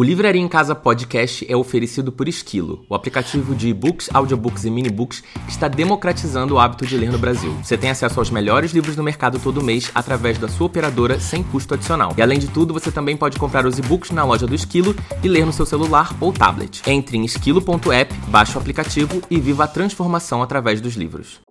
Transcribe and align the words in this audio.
O 0.00 0.02
Livraria 0.02 0.40
em 0.40 0.48
Casa 0.48 0.74
Podcast 0.74 1.44
é 1.46 1.54
oferecido 1.54 2.10
por 2.10 2.26
Esquilo, 2.26 2.86
o 2.88 2.94
aplicativo 2.94 3.54
de 3.54 3.68
e-books, 3.68 4.08
audiobooks 4.14 4.64
e 4.64 4.70
minibooks 4.70 5.20
que 5.20 5.50
está 5.50 5.68
democratizando 5.68 6.54
o 6.54 6.58
hábito 6.58 6.86
de 6.86 6.96
ler 6.96 7.12
no 7.12 7.18
Brasil. 7.18 7.54
Você 7.62 7.76
tem 7.76 7.90
acesso 7.90 8.18
aos 8.18 8.30
melhores 8.30 8.72
livros 8.72 8.96
do 8.96 9.02
mercado 9.02 9.38
todo 9.38 9.62
mês 9.62 9.90
através 9.94 10.38
da 10.38 10.48
sua 10.48 10.68
operadora 10.68 11.20
sem 11.20 11.42
custo 11.42 11.74
adicional. 11.74 12.14
E 12.16 12.22
além 12.22 12.38
de 12.38 12.48
tudo, 12.48 12.72
você 12.72 12.90
também 12.90 13.14
pode 13.14 13.38
comprar 13.38 13.66
os 13.66 13.78
e-books 13.78 14.10
na 14.10 14.24
loja 14.24 14.46
do 14.46 14.54
Esquilo 14.54 14.96
e 15.22 15.28
ler 15.28 15.44
no 15.44 15.52
seu 15.52 15.66
celular 15.66 16.16
ou 16.18 16.32
tablet. 16.32 16.80
Entre 16.86 17.18
em 17.18 17.26
esquilo.app, 17.26 18.14
baixe 18.28 18.56
o 18.56 18.58
aplicativo 18.58 19.20
e 19.30 19.38
viva 19.38 19.64
a 19.64 19.68
transformação 19.68 20.42
através 20.42 20.80
dos 20.80 20.94
livros. 20.94 21.42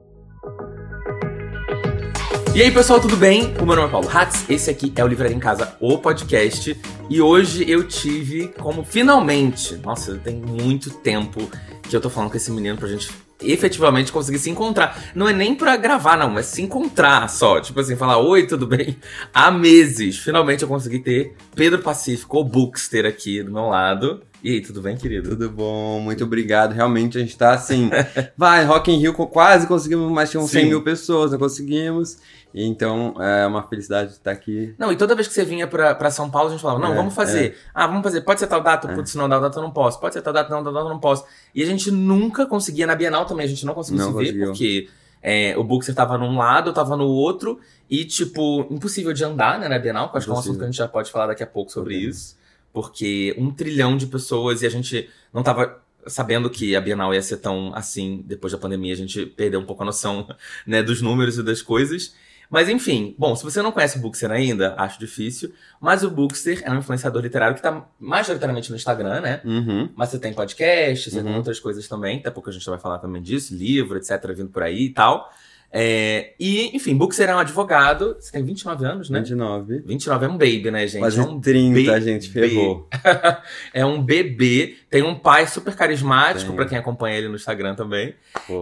E 2.59 2.61
aí, 2.61 2.71
pessoal, 2.71 2.99
tudo 2.99 3.15
bem? 3.15 3.55
O 3.57 3.65
meu 3.65 3.73
nome 3.73 3.87
é 3.87 3.91
Paulo 3.91 4.09
Hatz, 4.13 4.43
esse 4.49 4.69
aqui 4.69 4.91
é 4.93 5.01
o 5.01 5.07
Livraria 5.07 5.33
em 5.33 5.39
Casa, 5.39 5.77
o 5.79 5.97
podcast. 5.97 6.77
E 7.09 7.21
hoje 7.21 7.63
eu 7.65 7.87
tive 7.87 8.49
como 8.49 8.83
finalmente, 8.83 9.77
nossa, 9.77 10.17
tem 10.17 10.35
muito 10.35 10.89
tempo 10.89 11.49
que 11.81 11.95
eu 11.95 12.01
tô 12.01 12.09
falando 12.09 12.31
com 12.31 12.35
esse 12.35 12.51
menino 12.51 12.77
pra 12.77 12.89
gente 12.89 13.09
efetivamente 13.41 14.11
conseguir 14.11 14.39
se 14.39 14.49
encontrar. 14.49 15.01
Não 15.15 15.25
é 15.29 15.31
nem 15.31 15.55
pra 15.55 15.77
gravar, 15.77 16.17
não, 16.17 16.37
é 16.37 16.41
se 16.41 16.61
encontrar 16.61 17.29
só. 17.29 17.61
Tipo 17.61 17.79
assim, 17.79 17.95
falar, 17.95 18.17
oi, 18.17 18.45
tudo 18.45 18.67
bem? 18.67 18.97
Há 19.33 19.49
meses, 19.49 20.17
finalmente 20.17 20.61
eu 20.61 20.67
consegui 20.67 20.99
ter 20.99 21.37
Pedro 21.55 21.79
Pacífico, 21.79 22.39
o 22.39 22.43
Bookster, 22.43 23.05
aqui 23.05 23.41
do 23.41 23.53
meu 23.53 23.67
lado. 23.67 24.21
E 24.41 24.53
aí, 24.53 24.61
tudo 24.61 24.81
bem, 24.81 24.95
querido? 24.95 25.31
Tudo 25.31 25.49
bom, 25.49 25.99
muito 25.99 26.23
obrigado. 26.23 26.71
Realmente 26.71 27.17
a 27.17 27.21
gente 27.21 27.37
tá 27.37 27.53
assim. 27.53 27.89
vai, 28.37 28.63
Rock 28.63 28.89
in 28.89 28.97
Rio 28.97 29.13
quase 29.13 29.67
conseguimos, 29.67 30.09
mas 30.11 30.31
tinham 30.31 30.47
100 30.47 30.65
mil 30.65 30.81
pessoas, 30.81 31.31
não 31.31 31.39
conseguimos. 31.39 32.17
Então 32.53 33.15
é 33.21 33.45
uma 33.45 33.61
felicidade 33.63 34.11
estar 34.11 34.31
aqui. 34.31 34.73
Não, 34.77 34.91
e 34.91 34.95
toda 34.95 35.13
vez 35.13 35.27
que 35.27 35.33
você 35.33 35.43
vinha 35.43 35.67
pra, 35.67 35.93
pra 35.93 36.09
São 36.09 36.29
Paulo, 36.29 36.47
a 36.47 36.51
gente 36.51 36.61
falava, 36.61 36.79
não, 36.79 36.93
é, 36.93 36.95
vamos 36.95 37.13
fazer. 37.13 37.47
É. 37.47 37.55
Ah, 37.73 37.85
vamos 37.85 38.01
fazer. 38.01 38.21
Pode 38.21 38.39
ser 38.39 38.47
tal 38.47 38.61
data? 38.61 38.89
É. 38.89 38.95
Putz, 38.95 39.13
não, 39.15 39.27
tal 39.27 39.41
data 39.41 39.59
eu 39.59 39.63
não 39.63 39.71
posso. 39.71 39.99
Pode 39.99 40.13
ser 40.13 40.21
tal 40.21 40.33
data, 40.33 40.49
não, 40.49 40.63
tal 40.63 40.73
data 40.73 40.85
eu 40.85 40.89
não 40.89 40.99
posso. 40.99 41.25
E 41.53 41.61
a 41.61 41.65
gente 41.65 41.91
nunca 41.91 42.45
conseguia, 42.45 42.87
na 42.87 42.95
Bienal 42.95 43.25
também, 43.25 43.45
a 43.45 43.49
gente 43.49 43.65
não 43.65 43.73
conseguia 43.73 44.03
não 44.03 44.11
se 44.11 44.13
conseguiu. 44.13 44.39
ver, 44.39 44.45
porque 44.45 44.89
é, 45.21 45.53
o 45.57 45.65
Bookster 45.65 45.93
tava 45.93 46.17
num 46.17 46.37
lado, 46.37 46.69
eu 46.69 46.73
tava 46.73 46.95
no 46.95 47.07
outro, 47.07 47.59
e, 47.89 48.05
tipo, 48.05 48.65
impossível 48.71 49.11
de 49.11 49.23
andar, 49.23 49.59
né, 49.59 49.67
na 49.67 49.77
Bienal, 49.77 50.09
que 50.09 50.17
acho 50.17 50.25
que 50.25 50.31
é 50.31 50.35
um 50.35 50.39
assunto 50.39 50.57
que 50.57 50.63
a 50.63 50.67
gente 50.67 50.77
já 50.77 50.87
pode 50.87 51.11
falar 51.11 51.27
daqui 51.27 51.43
a 51.43 51.47
pouco 51.47 51.71
sobre 51.71 51.97
isso. 51.97 52.38
Porque 52.73 53.35
um 53.37 53.51
trilhão 53.51 53.97
de 53.97 54.07
pessoas 54.07 54.61
e 54.61 54.67
a 54.67 54.69
gente 54.69 55.09
não 55.33 55.43
tava 55.43 55.81
sabendo 56.07 56.49
que 56.49 56.75
a 56.75 56.81
Bienal 56.81 57.13
ia 57.13 57.21
ser 57.21 57.37
tão 57.37 57.73
assim 57.75 58.23
depois 58.25 58.53
da 58.53 58.59
pandemia, 58.59 58.93
a 58.93 58.97
gente 58.97 59.25
perdeu 59.25 59.59
um 59.59 59.65
pouco 59.65 59.83
a 59.83 59.85
noção 59.85 60.27
né, 60.65 60.81
dos 60.81 61.01
números 61.01 61.37
e 61.37 61.43
das 61.43 61.61
coisas. 61.61 62.13
Mas 62.49 62.67
enfim, 62.67 63.13
bom, 63.17 63.35
se 63.35 63.43
você 63.43 63.61
não 63.61 63.71
conhece 63.71 63.99
o 63.99 64.01
Bookster 64.01 64.31
ainda, 64.31 64.73
acho 64.75 64.99
difícil. 64.99 65.53
Mas 65.79 66.03
o 66.03 66.09
Bookster 66.09 66.63
é 66.65 66.71
um 66.71 66.79
influenciador 66.79 67.21
literário 67.21 67.53
que 67.53 67.59
está 67.59 67.87
majoritariamente 67.99 68.71
no 68.71 68.75
Instagram, 68.75 69.21
né? 69.21 69.41
Uhum. 69.45 69.89
Mas 69.95 70.09
você 70.09 70.17
tem 70.17 70.33
podcast, 70.33 71.11
você 71.11 71.19
uhum. 71.19 71.25
tem 71.25 71.35
outras 71.35 71.59
coisas 71.59 71.87
também. 71.87 72.17
Daqui 72.17 72.29
a 72.29 72.31
pouco 72.31 72.49
a 72.49 72.53
gente 72.53 72.67
vai 72.67 72.79
falar 72.79 72.97
também 72.97 73.21
disso, 73.21 73.53
livro, 73.53 73.97
etc., 73.97 74.33
vindo 74.35 74.49
por 74.49 74.63
aí 74.63 74.85
e 74.85 74.89
tal. 74.89 75.31
É, 75.71 76.33
e, 76.39 76.75
enfim, 76.75 76.97
Buxer 76.97 77.29
é 77.29 77.35
um 77.35 77.39
advogado. 77.39 78.15
Você 78.19 78.31
tem 78.31 78.43
29 78.43 78.85
anos, 78.85 79.09
né? 79.09 79.19
29. 79.19 79.79
29 79.85 80.25
é 80.25 80.29
um 80.29 80.37
baby, 80.37 80.71
né, 80.71 80.87
gente? 80.87 81.01
Quase 81.01 81.19
é 81.19 81.23
um 81.23 81.39
30, 81.39 81.93
a 81.93 81.99
gente 81.99 82.29
ferrou. 82.29 82.87
é 83.73 83.85
um 83.85 84.01
bebê. 84.01 84.77
Tem 84.89 85.03
um 85.03 85.13
pai 85.13 85.45
super 85.45 85.75
carismático, 85.75 86.53
para 86.53 86.65
quem 86.65 86.77
acompanha 86.77 87.17
ele 87.17 87.27
no 87.27 87.35
Instagram 87.35 87.75
também. 87.75 88.15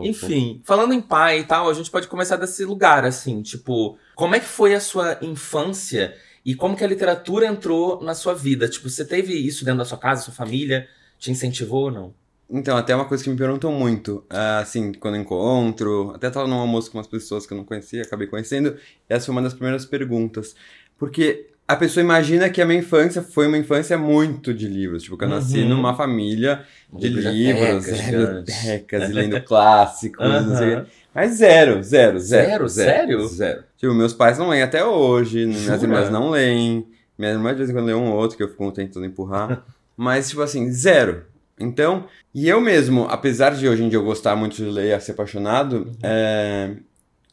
Enfim, 0.03 0.61
falando 0.65 0.93
em 0.93 1.01
pai 1.01 1.39
e 1.39 1.43
tal, 1.43 1.69
a 1.69 1.73
gente 1.73 1.89
pode 1.89 2.07
começar 2.07 2.35
desse 2.35 2.65
lugar, 2.65 3.05
assim, 3.05 3.41
tipo, 3.41 3.97
como 4.15 4.35
é 4.35 4.39
que 4.39 4.45
foi 4.45 4.75
a 4.75 4.79
sua 4.79 5.17
infância 5.21 6.13
e 6.45 6.55
como 6.55 6.75
que 6.75 6.83
a 6.83 6.87
literatura 6.87 7.45
entrou 7.45 8.01
na 8.01 8.13
sua 8.13 8.33
vida? 8.33 8.67
Tipo, 8.67 8.89
você 8.89 9.05
teve 9.05 9.33
isso 9.33 9.63
dentro 9.63 9.79
da 9.79 9.85
sua 9.85 9.97
casa, 9.97 10.23
sua 10.23 10.33
família? 10.33 10.87
Te 11.17 11.31
incentivou 11.31 11.85
ou 11.85 11.91
não? 11.91 12.13
Então, 12.49 12.77
até 12.77 12.95
uma 12.95 13.05
coisa 13.05 13.23
que 13.23 13.29
me 13.29 13.35
perguntam 13.35 13.71
muito, 13.71 14.23
ah, 14.29 14.59
assim, 14.59 14.93
quando 14.93 15.17
encontro, 15.17 16.11
até 16.15 16.29
tava 16.29 16.47
num 16.47 16.59
almoço 16.59 16.89
com 16.89 16.97
umas 16.97 17.07
pessoas 17.07 17.45
que 17.45 17.53
eu 17.53 17.57
não 17.57 17.65
conhecia, 17.65 18.01
acabei 18.01 18.25
conhecendo, 18.27 18.75
essa 19.09 19.25
foi 19.25 19.33
uma 19.33 19.41
das 19.41 19.53
primeiras 19.53 19.85
perguntas. 19.85 20.55
Porque 20.97 21.47
a 21.67 21.75
pessoa 21.75 22.01
imagina 22.01 22.49
que 22.49 22.61
a 22.61 22.65
minha 22.65 22.79
infância 22.79 23.21
foi 23.21 23.47
uma 23.47 23.57
infância 23.57 23.97
muito 23.97 24.53
de 24.53 24.65
livros, 24.65 25.03
tipo, 25.03 25.17
que 25.17 25.25
eu 25.25 25.29
nasci 25.29 25.59
uhum. 25.59 25.69
numa 25.69 25.93
família 25.93 26.63
de 26.93 27.09
livros, 27.09 27.85
bibliotecas, 27.85 29.09
e 29.09 29.13
lendo 29.13 29.41
clássicos, 29.43 30.25
uhum. 30.25 30.41
não 30.43 30.57
sei 30.57 30.83
Mas 31.13 31.33
zero, 31.33 31.83
zero, 31.83 32.17
zero. 32.19 32.19
Zero? 32.19 32.67
Zero? 32.69 32.69
Sério? 32.69 33.27
Zero. 33.27 33.63
Tipo, 33.75 33.93
meus 33.93 34.13
pais 34.13 34.37
não 34.37 34.47
leem 34.47 34.63
até 34.63 34.85
hoje, 34.85 35.51
Jura? 35.51 35.65
minhas 35.65 35.83
irmãs 35.83 36.09
não 36.09 36.29
leem, 36.29 36.87
minha 37.17 37.31
irmã 37.31 37.51
de 37.51 37.57
vez 37.57 37.69
em 37.69 37.73
quando 37.73 37.87
lê 37.87 37.93
um 37.93 38.11
ou 38.11 38.15
outro, 38.15 38.37
que 38.37 38.43
eu 38.43 38.47
fico 38.47 38.71
tentando 38.71 39.05
empurrar. 39.05 39.65
Mas, 39.97 40.29
tipo 40.29 40.41
assim, 40.41 40.71
zero. 40.71 41.25
Então, 41.59 42.07
e 42.33 42.47
eu 42.47 42.61
mesmo, 42.61 43.07
apesar 43.09 43.55
de 43.55 43.67
hoje 43.67 43.83
em 43.83 43.89
dia 43.89 43.97
eu 43.97 44.03
gostar 44.03 44.35
muito 44.35 44.55
de 44.55 44.65
ler 44.65 44.95
e 44.95 45.01
ser 45.01 45.13
apaixonado, 45.13 45.87
uhum. 45.87 45.97
é, 46.03 46.75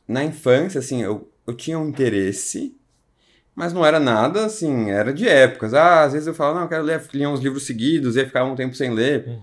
na 0.08 0.24
infância, 0.24 0.78
assim, 0.78 1.02
eu, 1.02 1.30
eu 1.46 1.54
tinha 1.54 1.78
um 1.78 1.88
interesse, 1.88 2.74
mas 3.54 3.72
não 3.72 3.84
era 3.84 4.00
nada, 4.00 4.46
assim, 4.46 4.90
era 4.90 5.12
de 5.12 5.28
épocas. 5.28 5.74
Ah, 5.74 6.04
às 6.04 6.12
vezes 6.12 6.26
eu 6.26 6.34
falava, 6.34 6.56
não, 6.56 6.64
eu 6.64 6.68
quero 6.68 6.82
ler, 6.82 7.02
ler 7.12 7.28
uns 7.28 7.40
livros 7.40 7.66
seguidos, 7.66 8.16
ia 8.16 8.26
ficar 8.26 8.44
um 8.44 8.56
tempo 8.56 8.74
sem 8.74 8.90
ler. 8.90 9.26
Uhum. 9.26 9.42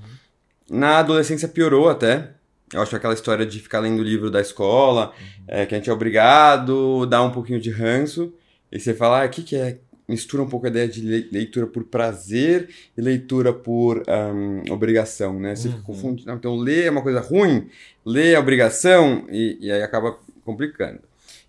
Na 0.70 0.98
adolescência 1.00 1.48
piorou 1.48 1.90
até. 1.90 2.32
Eu 2.74 2.82
acho 2.82 2.96
aquela 2.96 3.14
história 3.14 3.46
de 3.46 3.60
ficar 3.60 3.80
lendo 3.80 4.00
o 4.00 4.04
livro 4.04 4.32
da 4.32 4.42
escola, 4.42 5.08
uhum. 5.20 5.44
é, 5.48 5.66
que 5.66 5.76
a 5.76 5.78
gente 5.78 5.90
é 5.90 5.94
obrigado, 5.94 7.06
dá 7.06 7.22
um 7.22 7.32
pouquinho 7.32 7.60
de 7.60 7.70
ranço, 7.70 8.34
e 8.72 8.80
você 8.80 8.94
fala, 8.94 9.24
ah, 9.24 9.26
o 9.26 9.30
que, 9.30 9.44
que 9.44 9.56
é 9.56 9.80
mistura 10.12 10.44
um 10.44 10.50
pouco 10.50 10.66
a 10.66 10.70
ideia 10.70 10.88
de 10.90 11.02
leitura 11.32 11.66
por 11.66 11.86
prazer 11.86 12.70
e 12.98 13.02
leitura 13.02 13.54
por 13.54 14.04
um, 14.08 14.74
obrigação, 14.74 15.40
né? 15.40 15.56
Você 15.56 15.70
uhum. 15.70 15.74
fica 15.76 15.86
confundindo. 15.86 16.32
Então, 16.34 16.58
ler 16.58 16.88
é 16.88 16.92
uma 16.92 17.02
coisa 17.02 17.22
ruim, 17.22 17.70
ler 18.06 18.34
é 18.34 18.40
obrigação, 18.40 19.26
e, 19.32 19.58
e 19.62 19.72
aí 19.72 19.82
acaba 19.82 20.18
complicando. 20.44 21.00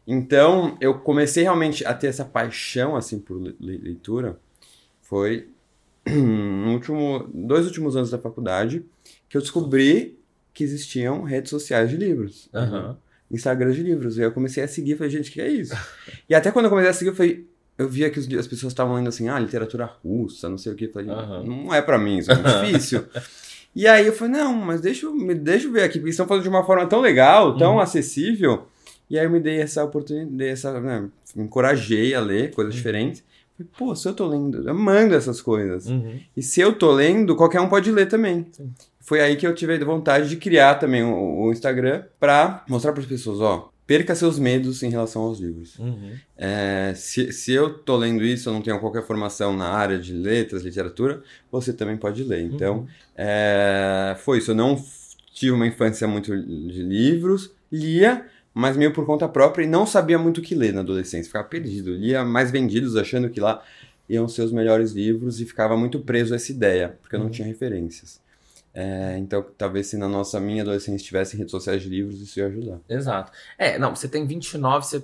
Então, 0.06 0.76
eu 0.80 0.94
comecei 0.94 1.42
realmente 1.42 1.84
a 1.84 1.92
ter 1.92 2.06
essa 2.06 2.24
paixão, 2.24 2.94
assim, 2.94 3.18
por 3.18 3.36
leitura, 3.60 4.38
foi 5.02 5.48
no 6.06 6.72
último, 6.72 7.28
dois 7.34 7.66
últimos 7.66 7.96
anos 7.96 8.10
da 8.10 8.18
faculdade, 8.18 8.84
que 9.28 9.36
eu 9.36 9.40
descobri 9.40 10.16
que 10.54 10.62
existiam 10.62 11.22
redes 11.22 11.50
sociais 11.50 11.90
de 11.90 11.96
livros. 11.96 12.48
Uhum. 12.54 12.94
Instagram 13.30 13.72
de 13.72 13.82
livros. 13.82 14.18
E 14.18 14.20
aí 14.20 14.26
eu 14.26 14.32
comecei 14.32 14.62
a 14.62 14.68
seguir, 14.68 14.96
falei, 14.96 15.10
gente, 15.10 15.30
o 15.30 15.32
que 15.32 15.40
é 15.40 15.48
isso? 15.48 15.74
e 16.28 16.34
até 16.34 16.52
quando 16.52 16.66
eu 16.66 16.70
comecei 16.70 16.90
a 16.90 16.94
seguir, 16.94 17.10
eu 17.10 17.16
falei, 17.16 17.46
eu 17.78 17.88
via 17.88 18.10
que 18.10 18.18
as 18.18 18.46
pessoas 18.46 18.72
estavam 18.72 18.94
lendo 18.94 19.08
assim, 19.08 19.28
ah, 19.28 19.38
literatura 19.38 19.90
russa, 20.04 20.48
não 20.48 20.58
sei 20.58 20.72
o 20.72 20.76
que. 20.76 20.88
Falei, 20.88 21.08
uhum. 21.08 21.64
não 21.64 21.74
é 21.74 21.80
para 21.82 21.98
mim, 21.98 22.18
isso 22.18 22.30
é 22.30 22.34
muito 22.34 22.64
difícil. 22.66 23.04
E 23.74 23.86
aí 23.86 24.06
eu 24.06 24.12
falei, 24.12 24.34
não, 24.34 24.54
mas 24.54 24.80
deixa, 24.80 25.10
me 25.10 25.34
deixa 25.34 25.66
eu 25.66 25.72
ver 25.72 25.82
aqui, 25.82 25.98
porque 25.98 26.10
estão 26.10 26.26
falando 26.26 26.42
de 26.42 26.48
uma 26.48 26.64
forma 26.64 26.86
tão 26.86 27.00
legal, 27.00 27.56
tão 27.56 27.74
uhum. 27.74 27.80
acessível. 27.80 28.66
E 29.08 29.18
aí 29.18 29.24
eu 29.24 29.30
me 29.30 29.40
dei 29.40 29.60
essa 29.60 29.82
oportunidade, 29.84 30.50
essa, 30.50 30.80
né, 30.80 31.08
me 31.34 31.44
encorajei 31.44 32.14
a 32.14 32.20
ler 32.20 32.52
coisas 32.52 32.74
uhum. 32.74 32.76
diferentes. 32.78 33.24
Falei, 33.56 33.70
pô, 33.76 33.96
se 33.96 34.08
eu 34.08 34.14
tô 34.14 34.26
lendo, 34.26 34.68
eu 34.68 34.74
mando 34.74 35.14
essas 35.14 35.40
coisas. 35.40 35.86
Uhum. 35.86 36.18
E 36.36 36.42
se 36.42 36.60
eu 36.60 36.74
tô 36.74 36.90
lendo, 36.92 37.36
qualquer 37.36 37.60
um 37.60 37.68
pode 37.68 37.90
ler 37.90 38.06
também. 38.06 38.46
Sim. 38.52 38.72
Foi 39.02 39.20
aí 39.20 39.34
que 39.34 39.46
eu 39.46 39.54
tive 39.54 39.74
a 39.74 39.84
vontade 39.84 40.28
de 40.28 40.36
criar 40.36 40.76
também 40.76 41.02
o, 41.02 41.50
Instagram 41.50 42.04
pra 42.20 42.64
mostrar 42.68 42.92
para 42.92 43.02
as 43.02 43.08
pessoas, 43.08 43.40
ó, 43.40 43.71
perca 43.92 44.14
seus 44.14 44.38
medos 44.38 44.82
em 44.82 44.88
relação 44.88 45.20
aos 45.20 45.38
livros. 45.38 45.78
Uhum. 45.78 46.12
É, 46.34 46.94
se, 46.96 47.30
se 47.30 47.52
eu 47.52 47.74
tô 47.74 47.94
lendo 47.94 48.24
isso, 48.24 48.48
eu 48.48 48.54
não 48.54 48.62
tenho 48.62 48.80
qualquer 48.80 49.02
formação 49.02 49.54
na 49.54 49.68
área 49.68 49.98
de 49.98 50.14
letras, 50.14 50.62
literatura, 50.62 51.22
você 51.50 51.74
também 51.74 51.98
pode 51.98 52.24
ler. 52.24 52.40
Então, 52.40 52.78
uhum. 52.78 52.86
é, 53.14 54.16
foi 54.20 54.38
isso. 54.38 54.52
Eu 54.52 54.54
não 54.54 54.82
tive 55.34 55.52
uma 55.52 55.66
infância 55.66 56.08
muito 56.08 56.34
de 56.34 56.82
livros, 56.82 57.52
lia, 57.70 58.24
mas 58.54 58.78
meio 58.78 58.94
por 58.94 59.04
conta 59.04 59.28
própria 59.28 59.64
e 59.64 59.68
não 59.68 59.84
sabia 59.84 60.18
muito 60.18 60.38
o 60.38 60.42
que 60.42 60.54
ler 60.54 60.72
na 60.72 60.80
adolescência. 60.80 61.26
Ficava 61.26 61.46
perdido. 61.46 61.92
Lia 61.92 62.24
mais 62.24 62.50
vendidos, 62.50 62.96
achando 62.96 63.28
que 63.28 63.40
lá 63.40 63.62
iam 64.08 64.26
ser 64.26 64.40
os 64.40 64.52
melhores 64.52 64.92
livros 64.92 65.38
e 65.38 65.44
ficava 65.44 65.76
muito 65.76 66.00
preso 66.00 66.32
a 66.32 66.36
essa 66.36 66.50
ideia, 66.50 66.96
porque 67.02 67.14
eu 67.14 67.18
não 67.18 67.26
uhum. 67.26 67.32
tinha 67.32 67.46
referências. 67.46 68.21
É, 68.74 69.16
então, 69.18 69.44
talvez 69.56 69.88
se 69.88 69.96
na 69.96 70.08
nossa 70.08 70.40
minha 70.40 70.62
adolescência 70.62 71.04
tivesse 71.04 71.36
redes 71.36 71.50
sociais 71.50 71.82
de 71.82 71.88
livros, 71.88 72.20
isso 72.20 72.38
ia 72.38 72.46
ajudar. 72.46 72.80
Exato. 72.88 73.30
É, 73.58 73.78
não, 73.78 73.94
você 73.94 74.08
tem 74.08 74.26
29, 74.26 74.86
você 74.86 75.02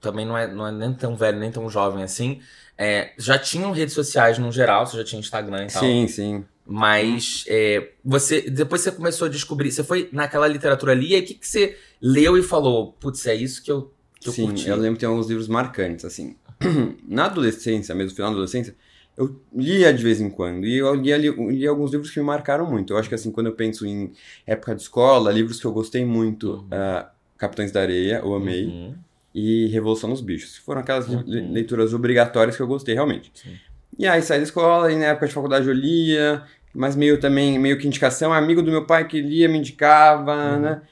também 0.00 0.26
não 0.26 0.36
é, 0.36 0.52
não 0.52 0.66
é 0.66 0.72
nem 0.72 0.94
tão 0.94 1.16
velho, 1.16 1.38
nem 1.38 1.50
tão 1.50 1.68
jovem 1.68 2.02
assim. 2.04 2.40
É, 2.78 3.12
já 3.18 3.38
tinham 3.38 3.72
redes 3.72 3.94
sociais 3.94 4.38
no 4.38 4.50
geral, 4.52 4.86
você 4.86 4.96
já 4.96 5.04
tinha 5.04 5.20
Instagram 5.20 5.64
e 5.64 5.72
tal. 5.72 5.82
Sim, 5.82 6.06
sim. 6.08 6.44
Mas 6.64 7.44
é, 7.48 7.90
você 8.04 8.42
depois 8.42 8.82
você 8.82 8.92
começou 8.92 9.26
a 9.26 9.30
descobrir, 9.30 9.72
você 9.72 9.82
foi 9.82 10.08
naquela 10.12 10.46
literatura 10.46 10.92
ali, 10.92 11.08
e 11.10 11.14
aí 11.16 11.22
o 11.22 11.24
que, 11.24 11.34
que 11.34 11.46
você 11.46 11.76
leu 12.00 12.38
e 12.38 12.42
falou, 12.42 12.92
putz, 12.92 13.26
é 13.26 13.34
isso 13.34 13.62
que 13.62 13.70
eu, 13.70 13.92
que 14.20 14.30
Sim, 14.30 14.42
eu 14.42 14.48
curti? 14.48 14.68
eu 14.68 14.76
lembro 14.76 14.94
que 14.94 15.00
tem 15.00 15.08
alguns 15.08 15.28
livros 15.28 15.48
marcantes, 15.48 16.04
assim. 16.04 16.36
Na 17.06 17.24
adolescência, 17.24 17.94
mesmo 17.94 18.10
no 18.10 18.14
final 18.16 18.30
da 18.30 18.34
adolescência, 18.36 18.76
eu 19.16 19.40
lia 19.54 19.92
de 19.92 20.02
vez 20.02 20.20
em 20.20 20.30
quando. 20.30 20.66
E 20.66 20.78
eu 20.78 20.94
lia, 20.94 21.16
lia, 21.16 21.32
lia, 21.32 21.70
alguns 21.70 21.92
livros 21.92 22.10
que 22.10 22.18
me 22.18 22.26
marcaram 22.26 22.68
muito. 22.68 22.92
Eu 22.92 22.98
acho 22.98 23.08
que, 23.08 23.14
assim, 23.14 23.30
quando 23.30 23.46
eu 23.46 23.52
penso 23.52 23.86
em 23.86 24.12
época 24.46 24.74
de 24.74 24.82
escola, 24.82 25.30
livros 25.30 25.60
que 25.60 25.66
eu 25.66 25.72
gostei 25.72 26.04
muito, 26.04 26.52
uhum. 26.52 26.66
uh, 26.66 27.06
Capitães 27.36 27.72
da 27.72 27.80
Areia, 27.80 28.20
eu 28.24 28.34
amei, 28.34 28.66
uhum. 28.66 28.94
e 29.34 29.66
Revolução 29.66 30.10
dos 30.10 30.20
Bichos. 30.20 30.56
Foram 30.56 30.80
aquelas 30.80 31.08
uhum. 31.08 31.22
leituras 31.26 31.92
obrigatórias 31.92 32.56
que 32.56 32.62
eu 32.62 32.66
gostei, 32.66 32.94
realmente. 32.94 33.30
Sim. 33.34 33.56
E 33.98 34.06
aí 34.06 34.22
saí 34.22 34.38
da 34.38 34.44
escola, 34.44 34.90
e 34.90 34.96
na 34.96 35.06
época 35.06 35.26
de 35.26 35.34
faculdade 35.34 35.68
eu 35.68 35.74
lia, 35.74 36.42
mas 36.74 36.96
meio 36.96 37.20
também, 37.20 37.58
meio 37.58 37.78
que 37.78 37.86
indicação, 37.86 38.32
amigo 38.32 38.62
do 38.62 38.70
meu 38.70 38.86
pai 38.86 39.06
que 39.06 39.20
lia, 39.20 39.48
me 39.48 39.58
indicava, 39.58 40.34
uhum. 40.34 40.60
né? 40.60 40.82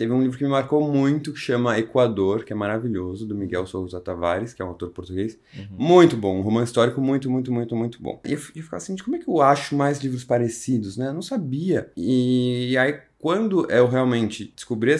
Teve 0.00 0.14
um 0.14 0.22
livro 0.22 0.38
que 0.38 0.44
me 0.44 0.48
marcou 0.48 0.90
muito, 0.90 1.30
que 1.30 1.38
chama 1.38 1.78
Equador, 1.78 2.42
que 2.42 2.54
é 2.54 2.56
maravilhoso, 2.56 3.26
do 3.26 3.34
Miguel 3.34 3.66
Souza 3.66 4.00
Tavares, 4.00 4.54
que 4.54 4.62
é 4.62 4.64
um 4.64 4.68
autor 4.68 4.88
português. 4.92 5.38
Uhum. 5.54 5.66
Muito 5.72 6.16
bom, 6.16 6.38
um 6.38 6.40
romance 6.40 6.70
histórico 6.70 7.02
muito, 7.02 7.30
muito, 7.30 7.52
muito, 7.52 7.76
muito 7.76 8.02
bom. 8.02 8.18
E 8.24 8.32
eu, 8.32 8.38
eu 8.38 8.62
ficava 8.62 8.78
assim, 8.78 8.96
como 8.96 9.16
é 9.16 9.18
que 9.18 9.28
eu 9.28 9.42
acho 9.42 9.76
mais 9.76 9.98
livros 9.98 10.24
parecidos, 10.24 10.96
né? 10.96 11.08
Eu 11.08 11.12
não 11.12 11.20
sabia. 11.20 11.90
E, 11.94 12.70
e 12.70 12.78
aí, 12.78 12.98
quando 13.18 13.70
eu 13.70 13.86
realmente 13.86 14.50
descobri 14.56 14.96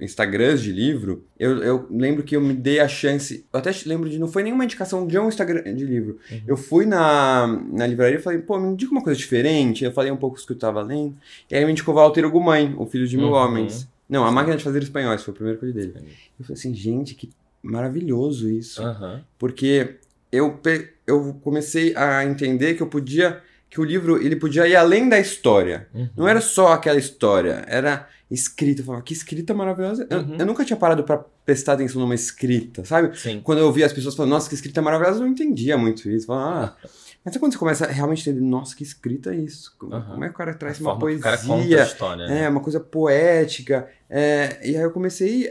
Instagrams 0.00 0.62
de 0.62 0.70
livro, 0.70 1.24
eu, 1.36 1.60
eu, 1.64 1.86
lembro 1.90 2.22
que 2.22 2.36
eu 2.36 2.40
me 2.40 2.54
dei 2.54 2.78
a 2.78 2.86
chance. 2.86 3.44
Eu 3.52 3.58
até 3.58 3.72
lembro 3.84 4.08
de. 4.08 4.16
Não 4.16 4.28
foi 4.28 4.44
nenhuma 4.44 4.62
indicação 4.62 5.08
de 5.08 5.18
um 5.18 5.26
Instagram 5.26 5.74
de 5.74 5.84
livro. 5.84 6.20
Uhum. 6.30 6.42
Eu 6.46 6.56
fui 6.56 6.86
na, 6.86 7.48
na 7.72 7.84
livraria 7.84 8.20
e 8.20 8.22
falei, 8.22 8.38
pô, 8.38 8.60
me 8.60 8.68
indica 8.68 8.92
uma 8.92 9.02
coisa 9.02 9.18
diferente. 9.18 9.84
Eu 9.84 9.90
falei 9.90 10.12
um 10.12 10.16
pouco 10.16 10.38
o 10.38 10.46
que 10.46 10.52
eu 10.52 10.56
tava 10.56 10.80
lendo. 10.82 11.16
E 11.50 11.56
aí 11.56 11.64
me 11.64 11.72
indicou 11.72 11.92
Walter 11.92 12.30
Gumãe, 12.30 12.72
o 12.78 12.86
filho 12.86 13.08
de 13.08 13.16
mil 13.16 13.30
uhum. 13.30 13.32
homens. 13.32 13.90
Não, 14.10 14.24
A 14.24 14.32
Máquina 14.32 14.56
de 14.56 14.64
Fazer 14.64 14.82
Espanhóis 14.82 15.22
foi 15.22 15.32
o 15.32 15.34
primeiro 15.34 15.58
que 15.58 15.64
eu 15.64 15.68
li 15.68 15.74
dele. 15.74 15.94
Eu 16.38 16.44
falei 16.44 16.58
assim, 16.58 16.74
gente, 16.74 17.14
que 17.14 17.30
maravilhoso 17.62 18.50
isso. 18.50 18.82
Uhum. 18.82 19.20
Porque 19.38 19.96
eu, 20.32 20.60
eu 21.06 21.34
comecei 21.42 21.94
a 21.96 22.24
entender 22.24 22.74
que 22.74 22.82
eu 22.82 22.86
podia 22.86 23.40
que 23.70 23.80
o 23.80 23.84
livro 23.84 24.20
ele 24.20 24.34
podia 24.34 24.66
ir 24.66 24.74
além 24.74 25.08
da 25.08 25.18
história. 25.18 25.86
Uhum. 25.94 26.08
Não 26.16 26.28
era 26.28 26.40
só 26.40 26.72
aquela 26.72 26.98
história, 26.98 27.64
era 27.68 28.08
escrita. 28.28 28.80
Eu 28.80 28.84
falava, 28.84 29.04
que 29.04 29.12
escrita 29.12 29.54
maravilhosa. 29.54 30.08
Uhum. 30.10 30.32
Eu, 30.32 30.38
eu, 30.40 30.46
nunca 30.46 30.64
tinha 30.64 30.76
parado 30.76 31.04
para 31.04 31.18
prestar 31.46 31.74
atenção 31.74 32.00
numa 32.00 32.14
escrita, 32.14 32.84
sabe? 32.84 33.16
Sim. 33.16 33.40
Quando 33.42 33.60
eu 33.60 33.66
ouvia 33.66 33.86
as 33.86 33.92
pessoas 33.92 34.16
falando, 34.16 34.30
nossa, 34.30 34.48
que 34.48 34.56
escrita 34.56 34.82
maravilhosa, 34.82 35.18
eu 35.18 35.22
não 35.22 35.28
entendia 35.28 35.78
muito 35.78 36.10
isso. 36.10 36.24
Eu 36.24 36.26
falava, 36.26 36.76
ah. 36.82 36.88
Mas 37.24 37.36
quando 37.36 37.52
você 37.52 37.58
começa 37.58 37.84
a 37.84 37.88
realmente 37.90 38.28
entender, 38.28 38.44
nossa, 38.44 38.74
que 38.74 38.82
escrita 38.82 39.34
é 39.34 39.36
isso? 39.36 39.74
Como, 39.78 39.94
uhum. 39.94 40.02
como 40.02 40.24
é 40.24 40.28
que 40.28 40.34
o 40.34 40.38
cara 40.38 40.54
traz 40.54 40.80
a 40.80 40.82
uma 40.82 40.98
poesia? 40.98 41.22
Cara 41.22 41.38
conta 41.38 41.80
a 41.80 41.84
história, 41.84 42.26
né? 42.26 42.44
É, 42.44 42.48
uma 42.48 42.60
coisa 42.60 42.80
poética. 42.80 43.88
É, 44.08 44.58
e 44.62 44.76
aí 44.76 44.82
eu 44.82 44.90
comecei 44.90 45.50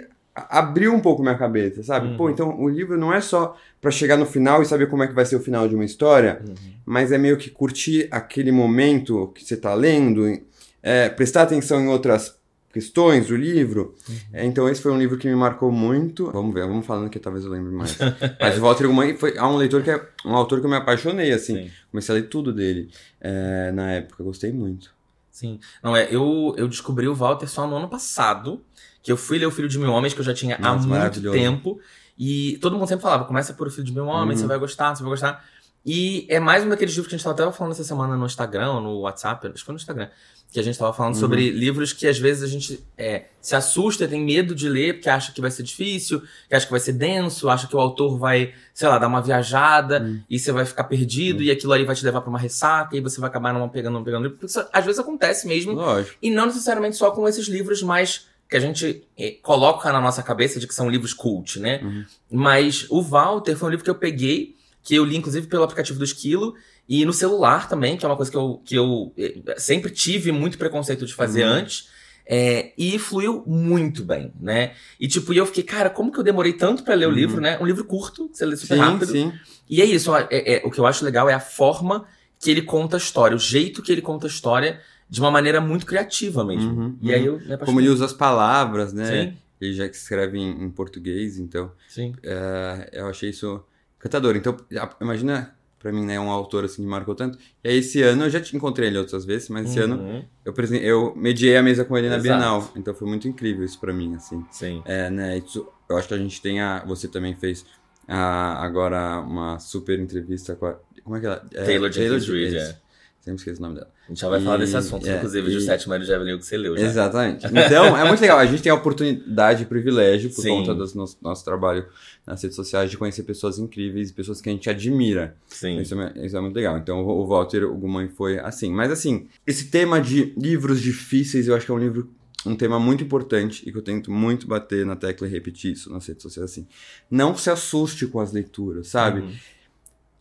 abriu 0.49 0.93
um 0.93 0.99
pouco 0.99 1.21
minha 1.21 1.37
cabeça, 1.37 1.83
sabe? 1.83 2.07
Uhum. 2.07 2.17
Pô, 2.17 2.29
então 2.29 2.59
o 2.59 2.69
livro 2.69 2.97
não 2.97 3.13
é 3.13 3.19
só 3.19 3.57
para 3.81 3.91
chegar 3.91 4.17
no 4.17 4.25
final 4.25 4.61
e 4.61 4.65
saber 4.65 4.87
como 4.87 5.03
é 5.03 5.07
que 5.07 5.13
vai 5.13 5.25
ser 5.25 5.35
o 5.35 5.39
final 5.39 5.67
de 5.67 5.75
uma 5.75 5.85
história, 5.85 6.41
uhum. 6.47 6.55
mas 6.85 7.11
é 7.11 7.17
meio 7.17 7.37
que 7.37 7.49
curtir 7.49 8.07
aquele 8.11 8.51
momento 8.51 9.31
que 9.35 9.43
você 9.43 9.57
tá 9.57 9.73
lendo, 9.73 10.39
é, 10.81 11.09
prestar 11.09 11.43
atenção 11.43 11.81
em 11.81 11.87
outras 11.87 12.38
questões 12.79 13.27
do 13.27 13.35
livro. 13.35 13.95
Uhum. 14.07 14.15
É, 14.33 14.45
então 14.45 14.69
esse 14.69 14.81
foi 14.81 14.91
um 14.91 14.97
livro 14.97 15.17
que 15.17 15.27
me 15.27 15.35
marcou 15.35 15.71
muito. 15.71 16.31
Vamos 16.31 16.53
ver, 16.53 16.65
vamos 16.65 16.85
falando 16.85 17.09
que 17.09 17.19
talvez 17.19 17.43
eu 17.43 17.51
lembre 17.51 17.73
mais. 17.73 17.97
mas 18.39 18.57
o 18.57 18.61
Walter 18.61 18.87
Guimarães 18.87 19.19
foi 19.19 19.37
um 19.37 19.57
leitor 19.57 19.83
que 19.83 19.91
é 19.91 20.09
um 20.25 20.33
autor 20.33 20.59
que 20.59 20.65
eu 20.65 20.69
me 20.69 20.77
apaixonei 20.77 21.31
assim. 21.31 21.63
Sim. 21.63 21.71
Comecei 21.91 22.15
a 22.15 22.17
ler 22.17 22.29
tudo 22.29 22.53
dele 22.53 22.89
é, 23.19 23.71
na 23.73 23.91
época, 23.91 24.23
gostei 24.23 24.51
muito. 24.51 24.91
Sim. 25.29 25.59
Não 25.83 25.95
é, 25.95 26.07
eu 26.09 26.55
eu 26.57 26.67
descobri 26.67 27.07
o 27.07 27.15
Walter 27.15 27.47
só 27.47 27.67
no 27.67 27.75
ano 27.75 27.89
passado 27.89 28.61
que 29.01 29.11
eu 29.11 29.17
fui 29.17 29.37
ler 29.37 29.45
O 29.45 29.51
Filho 29.51 29.67
de 29.67 29.77
Mil 29.77 29.91
Homens, 29.91 30.13
que 30.13 30.19
eu 30.19 30.25
já 30.25 30.33
tinha 30.33 30.57
Nossa, 30.57 30.85
há 30.85 31.09
muito 31.09 31.31
tempo. 31.31 31.79
E 32.17 32.57
todo 32.61 32.77
mundo 32.77 32.87
sempre 32.87 33.03
falava, 33.03 33.23
começa 33.23 33.53
por 33.53 33.67
O 33.67 33.71
Filho 33.71 33.85
de 33.85 33.93
Mil 33.93 34.05
Homens, 34.05 34.39
uhum. 34.39 34.43
você 34.43 34.47
vai 34.47 34.59
gostar, 34.59 34.95
você 34.95 35.03
vai 35.03 35.11
gostar. 35.11 35.45
E 35.85 36.25
é 36.29 36.39
mais 36.39 36.63
um 36.63 36.69
daqueles 36.69 36.93
livros 36.93 37.07
que 37.07 37.15
a 37.15 37.17
gente 37.17 37.25
estava 37.25 37.49
até 37.49 37.57
falando 37.57 37.73
essa 37.73 37.83
semana 37.83 38.15
no 38.15 38.25
Instagram, 38.25 38.81
no 38.81 38.99
WhatsApp, 38.99 39.47
acho 39.47 39.55
que 39.55 39.63
foi 39.63 39.73
no 39.73 39.79
Instagram, 39.79 40.09
que 40.51 40.59
a 40.59 40.63
gente 40.63 40.73
estava 40.73 40.91
falando 40.91 41.13
uhum. 41.13 41.19
sobre 41.19 41.49
livros 41.51 41.93
que 41.93 42.07
às 42.07 42.17
vezes 42.17 42.43
a 42.43 42.47
gente 42.47 42.83
é, 42.97 43.25
se 43.39 43.55
assusta, 43.55 44.07
tem 44.07 44.23
medo 44.23 44.55
de 44.55 44.67
ler, 44.67 44.95
porque 44.95 45.09
acha 45.09 45.31
que 45.31 45.39
vai 45.39 45.51
ser 45.51 45.63
difícil, 45.63 46.21
que 46.47 46.55
acha 46.55 46.65
que 46.65 46.71
vai 46.71 46.79
ser 46.79 46.93
denso, 46.93 47.49
acha 47.49 47.67
que 47.67 47.75
o 47.75 47.79
autor 47.79 48.17
vai, 48.17 48.53
sei 48.73 48.87
lá, 48.87 48.97
dar 48.97 49.07
uma 49.07 49.21
viajada 49.21 50.01
uhum. 50.01 50.21
e 50.29 50.39
você 50.39 50.51
vai 50.51 50.65
ficar 50.65 50.85
perdido 50.85 51.37
uhum. 51.37 51.43
e 51.43 51.51
aquilo 51.51 51.71
ali 51.71 51.85
vai 51.85 51.95
te 51.95 52.03
levar 52.03 52.21
para 52.21 52.29
uma 52.29 52.39
ressaca 52.39 52.97
e 52.97 53.01
você 53.01 53.21
vai 53.21 53.29
acabar 53.29 53.53
não 53.53 53.69
pegando, 53.69 53.93
não 53.93 54.03
pegando. 54.03 54.31
Porque 54.31 54.47
isso, 54.47 54.65
às 54.73 54.83
vezes 54.83 54.99
acontece 54.99 55.47
mesmo. 55.47 55.73
Lógico. 55.73 56.17
E 56.21 56.31
não 56.31 56.47
necessariamente 56.47 56.97
só 56.97 57.11
com 57.11 57.27
esses 57.27 57.47
livros 57.47 57.83
mais 57.83 58.27
que 58.49 58.57
a 58.57 58.59
gente 58.59 59.03
eh, 59.15 59.37
coloca 59.43 59.93
na 59.93 60.01
nossa 60.01 60.23
cabeça 60.23 60.59
de 60.59 60.67
que 60.67 60.73
são 60.73 60.89
livros 60.89 61.13
cult, 61.13 61.59
né? 61.59 61.79
Uhum. 61.83 62.05
Mas 62.31 62.87
o 62.89 63.03
Walter 63.03 63.55
foi 63.55 63.67
um 63.67 63.71
livro 63.71 63.83
que 63.83 63.91
eu 63.91 63.95
peguei, 63.95 64.55
que 64.83 64.95
eu 64.95 65.03
li 65.03 65.15
inclusive 65.15 65.47
pelo 65.47 65.63
aplicativo 65.63 65.99
do 65.99 66.05
Esquilo, 66.05 66.55
e 66.87 67.05
no 67.05 67.13
celular 67.13 67.69
também, 67.69 67.95
que 67.95 68.03
é 68.03 68.09
uma 68.09 68.15
coisa 68.15 68.31
que 68.31 68.37
eu, 68.37 68.61
que 68.65 68.75
eu 68.75 69.13
eh, 69.15 69.55
sempre 69.57 69.91
tive 69.91 70.31
muito 70.31 70.57
preconceito 70.57 71.05
de 71.05 71.13
fazer 71.13 71.43
uhum. 71.43 71.51
antes. 71.51 71.87
É, 72.31 72.73
e 72.77 72.99
fluiu 72.99 73.43
muito 73.47 74.03
bem, 74.03 74.31
né? 74.39 74.73
E 74.99 75.07
tipo, 75.07 75.33
eu 75.33 75.47
fiquei, 75.47 75.63
cara, 75.63 75.89
como 75.89 76.11
que 76.11 76.19
eu 76.19 76.23
demorei 76.23 76.53
tanto 76.53 76.83
para 76.83 76.93
ler 76.93 77.07
uhum. 77.07 77.11
o 77.11 77.15
livro, 77.15 77.41
né? 77.41 77.57
Um 77.59 77.65
livro 77.65 77.83
curto, 77.83 78.29
você 78.31 78.45
lê 78.45 78.55
super 78.55 78.75
sim, 78.75 78.79
rápido. 78.79 79.11
Sim. 79.11 79.33
E 79.67 79.81
é 79.81 79.85
isso, 79.85 80.15
é, 80.15 80.27
é, 80.29 80.61
o 80.63 80.69
que 80.69 80.79
eu 80.79 80.85
acho 80.85 81.03
legal 81.03 81.27
é 81.27 81.33
a 81.33 81.39
forma 81.39 82.05
que 82.39 82.51
ele 82.51 82.61
conta 82.61 82.97
a 82.97 82.99
história, 82.99 83.35
o 83.35 83.39
jeito 83.39 83.81
que 83.81 83.91
ele 83.91 84.01
conta 84.01 84.27
a 84.27 84.29
história 84.29 84.79
de 85.09 85.19
uma 85.19 85.31
maneira 85.31 85.59
muito 85.59 85.87
criativa 85.87 86.45
mesmo. 86.45 86.71
Uhum, 86.71 86.97
e 87.01 87.13
aí 87.13 87.25
eu 87.25 87.39
Como 87.65 87.79
ele 87.79 87.89
usa 87.89 88.05
as 88.05 88.13
palavras, 88.13 88.93
né? 88.93 89.05
Sim. 89.05 89.37
Ele 89.59 89.73
já 89.73 89.85
escreve 89.87 90.37
em, 90.37 90.63
em 90.63 90.69
português, 90.69 91.39
então. 91.39 91.71
Sim. 91.87 92.13
É, 92.23 92.89
eu 92.93 93.07
achei 93.07 93.31
isso 93.31 93.63
encantador. 93.99 94.35
Então, 94.35 94.57
imagina, 94.99 95.55
para 95.79 95.91
mim, 95.91 96.05
né, 96.05 96.19
um 96.19 96.29
autor 96.29 96.65
assim 96.65 96.81
que 96.81 96.87
marcou 96.87 97.15
tanto. 97.15 97.37
E 97.63 97.69
aí, 97.69 97.77
esse 97.77 98.01
ano, 98.01 98.25
eu 98.25 98.29
já 98.29 98.41
encontrei 98.53 98.87
ele 98.87 98.97
outras 98.97 99.25
vezes, 99.25 99.49
mas 99.49 99.69
esse 99.69 99.79
uhum. 99.79 99.93
ano 99.93 100.25
eu, 100.43 100.53
eu 100.81 101.15
mediei 101.15 101.57
a 101.57 101.63
mesa 101.63 101.85
com 101.85 101.97
ele 101.97 102.09
na 102.09 102.17
Exato. 102.17 102.37
Bienal. 102.37 102.71
Então 102.75 102.93
foi 102.93 103.07
muito 103.07 103.27
incrível 103.27 103.63
isso 103.63 103.79
para 103.79 103.93
mim, 103.93 104.15
assim. 104.15 104.45
Sim. 104.51 104.81
É, 104.85 105.09
né, 105.09 105.37
isso, 105.37 105.67
eu 105.89 105.97
acho 105.97 106.07
que 106.07 106.13
a 106.13 106.17
gente 106.17 106.41
tem 106.41 106.59
a. 106.61 106.83
Você 106.85 107.07
também 107.07 107.35
fez 107.35 107.65
a, 108.07 108.63
agora 108.63 109.19
uma 109.19 109.59
super 109.59 109.99
entrevista 109.99 110.55
com 110.55 110.65
a. 110.65 110.75
Como 111.03 111.15
é 111.15 111.19
que 111.19 111.25
ela. 111.25 111.47
É, 111.53 111.63
Taylor 111.63 111.91
Jenkins 111.91 112.27
Reid, 112.27 112.57
é. 112.57 112.77
Sempre 113.21 113.39
esqueço 113.39 113.59
o 113.59 113.63
nome 113.63 113.75
dela. 113.75 113.91
A 114.05 114.07
gente 114.09 114.21
já 114.21 114.29
vai 114.29 114.39
e, 114.39 114.43
falar 114.43 114.57
desse 114.57 114.77
assunto, 114.77 115.07
é, 115.07 115.17
inclusive, 115.17 115.49
e... 115.49 115.57
de 115.57 115.61
Sétimo 115.61 115.93
Ano 115.93 116.05
de 116.05 116.37
que 116.37 116.45
você 116.45 116.57
leu 116.57 116.77
já. 116.77 116.85
Exatamente. 116.85 117.45
Então, 117.51 117.97
é 117.97 118.07
muito 118.07 118.21
legal. 118.21 118.39
A 118.39 118.45
gente 118.45 118.63
tem 118.63 118.71
a 118.71 118.75
oportunidade 118.75 119.63
e 119.63 119.65
privilégio, 119.65 120.29
por 120.29 120.41
Sim. 120.41 120.49
conta 120.49 120.73
do 120.73 120.95
nosso, 120.95 121.17
nosso 121.21 121.45
trabalho 121.45 121.85
nas 122.25 122.41
redes 122.41 122.55
sociais, 122.55 122.89
de 122.89 122.97
conhecer 122.97 123.23
pessoas 123.23 123.59
incríveis, 123.59 124.11
pessoas 124.11 124.41
que 124.41 124.49
a 124.49 124.51
gente 124.51 124.69
admira. 124.69 125.35
Sim. 125.47 125.79
Isso 125.79 125.99
é, 125.99 126.25
isso 126.25 126.37
é 126.37 126.41
muito 126.41 126.55
legal. 126.55 126.77
Então, 126.77 127.05
o 127.05 127.27
Walter 127.27 127.65
o 127.65 127.75
Gumãe 127.75 128.07
foi 128.07 128.39
assim. 128.39 128.71
Mas, 128.71 128.91
assim, 128.91 129.27
esse 129.45 129.65
tema 129.65 130.01
de 130.01 130.33
livros 130.37 130.81
difíceis, 130.81 131.47
eu 131.47 131.55
acho 131.55 131.65
que 131.65 131.71
é 131.71 131.75
um 131.75 131.79
livro 131.79 132.09
um 132.45 132.55
tema 132.55 132.79
muito 132.79 133.03
importante 133.03 133.67
e 133.67 133.71
que 133.71 133.77
eu 133.77 133.81
tento 133.81 134.09
muito 134.09 134.47
bater 134.47 134.85
na 134.85 134.95
tecla 134.95 135.27
e 135.27 135.29
repetir 135.29 135.73
isso 135.73 135.91
nas 135.91 136.07
redes 136.07 136.23
sociais 136.23 136.49
assim. 136.49 136.65
Não 137.11 137.35
se 137.35 137.49
assuste 137.49 138.07
com 138.07 138.19
as 138.19 138.31
leituras, 138.31 138.87
sabe? 138.87 139.19
Uhum. 139.19 139.33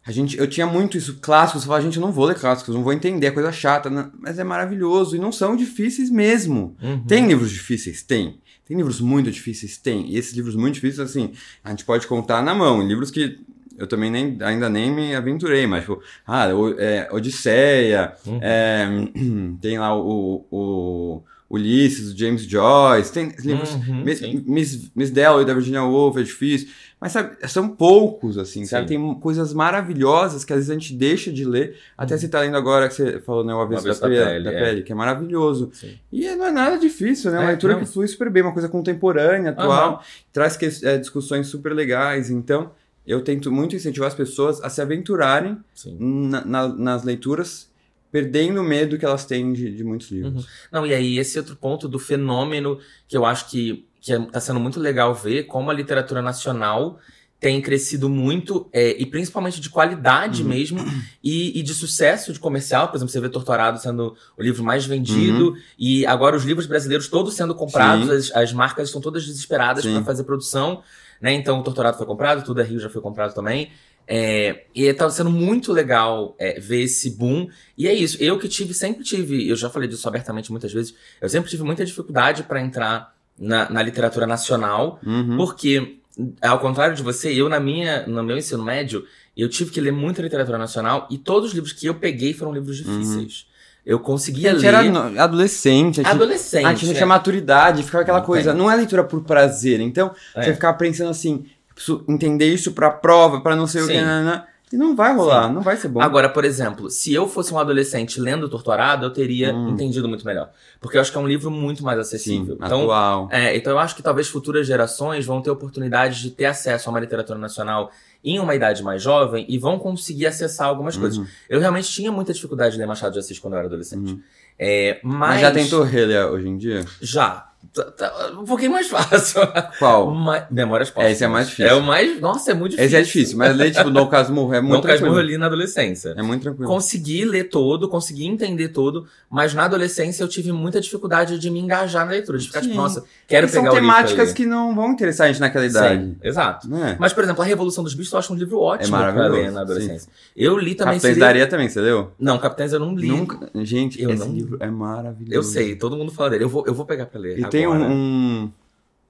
A 0.08 0.10
gente, 0.10 0.38
eu 0.38 0.46
tinha 0.46 0.66
muito 0.66 0.96
isso, 0.96 1.18
clássicos, 1.20 1.64
eu 1.64 1.66
falava, 1.66 1.84
gente, 1.84 1.98
eu 1.98 2.00
não 2.00 2.10
vou 2.10 2.24
ler 2.24 2.34
clássicos, 2.34 2.74
não 2.74 2.82
vou 2.82 2.94
entender, 2.94 3.26
é 3.26 3.30
coisa 3.30 3.52
chata, 3.52 3.90
né? 3.90 4.10
mas 4.18 4.38
é 4.38 4.42
maravilhoso, 4.42 5.14
e 5.14 5.18
não 5.18 5.30
são 5.30 5.54
difíceis 5.54 6.08
mesmo. 6.08 6.74
Uhum. 6.82 7.04
Tem 7.04 7.26
livros 7.26 7.50
difíceis? 7.50 8.02
Tem. 8.02 8.40
Tem 8.66 8.74
livros 8.74 9.02
muito 9.02 9.30
difíceis? 9.30 9.76
Tem. 9.76 10.10
E 10.10 10.16
esses 10.16 10.32
livros 10.32 10.56
muito 10.56 10.76
difíceis, 10.76 11.10
assim, 11.10 11.32
a 11.62 11.68
gente 11.68 11.84
pode 11.84 12.06
contar 12.06 12.42
na 12.42 12.54
mão. 12.54 12.80
Livros 12.80 13.10
que 13.10 13.38
eu 13.76 13.86
também 13.86 14.10
nem, 14.10 14.38
ainda 14.40 14.70
nem 14.70 14.90
me 14.90 15.14
aventurei, 15.14 15.66
mas, 15.66 15.82
tipo, 15.82 16.02
ah, 16.26 16.46
é, 16.78 17.10
Odisseia, 17.12 18.14
uhum. 18.24 18.38
é, 18.40 18.88
tem 19.60 19.78
lá 19.78 19.94
o, 19.94 20.46
o 20.50 21.22
Ulisses, 21.50 22.12
do 22.12 22.18
James 22.18 22.44
Joyce, 22.44 23.12
tem 23.12 23.32
livros. 23.40 23.74
Uhum, 23.74 24.04
Miss, 24.04 24.20
Miss, 24.46 24.90
Miss 24.94 25.10
Dalloway, 25.10 25.44
da 25.44 25.52
Virginia 25.54 25.82
Woolf, 25.82 26.16
é 26.18 26.22
difícil. 26.22 26.68
Mas, 27.00 27.12
sabe, 27.12 27.36
são 27.46 27.68
poucos, 27.68 28.36
assim, 28.36 28.60
sim. 28.60 28.66
sabe? 28.66 28.88
Tem 28.88 29.14
coisas 29.20 29.54
maravilhosas 29.54 30.44
que 30.44 30.52
às 30.52 30.58
vezes 30.58 30.70
a 30.70 30.74
gente 30.74 30.94
deixa 30.94 31.30
de 31.30 31.44
ler. 31.44 31.76
Até 31.96 32.14
uhum. 32.14 32.20
você 32.20 32.28
tá 32.28 32.40
lendo 32.40 32.56
agora 32.56 32.88
que 32.88 32.94
você 32.94 33.20
falou, 33.20 33.44
né? 33.44 33.54
O 33.54 33.60
Avesso 33.60 33.84
da, 33.84 33.92
da, 33.92 34.08
Pele, 34.08 34.44
da 34.44 34.52
é. 34.52 34.64
pele, 34.64 34.82
que 34.82 34.90
é 34.90 34.94
maravilhoso. 34.94 35.70
Sim. 35.72 35.96
E 36.12 36.28
não 36.34 36.46
é 36.46 36.50
nada 36.50 36.76
difícil, 36.76 37.30
né? 37.30 37.36
É 37.36 37.40
uma 37.40 37.48
leitura 37.48 37.74
não. 37.74 37.80
que 37.80 37.86
flui 37.86 38.08
super 38.08 38.28
bem, 38.30 38.42
uma 38.42 38.52
coisa 38.52 38.68
contemporânea, 38.68 39.52
atual, 39.52 39.92
uhum. 39.92 39.98
traz 40.32 40.56
que, 40.56 40.66
é, 40.84 40.98
discussões 40.98 41.46
super 41.46 41.72
legais. 41.72 42.30
Então, 42.30 42.72
eu 43.06 43.22
tento 43.22 43.52
muito 43.52 43.76
incentivar 43.76 44.08
as 44.08 44.14
pessoas 44.14 44.60
a 44.60 44.68
se 44.68 44.82
aventurarem 44.82 45.56
na, 45.98 46.44
na, 46.44 46.68
nas 46.68 47.04
leituras 47.04 47.68
perdendo 48.10 48.60
o 48.60 48.64
medo 48.64 48.98
que 48.98 49.04
elas 49.04 49.24
têm 49.24 49.52
de, 49.52 49.74
de 49.74 49.84
muitos 49.84 50.10
livros. 50.10 50.44
Uhum. 50.44 50.50
Não, 50.72 50.86
e 50.86 50.94
aí 50.94 51.18
esse 51.18 51.38
outro 51.38 51.56
ponto 51.56 51.88
do 51.88 51.98
fenômeno 51.98 52.78
que 53.06 53.16
eu 53.16 53.24
acho 53.24 53.50
que, 53.50 53.86
que 54.08 54.12
é, 54.12 54.18
tá 54.18 54.40
sendo 54.40 54.58
muito 54.58 54.80
legal 54.80 55.14
ver 55.14 55.44
como 55.44 55.70
a 55.70 55.74
literatura 55.74 56.22
nacional 56.22 56.98
tem 57.40 57.60
crescido 57.62 58.08
muito, 58.08 58.68
é, 58.72 59.00
e 59.00 59.06
principalmente 59.06 59.60
de 59.60 59.70
qualidade 59.70 60.42
uhum. 60.42 60.48
mesmo, 60.48 60.80
e, 61.22 61.56
e, 61.56 61.62
de 61.62 61.72
sucesso 61.72 62.32
de 62.32 62.40
comercial. 62.40 62.88
Por 62.88 62.96
exemplo, 62.96 63.12
você 63.12 63.20
vê 63.20 63.28
Torturado 63.28 63.78
sendo 63.78 64.16
o 64.36 64.42
livro 64.42 64.64
mais 64.64 64.84
vendido, 64.84 65.50
uhum. 65.50 65.56
e 65.78 66.04
agora 66.04 66.36
os 66.36 66.42
livros 66.42 66.66
brasileiros 66.66 67.06
todos 67.06 67.34
sendo 67.34 67.54
comprados, 67.54 68.10
as, 68.10 68.34
as, 68.34 68.52
marcas 68.52 68.88
estão 68.88 69.00
todas 69.00 69.24
desesperadas 69.24 69.84
para 69.86 70.02
fazer 70.02 70.24
produção. 70.24 70.82
Né? 71.20 71.32
Então, 71.32 71.60
o 71.60 71.62
Torturado 71.62 71.96
foi 71.96 72.06
comprado, 72.06 72.44
Tudo 72.44 72.60
é 72.60 72.64
Rio 72.64 72.80
já 72.80 72.90
foi 72.90 73.00
comprado 73.00 73.32
também. 73.32 73.70
É, 74.10 74.64
e 74.74 74.92
tá 74.94 75.08
sendo 75.10 75.30
muito 75.30 75.70
legal 75.70 76.34
é, 76.40 76.58
ver 76.58 76.82
esse 76.82 77.10
boom. 77.10 77.48
E 77.76 77.86
é 77.86 77.92
isso. 77.92 78.16
Eu 78.18 78.38
que 78.38 78.48
tive, 78.48 78.74
sempre 78.74 79.04
tive, 79.04 79.48
eu 79.48 79.54
já 79.54 79.70
falei 79.70 79.88
disso 79.88 80.08
abertamente 80.08 80.50
muitas 80.50 80.72
vezes, 80.72 80.94
eu 81.20 81.28
sempre 81.28 81.50
tive 81.50 81.62
muita 81.62 81.84
dificuldade 81.84 82.42
para 82.42 82.60
entrar 82.60 83.17
na, 83.38 83.70
na, 83.70 83.82
literatura 83.82 84.26
nacional, 84.26 85.00
uhum. 85.04 85.36
porque, 85.36 85.98
ao 86.42 86.58
contrário 86.58 86.94
de 86.94 87.02
você, 87.02 87.32
eu 87.32 87.48
na 87.48 87.60
minha, 87.60 88.06
no 88.06 88.22
meu 88.22 88.36
ensino 88.36 88.62
médio, 88.62 89.04
eu 89.36 89.48
tive 89.48 89.70
que 89.70 89.80
ler 89.80 89.92
muita 89.92 90.20
literatura 90.20 90.58
nacional 90.58 91.06
e 91.10 91.16
todos 91.16 91.50
os 91.50 91.54
livros 91.54 91.72
que 91.72 91.86
eu 91.86 91.94
peguei 91.94 92.32
foram 92.34 92.52
livros 92.52 92.76
difíceis. 92.76 93.42
Uhum. 93.42 93.48
Eu 93.86 94.00
conseguia 94.00 94.52
ler. 94.52 94.68
A 94.68 94.82
gente 94.82 94.96
era 94.98 95.24
adolescente. 95.24 96.00
A 96.00 96.02
gente, 96.02 96.12
adolescente. 96.12 96.66
A 96.66 96.74
gente 96.74 96.90
é. 96.90 96.94
tinha 96.94 97.06
maturidade, 97.06 97.82
ficava 97.82 98.02
aquela 98.02 98.18
não 98.18 98.26
coisa. 98.26 98.50
Tem. 98.50 98.58
Não 98.58 98.70
é 98.70 98.76
leitura 98.76 99.02
por 99.02 99.22
prazer. 99.22 99.80
Então, 99.80 100.14
é. 100.34 100.42
você 100.42 100.52
ficava 100.52 100.76
pensando 100.76 101.08
assim, 101.08 101.46
preciso 101.74 102.04
entender 102.06 102.52
isso 102.52 102.72
pra 102.72 102.90
prova, 102.90 103.40
pra 103.40 103.56
não 103.56 103.66
sei 103.66 103.80
Sim. 103.80 103.86
o 103.86 103.90
que. 103.90 103.96
Né, 103.96 104.04
né, 104.04 104.24
né. 104.24 104.44
E 104.72 104.76
não 104.76 104.94
vai 104.94 105.14
rolar, 105.14 105.48
Sim. 105.48 105.54
não 105.54 105.62
vai 105.62 105.76
ser 105.76 105.88
bom. 105.88 106.00
Agora, 106.00 106.28
por 106.28 106.44
exemplo, 106.44 106.90
se 106.90 107.12
eu 107.12 107.26
fosse 107.26 107.52
um 107.54 107.58
adolescente 107.58 108.20
lendo 108.20 108.48
Torturado, 108.48 109.06
eu 109.06 109.10
teria 109.10 109.54
hum. 109.54 109.70
entendido 109.70 110.08
muito 110.08 110.26
melhor. 110.26 110.50
Porque 110.80 110.96
eu 110.96 111.00
acho 111.00 111.10
que 111.10 111.16
é 111.16 111.20
um 111.20 111.26
livro 111.26 111.50
muito 111.50 111.82
mais 111.82 111.98
acessível. 111.98 112.56
Sim, 112.56 112.64
então, 112.64 112.82
atual. 112.82 113.28
É, 113.30 113.56
então 113.56 113.72
eu 113.72 113.78
acho 113.78 113.96
que 113.96 114.02
talvez 114.02 114.28
futuras 114.28 114.66
gerações 114.66 115.24
vão 115.24 115.40
ter 115.40 115.50
oportunidade 115.50 116.20
de 116.20 116.30
ter 116.30 116.44
acesso 116.44 116.88
a 116.88 116.90
uma 116.90 117.00
literatura 117.00 117.38
nacional 117.38 117.90
em 118.22 118.38
uma 118.38 118.54
idade 118.54 118.82
mais 118.82 119.02
jovem 119.02 119.46
e 119.48 119.58
vão 119.58 119.78
conseguir 119.78 120.26
acessar 120.26 120.68
algumas 120.68 120.96
uhum. 120.96 121.02
coisas. 121.02 121.28
Eu 121.48 121.60
realmente 121.60 121.90
tinha 121.90 122.12
muita 122.12 122.32
dificuldade 122.32 122.72
de 122.72 122.78
ler 122.78 122.86
Machado 122.86 123.12
de 123.12 123.18
Assis 123.20 123.38
quando 123.38 123.54
eu 123.54 123.58
era 123.58 123.68
adolescente. 123.68 124.12
Uhum. 124.12 124.22
É, 124.58 125.00
mas... 125.02 125.30
mas 125.30 125.40
já 125.40 125.50
tentou 125.52 125.82
reler 125.82 126.26
hoje 126.26 126.48
em 126.48 126.58
dia? 126.58 126.84
Já. 127.00 127.47
Tá, 127.78 128.08
tá, 128.08 128.32
um 128.38 128.44
pouquinho 128.44 128.72
mais 128.72 128.88
fácil. 128.88 129.40
Qual? 129.78 130.10
Ma 130.10 130.46
Memórias 130.50 130.90
Póstumas. 130.90 131.10
É, 131.10 131.12
esse 131.12 131.24
é 131.24 131.28
mais 131.28 131.48
difícil. 131.48 131.70
É 131.70 131.74
o 131.74 131.82
mais. 131.82 132.20
Nossa, 132.20 132.50
é 132.50 132.54
muito 132.54 132.72
difícil. 132.72 132.86
Esse 132.86 132.96
é 132.96 133.02
difícil, 133.02 133.38
mas 133.38 133.56
ler, 133.56 133.70
tipo, 133.70 133.90
Dom 133.90 134.06
Casmurro 134.08 134.52
é 134.54 134.60
muito 134.60 134.74
Dom 134.74 134.80
tranquilo. 134.80 135.06
Casmurro 135.06 135.20
eu 135.20 135.26
li 135.26 135.38
na 135.38 135.46
adolescência. 135.46 136.14
É 136.16 136.22
muito 136.22 136.42
tranquilo. 136.42 136.68
Consegui 136.68 137.24
ler 137.24 137.44
todo, 137.44 137.88
consegui 137.88 138.26
entender 138.26 138.68
todo, 138.68 139.06
mas 139.30 139.54
na 139.54 139.64
adolescência 139.64 140.22
eu 140.22 140.28
tive 140.28 140.50
muita 140.50 140.80
dificuldade 140.80 141.38
de 141.38 141.50
me 141.50 141.60
engajar 141.60 142.04
na 142.04 142.12
leitura. 142.12 142.38
De 142.38 142.46
ficar, 142.46 142.60
tipo, 142.60 142.72
Sim. 142.72 142.78
tipo, 142.78 142.82
nossa, 142.82 143.04
quero 143.26 143.46
e 143.46 143.50
pegar 143.50 143.64
são 143.64 143.74
temáticas 143.74 144.32
que 144.32 144.44
não 144.44 144.74
vão 144.74 144.92
interessar 144.92 145.26
a 145.26 145.32
gente 145.32 145.40
naquela 145.40 145.66
idade. 145.66 146.02
Sim, 146.04 146.16
exato. 146.22 146.74
É. 146.74 146.96
Mas, 146.98 147.12
por 147.12 147.22
exemplo, 147.22 147.42
A 147.42 147.46
Revolução 147.46 147.84
dos 147.84 147.94
Bichos 147.94 148.12
eu 148.12 148.18
acho 148.18 148.32
um 148.32 148.36
livro 148.36 148.58
ótimo 148.60 148.96
é 148.96 149.12
pra 149.12 149.26
ler 149.28 149.52
na 149.52 149.60
adolescência. 149.60 150.00
Sim. 150.00 150.32
Eu 150.36 150.58
li 150.58 150.74
também... 150.74 150.94
Capitães 150.94 151.18
da 151.18 151.26
Areia 151.28 151.46
também, 151.46 151.68
você 151.68 151.80
leu? 151.80 152.12
Não, 152.18 152.38
Capitães 152.38 152.72
eu 152.72 152.80
não 152.80 152.94
li. 152.94 153.08
Nunca... 153.08 153.50
Gente, 153.56 154.02
eu 154.02 154.10
esse 154.10 154.26
não... 154.26 154.34
livro 154.34 154.56
é 154.60 154.70
maravilhoso. 154.70 155.34
Eu 155.34 155.42
sei, 155.42 155.76
todo 155.76 155.96
mundo 155.96 156.10
fala 156.12 156.30
dele. 156.30 156.44
Eu 156.44 156.48
vou, 156.48 156.64
eu 156.66 156.74
vou 156.74 156.86
pegar 156.86 157.06
pra 157.06 157.20
ler 157.20 157.32
E 157.32 157.34
agora. 157.38 157.50
tem 157.50 157.66
um 157.70 158.50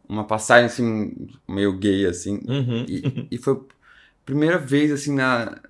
uma 0.09 0.25
passagem 0.25 0.65
assim, 0.67 1.29
meio 1.47 1.77
gay, 1.77 2.07
assim. 2.07 2.41
Uhum. 2.49 2.87
E, 2.89 3.29
e 3.33 3.39
foi 3.39 3.55
a 3.55 3.59
primeira 4.25 4.59
vez, 4.59 4.91
assim, 4.91 5.15
na. 5.15 5.61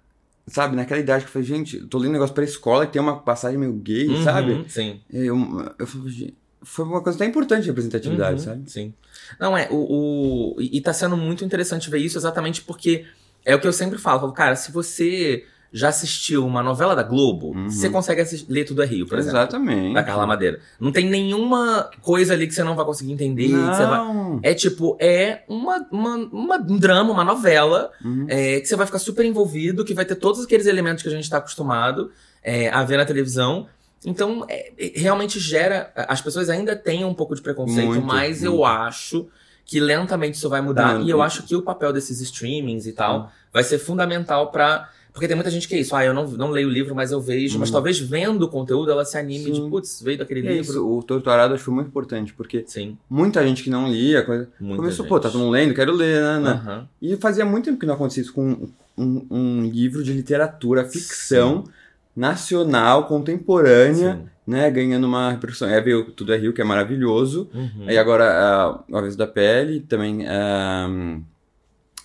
Sabe, 0.47 0.76
naquela 0.76 1.00
idade 1.00 1.25
que 1.25 1.28
eu 1.28 1.33
falei, 1.33 1.47
gente, 1.47 1.78
tô 1.88 1.99
lendo 1.99 2.11
um 2.11 2.12
negócio 2.14 2.35
pra 2.35 2.42
escola 2.42 2.85
e 2.85 2.87
tem 2.87 3.02
uma 3.02 3.18
passagem 3.18 3.59
meio 3.59 3.75
gay, 3.75 4.09
uhum, 4.09 4.25
sabe? 4.25 4.64
Sim. 4.68 4.99
Eu, 5.12 5.37
eu 5.78 5.87
falei, 5.87 6.35
foi 6.62 6.87
uma 6.87 7.02
coisa 7.02 7.18
até 7.18 7.26
importante 7.26 7.64
de 7.64 7.68
representatividade, 7.68 8.38
uhum, 8.40 8.45
sabe? 8.47 8.71
Sim. 8.71 8.95
Não, 9.38 9.59
é, 9.59 9.68
o, 9.71 10.54
o. 10.57 10.57
E 10.59 10.80
tá 10.80 10.95
sendo 10.95 11.18
muito 11.18 11.45
interessante 11.45 11.90
ver 11.90 11.99
isso 11.99 12.16
exatamente 12.16 12.62
porque 12.62 13.04
é 13.45 13.54
o 13.54 13.61
que 13.61 13.66
eu 13.66 13.73
sempre 13.75 13.99
falo. 13.99 14.21
falo 14.21 14.33
cara, 14.33 14.57
se 14.57 14.73
você 14.73 15.45
já 15.72 15.88
assistiu 15.88 16.46
uma 16.46 16.62
novela 16.62 16.96
da 16.96 17.02
Globo, 17.02 17.48
uhum. 17.48 17.68
você 17.68 17.90
consegue 17.90 18.22
assistir, 18.22 18.50
ler 18.50 18.64
Tudo 18.64 18.82
é 18.82 18.87
Rio, 18.87 19.06
por 19.06 19.18
exemplo. 19.18 19.38
Exatamente. 19.38 19.94
Da 19.94 20.02
Carla 20.02 20.26
Madeira. 20.26 20.60
Não 20.80 20.90
tem 20.90 21.08
nenhuma 21.08 21.90
coisa 22.00 22.32
ali 22.32 22.46
que 22.46 22.54
você 22.54 22.64
não 22.64 22.75
vai 22.75 22.84
conseguir 22.84 23.12
entender. 23.12 23.48
Não. 23.48 24.40
Vai... 24.40 24.50
É 24.50 24.54
tipo, 24.54 24.96
é 24.98 25.42
uma, 25.46 25.87
uma, 25.90 26.16
uma, 26.16 26.56
um 26.56 26.78
drama, 26.78 27.12
uma 27.12 27.25
novela, 27.25 27.90
uhum. 28.02 28.26
é, 28.28 28.60
que 28.60 28.66
você 28.66 28.76
vai 28.76 28.87
ficar 28.87 28.98
super 28.98 29.25
envolvido, 29.25 29.84
que 29.84 29.92
vai 29.92 30.04
ter 30.04 30.14
todos 30.14 30.44
aqueles 30.44 30.66
elementos 30.66 31.02
que 31.02 31.08
a 31.08 31.12
gente 31.12 31.25
está 31.25 31.37
acostumado 31.37 32.10
é, 32.42 32.70
a 32.70 32.82
ver 32.82 32.96
na 32.96 33.04
televisão. 33.04 33.66
Então, 34.06 34.46
é, 34.48 34.72
realmente 34.94 35.38
gera. 35.38 35.92
As 35.94 36.20
pessoas 36.20 36.48
ainda 36.48 36.75
têm 36.75 37.04
um 37.04 37.14
pouco 37.14 37.34
de 37.34 37.42
preconceito, 37.42 37.88
muito, 37.88 38.06
mas 38.06 38.40
muito. 38.40 38.54
eu 38.54 38.64
acho 38.64 39.28
que 39.66 39.78
lentamente 39.78 40.38
isso 40.38 40.48
vai 40.48 40.62
mudar. 40.62 41.02
E 41.02 41.10
eu 41.10 41.20
acho 41.20 41.42
que 41.42 41.54
o 41.54 41.60
papel 41.60 41.92
desses 41.92 42.22
streamings 42.22 42.87
e 42.87 42.92
tal 42.92 43.30
vai 43.52 43.62
ser 43.62 43.78
fundamental 43.78 44.50
para 44.50 44.88
porque 45.18 45.26
tem 45.26 45.34
muita 45.34 45.50
gente 45.50 45.66
que 45.66 45.75
é 45.75 45.80
isso, 45.80 45.96
ah, 45.96 46.04
eu 46.04 46.14
não, 46.14 46.28
não 46.28 46.50
leio 46.52 46.68
o 46.68 46.70
livro, 46.70 46.94
mas 46.94 47.10
eu 47.10 47.20
vejo. 47.20 47.56
Hum. 47.56 47.60
Mas 47.60 47.72
talvez 47.72 47.98
vendo 47.98 48.44
o 48.44 48.48
conteúdo 48.48 48.88
ela 48.92 49.04
se 49.04 49.18
anime 49.18 49.46
Sim. 49.46 49.64
de, 49.64 49.68
putz, 49.68 50.00
veio 50.00 50.16
daquele 50.16 50.46
é 50.46 50.52
livro. 50.52 50.70
Isso. 50.70 50.88
O 50.88 51.02
Torturado 51.02 51.58
foi 51.58 51.75
muito 51.75 51.88
importante, 51.88 52.32
porque 52.32 52.62
Sim. 52.68 52.96
muita 53.10 53.44
gente 53.44 53.64
que 53.64 53.68
não 53.68 53.90
lia, 53.90 54.22
coisa, 54.22 54.48
começou, 54.60 55.04
gente. 55.04 55.08
pô, 55.08 55.18
tá 55.18 55.28
todo 55.28 55.40
mundo 55.40 55.50
lendo, 55.50 55.75
quero 55.75 55.92
ler, 55.92 56.22
né? 56.22 56.38
né? 56.38 56.62
Uhum. 56.64 56.87
E 57.02 57.16
fazia 57.16 57.44
muito 57.44 57.64
tempo 57.64 57.80
que 57.80 57.87
não 57.87 57.94
acontecia 57.94 58.22
isso 58.22 58.32
com 58.32 58.68
um, 58.96 59.26
um 59.28 59.64
livro 59.64 60.04
de 60.04 60.12
literatura, 60.12 60.84
ficção 60.84 61.64
Sim. 61.64 61.72
nacional, 62.14 63.08
contemporânea. 63.08 64.20
Né, 64.46 64.70
ganhando 64.70 65.06
uma 65.06 65.32
repercussão. 65.32 65.68
É, 65.68 65.78
veio 65.78 66.04
Tudo 66.12 66.32
é 66.32 66.38
Rio, 66.38 66.54
que 66.54 66.62
é 66.62 66.64
maravilhoso. 66.64 67.50
Uhum. 67.52 67.84
Aí 67.87 67.98
agora, 67.98 68.82
uh, 68.88 68.94
O 68.94 68.96
Avesso 68.96 69.18
da 69.18 69.26
Pele, 69.26 69.80
também 69.80 70.22
uh, 70.22 71.22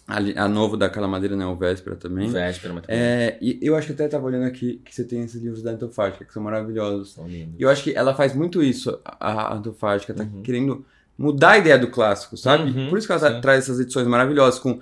a, 0.07 0.43
a 0.43 0.47
novo 0.49 0.75
daquela 0.75 1.07
madeira, 1.07 1.35
né? 1.35 1.45
O 1.45 1.55
Véspera 1.55 1.95
também. 1.95 2.29
Véspera, 2.29 2.73
muito 2.73 2.85
é, 2.89 3.37
E 3.41 3.59
eu 3.61 3.75
acho 3.75 3.87
que 3.87 3.93
até 3.93 4.07
tava 4.07 4.25
olhando 4.25 4.45
aqui 4.45 4.81
que 4.83 4.93
você 4.93 5.03
tem 5.03 5.21
esses 5.21 5.41
livros 5.41 5.61
da 5.61 5.71
Antofágica, 5.71 6.25
que 6.25 6.33
são 6.33 6.43
maravilhosos. 6.43 7.13
São 7.13 7.27
lindos. 7.27 7.55
E 7.57 7.63
eu 7.63 7.69
acho 7.69 7.83
que 7.83 7.93
ela 7.93 8.13
faz 8.13 8.35
muito 8.35 8.61
isso, 8.61 8.99
a 9.03 9.55
Antofágica, 9.55 10.13
tá 10.13 10.23
uhum. 10.23 10.41
querendo 10.41 10.85
mudar 11.17 11.51
a 11.51 11.57
ideia 11.57 11.77
do 11.77 11.87
clássico, 11.87 12.35
sabe? 12.35 12.71
Uhum, 12.71 12.89
Por 12.89 12.97
isso 12.97 13.07
que 13.07 13.13
ela 13.13 13.21
tá, 13.21 13.39
traz 13.39 13.63
essas 13.63 13.79
edições 13.79 14.07
maravilhosas, 14.07 14.59
com 14.59 14.79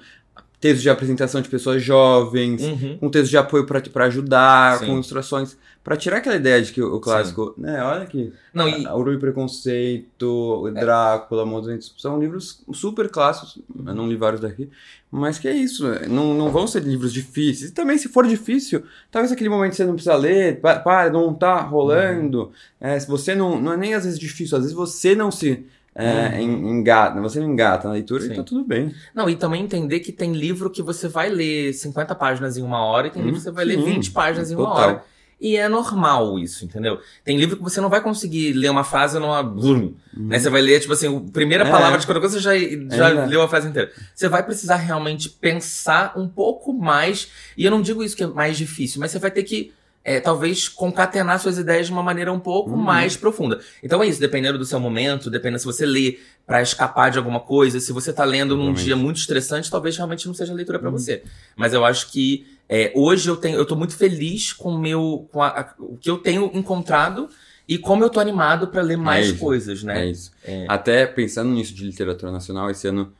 textos 0.61 0.83
de 0.83 0.89
apresentação 0.89 1.41
de 1.41 1.49
pessoas 1.49 1.83
jovens, 1.83 2.61
uhum. 2.61 2.97
com 2.99 3.09
textos 3.09 3.31
de 3.31 3.37
apoio 3.37 3.65
para 3.65 4.05
ajudar, 4.05 4.79
sim. 4.79 4.85
com 4.85 4.93
ilustrações 4.93 5.57
para 5.83 5.97
tirar 5.97 6.17
aquela 6.17 6.35
ideia 6.35 6.61
de 6.61 6.71
que 6.71 6.81
o 6.81 6.99
clássico, 6.99 7.53
Sim. 7.55 7.63
né, 7.63 7.83
olha 7.83 8.03
aqui, 8.03 8.31
não, 8.53 8.69
e... 8.69 8.85
Orgulho 8.87 9.17
e 9.17 9.19
Preconceito, 9.19 10.67
é. 10.67 10.79
Drácula, 10.79 11.43
Montanha 11.43 11.79
são 11.97 12.19
livros 12.19 12.63
super 12.71 13.09
clássicos, 13.09 13.57
eu 13.75 13.95
não 13.95 14.07
li 14.07 14.15
vários 14.15 14.41
daqui, 14.41 14.69
mas 15.09 15.39
que 15.39 15.47
é 15.47 15.53
isso, 15.53 15.87
não, 16.07 16.35
não 16.35 16.51
vão 16.51 16.67
ser 16.67 16.83
livros 16.83 17.11
difíceis, 17.11 17.71
e 17.71 17.73
também 17.73 17.97
se 17.97 18.09
for 18.09 18.27
difícil, 18.27 18.83
talvez 19.09 19.31
aquele 19.31 19.49
momento 19.49 19.75
você 19.75 19.83
não 19.83 19.95
precisa 19.95 20.15
ler, 20.15 20.61
para, 20.61 21.09
não 21.09 21.33
tá 21.33 21.59
rolando, 21.61 22.43
uhum. 22.43 22.51
é, 22.79 22.99
se 22.99 23.07
você 23.07 23.33
não, 23.33 23.59
não 23.59 23.73
é 23.73 23.77
nem 23.77 23.95
às 23.95 24.03
vezes 24.03 24.19
difícil, 24.19 24.57
às 24.57 24.63
vezes 24.63 24.77
você 24.77 25.15
não 25.15 25.31
se 25.31 25.65
é, 25.93 26.39
uhum. 26.39 26.79
engata, 26.79 27.19
você 27.19 27.39
não 27.39 27.51
engata 27.51 27.87
na 27.87 27.95
leitura 27.95 28.23
Sim. 28.23 28.31
e 28.31 28.35
tá 28.35 28.43
tudo 28.43 28.63
bem. 28.63 28.93
Não, 29.13 29.29
e 29.29 29.35
também 29.35 29.63
entender 29.63 29.99
que 29.99 30.11
tem 30.11 30.31
livro 30.31 30.69
que 30.69 30.81
você 30.81 31.07
vai 31.07 31.29
ler 31.29 31.73
50 31.73 32.15
páginas 32.15 32.57
em 32.57 32.61
uma 32.61 32.83
hora 32.83 33.07
e 33.07 33.11
tem 33.11 33.21
livro 33.21 33.37
que 33.37 33.43
você 33.43 33.51
vai 33.51 33.65
Sim. 33.65 33.75
ler 33.75 33.83
20 33.83 34.11
páginas 34.11 34.51
em 34.51 34.55
Total. 34.55 34.73
uma 34.73 34.81
hora. 34.81 35.03
E 35.41 35.57
é 35.57 35.67
normal 35.67 36.37
isso, 36.37 36.63
entendeu? 36.63 36.99
Tem 37.25 37.35
livro 37.35 37.57
que 37.57 37.63
você 37.63 37.81
não 37.81 37.89
vai 37.89 37.99
conseguir 37.99 38.53
ler 38.53 38.69
uma 38.69 38.83
frase 38.83 39.17
numa. 39.17 39.41
Uhum. 39.41 39.95
Né? 40.13 40.37
Você 40.37 40.51
vai 40.51 40.61
ler, 40.61 40.79
tipo 40.79 40.93
assim, 40.93 41.17
a 41.17 41.31
primeira 41.31 41.67
é. 41.67 41.71
palavra 41.71 41.97
de 41.97 42.05
qualquer 42.05 42.19
coisa, 42.19 42.39
você 42.39 42.43
já, 42.43 42.95
já 42.95 43.09
é. 43.09 43.25
leu 43.25 43.41
a 43.41 43.47
frase 43.47 43.67
inteira. 43.67 43.91
Você 44.13 44.29
vai 44.29 44.43
precisar 44.43 44.75
realmente 44.75 45.29
pensar 45.29 46.13
um 46.15 46.27
pouco 46.27 46.71
mais. 46.71 47.27
E 47.57 47.65
eu 47.65 47.71
não 47.71 47.81
digo 47.81 48.03
isso 48.03 48.15
que 48.15 48.23
é 48.23 48.27
mais 48.27 48.55
difícil, 48.55 49.01
mas 49.01 49.09
você 49.09 49.17
vai 49.17 49.31
ter 49.31 49.41
que. 49.41 49.73
É, 50.03 50.19
talvez 50.19 50.67
concatenar 50.67 51.39
suas 51.39 51.59
ideias 51.59 51.85
de 51.85 51.91
uma 51.91 52.01
maneira 52.01 52.33
um 52.33 52.39
pouco 52.39 52.71
uhum. 52.71 52.77
mais 52.77 53.15
profunda. 53.15 53.59
Então 53.83 54.01
é 54.01 54.07
isso, 54.07 54.19
dependendo 54.19 54.57
do 54.57 54.65
seu 54.65 54.79
momento, 54.79 55.29
dependendo 55.29 55.59
se 55.59 55.65
você 55.65 55.85
lê 55.85 56.17
para 56.45 56.61
escapar 56.61 57.11
de 57.11 57.19
alguma 57.19 57.39
coisa, 57.39 57.79
se 57.79 57.93
você 57.93 58.11
tá 58.11 58.23
lendo 58.23 58.57
num 58.57 58.73
dia 58.73 58.95
muito 58.95 59.17
estressante, 59.17 59.69
talvez 59.69 59.95
realmente 59.95 60.25
não 60.25 60.33
seja 60.33 60.53
leitura 60.53 60.79
para 60.79 60.89
uhum. 60.89 60.97
você. 60.97 61.23
Mas 61.55 61.73
eu 61.73 61.85
acho 61.85 62.11
que 62.11 62.47
é, 62.67 62.91
hoje 62.95 63.29
eu 63.29 63.37
tenho, 63.37 63.57
eu 63.57 63.65
tô 63.65 63.75
muito 63.75 63.95
feliz 63.95 64.53
com 64.53 64.73
o 64.73 64.79
meu, 64.79 65.27
com 65.31 65.43
a, 65.43 65.47
a, 65.47 65.73
o 65.77 65.97
que 65.97 66.09
eu 66.09 66.17
tenho 66.17 66.49
encontrado 66.53 67.29
e 67.67 67.77
como 67.77 68.03
eu 68.03 68.09
tô 68.09 68.19
animado 68.19 68.67
para 68.69 68.81
ler 68.81 68.97
mais 68.97 69.29
é 69.29 69.33
coisas, 69.33 69.83
né? 69.83 70.05
É 70.05 70.09
isso. 70.09 70.31
É. 70.43 70.65
Até 70.67 71.05
pensando 71.05 71.51
nisso 71.51 71.75
de 71.75 71.83
literatura 71.83 72.31
nacional, 72.31 72.69
esse 72.71 72.87
ano 72.87 73.13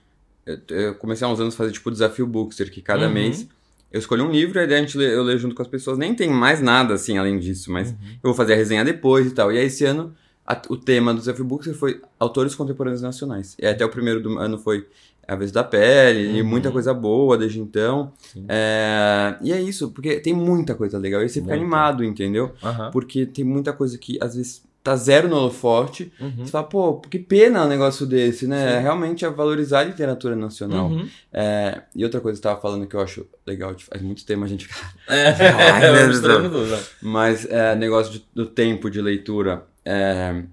eu, 0.46 0.60
eu 0.70 0.96
comecei 0.96 1.26
há 1.26 1.30
uns 1.30 1.40
anos 1.40 1.54
a 1.54 1.58
fazer 1.58 1.72
tipo 1.72 1.92
desafio 1.92 2.26
Bookster, 2.26 2.72
que 2.72 2.82
cada 2.82 3.08
uhum. 3.08 3.14
mês 3.14 3.48
eu 3.92 4.00
escolhi 4.00 4.22
um 4.22 4.32
livro 4.32 4.60
e 4.60 4.64
a 4.64 4.78
gente 4.78 4.98
lê, 4.98 5.14
eu 5.14 5.24
leio 5.24 5.38
junto 5.38 5.54
com 5.54 5.62
as 5.62 5.68
pessoas. 5.68 5.98
Nem 5.98 6.16
tem 6.16 6.30
mais 6.30 6.62
nada 6.62 6.94
assim 6.94 7.18
além 7.18 7.38
disso, 7.38 7.72
mas 7.72 7.92
uhum. 7.92 7.98
eu 8.02 8.20
vou 8.24 8.34
fazer 8.34 8.54
a 8.54 8.56
resenha 8.56 8.86
depois 8.86 9.28
e 9.28 9.32
tal. 9.32 9.52
E 9.52 9.58
aí 9.58 9.66
esse 9.66 9.84
ano 9.86 10.14
a, 10.46 10.62
o 10.70 10.78
tema 10.78 11.14
do 11.14 11.20
desafio 11.20 11.46
Bookster 11.46 11.74
foi 11.74 12.02
autores 12.20 12.56
contemporâneos 12.56 13.02
nacionais. 13.02 13.56
E 13.60 13.66
até 13.66 13.86
o 13.86 13.90
primeiro 13.90 14.22
do 14.22 14.38
ano 14.38 14.58
foi 14.58 14.88
a 15.28 15.36
vez 15.36 15.52
da 15.52 15.64
pele, 15.64 16.28
uhum. 16.28 16.36
e 16.38 16.44
muita 16.44 16.72
coisa 16.72 16.94
boa 16.94 17.38
desde 17.38 17.60
então. 17.60 18.12
É, 18.50 19.38
e 19.42 19.54
é 19.54 19.62
isso, 19.62 19.92
porque 19.92 20.20
tem 20.20 20.34
muita 20.34 20.76
coisa 20.76 20.98
legal. 20.98 21.22
E 21.22 21.30
você 21.30 21.42
fica 21.42 21.54
animado, 21.54 22.04
entendeu? 22.04 22.52
Uhum. 22.62 22.92
Porque 22.92 23.26
tem 23.26 23.46
muita 23.46 23.72
coisa 23.72 23.98
que 23.98 24.18
às 24.22 24.36
vezes 24.36 24.64
tá 24.84 24.96
zero 24.96 25.28
no 25.28 25.36
holoforte. 25.36 26.12
Uhum. 26.20 26.34
Você 26.38 26.52
fala, 26.52 26.66
pô, 26.66 27.00
que 27.00 27.20
pena 27.20 27.66
um 27.66 27.68
negócio 27.68 28.06
desse, 28.06 28.48
né? 28.48 28.78
Sim. 28.78 28.84
Realmente 28.84 29.26
é 29.26 29.30
valorizar 29.30 29.80
a 29.80 29.84
literatura 29.84 30.36
nacional. 30.36 30.88
Uhum. 30.88 31.08
É, 31.32 31.82
e 31.96 32.04
outra 32.04 32.20
coisa 32.20 32.38
que 32.38 32.42
você 32.42 32.50
tava 32.50 32.60
falando 32.60 32.88
que 32.88 32.96
eu 32.96 33.02
acho 33.02 33.28
legal, 33.46 33.76
faz 33.78 34.02
muito 34.02 34.26
tempo 34.26 34.44
a 34.44 34.48
gente 34.48 34.68
fica. 34.68 34.92
É, 35.08 35.28
Ai, 35.72 35.86
é, 35.86 36.84
Mas 37.02 37.46
é, 37.46 37.76
negócio 37.76 38.14
de, 38.14 38.26
do 38.34 38.46
tempo 38.46 38.90
de 38.90 39.02
leitura. 39.02 39.66
É, 39.86 40.44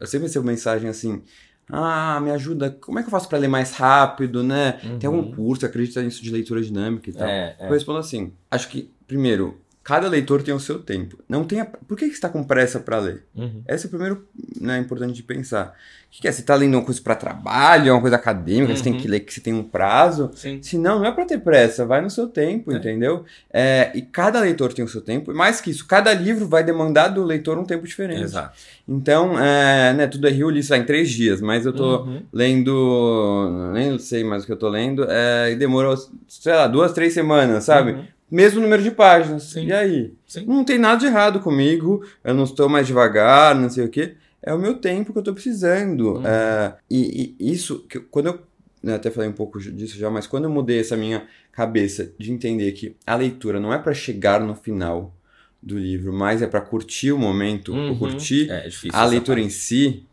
eu 0.00 0.06
sempre 0.06 0.26
recebo 0.26 0.46
mensagem 0.46 0.88
assim. 0.88 1.22
Ah, 1.68 2.20
me 2.20 2.30
ajuda. 2.30 2.70
Como 2.80 2.98
é 2.98 3.02
que 3.02 3.06
eu 3.06 3.10
faço 3.10 3.28
para 3.28 3.38
ler 3.38 3.48
mais 3.48 3.72
rápido, 3.72 4.42
né? 4.42 4.80
Uhum. 4.84 4.98
Tem 4.98 5.08
algum 5.08 5.32
curso, 5.32 5.64
acredita 5.64 6.02
nisso 6.02 6.22
de 6.22 6.30
leitura 6.30 6.60
dinâmica 6.60 7.08
e 7.08 7.12
tal? 7.12 7.26
É, 7.26 7.56
é. 7.58 7.66
Eu 7.66 7.72
respondo 7.72 7.98
assim: 7.98 8.32
acho 8.50 8.68
que, 8.68 8.90
primeiro, 9.06 9.58
cada 9.84 10.08
leitor 10.08 10.42
tem 10.42 10.54
o 10.54 10.60
seu 10.60 10.78
tempo. 10.78 11.18
Não 11.28 11.44
tenha, 11.44 11.64
por 11.64 11.96
que, 11.96 12.04
que 12.04 12.10
você 12.10 12.16
está 12.16 12.28
com 12.28 12.44
pressa 12.44 12.78
para 12.78 12.98
ler? 12.98 13.24
Uhum. 13.34 13.62
Esse 13.66 13.86
é 13.86 13.88
o 13.88 13.90
primeiro 13.90 14.26
né, 14.60 14.78
importante 14.78 15.12
de 15.12 15.22
pensar. 15.22 15.74
O 16.06 16.14
que, 16.14 16.20
que 16.20 16.28
é? 16.28 16.32
Você 16.32 16.42
está 16.42 16.54
lendo 16.54 16.74
uma 16.74 16.84
coisa 16.84 17.00
para 17.00 17.16
trabalho, 17.16 17.88
é 17.88 17.92
uma 17.92 18.00
coisa 18.00 18.16
acadêmica, 18.16 18.70
uhum. 18.70 18.76
você 18.76 18.84
tem 18.84 18.96
que 18.96 19.08
ler 19.08 19.20
que 19.20 19.32
você 19.32 19.40
tem 19.40 19.54
um 19.54 19.62
prazo? 19.62 20.30
Sim. 20.34 20.62
Se 20.62 20.78
não, 20.78 21.00
não 21.00 21.06
é 21.06 21.10
para 21.10 21.24
ter 21.24 21.38
pressa, 21.38 21.84
vai 21.84 22.00
no 22.00 22.10
seu 22.10 22.28
tempo, 22.28 22.72
é. 22.72 22.76
entendeu? 22.76 23.24
É, 23.52 23.90
e 23.94 24.02
cada 24.02 24.40
leitor 24.40 24.72
tem 24.72 24.84
o 24.84 24.88
seu 24.88 25.00
tempo, 25.00 25.32
e 25.32 25.34
mais 25.34 25.60
que 25.60 25.70
isso, 25.70 25.86
cada 25.86 26.12
livro 26.12 26.46
vai 26.46 26.62
demandar 26.62 27.08
do 27.08 27.24
leitor 27.24 27.58
um 27.58 27.64
tempo 27.64 27.86
diferente. 27.86 28.22
Exato. 28.22 28.56
Então, 28.86 29.38
é, 29.40 29.94
né, 29.94 30.06
tudo 30.06 30.28
é 30.28 30.30
Rio, 30.30 30.50
li 30.50 30.60
em 30.60 30.84
três 30.84 31.10
dias, 31.10 31.40
mas 31.40 31.66
eu 31.66 31.72
tô 31.72 32.02
uhum. 32.02 32.22
lendo, 32.32 33.70
nem 33.72 33.98
sei 33.98 34.22
mais 34.22 34.42
o 34.42 34.46
que 34.46 34.52
eu 34.52 34.58
tô 34.58 34.68
lendo, 34.68 35.06
é, 35.08 35.50
e 35.52 35.56
demorou, 35.56 35.96
sei 36.28 36.52
lá, 36.52 36.68
duas, 36.68 36.92
três 36.92 37.14
semanas, 37.14 37.64
sabe? 37.64 37.96
Mesmo 38.32 38.62
número 38.62 38.82
de 38.82 38.90
páginas. 38.90 39.42
Sim. 39.42 39.66
E 39.66 39.72
aí? 39.74 40.14
Sim. 40.26 40.46
Não 40.46 40.64
tem 40.64 40.78
nada 40.78 40.98
de 40.98 41.04
errado 41.04 41.38
comigo, 41.40 42.02
eu 42.24 42.32
não 42.32 42.44
estou 42.44 42.66
mais 42.66 42.86
devagar, 42.86 43.54
não 43.54 43.68
sei 43.68 43.84
o 43.84 43.90
quê. 43.90 44.14
É 44.42 44.54
o 44.54 44.58
meu 44.58 44.78
tempo 44.78 45.12
que 45.12 45.18
eu 45.18 45.20
estou 45.20 45.34
precisando. 45.34 46.14
Uhum. 46.14 46.26
É, 46.26 46.74
e, 46.90 47.36
e, 47.38 47.52
isso, 47.52 47.80
que, 47.80 48.00
quando 48.00 48.28
eu 48.28 48.40
né, 48.82 48.94
até 48.94 49.10
falei 49.10 49.28
um 49.28 49.34
pouco 49.34 49.60
disso 49.60 49.98
já, 49.98 50.08
mas 50.08 50.26
quando 50.26 50.44
eu 50.44 50.50
mudei 50.50 50.80
essa 50.80 50.96
minha 50.96 51.26
cabeça 51.52 52.10
de 52.18 52.32
entender 52.32 52.72
que 52.72 52.96
a 53.06 53.14
leitura 53.16 53.60
não 53.60 53.70
é 53.70 53.76
para 53.76 53.92
chegar 53.92 54.40
no 54.40 54.54
final 54.54 55.14
do 55.62 55.78
livro, 55.78 56.10
mas 56.10 56.40
é 56.40 56.46
para 56.46 56.62
curtir 56.62 57.12
o 57.12 57.18
momento, 57.18 57.74
uhum. 57.74 57.98
curtir 57.98 58.50
é, 58.50 58.66
a 58.94 59.04
leitura 59.04 59.42
parte. 59.42 59.46
em 59.46 59.50
si, 59.50 60.06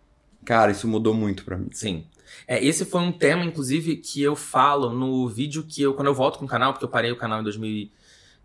cara, 0.44 0.74
isso 0.74 0.90
mudou 0.90 1.14
muito 1.14 1.46
para 1.46 1.58
mim. 1.58 1.70
Sim. 1.72 2.04
É, 2.46 2.64
esse 2.64 2.84
foi 2.84 3.00
um 3.00 3.14
tema, 3.14 3.46
inclusive, 3.46 3.96
que 3.96 4.22
eu 4.22 4.36
falo 4.36 4.90
no 4.90 5.28
vídeo 5.30 5.64
que 5.66 5.82
eu, 5.82 5.94
quando 5.94 6.08
eu 6.08 6.14
volto 6.14 6.38
com 6.38 6.46
o 6.46 6.48
canal, 6.48 6.74
porque 6.74 6.84
eu 6.84 6.90
parei 6.90 7.12
o 7.14 7.16
canal 7.16 7.40
em 7.40 7.44
2000 7.44 7.90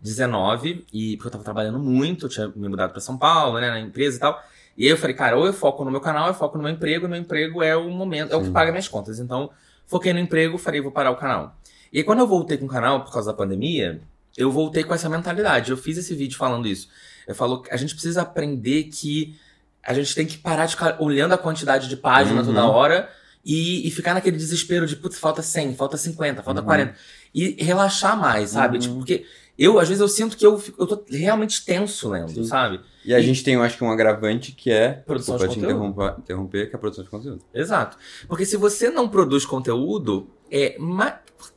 19 0.01 0.85
e 0.93 1.17
porque 1.17 1.27
eu 1.27 1.31
tava 1.31 1.43
trabalhando 1.43 1.79
muito, 1.79 2.25
eu 2.25 2.29
tinha 2.29 2.47
me 2.55 2.67
mudado 2.69 2.91
para 2.91 3.01
São 3.01 3.17
Paulo, 3.17 3.59
né, 3.59 3.69
na 3.69 3.79
empresa 3.79 4.17
e 4.17 4.19
tal. 4.19 4.43
E 4.77 4.85
aí 4.85 4.89
eu 4.89 4.97
falei, 4.97 5.15
cara, 5.15 5.37
ou 5.37 5.45
eu 5.45 5.53
foco 5.53 5.85
no 5.85 5.91
meu 5.91 6.01
canal, 6.01 6.23
ou 6.23 6.29
eu 6.29 6.33
foco 6.33 6.57
no 6.57 6.63
meu 6.63 6.73
emprego, 6.73 7.05
e 7.05 7.09
meu 7.09 7.19
emprego 7.19 7.63
é 7.63 7.75
o 7.75 7.89
momento, 7.89 8.33
é 8.33 8.35
o 8.35 8.43
que 8.43 8.51
paga 8.51 8.71
minhas 8.71 8.87
contas. 8.87 9.19
Então, 9.19 9.49
foquei 9.87 10.11
no 10.11 10.19
emprego, 10.19 10.57
falei, 10.57 10.81
vou 10.81 10.91
parar 10.91 11.11
o 11.11 11.15
canal. 11.15 11.55
E 11.93 11.99
aí, 11.99 12.03
quando 12.03 12.19
eu 12.19 12.27
voltei 12.27 12.57
com 12.57 12.65
o 12.65 12.69
canal 12.69 13.03
por 13.03 13.13
causa 13.13 13.31
da 13.31 13.37
pandemia, 13.37 14.01
eu 14.37 14.51
voltei 14.51 14.83
com 14.83 14.93
essa 14.93 15.07
mentalidade. 15.07 15.71
Eu 15.71 15.77
fiz 15.77 15.97
esse 15.97 16.13
vídeo 16.13 16.37
falando 16.37 16.67
isso. 16.67 16.89
Eu 17.25 17.33
falo, 17.33 17.63
a 17.71 17.77
gente 17.77 17.93
precisa 17.93 18.21
aprender 18.21 18.83
que 18.85 19.39
a 19.81 19.93
gente 19.93 20.13
tem 20.13 20.25
que 20.25 20.37
parar 20.37 20.65
de 20.65 20.71
ficar 20.71 20.97
olhando 20.99 21.33
a 21.33 21.37
quantidade 21.37 21.87
de 21.87 21.95
páginas 21.95 22.47
uhum. 22.47 22.53
toda 22.53 22.67
hora 22.67 23.09
e, 23.45 23.87
e, 23.87 23.91
ficar 23.91 24.15
naquele 24.15 24.35
desespero 24.35 24.87
de, 24.87 24.95
putz, 24.95 25.19
falta 25.19 25.41
100, 25.43 25.75
falta 25.75 25.95
50, 25.95 26.41
falta 26.41 26.61
uhum. 26.61 26.65
40. 26.65 26.95
E 27.33 27.63
relaxar 27.63 28.19
mais, 28.19 28.49
sabe? 28.49 28.75
Uhum. 28.75 28.81
Tipo, 28.81 28.95
porque 28.95 29.25
eu, 29.57 29.79
às 29.79 29.87
vezes, 29.87 30.01
eu 30.01 30.07
sinto 30.07 30.35
que 30.35 30.45
eu, 30.45 30.61
eu 30.77 30.85
tô 30.85 31.03
realmente 31.09 31.63
tenso 31.63 32.09
lendo, 32.09 32.31
Sim. 32.31 32.43
sabe? 32.43 32.81
E 33.05 33.13
a 33.13 33.19
e... 33.19 33.23
gente 33.23 33.43
tem, 33.43 33.53
eu 33.53 33.63
acho 33.63 33.77
que 33.77 33.83
um 33.83 33.91
agravante 33.91 34.51
que 34.51 34.69
é. 34.69 34.89
Produção 34.89 35.37
de 35.37 35.47
conteúdo. 35.47 35.65
Interromper, 35.65 36.15
interromper, 36.19 36.69
que 36.69 36.73
é 36.73 36.75
a 36.75 36.79
produção 36.79 37.03
de 37.03 37.09
conteúdo. 37.09 37.41
Exato. 37.53 37.97
Porque 38.27 38.45
se 38.45 38.57
você 38.57 38.89
não 38.89 39.07
produz 39.07 39.45
conteúdo, 39.45 40.27
é. 40.51 40.77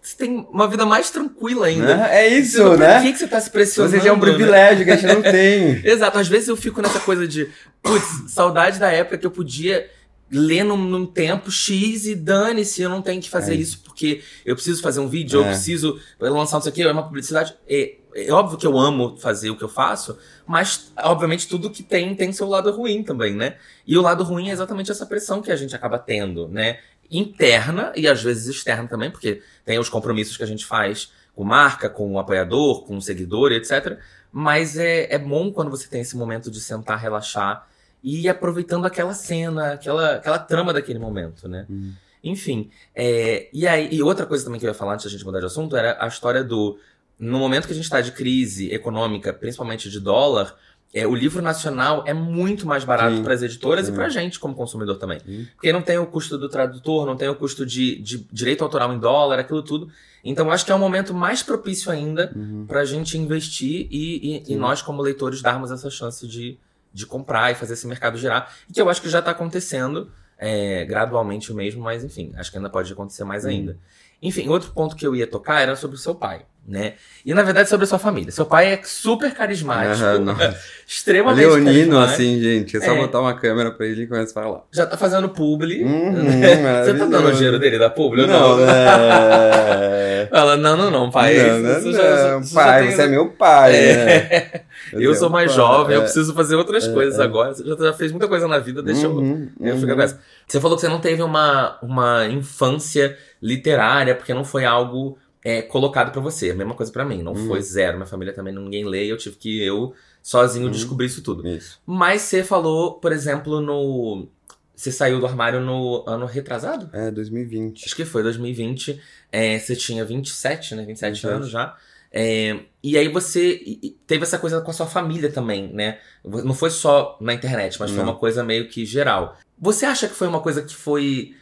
Você 0.02 0.17
tem 0.17 0.47
uma 0.50 0.69
vida 0.69 0.85
mais 0.85 1.11
tranquila 1.11 1.67
ainda. 1.67 2.09
É 2.09 2.28
isso, 2.28 2.76
né? 2.76 2.95
Por 2.95 3.02
que, 3.02 3.12
que 3.12 3.19
você 3.19 3.28
tá 3.28 3.40
se 3.40 3.50
pressionando? 3.50 3.97
Você 3.97 4.02
já 4.02 4.11
é 4.11 4.12
um 4.12 4.21
privilégio 4.21 4.81
né? 4.81 4.85
que 4.85 4.90
a 4.90 4.97
gente 4.97 5.14
não 5.14 5.23
tem. 5.33 5.81
Exato. 5.85 6.19
Às 6.19 6.28
vezes 6.28 6.49
eu 6.49 6.57
fico 6.57 6.83
nessa 6.83 7.00
coisa 7.00 7.26
de, 7.26 7.49
putz, 7.83 8.31
saudade 8.33 8.78
da 8.78 8.93
época 8.93 9.17
que 9.17 9.26
eu 9.26 9.31
podia 9.31 9.88
ler 10.31 10.62
num, 10.62 10.76
num 10.76 11.07
tempo 11.07 11.50
X 11.50 12.07
e 12.07 12.14
dane-se, 12.14 12.83
eu 12.83 12.90
não 12.90 13.00
tenho 13.00 13.21
que 13.21 13.31
fazer 13.31 13.55
é. 13.55 13.57
isso 13.57 13.83
porque 13.99 14.23
eu 14.45 14.55
preciso 14.55 14.81
fazer 14.81 15.00
um 15.00 15.09
vídeo, 15.09 15.40
é. 15.40 15.43
eu 15.43 15.47
preciso 15.49 16.00
lançar 16.21 16.61
isso 16.61 16.69
aqui, 16.69 16.83
é 16.83 16.93
uma 16.93 17.02
publicidade. 17.02 17.57
É, 17.69 17.97
é, 18.14 18.33
óbvio 18.33 18.57
que 18.57 18.67
eu 18.67 18.78
amo 18.78 19.17
fazer 19.19 19.50
o 19.50 19.57
que 19.57 19.64
eu 19.64 19.69
faço, 19.69 20.17
mas 20.47 20.93
obviamente 21.02 21.49
tudo 21.49 21.69
que 21.69 21.83
tem 21.83 22.14
tem 22.14 22.33
seu 22.33 22.49
lado 22.49 22.71
ruim 22.71 23.02
também, 23.02 23.35
né? 23.35 23.57
E 23.85 23.99
o 23.99 24.02
lado 24.02 24.23
ruim 24.23 24.50
é 24.50 24.52
exatamente 24.52 24.93
essa 24.93 25.05
pressão 25.05 25.43
que 25.43 25.50
a 25.50 25.57
gente 25.57 25.75
acaba 25.75 25.99
tendo, 25.99 26.47
né? 26.49 26.78
Interna 27.11 27.93
e 27.97 28.07
às 28.07 28.23
vezes 28.23 28.47
externa 28.47 28.87
também, 28.87 29.11
porque 29.11 29.43
tem 29.64 29.78
os 29.78 29.88
compromissos 29.88 30.37
que 30.37 30.45
a 30.45 30.47
gente 30.47 30.64
faz 30.64 31.11
com 31.35 31.43
marca, 31.43 31.90
com 31.90 32.12
o 32.12 32.19
apoiador, 32.19 32.85
com 32.85 32.97
o 32.97 33.02
seguidor, 33.02 33.50
etc. 33.50 33.99
Mas 34.31 34.76
é, 34.76 35.12
é 35.12 35.19
bom 35.19 35.50
quando 35.52 35.71
você 35.71 35.88
tem 35.88 36.02
esse 36.02 36.17
momento 36.17 36.50
de 36.50 36.61
sentar, 36.61 36.99
relaxar 36.99 37.67
e 38.02 38.23
ir 38.23 38.28
aproveitando 38.28 38.85
aquela 38.85 39.12
cena, 39.12 39.73
aquela, 39.73 40.17
aquela 40.17 40.38
trama 40.38 40.73
daquele 40.73 41.00
momento, 41.00 41.49
né? 41.49 41.67
Uhum. 41.69 41.93
Enfim, 42.23 42.71
é, 42.95 43.49
e 43.52 43.67
aí, 43.67 43.89
e 43.93 44.02
outra 44.02 44.26
coisa 44.26 44.45
também 44.45 44.59
que 44.59 44.67
eu 44.67 44.71
ia 44.71 44.75
falar 44.75 44.95
antes 44.95 45.04
da 45.04 45.11
gente 45.11 45.25
mudar 45.25 45.41
de 45.41 45.47
assunto 45.47 45.76
era 45.76 45.97
a 46.00 46.07
história 46.07 46.43
do. 46.43 46.78
No 47.19 47.39
momento 47.39 47.67
que 47.67 47.73
a 47.73 47.75
gente 47.75 47.85
está 47.85 48.00
de 48.00 48.13
crise 48.13 48.73
econômica, 48.73 49.33
principalmente 49.33 49.91
de 49.91 49.99
dólar, 49.99 50.57
é, 50.95 51.07
o 51.07 51.15
livro 51.15 51.43
nacional 51.43 52.02
é 52.07 52.15
muito 52.15 52.67
mais 52.67 52.85
barato 52.85 53.23
para 53.23 53.35
as 53.35 53.43
editoras 53.43 53.87
Sim. 53.87 53.93
e 53.93 53.95
para 53.95 54.07
a 54.07 54.09
gente 54.09 54.41
como 54.41 54.54
consumidor 54.54 54.97
também. 54.97 55.21
Sim. 55.21 55.47
Porque 55.54 55.73
não 55.73 55.83
tem 55.83 55.99
o 55.99 56.07
custo 56.07 56.39
do 56.39 56.49
tradutor, 56.49 57.04
não 57.04 57.17
tem 57.17 57.28
o 57.28 57.35
custo 57.35 57.67
de, 57.67 58.00
de 58.00 58.26
direito 58.33 58.65
autoral 58.65 58.93
em 58.95 58.99
dólar, 58.99 59.39
aquilo 59.39 59.63
tudo. 59.63 59.91
Então 60.25 60.50
acho 60.50 60.65
que 60.65 60.73
é 60.73 60.75
um 60.75 60.78
momento 60.78 61.13
mais 61.13 61.43
propício 61.43 61.93
ainda 61.93 62.33
uhum. 62.35 62.65
para 62.67 62.81
a 62.81 62.85
gente 62.85 63.19
investir 63.19 63.87
e, 63.91 64.45
e, 64.49 64.52
e, 64.52 64.57
nós, 64.57 64.81
como 64.81 65.02
leitores, 65.02 65.43
darmos 65.43 65.71
essa 65.71 65.91
chance 65.91 66.26
de, 66.26 66.59
de 66.93 67.07
comprar 67.07 67.52
e 67.52 67.54
fazer 67.54 67.75
esse 67.75 67.87
mercado 67.87 68.17
girar. 68.17 68.50
E 68.69 68.73
que 68.73 68.81
eu 68.81 68.89
acho 68.89 69.02
que 69.02 69.11
já 69.11 69.19
está 69.19 69.33
acontecendo 69.33 70.11
é, 70.39 70.85
gradualmente 70.85 71.53
mesmo, 71.53 71.83
mas 71.83 72.05
enfim, 72.05 72.33
acho 72.37 72.51
que 72.51 72.57
ainda 72.57 72.71
pode 72.71 72.93
acontecer 72.93 73.25
mais 73.25 73.45
hum. 73.45 73.49
ainda. 73.49 73.79
Enfim, 74.21 74.49
outro 74.49 74.73
ponto 74.73 74.97
que 74.97 75.07
eu 75.07 75.15
ia 75.15 75.26
tocar 75.26 75.61
era 75.61 75.76
sobre 75.76 75.97
o 75.97 75.99
seu 75.99 76.13
pai, 76.15 76.43
né? 76.67 76.95
E 77.25 77.33
na 77.33 77.43
verdade 77.43 77.69
sobre 77.69 77.85
a 77.85 77.87
sua 77.87 78.00
família. 78.00 78.33
Seu 78.33 78.45
pai 78.45 78.73
é 78.73 78.81
super 78.83 79.33
carismático, 79.33 80.04
uhum, 80.04 80.35
extremamente 80.87 81.47
Leonino, 81.47 81.99
assim, 82.00 82.41
gente. 82.41 82.76
É 82.76 82.81
só 82.81 82.95
é. 82.95 82.97
botar 82.97 83.21
uma 83.21 83.35
câmera 83.35 83.71
pra 83.71 83.87
ele 83.87 84.02
e 84.02 84.07
começar 84.09 84.41
a 84.41 84.43
falar. 84.43 84.65
Já 84.73 84.87
tá 84.87 84.97
fazendo 84.97 85.28
publi. 85.28 85.85
Uhum, 85.85 86.15
Você 86.85 86.95
tá 86.95 87.04
dando 87.07 87.28
o 87.28 87.33
dinheiro 87.33 87.61
dele 87.61 87.78
da 87.78 87.89
publi? 87.89 88.26
Não, 88.26 88.57
não. 88.57 88.69
É... 88.69 90.26
Fala, 90.31 90.57
não, 90.57 90.76
não, 90.76 90.91
não, 90.91 91.11
pai. 91.11 91.37
Não, 91.37 91.59
não, 91.61 91.81
não. 91.81 91.93
Já, 91.93 92.41
pai, 92.54 92.87
tem... 92.89 92.97
você 92.97 93.02
é 93.02 93.07
meu 93.07 93.28
pai, 93.31 93.76
é. 93.76 94.04
né? 94.04 94.61
Eu, 94.93 95.15
sou 95.15 95.31
mais 95.31 95.52
pai, 95.52 95.57
jovem, 95.57 95.95
é. 95.95 95.99
eu 95.99 96.02
preciso 96.02 96.35
fazer 96.35 96.57
outras 96.57 96.87
é, 96.87 96.93
coisas 96.93 97.19
é. 97.19 97.23
agora. 97.23 97.54
Você 97.54 97.65
já 97.65 97.93
fez 97.93 98.11
muita 98.11 98.26
coisa 98.26 98.49
na 98.49 98.59
vida, 98.59 98.83
deixa 98.83 99.09
uhum, 99.09 99.49
eu, 99.61 99.67
eu 99.67 99.75
uhum. 99.75 99.81
ficar 99.81 99.95
com 99.95 100.02
essa. 100.02 100.21
Você 100.47 100.61
falou 100.61 100.76
que 100.76 100.81
você 100.81 100.89
não 100.89 101.00
teve 101.00 101.23
uma, 101.23 101.78
uma 101.83 102.26
infância 102.26 103.17
literária, 103.41 104.15
porque 104.15 104.35
não 104.35 104.45
foi 104.45 104.65
algo 104.65 105.19
é, 105.45 105.63
colocado 105.63 106.13
para 106.13 106.21
você. 106.21 106.51
A 106.51 106.55
mesma 106.55 106.75
coisa 106.75 106.93
para 106.93 107.05
mim. 107.05 107.23
Não 107.23 107.33
uhum. 107.33 107.47
foi 107.47 107.63
zero. 107.63 107.97
Minha 107.97 108.07
família 108.07 108.35
também 108.35 108.55
ninguém 108.55 108.85
lê. 108.85 109.11
Eu 109.11 109.17
tive 109.17 109.37
que 109.37 109.63
eu 109.63 109.95
sozinho 110.23 110.67
uhum. 110.67 110.73
descobrir 110.73 111.07
isso 111.07 111.23
tudo. 111.23 111.47
Isso. 111.49 111.81
Mas 111.87 112.23
você 112.23 112.43
falou, 112.43 112.95
por 112.95 113.13
exemplo, 113.13 113.61
no. 113.61 114.29
Você 114.75 114.93
saiu 114.93 115.19
do 115.19 115.27
armário 115.27 115.61
no 115.61 116.05
ano 116.07 116.25
retrasado? 116.25 116.89
É, 116.93 117.11
2020. 117.11 117.85
Acho 117.85 117.97
que 117.97 118.05
foi, 118.05 118.23
2020. 118.23 119.01
É, 119.33 119.59
você 119.59 119.75
tinha 119.75 120.05
27, 120.05 120.77
né? 120.77 120.85
27, 120.85 121.13
27. 121.15 121.35
anos 121.35 121.51
já. 121.51 121.77
É, 122.13 122.61
e 122.83 122.97
aí 122.97 123.09
você 123.09 123.61
teve 124.07 124.23
essa 124.23 124.39
coisa 124.39 124.61
com 124.61 124.71
a 124.71 124.75
sua 124.75 124.87
família 124.87 125.31
também, 125.31 125.73
né? 125.73 125.99
Não 126.25 126.55
foi 126.55 126.71
só 126.71 127.19
na 127.21 127.35
internet, 127.35 127.79
mas 127.79 127.91
Não. 127.91 127.97
foi 127.97 128.05
uma 128.05 128.17
coisa 128.17 128.43
meio 128.43 128.69
que 128.69 128.87
geral. 128.87 129.37
Você 129.59 129.85
acha 129.85 130.09
que 130.09 130.15
foi 130.15 130.29
uma 130.29 130.41
coisa 130.41 130.63
que 130.63 130.75
foi 130.75 131.35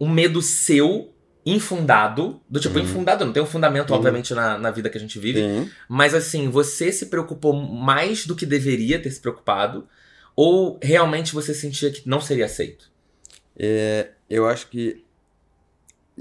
um 0.00 0.08
medo 0.08 0.40
seu 0.42 1.12
infundado, 1.54 2.40
do 2.48 2.60
tipo, 2.60 2.78
uhum. 2.78 2.84
infundado, 2.84 3.24
não 3.24 3.32
tem 3.32 3.42
um 3.42 3.46
fundamento, 3.46 3.90
uhum. 3.90 3.96
obviamente, 3.96 4.34
na, 4.34 4.58
na 4.58 4.70
vida 4.70 4.90
que 4.90 4.98
a 4.98 5.00
gente 5.00 5.18
vive, 5.18 5.40
uhum. 5.40 5.68
mas 5.88 6.14
assim, 6.14 6.48
você 6.48 6.90
se 6.90 7.06
preocupou 7.06 7.52
mais 7.52 8.26
do 8.26 8.34
que 8.34 8.44
deveria 8.44 9.00
ter 9.00 9.10
se 9.10 9.20
preocupado, 9.20 9.86
ou 10.34 10.78
realmente 10.82 11.34
você 11.34 11.52
sentia 11.52 11.90
que 11.90 12.08
não 12.08 12.20
seria 12.20 12.46
aceito? 12.46 12.90
É, 13.56 14.10
eu 14.30 14.46
acho 14.46 14.68
que 14.68 15.04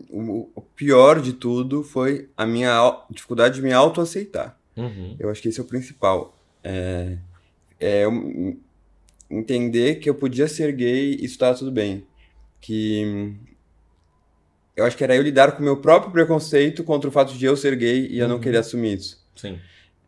o, 0.10 0.50
o, 0.56 0.62
pior 0.62 1.22
de 1.22 1.34
tudo 1.34 1.84
foi 1.84 2.30
a 2.36 2.46
minha 2.46 3.04
dificuldade 3.10 3.56
de 3.56 3.62
me 3.62 3.74
autoaceitar. 3.74 4.58
Uhum. 4.76 5.16
Eu 5.20 5.30
acho 5.30 5.42
que 5.42 5.50
esse 5.50 5.60
é 5.60 5.64
o 5.64 5.68
principal. 5.68 6.36
É, 6.64 7.18
é 7.80 8.06
entender 9.30 9.96
que 9.96 10.10
eu 10.10 10.16
podia 10.16 10.48
ser 10.48 10.72
gay 10.72 11.12
e 11.12 11.26
isso 11.26 11.34
estava 11.34 11.58
tudo 11.58 11.72
bem. 11.72 12.06
Que 12.60 13.36
eu 14.78 14.86
acho 14.86 14.96
que 14.96 15.04
era 15.04 15.16
eu 15.16 15.24
lidar 15.24 15.54
com 15.54 15.60
o 15.60 15.66
meu 15.66 15.78
próprio 15.78 16.12
preconceito 16.12 16.84
contra 16.84 17.10
o 17.10 17.12
fato 17.12 17.34
de 17.34 17.44
eu 17.44 17.58
ser 17.58 17.76
gay 17.76 18.08
e 18.12 18.20
eu 18.20 18.28
não 18.28 18.36
uhum. 18.36 18.42
querer 18.42 18.60
assumir 18.60 18.94
isso. 18.94 19.20
Sim. 19.36 19.58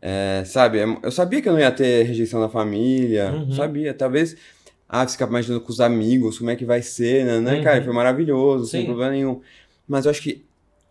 É, 0.00 0.44
sabe, 0.46 0.78
eu 1.02 1.10
sabia 1.10 1.42
que 1.42 1.48
eu 1.48 1.52
não 1.52 1.60
ia 1.60 1.72
ter 1.72 2.04
rejeição 2.04 2.40
da 2.40 2.48
família, 2.48 3.32
uhum. 3.32 3.52
sabia. 3.52 3.92
Talvez, 3.92 4.36
ah, 4.88 5.06
ficar 5.08 5.26
imaginando 5.26 5.60
com 5.60 5.72
os 5.72 5.80
amigos, 5.80 6.38
como 6.38 6.50
é 6.50 6.56
que 6.56 6.64
vai 6.64 6.82
ser, 6.82 7.24
né? 7.24 7.40
né? 7.40 7.56
Uhum. 7.56 7.64
Cara, 7.64 7.82
foi 7.82 7.92
maravilhoso, 7.92 8.66
Sim. 8.66 8.70
sem 8.70 8.84
problema 8.86 9.10
nenhum. 9.10 9.40
Mas 9.88 10.04
eu 10.04 10.12
acho 10.12 10.22
que 10.22 10.46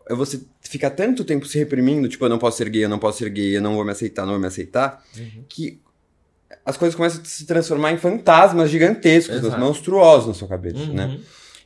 você 0.10 0.42
ficar 0.62 0.90
tanto 0.90 1.24
tempo 1.24 1.46
se 1.46 1.58
reprimindo, 1.58 2.10
tipo, 2.10 2.26
eu 2.26 2.30
não 2.30 2.38
posso 2.38 2.58
ser 2.58 2.68
gay, 2.70 2.84
eu 2.84 2.90
não 2.90 3.00
posso 3.00 3.20
ser 3.20 3.30
gay, 3.30 3.56
eu 3.56 3.62
não 3.62 3.76
vou 3.76 3.86
me 3.86 3.92
aceitar, 3.92 4.24
não 4.24 4.34
vou 4.34 4.42
me 4.42 4.48
aceitar, 4.48 5.02
uhum. 5.18 5.46
que 5.48 5.80
as 6.66 6.76
coisas 6.76 6.96
começam 6.96 7.22
a 7.22 7.26
se 7.26 7.46
transformar 7.46 7.94
em 7.94 7.98
fantasmas 7.98 8.70
gigantescos, 8.70 9.42
monstruosos 9.58 10.28
na 10.28 10.34
sua 10.34 10.50
cabeça, 10.50 10.80
uhum. 10.80 10.94
né? 10.94 11.20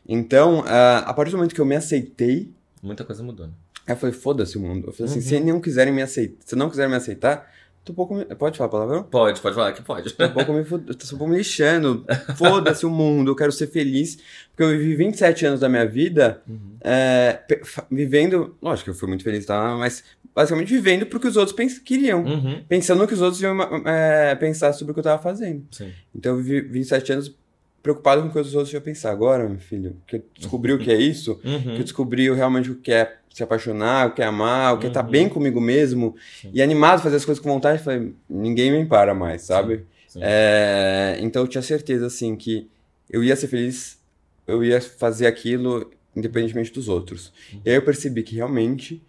Então, 0.08 0.60
uh, 0.60 1.04
a 1.06 1.14
partir 1.14 1.32
do 1.32 1.38
momento 1.38 1.56
que 1.56 1.62
eu 1.62 1.66
me 1.66 1.76
aceitei. 1.76 2.52
Muita 2.82 3.04
coisa 3.04 3.24
mudou, 3.24 3.48
né? 3.48 3.54
Eu 3.88 3.98
falei, 3.98 4.14
foda-se 4.14 4.58
o 4.58 4.62
mundo. 4.62 4.88
Eu 4.88 4.94
falei 4.94 5.12
assim, 5.12 5.20
uhum. 5.20 5.42
se 5.42 5.52
não 5.52 5.62
quiserem 5.62 5.94
me 5.94 6.02
aceitar, 6.02 6.38
se 6.46 6.56
não 6.56 6.70
quiserem 6.70 6.90
me 6.90 6.98
aceitar, 6.98 7.50
Tô 7.84 7.92
um 7.92 7.96
pouco. 7.96 8.26
Pode 8.36 8.58
falar 8.58 8.70
palavrão? 8.70 9.04
Pode, 9.04 9.42
pode 9.42 9.56
falar 9.56 9.74
que 9.74 9.82
pode. 9.82 10.14
Tô 10.14 10.26
um 10.26 10.32
pouco 10.32 10.54
me, 10.54 10.64
tô 10.64 10.76
um 10.78 11.18
pouco 11.18 11.28
me 11.28 11.38
lixando. 11.38 12.06
Foda-se 12.38 12.86
o 12.86 12.90
mundo, 12.90 13.32
eu 13.32 13.36
quero 13.36 13.52
ser 13.52 13.68
feliz. 13.68 14.18
Porque 14.50 14.64
eu 14.64 14.70
vivi 14.70 14.96
27 14.96 15.46
anos 15.48 15.60
da 15.60 15.68
minha 15.68 15.86
vida 15.86 16.42
uhum. 16.48 16.78
é, 16.80 17.42
vivendo. 17.92 18.56
Lógico 18.62 18.86
que 18.86 18.90
eu 18.92 18.96
fui 18.96 19.10
muito 19.10 19.24
feliz, 19.24 19.46
tá? 19.46 19.76
Mas 19.76 20.04
basicamente 20.34 20.70
vivendo 20.70 21.06
porque 21.06 21.28
os 21.28 21.36
outros 21.36 21.56
pens 21.56 21.78
queriam. 21.78 22.24
Uhum. 22.24 22.64
Pensando 22.70 23.00
no 23.00 23.08
que 23.08 23.14
os 23.14 23.22
outros 23.22 23.42
iam 23.42 23.60
é, 23.86 24.34
pensar 24.36 24.72
sobre 24.72 24.92
o 24.92 24.94
que 24.94 25.02
eu 25.02 25.04
tava 25.04 25.22
fazendo. 25.22 25.66
Sim. 25.72 25.92
Então 26.16 26.38
eu 26.38 26.42
vivi 26.42 26.62
27 26.62 27.12
anos 27.12 27.36
preocupado 27.84 28.22
com 28.22 28.30
o 28.30 28.32
que 28.32 28.40
os 28.40 28.56
outros 28.56 28.74
iam 28.74 28.82
pensar. 28.82 29.12
Agora, 29.12 29.48
meu 29.48 29.60
filho, 29.60 29.98
que 30.08 30.16
eu 30.16 30.24
descobri 30.36 30.72
o 30.72 30.80
que 30.80 30.90
é 30.90 30.96
isso, 30.96 31.40
uhum. 31.46 31.62
que 31.62 31.70
eu 31.70 31.84
descobri 31.84 32.34
realmente 32.34 32.72
o 32.72 32.76
que 32.76 32.92
é 32.92 33.18
se 33.30 33.44
apaixonar, 33.44 34.08
o 34.08 34.14
que 34.14 34.22
é 34.22 34.26
amar, 34.26 34.74
o 34.74 34.80
que 34.80 34.86
é 34.86 34.90
estar 34.90 35.04
tá 35.04 35.10
bem 35.10 35.28
comigo 35.28 35.60
mesmo 35.60 36.16
Sim. 36.42 36.52
e 36.54 36.62
animado 36.62 37.02
fazer 37.02 37.18
as 37.18 37.26
coisas 37.26 37.44
com 37.44 37.52
vontade, 37.52 37.84
falei, 37.84 38.14
ninguém 38.30 38.72
me 38.72 38.86
para 38.86 39.14
mais, 39.14 39.42
sabe? 39.42 39.78
Sim. 39.78 39.84
Sim. 40.08 40.20
É, 40.22 41.18
então 41.20 41.42
eu 41.42 41.48
tinha 41.48 41.62
certeza, 41.62 42.06
assim, 42.06 42.36
que 42.36 42.70
eu 43.10 43.24
ia 43.24 43.36
ser 43.36 43.48
feliz, 43.48 44.00
eu 44.48 44.64
ia 44.64 44.80
fazer 44.80 45.26
aquilo 45.26 45.92
independentemente 46.16 46.72
dos 46.72 46.88
outros. 46.88 47.34
Uhum. 47.52 47.62
E 47.66 47.70
aí 47.70 47.76
eu 47.76 47.82
percebi 47.82 48.24
que 48.24 48.36
realmente 48.36 49.02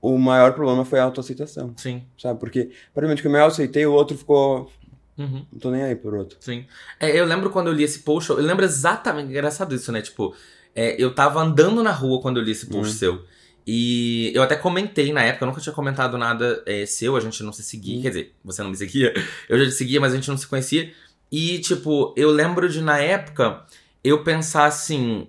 o 0.00 0.16
maior 0.18 0.54
problema 0.54 0.84
foi 0.84 0.98
a 0.98 1.04
autoaceitação. 1.04 1.74
Sim. 1.76 2.02
Sabe? 2.18 2.40
Porque, 2.40 2.70
aparentemente, 2.90 3.22
que 3.22 3.28
eu 3.28 3.32
me 3.32 3.38
aceitei, 3.38 3.84
o 3.86 3.92
outro 3.92 4.16
ficou. 4.16 4.70
Uhum. 5.18 5.44
Não 5.52 5.58
tô 5.58 5.70
nem 5.70 5.82
aí 5.82 5.94
por 5.94 6.14
outro. 6.14 6.38
Sim. 6.40 6.66
É, 6.98 7.18
eu 7.18 7.24
lembro 7.24 7.50
quando 7.50 7.66
eu 7.66 7.72
li 7.72 7.82
esse 7.82 8.00
post, 8.00 8.30
eu 8.30 8.36
lembro 8.36 8.64
exatamente, 8.64 9.28
engraçado 9.28 9.74
isso, 9.74 9.92
né? 9.92 10.00
Tipo, 10.00 10.34
é, 10.74 10.96
eu 11.02 11.14
tava 11.14 11.40
andando 11.40 11.82
na 11.82 11.92
rua 11.92 12.20
quando 12.20 12.38
eu 12.38 12.42
li 12.42 12.52
esse 12.52 12.66
post 12.66 12.92
uhum. 12.92 12.98
seu. 12.98 13.24
E 13.66 14.32
eu 14.34 14.42
até 14.42 14.56
comentei 14.56 15.12
na 15.12 15.22
época, 15.22 15.44
eu 15.44 15.48
nunca 15.48 15.60
tinha 15.60 15.72
comentado 15.72 16.16
nada 16.16 16.62
é, 16.66 16.86
seu, 16.86 17.16
a 17.16 17.20
gente 17.20 17.42
não 17.42 17.52
se 17.52 17.62
seguia. 17.62 17.96
Uhum. 17.96 18.02
Quer 18.02 18.08
dizer, 18.08 18.34
você 18.44 18.62
não 18.62 18.70
me 18.70 18.76
seguia, 18.76 19.12
eu 19.48 19.58
já 19.58 19.64
te 19.66 19.72
seguia, 19.72 20.00
mas 20.00 20.12
a 20.12 20.16
gente 20.16 20.28
não 20.28 20.36
se 20.36 20.46
conhecia. 20.46 20.92
E, 21.30 21.58
tipo, 21.60 22.12
eu 22.16 22.30
lembro 22.30 22.68
de 22.68 22.80
na 22.80 22.98
época 22.98 23.64
eu 24.02 24.24
pensar 24.24 24.64
assim. 24.64 25.28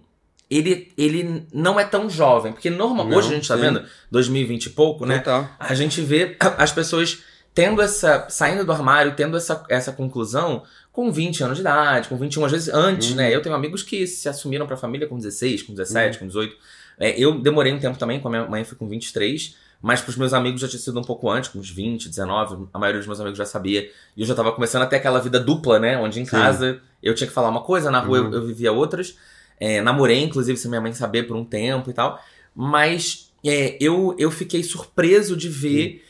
Ele, 0.49 0.91
ele 0.97 1.45
não 1.53 1.79
é 1.79 1.85
tão 1.85 2.09
jovem, 2.09 2.51
porque 2.51 2.69
normal, 2.69 3.07
não, 3.07 3.17
hoje 3.17 3.29
a 3.29 3.35
gente 3.35 3.47
tá 3.47 3.55
sim. 3.55 3.61
vendo, 3.61 3.85
2020 4.11 4.65
e 4.65 4.69
pouco, 4.71 5.05
né? 5.05 5.19
Total. 5.19 5.49
A 5.57 5.73
gente 5.73 6.01
vê 6.01 6.35
as 6.57 6.73
pessoas 6.73 7.23
tendo 7.53 7.81
essa. 7.81 8.27
saindo 8.29 8.65
do 8.65 8.71
armário, 8.71 9.15
tendo 9.15 9.37
essa, 9.37 9.63
essa 9.69 9.91
conclusão 9.91 10.63
com 10.91 11.11
20 11.11 11.43
anos 11.43 11.57
de 11.57 11.61
idade, 11.61 12.09
com 12.09 12.17
21, 12.17 12.45
às 12.45 12.51
vezes 12.51 12.73
antes, 12.73 13.11
uhum. 13.11 13.17
né? 13.17 13.33
Eu 13.33 13.41
tenho 13.41 13.55
amigos 13.55 13.83
que 13.83 14.05
se 14.05 14.27
assumiram 14.27 14.67
pra 14.67 14.75
família 14.75 15.07
com 15.07 15.17
16, 15.17 15.63
com 15.63 15.73
17, 15.73 16.15
uhum. 16.15 16.19
com 16.19 16.27
18. 16.27 16.55
É, 16.99 17.19
eu 17.19 17.39
demorei 17.39 17.73
um 17.73 17.79
tempo 17.79 17.97
também, 17.97 18.19
com 18.19 18.27
a 18.27 18.31
minha 18.31 18.45
mãe 18.45 18.63
foi 18.63 18.77
com 18.77 18.87
23, 18.87 19.55
mas 19.81 20.01
pros 20.01 20.15
meus 20.15 20.33
amigos 20.33 20.61
já 20.61 20.67
tinha 20.67 20.79
sido 20.79 20.99
um 20.99 21.03
pouco 21.03 21.29
antes, 21.29 21.49
com 21.49 21.59
uns 21.59 21.69
20, 21.69 22.09
19, 22.09 22.67
a 22.73 22.77
maioria 22.77 22.99
dos 22.99 23.07
meus 23.07 23.19
amigos 23.19 23.37
já 23.37 23.45
sabia. 23.45 23.89
E 24.15 24.21
eu 24.21 24.27
já 24.27 24.35
tava 24.35 24.51
começando 24.51 24.83
até 24.83 24.97
aquela 24.97 25.19
vida 25.19 25.39
dupla, 25.39 25.79
né? 25.79 25.97
Onde 25.97 26.19
em 26.19 26.25
Sim. 26.25 26.31
casa 26.31 26.79
eu 27.01 27.15
tinha 27.15 27.27
que 27.27 27.33
falar 27.33 27.49
uma 27.49 27.61
coisa, 27.61 27.89
na 27.89 27.99
rua 27.99 28.21
uhum. 28.21 28.27
eu, 28.27 28.33
eu, 28.33 28.45
vivia 28.45 28.71
outras. 28.71 29.17
É, 29.59 29.81
namorei, 29.81 30.21
inclusive, 30.21 30.57
sem 30.57 30.69
minha 30.69 30.81
mãe 30.81 30.93
saber 30.93 31.23
por 31.23 31.35
um 31.35 31.45
tempo 31.45 31.89
e 31.89 31.93
tal. 31.93 32.21
Mas 32.55 33.31
é, 33.43 33.77
eu, 33.79 34.15
eu 34.19 34.29
fiquei 34.29 34.61
surpreso 34.63 35.35
de 35.35 35.49
ver. 35.49 36.05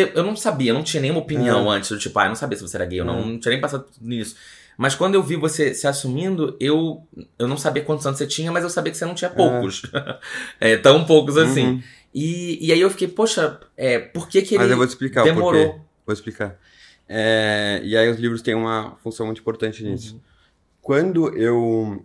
É, 0.00 0.06
que 0.06 0.18
eu 0.18 0.22
não 0.22 0.36
sabia, 0.36 0.70
eu 0.70 0.74
não 0.74 0.82
tinha 0.82 1.00
nenhuma 1.00 1.20
opinião 1.20 1.72
é. 1.72 1.76
antes 1.76 1.90
do 1.90 1.98
tipo, 1.98 2.18
ah, 2.18 2.24
eu 2.24 2.28
não 2.28 2.36
sabia 2.36 2.56
se 2.56 2.62
você 2.62 2.76
era 2.76 2.86
gay 2.86 3.00
ou 3.00 3.06
não, 3.06 3.20
uhum. 3.20 3.26
não 3.32 3.38
tinha 3.38 3.52
nem 3.52 3.60
passado 3.60 3.86
nisso. 4.00 4.36
Mas 4.76 4.94
quando 4.94 5.14
eu 5.14 5.22
vi 5.22 5.36
você 5.36 5.72
se 5.72 5.86
assumindo, 5.86 6.56
eu, 6.58 7.06
eu 7.38 7.46
não 7.46 7.56
sabia 7.56 7.82
quantos 7.82 8.06
anos 8.06 8.18
você 8.18 8.26
tinha, 8.26 8.50
mas 8.50 8.64
eu 8.64 8.70
sabia 8.70 8.90
que 8.90 8.98
você 8.98 9.04
não 9.04 9.14
tinha 9.14 9.30
poucos. 9.30 9.82
É, 10.60 10.72
é 10.74 10.76
tão 10.76 11.04
poucos 11.04 11.36
assim. 11.36 11.66
Uhum. 11.66 11.82
E, 12.12 12.66
e 12.66 12.72
aí 12.72 12.80
eu 12.80 12.90
fiquei, 12.90 13.08
poxa, 13.08 13.60
é, 13.76 13.98
por 13.98 14.28
que, 14.28 14.42
que 14.42 14.54
ele 14.54 14.62
Mas 14.62 14.70
eu 14.70 14.76
vou 14.76 14.86
te 14.86 14.90
explicar 14.90 15.24
demorou? 15.24 15.64
porquê. 15.64 15.80
Vou 16.06 16.12
explicar. 16.12 16.58
É, 17.08 17.80
e 17.84 17.96
aí 17.96 18.08
os 18.08 18.18
livros 18.18 18.42
têm 18.42 18.54
uma 18.54 18.96
função 19.02 19.26
muito 19.26 19.40
importante 19.40 19.82
nisso. 19.84 20.14
Uhum. 20.14 20.20
Quando 20.80 21.36
eu, 21.36 22.04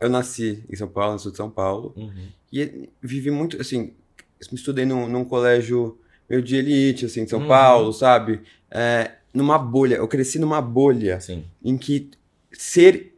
eu 0.00 0.08
nasci 0.08 0.64
em 0.70 0.76
São 0.76 0.88
Paulo, 0.88 1.20
no 1.22 1.30
de 1.30 1.36
São 1.36 1.50
Paulo, 1.50 1.92
uhum. 1.96 2.28
e 2.52 2.88
vivi 3.02 3.30
muito, 3.30 3.60
assim, 3.60 3.92
me 4.50 4.56
estudei 4.56 4.84
num, 4.84 5.08
num 5.08 5.24
colégio 5.24 5.98
meio 6.34 6.42
de 6.42 6.56
elite, 6.56 7.06
assim, 7.06 7.24
de 7.24 7.30
São 7.30 7.40
uhum. 7.40 7.48
Paulo, 7.48 7.92
sabe? 7.92 8.40
É, 8.70 9.12
numa 9.32 9.58
bolha. 9.58 9.96
Eu 9.96 10.08
cresci 10.08 10.38
numa 10.38 10.60
bolha 10.60 11.20
Sim. 11.20 11.44
em 11.64 11.76
que 11.76 12.10
ser. 12.52 13.12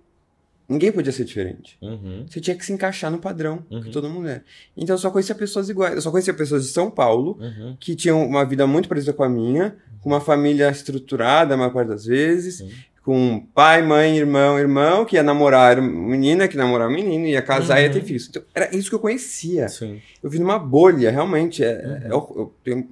Ninguém 0.69 0.91
podia 0.91 1.13
ser 1.13 1.25
diferente. 1.25 1.79
Uhum. 1.81 2.27
Você 2.29 2.41
tinha 2.41 2.57
que 2.57 2.65
se 2.65 2.73
encaixar 2.73 3.11
no 3.11 3.19
padrão 3.19 3.65
uhum. 3.71 3.83
que 3.83 3.91
todo 3.91 4.11
mundo 4.11 4.29
é. 4.29 4.43
Então 4.77 4.95
eu 4.95 4.99
só 4.99 5.11
conhecia 5.11 5.35
pessoas 5.35 5.69
iguais. 5.69 5.95
Eu 5.95 6.03
só 6.03 6.11
conhecia 6.11 6.35
pessoas 6.35 6.65
de 6.65 6.73
São 6.73 6.91
Paulo 6.91 7.39
uhum. 7.41 7.77
que 7.79 7.95
tinham 7.95 8.27
uma 8.27 8.45
vida 8.45 8.67
muito 8.67 8.89
parecida 8.89 9.13
com 9.13 9.23
a 9.23 9.29
minha, 9.29 9.77
com 10.01 10.09
uma 10.11 10.21
família 10.21 10.69
estruturada 10.69 11.55
a 11.55 11.57
maior 11.57 11.73
parte 11.73 11.89
das 11.89 12.05
vezes, 12.05 12.65
com 13.07 13.47
pai, 13.55 13.83
mãe, 13.83 14.19
irmão, 14.19 14.59
irmão, 14.59 15.05
que 15.05 15.15
ia 15.15 15.23
namorar 15.23 15.81
menina, 15.81 16.49
que 16.49 16.57
namorar 16.57 16.91
menino, 16.91 17.25
ia 17.25 17.41
casar 17.41 17.77
uhum. 17.77 17.83
e 17.83 17.85
ia 17.85 17.93
ter 17.93 18.01
uhum. 18.01 18.05
filhos. 18.05 18.27
Então, 18.29 18.43
era 18.53 18.75
isso 18.75 18.89
que 18.89 18.97
eu 18.97 18.99
conhecia. 18.99 19.69
Sim. 19.69 20.03
Eu 20.21 20.29
vi 20.29 20.41
numa 20.41 20.59
bolha, 20.59 21.09
realmente. 21.09 21.63
É, 21.63 21.87
uhum. 21.87 21.95
é, 21.95 22.07
eu, 22.07 22.35
eu, 22.37 22.55
tenho 22.65 22.89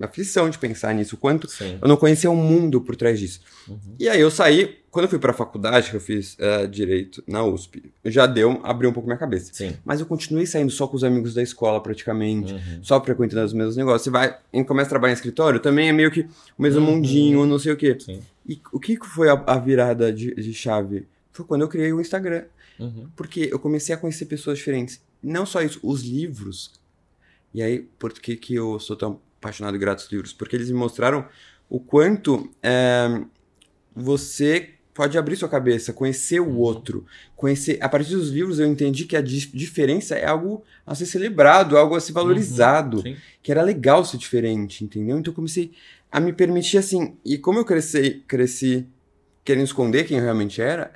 aflição 0.00 0.48
de 0.48 0.56
pensar 0.56 0.94
nisso, 0.94 1.16
o 1.16 1.18
quanto 1.18 1.50
Sim. 1.50 1.76
eu 1.82 1.88
não 1.88 1.96
conhecia 1.96 2.30
o 2.30 2.36
mundo 2.36 2.80
por 2.80 2.94
trás 2.94 3.18
disso. 3.18 3.40
Uhum. 3.66 3.96
E 3.98 4.08
aí 4.08 4.20
eu 4.20 4.30
saí, 4.30 4.78
quando 4.92 5.06
eu 5.06 5.08
fui 5.08 5.18
pra 5.18 5.32
faculdade, 5.32 5.90
que 5.90 5.96
eu 5.96 6.00
fiz 6.00 6.36
uh, 6.38 6.68
Direito 6.68 7.20
na 7.26 7.42
USP, 7.42 7.82
já 8.04 8.26
deu, 8.26 8.60
abriu 8.62 8.90
um 8.90 8.92
pouco 8.92 9.08
minha 9.08 9.18
cabeça. 9.18 9.50
Sim. 9.52 9.74
Mas 9.84 9.98
eu 9.98 10.06
continuei 10.06 10.46
saindo 10.46 10.70
só 10.70 10.86
com 10.86 10.94
os 10.94 11.02
amigos 11.02 11.34
da 11.34 11.42
escola, 11.42 11.82
praticamente, 11.82 12.52
uhum. 12.52 12.78
só 12.80 13.02
frequentando 13.02 13.44
os 13.44 13.52
mesmos 13.52 13.76
negócios. 13.76 14.04
Você 14.04 14.10
vai, 14.10 14.36
começa 14.64 14.86
a 14.86 14.90
trabalhar 14.90 15.14
em 15.14 15.16
escritório, 15.16 15.58
também 15.58 15.88
é 15.88 15.92
meio 15.92 16.12
que 16.12 16.20
o 16.56 16.62
mesmo 16.62 16.80
uhum. 16.80 16.94
mundinho, 16.94 17.44
não 17.44 17.58
sei 17.58 17.72
o 17.72 17.76
quê. 17.76 17.96
Sim. 17.98 18.20
E 18.48 18.60
o 18.72 18.78
que 18.78 18.96
foi 18.96 19.28
a, 19.28 19.32
a 19.46 19.58
virada 19.58 20.12
de, 20.12 20.34
de, 20.34 20.54
chave? 20.54 21.06
Foi 21.32 21.44
quando 21.44 21.62
eu 21.62 21.68
criei 21.68 21.92
o 21.92 22.00
Instagram. 22.00 22.44
Uhum. 22.78 23.08
Porque 23.16 23.48
eu 23.50 23.58
comecei 23.58 23.94
a 23.94 23.98
conhecer 23.98 24.26
pessoas 24.26 24.58
diferentes. 24.58 25.00
Não 25.22 25.44
só 25.44 25.62
isso, 25.62 25.80
os 25.82 26.02
livros. 26.02 26.72
E 27.52 27.62
aí, 27.62 27.80
por 27.98 28.12
que, 28.12 28.36
que 28.36 28.54
eu 28.54 28.78
sou 28.78 28.96
tão 28.96 29.20
apaixonado 29.40 29.76
e 29.76 29.78
grato 29.78 30.02
aos 30.02 30.12
livros? 30.12 30.32
Porque 30.32 30.54
eles 30.54 30.70
me 30.70 30.76
mostraram 30.76 31.26
o 31.68 31.80
quanto 31.80 32.50
é, 32.62 33.22
você 33.94 34.76
pode 34.96 35.18
abrir 35.18 35.36
sua 35.36 35.48
cabeça, 35.48 35.92
conhecer 35.92 36.40
o 36.40 36.46
uhum. 36.46 36.58
outro, 36.58 37.04
conhecer. 37.36 37.78
A 37.82 37.88
partir 37.88 38.12
dos 38.12 38.30
livros 38.30 38.58
eu 38.58 38.66
entendi 38.66 39.04
que 39.04 39.16
a 39.16 39.20
diferença 39.20 40.14
é 40.14 40.26
algo 40.26 40.64
a 40.86 40.94
ser 40.94 41.04
celebrado, 41.04 41.76
algo 41.76 41.94
a 41.94 42.00
ser 42.00 42.12
valorizado, 42.12 43.02
uhum. 43.04 43.16
que 43.42 43.52
era 43.52 43.62
legal 43.62 44.04
ser 44.04 44.16
diferente, 44.16 44.84
entendeu? 44.84 45.18
Então 45.18 45.32
eu 45.32 45.34
comecei 45.34 45.72
a 46.16 46.20
me 46.20 46.32
permitir 46.32 46.78
assim. 46.78 47.14
E 47.22 47.36
como 47.36 47.58
eu 47.58 47.64
cresci, 47.66 48.24
cresci 48.26 48.86
querendo 49.44 49.64
esconder 49.64 50.04
quem 50.04 50.16
eu 50.16 50.24
realmente 50.24 50.62
era, 50.62 50.90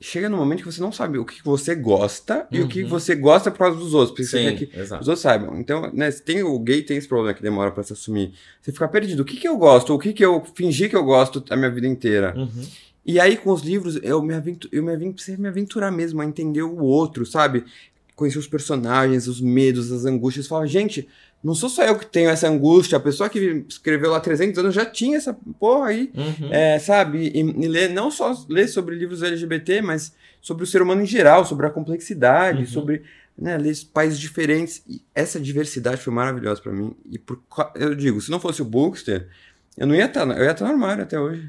chega 0.00 0.28
no 0.28 0.36
momento 0.36 0.64
que 0.64 0.72
você 0.72 0.80
não 0.80 0.90
sabe 0.90 1.16
o 1.16 1.24
que 1.24 1.44
você 1.44 1.76
gosta 1.76 2.38
uhum. 2.38 2.58
e 2.58 2.60
o 2.62 2.68
que 2.68 2.82
uhum. 2.82 2.88
você 2.88 3.14
gosta 3.14 3.52
por 3.52 3.58
causa 3.58 3.78
dos 3.78 3.94
outros. 3.94 4.10
Porque 4.10 4.24
Sim, 4.24 4.30
você 4.30 4.52
quer 4.52 4.66
que 4.66 4.80
exato. 4.80 5.00
os 5.00 5.06
outros 5.06 5.22
saibam. 5.22 5.60
Então, 5.60 5.92
né, 5.92 6.10
tem 6.10 6.42
o 6.42 6.58
gay 6.58 6.82
tem 6.82 6.96
esse 6.96 7.06
problema 7.06 7.34
que 7.34 7.40
demora 7.40 7.70
para 7.70 7.84
se 7.84 7.92
assumir. 7.92 8.32
Você 8.60 8.72
fica 8.72 8.88
perdido. 8.88 9.20
O 9.20 9.24
que, 9.24 9.36
que 9.36 9.46
eu 9.46 9.56
gosto? 9.56 9.94
O 9.94 9.98
que, 9.98 10.12
que 10.12 10.24
eu 10.24 10.44
fingi 10.56 10.88
que 10.88 10.96
eu 10.96 11.04
gosto 11.04 11.44
a 11.50 11.56
minha 11.56 11.70
vida 11.70 11.86
inteira? 11.86 12.34
Uhum. 12.36 12.66
E 13.06 13.20
aí, 13.20 13.36
com 13.36 13.52
os 13.52 13.62
livros, 13.62 14.00
eu 14.02 14.20
me, 14.20 14.34
aventur, 14.34 14.68
eu 14.72 14.82
me, 14.82 14.92
aventur, 14.92 15.38
me 15.38 15.46
aventurar 15.46 15.92
mesmo, 15.92 16.20
a 16.20 16.24
entender 16.24 16.62
o 16.62 16.82
outro, 16.82 17.24
sabe? 17.24 17.64
Conhecer 18.16 18.40
os 18.40 18.48
personagens, 18.48 19.28
os 19.28 19.40
medos, 19.40 19.92
as 19.92 20.04
angústias. 20.04 20.48
Falar, 20.48 20.66
gente, 20.66 21.06
não 21.42 21.54
sou 21.54 21.68
só 21.68 21.84
eu 21.84 21.96
que 21.96 22.06
tenho 22.06 22.30
essa 22.30 22.48
angústia, 22.48 22.98
a 22.98 23.00
pessoa 23.00 23.28
que 23.28 23.64
escreveu 23.68 24.10
lá 24.10 24.18
300 24.18 24.58
anos 24.58 24.74
já 24.74 24.84
tinha 24.84 25.16
essa 25.16 25.36
porra 25.58 25.88
aí, 25.88 26.10
uhum. 26.14 26.52
é, 26.52 26.78
sabe? 26.78 27.30
E, 27.32 27.40
e, 27.40 27.68
ler, 27.68 27.90
não 27.90 28.10
só 28.10 28.34
ler 28.48 28.66
sobre 28.66 28.96
livros 28.96 29.22
LGBT, 29.22 29.80
mas 29.82 30.12
sobre 30.40 30.64
o 30.64 30.66
ser 30.66 30.82
humano 30.82 31.02
em 31.02 31.06
geral, 31.06 31.44
sobre 31.44 31.66
a 31.66 31.70
complexidade, 31.70 32.60
uhum. 32.60 32.66
sobre 32.66 33.02
né, 33.36 33.56
ler 33.56 33.72
países 33.92 34.18
diferentes. 34.18 34.82
E 34.88 35.00
essa 35.14 35.38
diversidade 35.38 36.00
foi 36.00 36.12
maravilhosa 36.12 36.60
para 36.60 36.72
mim. 36.72 36.94
E 37.08 37.18
por, 37.18 37.40
eu 37.76 37.94
digo, 37.94 38.20
se 38.20 38.30
não 38.30 38.40
fosse 38.40 38.60
o 38.60 38.64
Bookster, 38.64 39.28
eu 39.76 39.86
não 39.86 39.94
ia 39.94 40.06
estar, 40.06 40.26
tá, 40.26 40.32
eu 40.34 40.44
ia 40.44 40.50
estar 40.50 40.64
no 40.64 40.72
armário 40.72 41.04
até 41.04 41.20
hoje. 41.20 41.48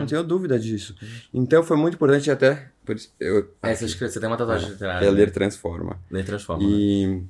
Não 0.00 0.06
tenho 0.06 0.22
dúvida 0.22 0.58
disso. 0.58 0.94
Uhum. 1.00 1.42
Então 1.42 1.62
foi 1.62 1.78
muito 1.78 1.94
importante 1.94 2.30
até. 2.30 2.68
Por 2.84 2.94
isso, 2.94 3.10
eu, 3.18 3.50
é, 3.62 3.74
você 3.74 4.20
tem 4.20 4.28
uma 4.28 4.36
tatuagem 4.36 4.68
é, 4.68 4.72
literária. 4.72 5.06
É, 5.06 5.10
ler 5.10 5.28
né? 5.28 5.32
transforma. 5.32 5.98
Ler 6.10 6.26
transforma. 6.26 6.62
E. 6.62 7.06
Né? 7.06 7.22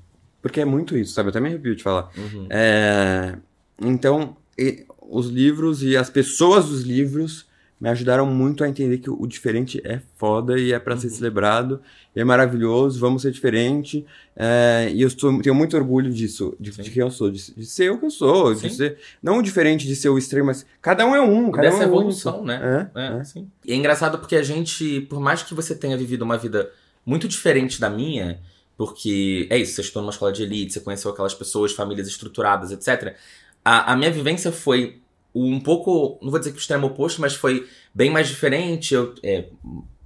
Porque 0.42 0.60
é 0.60 0.64
muito 0.64 0.96
isso, 0.96 1.12
sabe? 1.12 1.28
Eu 1.28 1.30
até 1.30 1.40
me 1.40 1.48
arrepio 1.48 1.76
de 1.76 1.82
falar. 1.82 2.10
Uhum. 2.16 2.46
É, 2.50 3.36
então, 3.80 4.36
e, 4.58 4.84
os 5.00 5.28
livros 5.28 5.82
e 5.82 5.96
as 5.96 6.08
pessoas 6.08 6.66
dos 6.66 6.82
livros 6.82 7.48
me 7.80 7.88
ajudaram 7.88 8.26
muito 8.26 8.62
a 8.62 8.68
entender 8.68 8.98
que 8.98 9.08
o 9.08 9.26
diferente 9.26 9.80
é 9.84 10.02
foda 10.18 10.58
e 10.58 10.70
é 10.70 10.78
para 10.78 10.94
uhum. 10.94 11.00
ser 11.00 11.08
celebrado, 11.08 11.80
é 12.14 12.22
maravilhoso, 12.22 13.00
vamos 13.00 13.22
ser 13.22 13.32
diferente. 13.32 14.04
É, 14.36 14.90
e 14.92 15.00
eu 15.00 15.10
tenho 15.10 15.54
muito 15.54 15.76
orgulho 15.78 16.12
disso, 16.12 16.54
de, 16.60 16.70
de 16.70 16.90
quem 16.90 17.02
eu 17.02 17.10
sou, 17.10 17.30
de, 17.30 17.54
de, 17.54 17.64
ser 17.64 17.90
o 17.90 17.98
que 17.98 18.04
eu 18.04 18.10
sou, 18.10 18.54
Sim. 18.54 18.68
de 18.68 18.74
ser. 18.74 18.98
Não 19.22 19.40
diferente 19.40 19.86
de 19.86 19.96
ser 19.96 20.10
o 20.10 20.18
extremo, 20.18 20.48
mas 20.48 20.66
cada 20.82 21.06
um 21.06 21.16
é 21.16 21.22
um, 21.22 21.50
cada 21.50 21.68
Dessa 21.68 21.78
um 21.78 21.82
é 21.82 21.84
evolução, 21.86 22.42
único. 22.42 22.46
né? 22.46 22.90
É, 22.94 23.00
é, 23.00 23.18
é. 23.18 23.24
Sim. 23.24 23.50
E 23.64 23.72
é 23.72 23.76
engraçado 23.76 24.18
porque 24.18 24.36
a 24.36 24.42
gente, 24.42 25.00
por 25.02 25.18
mais 25.18 25.42
que 25.42 25.54
você 25.54 25.74
tenha 25.74 25.96
vivido 25.96 26.20
uma 26.20 26.36
vida 26.36 26.70
muito 27.06 27.26
diferente 27.26 27.80
da 27.80 27.88
minha, 27.88 28.38
porque 28.80 29.46
é 29.50 29.58
isso, 29.58 29.74
você 29.74 29.82
estudou 29.82 30.00
numa 30.00 30.10
escola 30.10 30.32
de 30.32 30.42
elite, 30.42 30.72
você 30.72 30.80
conheceu 30.80 31.10
aquelas 31.10 31.34
pessoas, 31.34 31.70
famílias 31.70 32.08
estruturadas, 32.08 32.72
etc. 32.72 33.14
A, 33.62 33.92
a 33.92 33.94
minha 33.94 34.10
vivência 34.10 34.50
foi 34.50 35.02
um 35.34 35.60
pouco, 35.60 36.18
não 36.22 36.30
vou 36.30 36.38
dizer 36.38 36.52
que 36.52 36.56
o 36.56 36.58
extremo 36.58 36.86
oposto, 36.86 37.20
mas 37.20 37.34
foi 37.34 37.68
bem 37.94 38.08
mais 38.08 38.26
diferente. 38.26 38.94
Eu, 38.94 39.14
é, 39.22 39.44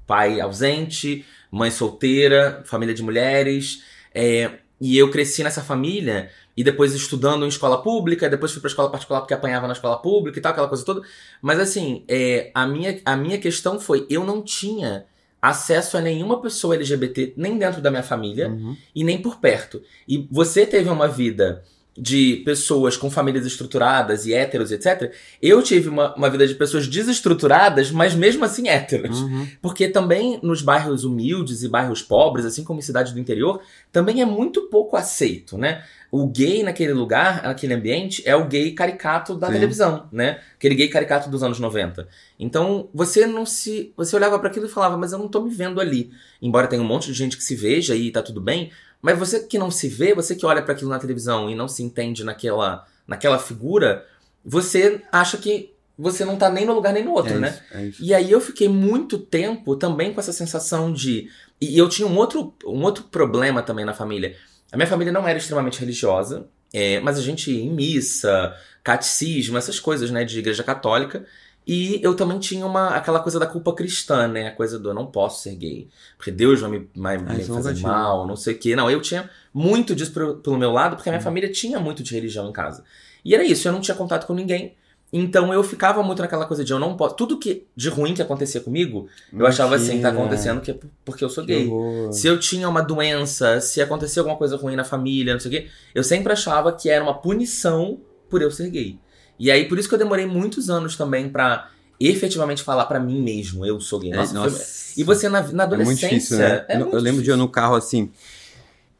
pai 0.08 0.40
ausente, 0.40 1.24
mãe 1.52 1.70
solteira, 1.70 2.64
família 2.66 2.92
de 2.92 3.00
mulheres. 3.00 3.84
É, 4.12 4.50
e 4.80 4.98
eu 4.98 5.08
cresci 5.08 5.44
nessa 5.44 5.62
família 5.62 6.28
e 6.56 6.64
depois 6.64 6.94
estudando 6.94 7.44
em 7.44 7.48
escola 7.48 7.80
pública, 7.80 8.28
depois 8.28 8.50
fui 8.50 8.60
pra 8.60 8.68
escola 8.68 8.90
particular 8.90 9.20
porque 9.20 9.34
apanhava 9.34 9.68
na 9.68 9.74
escola 9.74 9.98
pública 10.02 10.36
e 10.36 10.42
tal, 10.42 10.50
aquela 10.50 10.66
coisa 10.66 10.84
toda. 10.84 11.00
Mas 11.40 11.60
assim, 11.60 12.04
é, 12.08 12.50
a, 12.52 12.66
minha, 12.66 13.00
a 13.04 13.16
minha 13.16 13.38
questão 13.38 13.78
foi: 13.78 14.04
eu 14.10 14.24
não 14.24 14.42
tinha 14.42 15.06
acesso 15.50 15.98
a 15.98 16.00
nenhuma 16.00 16.40
pessoa 16.40 16.74
LGBT, 16.74 17.34
nem 17.36 17.58
dentro 17.58 17.82
da 17.82 17.90
minha 17.90 18.02
família 18.02 18.48
uhum. 18.48 18.74
e 18.94 19.04
nem 19.04 19.20
por 19.20 19.38
perto. 19.38 19.82
E 20.08 20.26
você 20.30 20.64
teve 20.64 20.88
uma 20.88 21.06
vida 21.06 21.62
de 21.96 22.42
pessoas 22.44 22.96
com 22.96 23.10
famílias 23.10 23.46
estruturadas 23.46 24.26
e 24.26 24.32
héteros, 24.34 24.72
etc. 24.72 25.12
Eu 25.40 25.62
tive 25.62 25.88
uma, 25.88 26.14
uma 26.16 26.28
vida 26.28 26.46
de 26.46 26.54
pessoas 26.54 26.88
desestruturadas, 26.88 27.90
mas 27.90 28.14
mesmo 28.14 28.44
assim 28.44 28.68
héteros. 28.68 29.20
Uhum. 29.20 29.46
Porque 29.62 29.88
também 29.88 30.40
nos 30.42 30.60
bairros 30.62 31.04
humildes 31.04 31.62
e 31.62 31.68
bairros 31.68 32.02
pobres, 32.02 32.46
assim 32.46 32.64
como 32.64 32.80
em 32.80 32.82
cidades 32.82 33.12
do 33.12 33.20
interior, 33.20 33.60
também 33.92 34.22
é 34.22 34.24
muito 34.24 34.62
pouco 34.62 34.96
aceito, 34.96 35.56
né? 35.56 35.84
O 36.16 36.28
gay 36.28 36.62
naquele 36.62 36.92
lugar, 36.92 37.42
naquele 37.42 37.74
ambiente, 37.74 38.22
é 38.24 38.36
o 38.36 38.46
gay 38.46 38.70
caricato 38.70 39.34
da 39.34 39.48
Sim. 39.48 39.54
televisão, 39.54 40.08
né? 40.12 40.40
Aquele 40.54 40.76
gay 40.76 40.86
caricato 40.86 41.28
dos 41.28 41.42
anos 41.42 41.58
90. 41.58 42.06
Então, 42.38 42.88
você 42.94 43.26
não 43.26 43.44
se. 43.44 43.92
Você 43.96 44.14
olhava 44.14 44.38
para 44.38 44.48
aquilo 44.48 44.66
e 44.66 44.68
falava, 44.68 44.96
mas 44.96 45.10
eu 45.10 45.18
não 45.18 45.26
tô 45.26 45.40
me 45.40 45.50
vendo 45.50 45.80
ali. 45.80 46.12
Embora 46.40 46.68
tenha 46.68 46.80
um 46.80 46.84
monte 46.84 47.06
de 47.06 47.14
gente 47.14 47.36
que 47.36 47.42
se 47.42 47.56
veja 47.56 47.96
e 47.96 48.12
tá 48.12 48.22
tudo 48.22 48.40
bem, 48.40 48.70
mas 49.02 49.18
você 49.18 49.40
que 49.40 49.58
não 49.58 49.72
se 49.72 49.88
vê, 49.88 50.14
você 50.14 50.36
que 50.36 50.46
olha 50.46 50.62
para 50.62 50.74
aquilo 50.74 50.88
na 50.88 51.00
televisão 51.00 51.50
e 51.50 51.54
não 51.56 51.66
se 51.66 51.82
entende 51.82 52.22
naquela, 52.22 52.86
naquela 53.08 53.40
figura, 53.40 54.06
você 54.44 55.02
acha 55.10 55.36
que 55.36 55.74
você 55.98 56.24
não 56.24 56.36
tá 56.36 56.48
nem 56.48 56.64
no 56.64 56.74
lugar 56.74 56.92
nem 56.92 57.04
no 57.04 57.10
outro, 57.10 57.34
é 57.34 57.38
né? 57.40 57.48
Isso, 57.48 57.76
é 57.76 57.86
isso. 57.86 58.04
E 58.04 58.14
aí 58.14 58.30
eu 58.30 58.40
fiquei 58.40 58.68
muito 58.68 59.18
tempo 59.18 59.74
também 59.74 60.14
com 60.14 60.20
essa 60.20 60.32
sensação 60.32 60.92
de. 60.92 61.28
E 61.60 61.76
eu 61.76 61.88
tinha 61.88 62.06
um 62.06 62.16
outro, 62.16 62.54
um 62.64 62.84
outro 62.84 63.02
problema 63.02 63.62
também 63.62 63.84
na 63.84 63.94
família. 63.94 64.36
A 64.74 64.76
minha 64.76 64.88
família 64.88 65.12
não 65.12 65.26
era 65.26 65.38
extremamente 65.38 65.78
religiosa, 65.78 66.48
é, 66.72 66.98
mas 66.98 67.16
a 67.16 67.22
gente 67.22 67.48
ia 67.48 67.62
em 67.62 67.70
missa, 67.70 68.52
catecismo, 68.82 69.56
essas 69.56 69.78
coisas, 69.78 70.10
né, 70.10 70.24
de 70.24 70.36
igreja 70.36 70.64
católica. 70.64 71.24
E 71.64 72.00
eu 72.02 72.14
também 72.14 72.40
tinha 72.40 72.66
uma, 72.66 72.88
aquela 72.88 73.20
coisa 73.20 73.38
da 73.38 73.46
culpa 73.46 73.72
cristã, 73.72 74.26
né? 74.26 74.48
A 74.48 74.50
coisa 74.50 74.78
do 74.78 74.90
eu 74.90 74.94
não 74.94 75.06
posso 75.06 75.42
ser 75.42 75.54
gay, 75.54 75.88
porque 76.18 76.30
Deus 76.30 76.60
vai 76.60 76.70
me, 76.70 76.88
vai 76.94 77.16
me 77.16 77.44
fazer 77.44 77.80
mal, 77.80 78.26
não 78.26 78.36
sei 78.36 78.54
o 78.54 78.58
quê. 78.58 78.74
Não, 78.74 78.90
eu 78.90 79.00
tinha 79.00 79.30
muito 79.52 79.94
disso 79.94 80.12
pro, 80.12 80.36
pelo 80.38 80.58
meu 80.58 80.72
lado, 80.72 80.96
porque 80.96 81.08
a 81.08 81.12
minha 81.12 81.20
hum. 81.20 81.24
família 81.24 81.50
tinha 81.50 81.78
muito 81.78 82.02
de 82.02 82.12
religião 82.12 82.50
em 82.50 82.52
casa. 82.52 82.84
E 83.24 83.32
era 83.32 83.44
isso, 83.44 83.66
eu 83.66 83.72
não 83.72 83.80
tinha 83.80 83.94
contato 83.94 84.26
com 84.26 84.34
ninguém. 84.34 84.74
Então 85.16 85.54
eu 85.54 85.62
ficava 85.62 86.02
muito 86.02 86.20
naquela 86.20 86.44
coisa 86.44 86.64
de 86.64 86.72
eu 86.72 86.78
não 86.80 86.96
posso. 86.96 87.14
Tudo 87.14 87.38
que 87.38 87.68
de 87.76 87.88
ruim 87.88 88.14
que 88.14 88.20
acontecia 88.20 88.60
comigo, 88.60 89.02
Mentira. 89.26 89.44
eu 89.44 89.46
achava 89.46 89.76
assim, 89.76 90.00
tá 90.00 90.08
acontecendo 90.08 90.60
que 90.60 90.72
é 90.72 90.78
porque 91.04 91.24
eu 91.24 91.28
sou 91.28 91.44
gay. 91.44 91.70
Se 92.10 92.26
eu 92.26 92.36
tinha 92.40 92.68
uma 92.68 92.82
doença, 92.82 93.60
se 93.60 93.80
acontecia 93.80 94.20
alguma 94.20 94.36
coisa 94.36 94.56
ruim 94.56 94.74
na 94.74 94.82
família, 94.82 95.32
não 95.32 95.38
sei 95.38 95.48
o 95.48 95.52
quê, 95.52 95.68
eu 95.94 96.02
sempre 96.02 96.32
achava 96.32 96.72
que 96.72 96.90
era 96.90 97.00
uma 97.00 97.14
punição 97.14 98.00
por 98.28 98.42
eu 98.42 98.50
ser 98.50 98.68
gay. 98.70 98.98
E 99.38 99.52
aí, 99.52 99.68
por 99.68 99.78
isso 99.78 99.88
que 99.88 99.94
eu 99.94 99.98
demorei 100.00 100.26
muitos 100.26 100.68
anos 100.68 100.96
também 100.96 101.28
pra 101.28 101.70
efetivamente 102.00 102.64
falar 102.64 102.86
para 102.86 102.98
mim 102.98 103.22
mesmo, 103.22 103.64
eu 103.64 103.80
sou 103.80 104.00
gay. 104.00 104.10
É, 104.10 104.16
nossa, 104.16 104.34
nossa. 104.34 104.56
Foi... 104.56 105.00
E 105.00 105.04
você 105.04 105.28
na, 105.28 105.42
na 105.52 105.62
adolescência... 105.62 106.06
É 106.06 106.10
muito 106.10 106.24
difícil, 106.24 106.38
né? 106.38 106.64
É 106.68 106.76
eu, 106.76 106.90
eu 106.92 107.00
lembro 107.00 107.22
de 107.22 107.30
eu 107.30 107.36
no 107.36 107.48
carro 107.48 107.76
assim... 107.76 108.10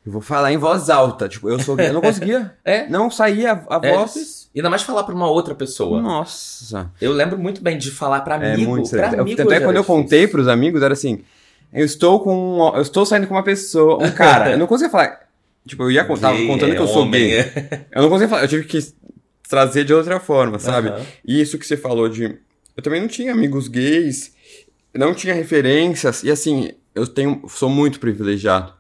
Eu 0.05 0.13
vou 0.13 0.21
falar 0.21 0.53
em 0.53 0.59
voz 0.59 0.91
alta, 0.91 1.29
tipo, 1.29 1.49
eu 1.49 1.59
sou 1.59 1.75
gay. 1.77 1.89
Eu 1.89 1.95
não 1.95 2.01
conseguia. 2.03 2.55
é. 2.65 2.87
Não 2.89 3.11
saía 3.11 3.53
a, 3.53 3.79
a 3.79 3.81
é 3.83 3.95
voz... 3.95 4.13
Difícil. 4.13 4.45
Ainda 4.55 4.71
mais 4.71 4.83
falar 4.83 5.03
pra 5.03 5.15
uma 5.15 5.29
outra 5.29 5.55
pessoa. 5.55 6.01
Nossa. 6.01 6.91
Eu 7.01 7.13
lembro 7.13 7.39
muito 7.39 7.63
bem 7.63 7.77
de 7.77 7.91
falar 7.91 8.21
pra 8.21 8.37
amigo. 8.37 8.63
É 8.63 8.67
muito 8.67 8.91
pra 8.91 9.09
amigo 9.09 9.37
Tanto 9.37 9.53
é 9.53 9.61
quando 9.61 9.77
eu 9.77 9.85
contei 9.85 10.29
pros 10.29 10.47
amigos, 10.47 10.83
era 10.83 10.93
assim... 10.93 11.23
Eu 11.73 11.85
estou 11.85 12.21
com... 12.21 12.73
Eu 12.75 12.83
estou 12.83 13.05
saindo 13.05 13.27
com 13.27 13.35
uma 13.35 13.43
pessoa, 13.43 14.05
um 14.05 14.11
cara. 14.13 14.53
eu 14.53 14.59
não 14.59 14.67
conseguia 14.67 14.91
falar... 14.91 15.25
Tipo, 15.67 15.85
eu 15.85 15.91
ia 15.91 16.05
contar, 16.05 16.37
contando 16.47 16.75
que 16.75 16.81
eu 16.81 16.87
sou 16.87 17.03
homem. 17.03 17.29
gay. 17.29 17.53
eu 17.91 18.03
não 18.03 18.11
conseguia 18.11 18.29
falar. 18.29 18.43
Eu 18.43 18.49
tive 18.49 18.65
que 18.65 18.79
trazer 19.49 19.85
de 19.85 19.95
outra 19.95 20.21
forma, 20.21 20.59
sabe? 20.59 20.91
Uhum. 20.91 21.05
E 21.25 21.41
isso 21.41 21.59
que 21.59 21.67
você 21.67 21.77
falou 21.77 22.09
de. 22.09 22.39
Eu 22.77 22.83
também 22.83 23.01
não 23.01 23.09
tinha 23.09 23.33
amigos 23.33 23.69
gays, 23.69 24.35
não 24.93 25.15
tinha 25.15 25.33
referências, 25.33 26.23
e 26.23 26.31
assim, 26.31 26.73
eu 26.95 27.07
tenho, 27.07 27.43
sou 27.49 27.71
muito 27.71 28.01
privilegiado 28.01 28.75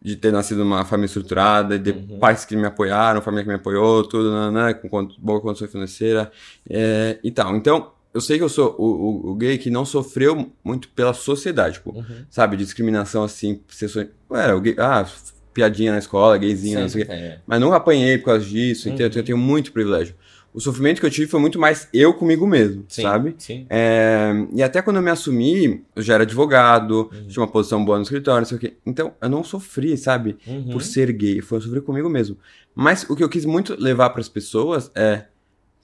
de 0.00 0.16
ter 0.16 0.32
nascido 0.32 0.58
numa 0.58 0.84
família 0.84 1.06
estruturada, 1.06 1.78
de 1.78 1.90
uhum. 1.90 2.18
pais 2.18 2.44
que 2.44 2.56
me 2.56 2.66
apoiaram, 2.66 3.20
família 3.20 3.44
que 3.44 3.48
me 3.48 3.56
apoiou, 3.56 4.04
tudo, 4.04 4.50
né, 4.52 4.74
com 4.74 5.08
boa 5.18 5.40
condição 5.40 5.66
financeira 5.66 6.30
é, 6.68 7.18
e 7.22 7.30
tal. 7.30 7.56
Então, 7.56 7.90
eu 8.14 8.20
sei 8.20 8.38
que 8.38 8.44
eu 8.44 8.48
sou 8.48 8.74
o, 8.78 8.84
o, 8.84 9.30
o, 9.30 9.34
gay 9.34 9.58
que 9.58 9.70
não 9.70 9.84
sofreu 9.84 10.52
muito 10.64 10.88
pela 10.90 11.12
sociedade, 11.12 11.74
tipo, 11.74 11.90
uhum. 11.90 12.24
sabe, 12.30 12.56
discriminação 12.56 13.24
assim, 13.24 13.60
ser, 13.68 14.10
ué, 14.30 14.54
o 14.54 14.60
gay, 14.60 14.76
ah, 14.78 15.04
piadinha 15.52 15.92
na 15.92 15.98
escola, 15.98 16.38
gayzinha, 16.38 16.76
Sim, 16.76 16.82
não 16.82 16.88
sei 16.88 17.02
o 17.02 17.06
quê. 17.06 17.12
É. 17.12 17.38
Mas 17.46 17.60
não 17.60 17.72
apanhei 17.72 18.18
por 18.18 18.26
causa 18.26 18.44
disso, 18.44 18.88
uhum. 18.88 18.94
então 18.94 19.06
eu 19.06 19.24
tenho 19.24 19.38
muito 19.38 19.72
privilégio. 19.72 20.14
O 20.58 20.60
sofrimento 20.60 20.98
que 20.98 21.06
eu 21.06 21.10
tive 21.10 21.30
foi 21.30 21.38
muito 21.38 21.56
mais 21.56 21.88
eu 21.94 22.12
comigo 22.12 22.44
mesmo, 22.44 22.84
sim, 22.88 23.02
sabe? 23.02 23.36
Sim. 23.38 23.64
É, 23.70 24.32
e 24.52 24.60
até 24.60 24.82
quando 24.82 24.96
eu 24.96 25.02
me 25.02 25.08
assumi, 25.08 25.84
eu 25.94 26.02
já 26.02 26.14
era 26.14 26.24
advogado, 26.24 27.08
uhum. 27.12 27.28
tinha 27.28 27.40
uma 27.40 27.46
posição 27.46 27.84
boa 27.84 27.96
no 27.96 28.02
escritório, 28.02 28.40
não 28.40 28.44
sei 28.44 28.56
o 28.56 28.60
quê. 28.60 28.76
Então, 28.84 29.14
eu 29.22 29.28
não 29.28 29.44
sofri, 29.44 29.96
sabe? 29.96 30.36
Uhum. 30.44 30.70
Por 30.70 30.82
ser 30.82 31.12
gay. 31.12 31.40
Foi 31.40 31.58
eu 31.58 31.62
sofri 31.62 31.80
comigo 31.80 32.10
mesmo. 32.10 32.36
Mas 32.74 33.08
o 33.08 33.14
que 33.14 33.22
eu 33.22 33.28
quis 33.28 33.44
muito 33.44 33.80
levar 33.80 34.10
para 34.10 34.20
as 34.20 34.28
pessoas 34.28 34.90
é 34.96 35.26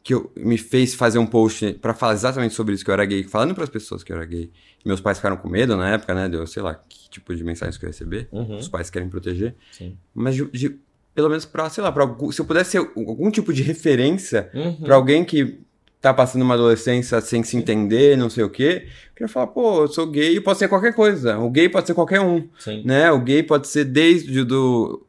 que 0.03 0.13
eu, 0.13 0.33
me 0.37 0.59
fez 0.59 0.93
fazer 0.93 1.21
um 1.21 1.27
post 1.27 1.75
para 1.75 1.95
falar 1.95 2.15
exatamente 2.15 2.53
sobre 2.53 2.75
isso, 2.75 2.85
que 2.85 2.91
eu 2.91 2.95
era 2.95 3.05
gay, 3.05 3.23
falando 3.23 3.55
para 3.55 3.63
as 3.63 3.71
pessoas 3.71 4.03
que 4.03 4.11
eu 4.11 4.17
era 4.17 4.27
gay. 4.27 4.51
Meus 4.85 5.01
pais 5.01 5.19
ficaram 5.19 5.37
com 5.37 5.49
medo 5.49 5.77
na 5.77 5.91
época, 5.91 6.13
né? 6.17 6.29
Deu, 6.29 6.45
sei 6.49 6.65
lá, 6.65 6.75
que 6.75 7.09
tipo 7.09 7.33
de 7.33 7.45
mensagens 7.45 7.79
que 7.79 7.85
eu 7.85 7.87
ia 7.87 7.93
receber. 7.93 8.29
Uhum. 8.33 8.59
Os 8.59 8.67
pais 8.67 8.91
querem 8.91 9.09
proteger. 9.09 9.55
Sim. 9.71 9.97
Mas 10.13 10.35
de, 10.35 10.45
de, 10.51 10.81
pelo 11.15 11.29
menos 11.29 11.45
para, 11.45 11.71
sei 11.71 11.83
lá, 11.83 11.93
pra, 11.93 12.07
se 12.33 12.41
eu 12.41 12.45
pudesse 12.45 12.73
ser 12.73 12.79
algum 12.79 13.31
tipo 13.31 13.53
de 13.53 13.63
referência 13.63 14.51
uhum. 14.55 14.77
para 14.77 14.95
alguém 14.95 15.25
que 15.25 15.61
tá 16.01 16.13
passando 16.13 16.43
uma 16.43 16.55
adolescência 16.55 17.21
sem 17.21 17.43
se 17.43 17.57
entender, 17.57 18.17
não 18.17 18.29
sei 18.29 18.45
o 18.45 18.51
quê, 18.51 18.83
eu 18.87 19.15
queria 19.15 19.29
falar, 19.29 19.47
pô, 19.47 19.85
eu 19.85 19.89
sou 19.89 20.07
gay, 20.07 20.39
pode 20.41 20.59
ser 20.59 20.69
qualquer 20.69 20.93
coisa. 20.93 21.39
O 21.39 21.49
gay 21.49 21.69
pode 21.69 21.87
ser 21.87 21.95
qualquer 21.95 22.21
um, 22.21 22.47
Sim. 22.59 22.83
né? 22.85 23.11
O 23.11 23.21
gay 23.21 23.43
pode 23.43 23.69
ser 23.69 23.85
desde 23.85 24.45
do 24.45 25.07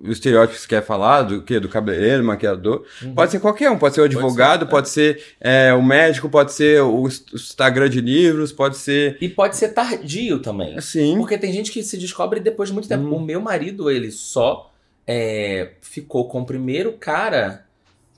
o 0.00 0.12
estereótipo 0.12 0.54
que 0.54 0.62
você 0.62 0.68
quer 0.68 0.82
falar, 0.82 1.22
do 1.22 1.42
que? 1.42 1.58
Do 1.58 1.68
cabeleireiro, 1.68 2.22
maquiador. 2.22 2.84
Uhum. 3.02 3.14
Pode 3.14 3.32
ser 3.32 3.40
qualquer 3.40 3.70
um, 3.70 3.76
pode 3.76 3.94
ser 3.96 4.00
o 4.00 4.04
advogado, 4.04 4.66
pode 4.68 4.88
ser, 4.88 5.14
pode 5.14 5.24
ser 5.24 5.36
é, 5.40 5.74
o 5.74 5.82
médico, 5.82 6.28
pode 6.28 6.52
ser 6.52 6.80
o 6.82 7.08
Instagram 7.34 7.90
de 7.90 8.00
livros, 8.00 8.52
pode 8.52 8.76
ser. 8.76 9.18
E 9.20 9.28
pode 9.28 9.56
ser 9.56 9.68
tardio 9.68 10.38
também. 10.38 10.80
Sim. 10.80 11.16
Porque 11.18 11.36
tem 11.36 11.52
gente 11.52 11.72
que 11.72 11.82
se 11.82 11.98
descobre 11.98 12.38
depois 12.38 12.68
de 12.68 12.72
muito 12.72 12.88
tempo. 12.88 13.04
Uhum. 13.04 13.16
O 13.16 13.20
meu 13.20 13.40
marido, 13.40 13.90
ele 13.90 14.12
só 14.12 14.72
é, 15.10 15.72
ficou 15.80 16.28
com 16.28 16.42
o 16.42 16.44
primeiro 16.44 16.92
cara 16.92 17.64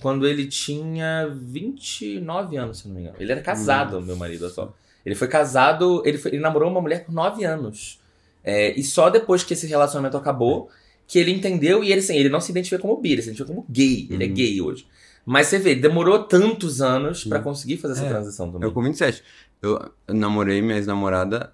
quando 0.03 0.26
ele 0.26 0.46
tinha 0.48 1.29
29 1.33 2.57
anos, 2.57 2.79
se 2.79 2.88
não 2.88 2.94
me 2.96 3.03
engano. 3.03 3.16
Ele 3.20 3.31
era 3.31 3.40
casado, 3.40 3.98
uhum. 3.98 4.03
meu 4.03 4.16
marido, 4.16 4.50
só. 4.50 4.74
Ele 5.07 5.14
foi 5.14 5.29
casado, 5.29 6.03
ele, 6.05 6.18
foi, 6.18 6.33
ele 6.33 6.40
namorou 6.40 6.68
uma 6.68 6.81
mulher 6.81 7.05
por 7.05 7.12
9 7.14 7.44
anos. 7.44 8.00
É, 8.42 8.72
e 8.79 8.83
só 8.83 9.09
depois 9.09 9.44
que 9.44 9.55
esse 9.55 9.68
relacionamento 9.68 10.16
acabou 10.16 10.68
que 11.07 11.18
ele 11.18 11.31
entendeu 11.31 11.85
e 11.85 11.92
ele, 11.92 12.00
assim, 12.00 12.16
ele 12.16 12.29
não 12.29 12.40
se 12.40 12.50
identifica 12.50 12.81
como 12.81 12.96
bi, 12.96 13.12
ele 13.12 13.22
se 13.22 13.29
identifica 13.29 13.53
como 13.53 13.64
gay. 13.68 14.09
Ele 14.11 14.24
é 14.24 14.26
uhum. 14.26 14.35
gay 14.35 14.61
hoje. 14.61 14.87
Mas 15.24 15.46
você 15.46 15.59
vê, 15.59 15.74
demorou 15.76 16.24
tantos 16.24 16.81
anos 16.81 17.24
para 17.24 17.38
conseguir 17.40 17.76
fazer 17.76 17.94
essa 17.94 18.07
é, 18.07 18.09
transição 18.09 18.50
também. 18.50 18.66
Eu 18.66 18.72
com 18.72 18.83
27. 18.83 19.22
Eu 19.62 19.92
namorei 20.09 20.61
minha 20.61 20.76
ex-namorada 20.76 21.53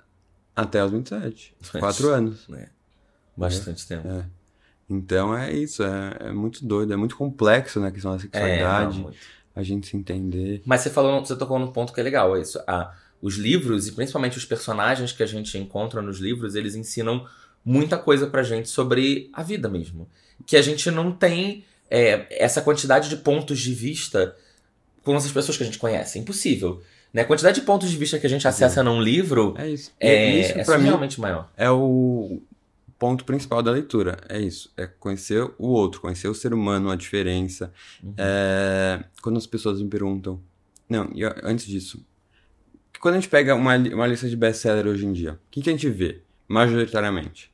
até 0.55 0.83
os 0.83 0.93
27. 0.93 1.55
Mas, 1.61 1.71
quatro 1.83 2.09
anos. 2.09 2.47
É. 2.55 2.69
Bastante 3.37 3.85
é. 3.85 3.97
tempo. 3.97 4.09
É. 4.09 4.36
Então 4.89 5.37
é 5.37 5.53
isso, 5.53 5.83
é, 5.83 6.17
é, 6.21 6.33
muito 6.33 6.65
doido, 6.65 6.93
é 6.93 6.97
muito 6.97 7.17
complexo, 7.17 7.81
né, 7.81 7.89
a 7.89 7.91
questão 7.91 8.13
da 8.13 8.19
sexualidade, 8.21 9.01
não, 9.01 9.11
a 9.55 9.63
gente 9.63 9.89
se 9.89 9.97
entender. 9.97 10.63
Mas 10.65 10.83
você 10.83 10.91
falou, 10.91 11.25
você 11.25 11.35
tocou 11.35 11.59
num 11.59 11.73
ponto 11.73 11.93
que 11.93 12.01
é 12.01 12.03
legal, 12.03 12.37
é 12.37 12.41
isso. 12.41 12.61
Ah, 12.67 12.95
os 13.21 13.37
livros, 13.37 13.89
e 13.89 13.93
principalmente 13.93 14.39
os 14.39 14.45
personagens 14.45 15.13
que 15.13 15.23
a 15.23 15.27
gente 15.27 15.59
encontra 15.59 16.01
nos 16.01 16.19
livros, 16.19 16.55
eles 16.55 16.75
ensinam 16.75 17.27
muita 17.65 17.99
coisa 17.99 18.29
pra 18.29 18.43
gente 18.43 18.69
sobre 18.69 19.29
a 19.33 19.43
vida 19.43 19.69
mesmo. 19.69 20.09
Que 20.47 20.57
a 20.57 20.63
gente 20.63 20.89
não 20.91 21.11
tem 21.11 21.65
é, 21.91 22.27
essa 22.31 22.61
quantidade 22.61 23.09
de 23.09 23.17
pontos 23.17 23.59
de 23.59 23.75
vista 23.75 24.37
com 25.03 25.17
essas 25.17 25.33
pessoas 25.33 25.57
que 25.57 25.63
a 25.63 25.67
gente 25.67 25.79
conhece. 25.79 26.19
É 26.19 26.21
impossível. 26.21 26.83
Né? 27.13 27.23
A 27.23 27.25
quantidade 27.25 27.61
de 27.61 27.67
pontos 27.67 27.91
de 27.91 27.97
vista 27.97 28.19
que 28.19 28.27
a 28.27 28.31
gente 28.31 28.47
acessa 28.47 28.83
num 28.83 29.01
livro 29.01 29.55
é, 29.57 29.69
isso. 29.69 29.93
é, 29.99 30.41
isso, 30.61 30.73
é 30.73 30.77
realmente 30.77 31.21
maior. 31.21 31.51
É 31.57 31.71
o 31.71 32.41
ponto 32.99 33.25
principal 33.25 33.63
da 33.63 33.71
leitura. 33.71 34.19
É 34.29 34.41
isso. 34.41 34.73
É 34.77 34.87
conhecer 34.87 35.43
o 35.59 35.69
outro, 35.69 36.01
conhecer 36.01 36.29
o 36.29 36.35
ser 36.35 36.53
humano, 36.53 36.91
a 36.91 36.97
diferença. 36.97 37.73
Uhum. 38.03 38.15
É, 38.17 39.05
quando 39.23 39.37
as 39.37 39.47
pessoas 39.47 39.81
me 39.81 39.89
perguntam. 39.89 40.41
Não, 40.89 41.11
e 41.15 41.25
antes 41.43 41.67
disso. 41.67 42.05
Quando 43.01 43.15
a 43.15 43.21
gente 43.21 43.29
pega 43.29 43.55
uma, 43.55 43.77
uma 43.77 44.07
lista 44.07 44.29
de 44.29 44.37
best-seller 44.37 44.87
hoje 44.87 45.05
em 45.05 45.13
dia, 45.13 45.35
o 45.35 45.39
que, 45.51 45.61
que 45.61 45.69
a 45.69 45.73
gente 45.73 45.89
vê? 45.89 46.23
Majoritariamente 46.49 47.51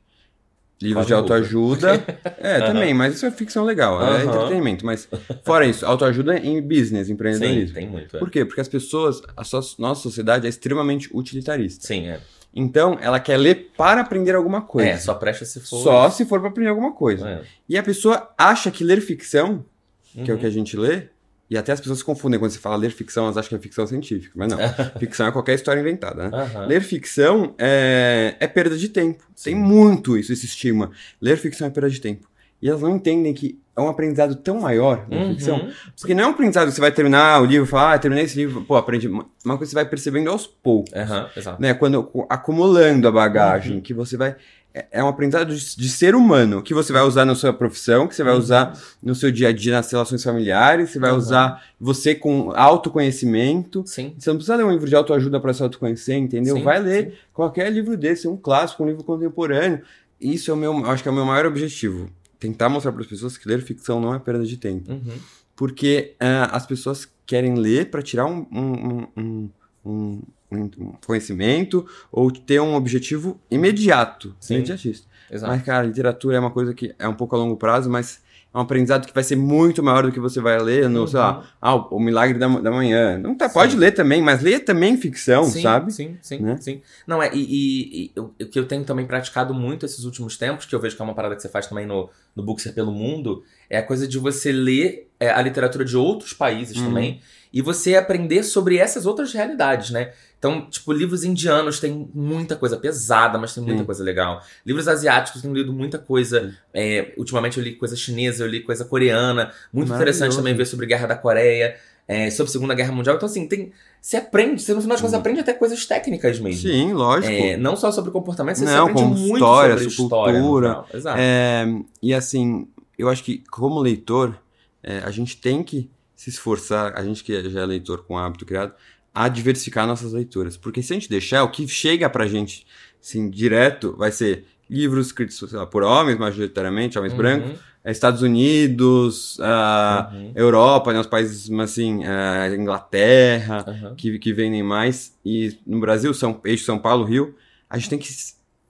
livros 0.83 1.07
de 1.07 1.13
autoajuda. 1.13 2.03
é, 2.39 2.59
uhum. 2.59 2.65
também, 2.65 2.93
mas 2.93 3.15
isso 3.15 3.25
é 3.25 3.31
ficção 3.31 3.63
legal, 3.63 3.97
uhum. 3.97 4.15
é 4.15 4.25
entretenimento. 4.25 4.85
Mas 4.85 5.07
fora 5.43 5.65
isso, 5.65 5.85
autoajuda 5.85 6.37
em 6.37 6.61
business, 6.61 7.09
empreendedorismo. 7.09 7.67
Sim, 7.67 7.73
tem 7.73 7.87
muito. 7.87 8.17
É. 8.17 8.19
Por 8.19 8.29
quê? 8.29 8.43
Porque 8.43 8.59
as 8.59 8.67
pessoas, 8.67 9.21
a 9.35 9.43
sua, 9.43 9.61
nossa 9.79 10.01
sociedade 10.01 10.45
é 10.45 10.49
extremamente 10.49 11.09
utilitarista. 11.13 11.87
Sim, 11.87 12.07
é. 12.07 12.19
Então, 12.55 12.97
ela 13.01 13.19
quer 13.19 13.37
ler 13.37 13.71
para 13.75 14.01
aprender 14.01 14.35
alguma 14.35 14.61
coisa. 14.61 14.89
É, 14.89 14.97
só 14.97 15.13
presta 15.15 15.43
se 15.45 15.59
for. 15.59 15.83
Só 15.83 16.09
se 16.09 16.25
for 16.25 16.39
para 16.39 16.49
aprender 16.49 16.69
alguma 16.69 16.93
coisa. 16.93 17.27
É. 17.27 17.41
E 17.67 17.77
a 17.77 17.83
pessoa 17.83 18.31
acha 18.37 18.69
que 18.69 18.83
ler 18.83 19.01
ficção, 19.01 19.65
que 20.13 20.19
uhum. 20.19 20.27
é 20.29 20.33
o 20.33 20.37
que 20.37 20.45
a 20.45 20.49
uhum. 20.49 20.53
gente 20.53 20.77
lê, 20.77 21.07
e 21.49 21.57
até 21.57 21.71
as 21.71 21.79
pessoas 21.79 21.99
se 21.99 22.05
confundem 22.05 22.39
quando 22.39 22.51
se 22.51 22.59
fala 22.59 22.75
ler 22.75 22.91
ficção, 22.91 23.25
elas 23.25 23.37
acham 23.37 23.49
que 23.49 23.55
é 23.55 23.59
ficção 23.59 23.85
científica. 23.85 24.33
Mas 24.35 24.51
não. 24.51 24.57
ficção 24.99 25.27
é 25.27 25.31
qualquer 25.31 25.55
história 25.55 25.79
inventada, 25.79 26.29
né? 26.29 26.43
Uhum. 26.43 26.65
Ler 26.67 26.81
ficção 26.81 27.53
é, 27.57 28.35
é 28.39 28.47
perda 28.47 28.77
de 28.77 28.89
tempo. 28.89 29.23
Sim. 29.35 29.51
Tem 29.51 29.55
muito 29.55 30.17
isso, 30.17 30.31
esse 30.31 30.45
estigma. 30.45 30.91
Ler 31.21 31.37
ficção 31.37 31.67
é 31.67 31.69
perda 31.69 31.89
de 31.89 31.99
tempo. 31.99 32.27
E 32.63 32.69
elas 32.69 32.81
não 32.81 32.95
entendem 32.95 33.33
que 33.33 33.59
é 33.75 33.81
um 33.81 33.89
aprendizado 33.89 34.35
tão 34.35 34.61
maior 34.61 35.05
na 35.09 35.17
uhum. 35.17 35.29
ficção. 35.33 35.69
Porque 35.99 36.13
não 36.13 36.23
é 36.23 36.27
um 36.27 36.29
aprendizado 36.29 36.69
que 36.69 36.75
você 36.75 36.79
vai 36.79 36.93
terminar 36.93 37.41
o 37.41 37.45
livro 37.45 37.67
e 37.67 37.69
falar, 37.69 37.95
ah, 37.95 37.99
terminei 37.99 38.23
esse 38.23 38.37
livro, 38.37 38.61
pô, 38.61 38.77
aprendi. 38.77 39.09
Uma 39.09 39.27
coisa 39.43 39.59
que 39.59 39.65
você 39.65 39.75
vai 39.75 39.85
percebendo 39.85 40.29
aos 40.29 40.47
poucos. 40.47 40.93
Uhum, 40.93 41.25
exato. 41.35 41.61
Né? 41.61 41.73
Quando, 41.73 42.09
acumulando 42.29 43.05
a 43.05 43.11
bagagem, 43.11 43.75
uhum. 43.75 43.81
que 43.81 43.93
você 43.93 44.15
vai 44.15 44.37
é, 44.73 44.85
é 44.91 45.03
um 45.03 45.09
aprendizado 45.09 45.53
de, 45.53 45.75
de, 45.75 45.89
ser 45.89 46.15
humano 46.15 46.63
que 46.63 46.73
você 46.73 46.93
vai 46.93 47.03
usar 47.03 47.25
na 47.25 47.35
sua 47.35 47.51
profissão, 47.51 48.07
que 48.07 48.15
você 48.15 48.23
vai 48.23 48.31
uhum. 48.31 48.39
usar 48.39 48.79
no 49.03 49.13
seu 49.13 49.29
dia 49.29 49.49
a 49.49 49.51
dia 49.51 49.73
nas 49.73 49.91
relações 49.91 50.23
familiares, 50.23 50.89
você 50.89 50.99
vai 50.99 51.11
uhum. 51.11 51.17
usar 51.17 51.61
você 51.77 52.15
com 52.15 52.53
autoconhecimento. 52.55 53.83
Sim. 53.85 54.15
Você 54.17 54.29
não 54.29 54.37
precisa 54.37 54.55
ler 54.55 54.63
um 54.63 54.71
livro 54.71 54.87
de 54.87 54.95
autoajuda 54.95 55.37
para 55.37 55.53
se 55.53 55.61
autoconhecer, 55.61 56.15
entendeu? 56.15 56.55
Sim, 56.55 56.63
vai 56.63 56.79
ler 56.79 57.07
sim. 57.07 57.13
qualquer 57.33 57.69
livro 57.69 57.97
desse, 57.97 58.25
um 58.25 58.37
clássico, 58.37 58.83
um 58.83 58.87
livro 58.87 59.03
contemporâneo. 59.03 59.81
Isso 60.21 60.49
é 60.49 60.53
o 60.53 60.57
meu, 60.57 60.85
acho 60.89 61.03
que 61.03 61.09
é 61.09 61.11
o 61.11 61.15
meu 61.15 61.25
maior 61.25 61.45
objetivo. 61.45 62.09
Tentar 62.43 62.67
mostrar 62.67 62.91
para 62.91 63.01
as 63.01 63.07
pessoas 63.07 63.37
que 63.37 63.47
ler 63.47 63.61
ficção 63.61 64.01
não 64.01 64.13
é 64.13 64.19
perda 64.19 64.45
de 64.45 64.57
tempo. 64.57 64.91
Uhum. 64.91 65.17
Porque 65.55 66.13
uh, 66.21 66.51
as 66.51 66.65
pessoas 66.65 67.09
querem 67.25 67.55
ler 67.55 67.89
para 67.89 68.01
tirar 68.01 68.25
um, 68.25 68.45
um, 68.51 69.49
um, 69.85 70.21
um 70.51 70.93
conhecimento 71.05 71.87
ou 72.11 72.29
ter 72.29 72.59
um 72.59 72.75
objetivo 72.75 73.39
imediato, 73.49 74.35
Sim. 74.41 74.55
imediatista. 74.55 75.07
Exato. 75.31 75.53
Mas, 75.53 75.63
cara, 75.63 75.87
literatura 75.87 76.35
é 76.35 76.39
uma 76.41 76.51
coisa 76.51 76.73
que 76.73 76.93
é 76.99 77.07
um 77.07 77.13
pouco 77.13 77.33
a 77.33 77.39
longo 77.39 77.55
prazo, 77.55 77.89
mas 77.89 78.21
um 78.53 78.59
aprendizado 78.59 79.07
que 79.07 79.13
vai 79.13 79.23
ser 79.23 79.35
muito 79.35 79.81
maior 79.81 80.03
do 80.03 80.11
que 80.11 80.19
você 80.19 80.39
vai 80.39 80.59
ler 80.59 80.87
no, 80.87 81.01
uhum. 81.01 81.07
sei 81.07 81.19
lá, 81.19 81.37
uhum. 81.37 81.43
ah, 81.59 81.75
o 81.75 81.99
Milagre 81.99 82.37
da, 82.37 82.47
da 82.47 82.71
Manhã. 82.71 83.17
Não 83.17 83.35
tá, 83.35 83.49
pode 83.49 83.75
ler 83.75 83.91
também, 83.91 84.21
mas 84.21 84.41
leia 84.41 84.59
também 84.59 84.95
ficção, 84.95 85.45
sim, 85.45 85.61
sabe? 85.61 85.91
Sim, 85.91 86.17
sim, 86.21 86.39
né? 86.39 86.57
sim. 86.59 86.81
Não, 87.07 87.21
é, 87.21 87.31
e, 87.33 87.39
e, 87.39 88.11
e, 88.15 88.19
o 88.19 88.47
que 88.47 88.59
eu 88.59 88.67
tenho 88.67 88.83
também 88.83 89.05
praticado 89.05 89.53
muito 89.53 89.85
esses 89.85 90.05
últimos 90.05 90.37
tempos, 90.37 90.65
que 90.65 90.75
eu 90.75 90.79
vejo 90.79 90.95
que 90.95 91.01
é 91.01 91.05
uma 91.05 91.15
parada 91.15 91.35
que 91.35 91.41
você 91.41 91.49
faz 91.49 91.65
também 91.65 91.87
no, 91.87 92.09
no 92.35 92.43
Bookser 92.43 92.73
pelo 92.73 92.91
Mundo, 92.91 93.43
é 93.69 93.77
a 93.77 93.83
coisa 93.83 94.07
de 94.07 94.19
você 94.19 94.51
ler 94.51 95.09
é, 95.19 95.31
a 95.31 95.41
literatura 95.41 95.83
de 95.83 95.97
outros 95.97 96.33
países 96.33 96.77
uhum. 96.77 96.85
também, 96.85 97.21
e 97.53 97.61
você 97.61 97.95
aprender 97.95 98.41
sobre 98.43 98.77
essas 98.77 99.05
outras 99.05 99.31
realidades, 99.31 99.91
né? 99.91 100.11
Então, 100.39 100.67
tipo, 100.69 100.91
livros 100.91 101.23
indianos 101.23 101.79
tem 101.79 102.09
muita 102.13 102.55
coisa 102.55 102.75
pesada, 102.75 103.37
mas 103.37 103.53
tem 103.53 103.63
muita 103.63 103.79
Sim. 103.79 103.85
coisa 103.85 104.03
legal. 104.03 104.41
Livros 104.65 104.87
asiáticos 104.87 105.41
tenho 105.41 105.53
lido 105.53 105.71
muita 105.71 105.99
coisa. 105.99 106.53
É, 106.73 107.13
ultimamente 107.15 107.59
eu 107.59 107.63
li 107.63 107.75
coisa 107.75 107.95
chinesa, 107.95 108.43
eu 108.43 108.47
li 108.47 108.61
coisa 108.61 108.83
coreana. 108.83 109.51
Muito 109.71 109.93
interessante 109.93 110.35
também 110.35 110.55
ver 110.55 110.65
sobre 110.65 110.87
Guerra 110.87 111.07
da 111.07 111.15
Coreia, 111.15 111.75
é, 112.07 112.29
sobre 112.31 112.51
Segunda 112.51 112.73
Guerra 112.73 112.91
Mundial. 112.91 113.15
Então, 113.15 113.27
assim, 113.27 113.47
tem. 113.47 113.71
Você 114.01 114.17
aprende, 114.17 114.61
você 114.61 114.73
no 114.73 114.81
final 114.81 114.95
das 114.95 115.01
contas 115.01 115.13
aprende 115.13 115.39
até 115.39 115.53
coisas 115.53 115.85
técnicas 115.85 116.39
mesmo. 116.39 116.69
Sim, 116.69 116.91
lógico. 116.91 117.31
É, 117.31 117.55
não 117.55 117.77
só 117.77 117.89
sobre 117.91 118.11
comportamento, 118.11 118.57
você, 118.57 118.65
não, 118.65 118.87
aprende 118.89 119.13
muito 119.13 119.35
história, 119.35 119.77
sobre 119.77 119.87
história. 119.87 120.41
Cultura. 120.41 120.85
Exato. 120.93 121.17
É, 121.21 121.65
e 122.01 122.13
assim, 122.13 122.67
eu 122.97 123.07
acho 123.07 123.23
que 123.23 123.43
como 123.49 123.79
leitor, 123.79 124.37
é, 124.81 124.97
a 125.05 125.11
gente 125.11 125.37
tem 125.37 125.63
que 125.63 125.89
se 126.23 126.29
esforçar, 126.29 126.93
a 126.95 127.03
gente 127.03 127.21
que 127.21 127.49
já 127.49 127.61
é 127.61 127.65
leitor 127.65 128.05
com 128.05 128.17
hábito 128.17 128.45
criado, 128.45 128.73
a 129.13 129.27
diversificar 129.27 129.85
nossas 129.85 130.13
leituras. 130.13 130.55
Porque 130.55 130.81
se 130.81 130.93
a 130.93 130.95
gente 130.95 131.09
deixar, 131.09 131.43
o 131.43 131.51
que 131.51 131.67
chega 131.67 132.09
pra 132.09 132.25
gente, 132.27 132.65
assim, 133.01 133.29
direto, 133.29 133.93
vai 133.97 134.09
ser 134.09 134.45
livros 134.69 135.07
escritos 135.07 135.51
lá, 135.51 135.65
por 135.65 135.83
homens, 135.83 136.17
majoritariamente, 136.17 136.97
homens 136.97 137.11
uhum. 137.11 137.17
brancos, 137.17 137.59
é, 137.83 137.91
Estados 137.91 138.21
Unidos, 138.21 139.37
uh, 139.39 140.13
uhum. 140.13 140.31
Europa, 140.33 140.93
né, 140.93 140.99
os 141.01 141.07
países, 141.07 141.51
assim, 141.59 142.05
uh, 142.05 142.55
Inglaterra, 142.55 143.65
uhum. 143.67 143.95
que, 143.95 144.17
que 144.17 144.31
vendem 144.31 144.63
mais. 144.63 145.13
E 145.25 145.59
no 145.67 145.81
Brasil, 145.81 146.13
São, 146.13 146.39
eixo 146.45 146.63
São 146.63 146.79
Paulo, 146.79 147.03
Rio, 147.03 147.35
a 147.69 147.77
gente 147.77 147.89
tem 147.89 147.99
que... 147.99 148.07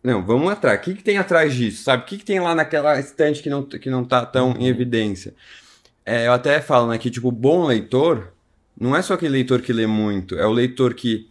Não, 0.03 0.25
vamos 0.25 0.51
atrás. 0.51 0.79
O 0.79 0.81
que, 0.81 0.95
que 0.95 1.03
tem 1.03 1.19
atrás 1.19 1.53
disso, 1.53 1.83
sabe? 1.83 2.01
O 2.01 2.05
que, 2.07 2.17
que 2.17 2.25
tem 2.25 2.39
lá 2.39 2.55
naquela 2.55 2.99
estante 2.99 3.43
que 3.43 3.49
não, 3.49 3.61
que 3.63 3.89
não 3.91 4.03
tá 4.03 4.25
tão 4.25 4.53
em 4.53 4.63
uhum. 4.63 4.67
evidência? 4.67 5.35
É, 6.05 6.27
eu 6.27 6.33
até 6.33 6.59
falo, 6.61 6.87
né, 6.87 6.97
que, 6.97 7.09
tipo, 7.09 7.31
bom 7.31 7.65
leitor 7.65 8.33
não 8.79 8.95
é 8.95 9.01
só 9.01 9.13
aquele 9.13 9.33
leitor 9.33 9.61
que 9.61 9.71
lê 9.71 9.87
muito, 9.87 10.35
é 10.35 10.45
o 10.45 10.51
leitor 10.51 10.93
que. 10.93 11.29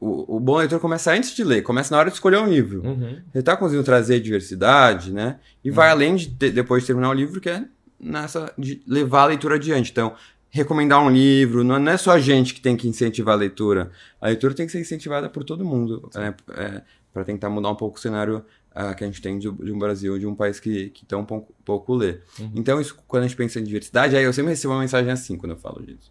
O, 0.00 0.36
o 0.36 0.40
bom 0.40 0.58
leitor 0.58 0.78
começa 0.80 1.12
antes 1.12 1.34
de 1.34 1.42
ler, 1.42 1.62
começa 1.62 1.94
na 1.94 1.98
hora 1.98 2.10
de 2.10 2.16
escolher 2.16 2.38
um 2.38 2.46
livro. 2.46 2.82
Uhum. 2.84 3.08
Ele 3.08 3.22
está 3.34 3.56
conseguindo 3.56 3.84
trazer 3.84 4.20
diversidade, 4.20 5.12
né? 5.12 5.38
E 5.64 5.70
uhum. 5.70 5.74
vai 5.74 5.88
além 5.88 6.14
de, 6.14 6.26
depois 6.28 6.82
de 6.82 6.88
terminar 6.88 7.08
o 7.08 7.14
livro, 7.14 7.40
que 7.40 7.48
é 7.48 7.64
nessa 7.98 8.52
de 8.58 8.82
levar 8.86 9.22
a 9.22 9.26
leitura 9.26 9.54
adiante. 9.54 9.90
Então, 9.90 10.14
recomendar 10.50 11.02
um 11.02 11.10
livro, 11.10 11.64
não 11.64 11.76
é 11.90 11.96
só 11.96 12.12
a 12.12 12.20
gente 12.20 12.52
que 12.52 12.60
tem 12.60 12.76
que 12.76 12.86
incentivar 12.86 13.34
a 13.34 13.38
leitura. 13.38 13.90
A 14.20 14.26
leitura 14.26 14.52
tem 14.52 14.66
que 14.66 14.72
ser 14.72 14.80
incentivada 14.80 15.28
por 15.28 15.42
todo 15.42 15.64
mundo, 15.64 16.08
é, 16.14 16.34
é, 16.60 16.82
para 17.12 17.24
tentar 17.24 17.48
mudar 17.48 17.70
um 17.70 17.74
pouco 17.74 17.96
o 17.96 18.00
cenário 18.00 18.44
uh, 18.74 18.94
que 18.94 19.04
a 19.04 19.06
gente 19.06 19.22
tem 19.22 19.38
de, 19.38 19.50
de, 19.50 19.72
um 19.72 19.78
Brasil, 19.78 20.18
de 20.18 20.26
um 20.26 20.34
país 20.34 20.58
que, 20.58 20.90
que 20.90 21.04
tão 21.06 21.24
pouco, 21.24 21.54
pouco 21.64 21.94
lê. 21.94 22.18
Uhum. 22.38 22.52
Então, 22.56 22.80
isso, 22.80 22.96
quando 23.06 23.24
a 23.24 23.26
gente 23.26 23.36
pensa 23.36 23.60
em 23.60 23.64
diversidade, 23.64 24.16
aí 24.16 24.24
eu 24.24 24.32
sempre 24.32 24.50
recebo 24.50 24.74
uma 24.74 24.80
mensagem 24.80 25.10
assim 25.10 25.36
quando 25.36 25.52
eu 25.52 25.58
falo 25.58 25.82
disso. 25.82 26.10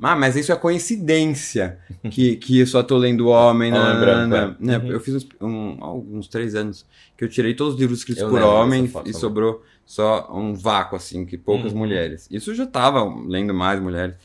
Ah, 0.00 0.16
mas 0.16 0.34
isso 0.36 0.52
é 0.52 0.56
coincidência 0.56 1.78
que, 2.10 2.36
que 2.36 2.58
eu 2.60 2.66
só 2.66 2.82
tô 2.82 2.96
lendo 2.96 3.28
Homem, 3.28 3.70
na, 3.70 3.94
branco, 3.94 4.28
na, 4.28 4.36
é. 4.36 4.54
né? 4.58 4.78
Uhum. 4.78 4.90
Eu 4.90 5.00
fiz 5.00 5.14
uns, 5.14 5.28
um, 5.40 5.76
alguns 5.80 6.28
três 6.28 6.54
anos 6.54 6.84
que 7.16 7.24
eu 7.24 7.28
tirei 7.28 7.54
todos 7.54 7.74
os 7.74 7.80
livros 7.80 8.00
escritos 8.00 8.22
eu 8.22 8.28
por 8.28 8.42
homem 8.42 8.90
e 9.04 9.12
sobrou 9.12 9.62
só 9.86 10.28
um 10.32 10.54
vácuo, 10.54 10.96
assim, 10.96 11.24
que 11.24 11.38
poucas 11.38 11.72
uhum. 11.72 11.78
mulheres. 11.78 12.26
Isso 12.30 12.50
eu 12.50 12.54
já 12.54 12.66
tava 12.66 13.04
lendo 13.26 13.54
mais 13.54 13.80
mulheres. 13.80 14.16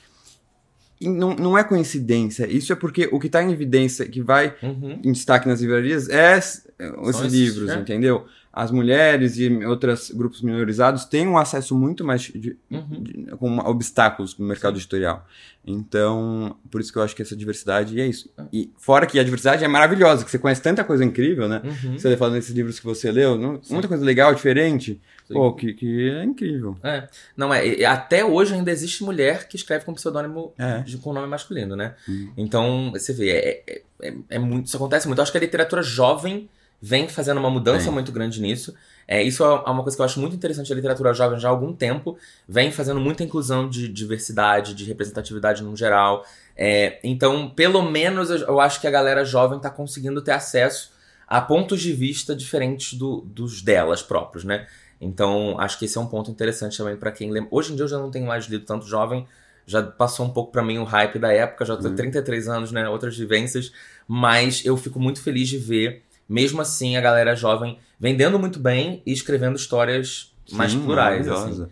Não, 1.02 1.34
não 1.34 1.58
é 1.58 1.64
coincidência, 1.64 2.46
isso 2.46 2.74
é 2.74 2.76
porque 2.76 3.08
o 3.12 3.20
que 3.20 3.28
está 3.28 3.42
em 3.42 3.52
evidência, 3.52 4.06
que 4.06 4.22
vai 4.22 4.54
uhum. 4.62 5.00
em 5.04 5.12
destaque 5.14 5.48
nas 5.48 5.62
livrarias, 5.62 6.10
é 6.10 6.38
esses, 6.38 6.66
esses 7.08 7.34
livros, 7.34 7.70
é. 7.70 7.76
entendeu? 7.80 8.26
As 8.52 8.72
mulheres 8.72 9.38
e 9.38 9.48
outros 9.66 10.10
grupos 10.10 10.42
minorizados 10.42 11.06
têm 11.06 11.28
um 11.28 11.38
acesso 11.38 11.78
muito 11.78 12.04
mais 12.04 12.22
de, 12.22 12.58
uhum. 12.70 13.04
de, 13.04 13.14
com 13.38 13.60
obstáculos 13.60 14.38
no 14.38 14.46
mercado 14.46 14.74
Sim. 14.74 14.80
editorial. 14.80 15.26
Então, 15.66 16.58
por 16.72 16.82
isso 16.82 16.92
que 16.92 16.98
eu 16.98 17.04
acho 17.04 17.16
que 17.16 17.22
essa 17.22 17.36
diversidade 17.36 18.00
é 18.02 18.08
isso. 18.08 18.30
Ah. 18.36 18.48
E 18.52 18.72
fora 18.78 19.06
que 19.06 19.20
a 19.20 19.24
diversidade 19.24 19.64
é 19.64 19.68
maravilhosa, 19.68 20.26
que 20.26 20.32
você 20.32 20.40
conhece 20.40 20.62
tanta 20.62 20.84
coisa 20.84 21.06
incrível, 21.06 21.48
né? 21.48 21.62
Uhum. 21.64 21.98
Você 21.98 22.18
falando 22.18 22.34
desses 22.36 22.56
livros 22.56 22.80
que 22.80 22.86
você 22.86 23.12
leu, 23.12 23.38
não, 23.38 23.62
muita 23.70 23.88
coisa 23.88 24.04
legal, 24.04 24.34
diferente. 24.34 25.00
Sim. 25.28 25.34
Pô, 25.34 25.54
que, 25.54 25.74
que 25.74 26.10
é 26.10 26.24
incrível. 26.24 26.76
É. 26.84 27.08
Não, 27.38 27.54
é. 27.54 27.86
Até 27.86 28.26
hoje 28.26 28.56
ainda 28.56 28.72
existe 28.72 29.04
mulher 29.04 29.48
que 29.48 29.56
escreve 29.56 29.86
com 29.86 29.94
pseudônimo 29.94 30.54
é. 30.58 30.84
com 31.02 31.14
nome 31.14 31.28
masculino, 31.28 31.76
né? 31.76 31.94
Hum. 32.08 32.32
Então, 32.36 32.92
você 32.92 33.14
vê, 33.14 33.30
é, 33.30 33.64
é, 33.68 33.82
é, 34.02 34.14
é, 34.32 34.40
muito. 34.40 34.66
Isso 34.66 34.78
acontece 34.78 35.08
muito. 35.08 35.20
Eu 35.20 35.24
acho 35.24 35.32
que 35.32 35.38
a 35.38 35.42
literatura 35.42 35.84
jovem 35.84 36.50
vem 36.82 37.08
fazendo 37.08 37.40
uma 37.40 37.50
mudança 37.50 37.92
muito 37.92 38.12
grande 38.12 38.42
nisso. 38.42 38.74
É, 39.08 39.24
isso 39.24 39.44
é 39.44 39.48
uma 39.70 39.82
coisa 39.82 39.98
que 39.98 40.02
eu 40.02 40.06
acho 40.06 40.20
muito 40.20 40.36
interessante 40.36 40.70
da 40.70 40.76
literatura 40.76 41.14
jovem 41.14 41.40
já 41.40 41.48
há 41.48 41.52
algum 41.52 41.74
tempo. 41.74 42.18
Vem 42.48 42.72
fazendo 42.72 43.00
muita 43.00 43.24
inclusão 43.24 43.68
de 43.68 43.88
diversidade, 43.88 44.76
de 44.76 44.86
representatividade 44.86 45.64
no 45.64 45.76
geral. 45.76 46.24
É, 46.56 47.00
então, 47.04 47.50
pelo 47.50 47.82
menos 47.82 48.30
eu 48.30 48.60
acho 48.60 48.80
que 48.80 48.88
a 48.88 48.92
galera 48.92 49.26
jovem 49.26 49.58
está 49.58 49.70
conseguindo 49.70 50.22
ter 50.22 50.32
acesso 50.32 50.92
a 51.28 51.42
pontos 51.42 51.82
de 51.82 51.92
vista 51.92 52.36
diferentes 52.36 52.94
do, 52.98 53.22
dos 53.22 53.62
delas 53.62 54.02
próprios, 54.02 54.44
né? 54.44 54.68
Então, 55.02 55.60
acho 55.60 55.80
que 55.80 55.86
esse 55.86 55.98
é 55.98 56.02
um 56.02 56.08
ponto 56.08 56.30
interessante 56.30 56.78
também 56.78 56.98
para 56.98 57.12
quem 57.12 57.32
lê. 57.32 57.46
Hoje 57.50 57.72
em 57.72 57.76
dia 57.76 57.86
eu 57.86 57.88
já 57.88 57.98
não 57.98 58.12
tenho 58.12 58.26
mais 58.26 58.46
lido 58.46 58.66
tanto 58.66 58.86
jovem, 58.86 59.26
já 59.66 59.82
passou 59.82 60.26
um 60.26 60.30
pouco 60.30 60.52
para 60.52 60.64
mim 60.64 60.78
o 60.80 60.84
hype 60.84 61.18
da 61.18 61.32
época, 61.32 61.66
já 61.66 61.78
tenho 61.78 61.90
uhum. 61.90 61.96
33 61.96 62.48
anos, 62.48 62.72
né? 62.72 62.90
Outras 62.90 63.18
vivências, 63.18 63.72
mas 64.08 64.66
eu 64.66 64.76
fico 64.76 65.00
muito 65.00 65.22
feliz 65.22 65.48
de 65.48 65.58
ver 65.58 66.04
mesmo 66.30 66.62
assim, 66.62 66.96
a 66.96 67.02
galera 67.02 67.36
jovem 67.36 67.80
vendendo 68.00 68.38
muito 68.38 68.60
bem 68.60 69.02
e 69.06 69.12
escrevendo 69.12 69.56
histórias 69.56 70.34
Sim, 70.46 70.56
mais 70.56 70.76
plurais. 70.76 71.28
Assim. 71.28 71.68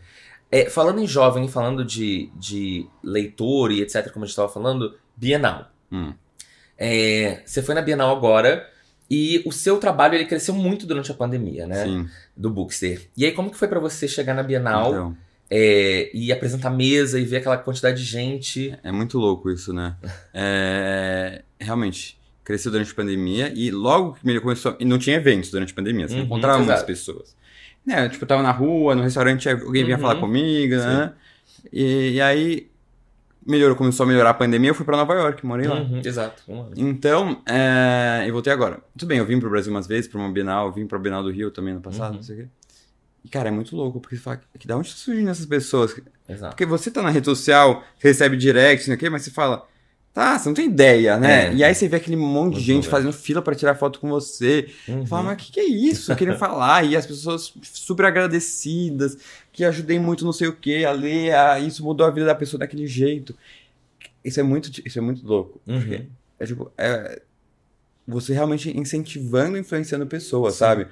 É, 0.52 0.70
falando 0.70 1.00
em 1.00 1.08
jovem, 1.08 1.48
falando 1.48 1.86
de, 1.86 2.32
de 2.36 2.88
leitor 3.04 3.72
e 3.72 3.82
etc., 3.82 4.12
como 4.12 4.26
a 4.26 4.26
gente 4.26 4.32
estava 4.32 4.50
falando, 4.50 4.96
Bienal. 5.16 5.72
Hum. 5.92 6.14
É, 6.78 7.42
você 7.46 7.62
foi 7.62 7.76
na 7.76 7.82
Bienal 7.82 8.16
agora 8.16 8.68
e 9.10 9.42
o 9.46 9.52
seu 9.52 9.78
trabalho 9.78 10.16
ele 10.16 10.26
cresceu 10.26 10.54
muito 10.54 10.86
durante 10.86 11.12
a 11.12 11.16
pandemia, 11.16 11.68
né? 11.68 11.86
Sim. 11.86 12.10
Do 12.36 12.50
Bookster. 12.50 13.08
E 13.16 13.26
aí, 13.26 13.32
como 13.32 13.52
que 13.52 13.58
foi 13.58 13.68
para 13.68 13.80
você 13.80 14.08
chegar 14.08 14.34
na 14.34 14.44
Bienal 14.44 14.90
então. 14.90 15.18
é, 15.50 16.10
e 16.14 16.32
apresentar 16.32 16.70
mesa 16.70 17.20
e 17.20 17.26
ver 17.26 17.38
aquela 17.38 17.58
quantidade 17.58 17.98
de 17.98 18.04
gente? 18.04 18.78
É 18.84 18.92
muito 18.92 19.18
louco 19.18 19.50
isso, 19.50 19.72
né? 19.72 19.96
é, 20.34 21.44
realmente 21.60 22.17
cresceu 22.48 22.72
durante 22.72 22.94
a 22.94 22.96
pandemia 22.96 23.52
e 23.54 23.70
logo 23.70 24.14
que 24.14 24.30
ele 24.30 24.40
começou. 24.40 24.78
E 24.80 24.86
não 24.86 24.98
tinha 24.98 25.18
eventos 25.18 25.52
durante 25.52 25.74
a 25.74 25.76
pandemia, 25.76 26.08
você 26.08 26.16
uhum, 26.16 26.22
encontrava 26.22 26.60
muitas 26.60 26.82
pessoas. 26.82 27.36
Né, 27.86 28.08
tipo, 28.08 28.24
eu 28.24 28.28
tava 28.28 28.42
na 28.42 28.52
rua, 28.52 28.96
no 28.96 29.04
restaurante, 29.04 29.50
alguém 29.50 29.84
vinha 29.84 29.98
uhum. 29.98 30.02
falar 30.02 30.16
comigo, 30.16 30.76
né? 30.78 31.12
E, 31.74 32.12
e, 32.14 32.22
aí 32.22 32.70
melhorou, 33.46 33.76
começou 33.76 34.06
a 34.06 34.08
melhorar 34.08 34.30
a 34.30 34.34
pandemia, 34.34 34.70
eu 34.70 34.76
fui 34.76 34.86
pra 34.86 34.96
Nova 34.96 35.14
York, 35.14 35.46
morei 35.46 35.68
lá. 35.68 35.82
Uhum, 35.82 36.02
exato. 36.04 36.42
Então, 36.78 37.42
é, 37.46 38.24
eu 38.26 38.32
voltei 38.32 38.54
agora. 38.54 38.80
Tudo 38.98 39.10
bem, 39.10 39.18
eu 39.18 39.26
vim 39.26 39.42
pro 39.42 39.50
Brasil 39.50 39.70
umas 39.70 39.86
vezes, 39.86 40.10
pra 40.10 40.18
uma 40.18 40.32
Bienal, 40.32 40.72
vim 40.72 40.88
pra 40.88 40.98
Bienal 40.98 41.24
do 41.24 41.30
Rio 41.30 41.52
também 41.52 41.74
no 41.74 41.82
passado, 41.82 42.12
uhum. 42.12 42.16
não 42.16 42.24
sei 42.24 42.36
o 42.36 42.40
quê. 42.40 42.48
E, 43.26 43.30
cara, 43.30 43.50
é 43.50 43.52
muito 43.52 43.76
louco, 43.76 44.00
porque 44.00 44.16
você 44.16 44.22
fala, 44.22 44.40
que 44.58 44.66
da 44.66 44.78
onde 44.78 44.90
surgem 44.90 45.28
essas 45.28 45.46
pessoas? 45.46 46.00
Exato. 46.30 46.52
Porque 46.52 46.66
você 46.66 46.90
tá 46.90 47.02
na 47.02 47.10
rede 47.10 47.26
social, 47.26 47.84
recebe 48.00 48.38
direct, 48.38 48.84
não 48.84 48.86
sei 48.86 48.96
o 48.96 48.98
quê, 48.98 49.10
mas 49.10 49.24
você 49.24 49.32
fala, 49.32 49.68
Tá, 50.18 50.40
você 50.40 50.50
não 50.50 50.56
tem 50.56 50.66
ideia, 50.66 51.20
né? 51.20 51.50
É. 51.50 51.54
E 51.54 51.64
aí 51.64 51.76
você 51.76 51.88
vê 51.88 51.98
aquele 51.98 52.16
monte 52.16 52.56
de 52.56 52.62
gente 52.62 52.88
fazendo 52.88 53.14
fila 53.14 53.40
para 53.40 53.54
tirar 53.54 53.76
foto 53.76 54.00
com 54.00 54.10
você. 54.10 54.68
Uhum. 54.88 55.06
Fala, 55.06 55.22
mas 55.26 55.34
o 55.36 55.38
que, 55.38 55.52
que, 55.52 55.60
é 55.60 55.66
isso? 55.68 56.16
Querendo 56.16 56.40
falar. 56.42 56.84
E 56.86 56.96
as 56.96 57.06
pessoas 57.06 57.54
super 57.62 58.04
agradecidas, 58.04 59.16
que 59.54 59.64
ajudei 59.64 60.00
muito 60.00 60.26
não 60.26 60.34
sei 60.34 60.48
o 60.48 60.54
que, 60.54 60.84
a 60.84 60.92
ler, 60.92 61.36
a... 61.36 61.60
isso 61.60 61.84
mudou 61.84 62.08
a 62.08 62.10
vida 62.10 62.26
da 62.26 62.34
pessoa 62.34 62.58
daquele 62.58 62.88
jeito. 62.88 63.36
Isso 64.26 64.40
é 64.40 64.44
muito, 64.44 64.72
isso 64.84 64.98
é 64.98 65.02
muito 65.04 65.24
louco. 65.24 65.62
Uhum. 65.68 66.08
É 66.40 66.46
tipo, 66.48 66.72
é 66.76 67.22
você 68.08 68.34
realmente 68.34 68.76
incentivando, 68.76 69.56
influenciando 69.56 70.08
pessoas, 70.08 70.54
Sim. 70.54 70.60
sabe? 70.60 70.88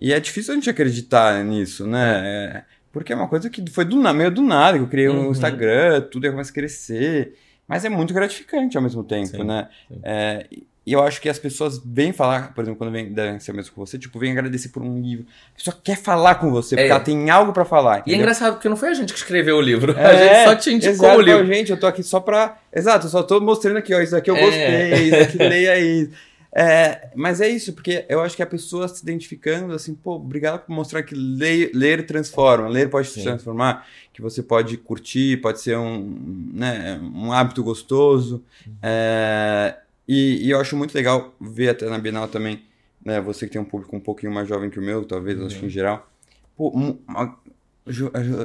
E 0.00 0.12
é 0.12 0.18
difícil 0.18 0.54
a 0.54 0.56
gente 0.56 0.68
acreditar 0.68 1.44
nisso, 1.44 1.86
né? 1.86 2.20
É, 2.24 2.64
porque 2.90 3.12
é 3.12 3.16
uma 3.16 3.28
coisa 3.28 3.48
que 3.48 3.64
foi 3.70 3.84
do 3.84 3.96
meio 4.12 4.32
do 4.32 4.42
nada, 4.42 4.76
que 4.76 4.82
eu 4.82 4.88
criei 4.88 5.08
um 5.08 5.26
uhum. 5.26 5.30
Instagram, 5.30 6.00
tudo 6.10 6.26
ia 6.26 6.32
começar 6.32 6.50
a 6.50 6.54
crescer. 6.54 7.36
Mas 7.70 7.84
é 7.84 7.88
muito 7.88 8.12
gratificante 8.12 8.76
ao 8.76 8.82
mesmo 8.82 9.04
tempo, 9.04 9.28
sim, 9.28 9.44
né? 9.44 9.68
Sim. 9.88 10.00
É, 10.02 10.44
e 10.84 10.92
eu 10.92 11.00
acho 11.04 11.20
que 11.20 11.28
as 11.28 11.38
pessoas 11.38 11.80
vêm 11.84 12.12
falar, 12.12 12.52
por 12.52 12.62
exemplo, 12.62 12.76
quando 12.76 12.90
vem 12.90 13.12
devem 13.12 13.38
ser 13.38 13.52
mesmo 13.52 13.72
com 13.72 13.86
você, 13.86 13.96
tipo, 13.96 14.18
vem 14.18 14.32
agradecer 14.32 14.70
por 14.70 14.82
um 14.82 15.00
livro. 15.00 15.24
A 15.54 15.56
pessoa 15.56 15.76
quer 15.84 15.96
falar 15.96 16.34
com 16.34 16.50
você, 16.50 16.74
porque 16.74 16.88
é. 16.88 16.90
ela 16.90 16.98
tem 16.98 17.30
algo 17.30 17.52
para 17.52 17.64
falar. 17.64 18.00
Entendeu? 18.00 18.12
E 18.12 18.18
é 18.18 18.18
engraçado, 18.18 18.54
porque 18.54 18.68
não 18.68 18.76
foi 18.76 18.88
a 18.88 18.94
gente 18.94 19.12
que 19.12 19.18
escreveu 19.20 19.58
o 19.58 19.60
livro. 19.60 19.96
É, 19.96 20.04
a 20.04 20.16
gente 20.16 20.48
só 20.48 20.56
te 20.56 20.70
indicou 20.74 20.92
exato, 20.92 21.18
o 21.18 21.22
livro. 21.22 21.46
gente, 21.46 21.70
eu 21.70 21.78
tô 21.78 21.86
aqui 21.86 22.02
só 22.02 22.18
pra. 22.18 22.58
Exato, 22.74 23.06
eu 23.06 23.10
só 23.10 23.22
tô 23.22 23.40
mostrando 23.40 23.76
aqui, 23.76 23.94
ó, 23.94 24.00
isso 24.00 24.16
aqui 24.16 24.30
eu 24.30 24.36
é. 24.36 24.40
gostei, 24.40 25.02
isso 25.04 25.22
aqui 25.22 25.38
leia 25.46 25.78
isso. 25.78 26.10
É, 26.52 27.10
mas 27.14 27.40
é 27.40 27.48
isso, 27.48 27.72
porque 27.72 28.04
eu 28.08 28.20
acho 28.20 28.34
que 28.34 28.42
a 28.42 28.46
pessoa 28.46 28.88
se 28.88 29.02
identificando, 29.02 29.72
assim, 29.72 29.94
pô, 29.94 30.16
obrigado 30.16 30.64
por 30.64 30.72
mostrar 30.72 31.02
que 31.02 31.14
ler, 31.14 31.70
ler 31.72 32.04
transforma, 32.06 32.68
ler 32.68 32.90
pode 32.90 33.08
Sim. 33.08 33.20
se 33.20 33.22
transformar, 33.22 33.86
que 34.12 34.20
você 34.20 34.42
pode 34.42 34.76
curtir, 34.76 35.40
pode 35.40 35.60
ser 35.60 35.78
um, 35.78 36.50
né, 36.52 37.00
um 37.02 37.32
hábito 37.32 37.62
gostoso. 37.62 38.42
Uhum. 38.66 38.72
É, 38.82 39.76
e, 40.08 40.46
e, 40.46 40.50
eu 40.50 40.60
acho 40.60 40.76
muito 40.76 40.94
legal 40.94 41.32
ver 41.40 41.68
até 41.68 41.88
na 41.88 41.98
Bienal 41.98 42.26
também, 42.26 42.62
né, 43.04 43.20
você 43.20 43.46
que 43.46 43.52
tem 43.52 43.60
um 43.60 43.64
público 43.64 43.94
um 43.94 44.00
pouquinho 44.00 44.32
mais 44.32 44.48
jovem 44.48 44.70
que 44.70 44.78
o 44.78 44.82
meu, 44.82 45.04
talvez, 45.04 45.38
uhum. 45.38 45.46
acho 45.46 45.58
que 45.58 45.66
em 45.66 45.70
geral, 45.70 46.10
pô, 46.56 46.68
uma, 46.70 47.38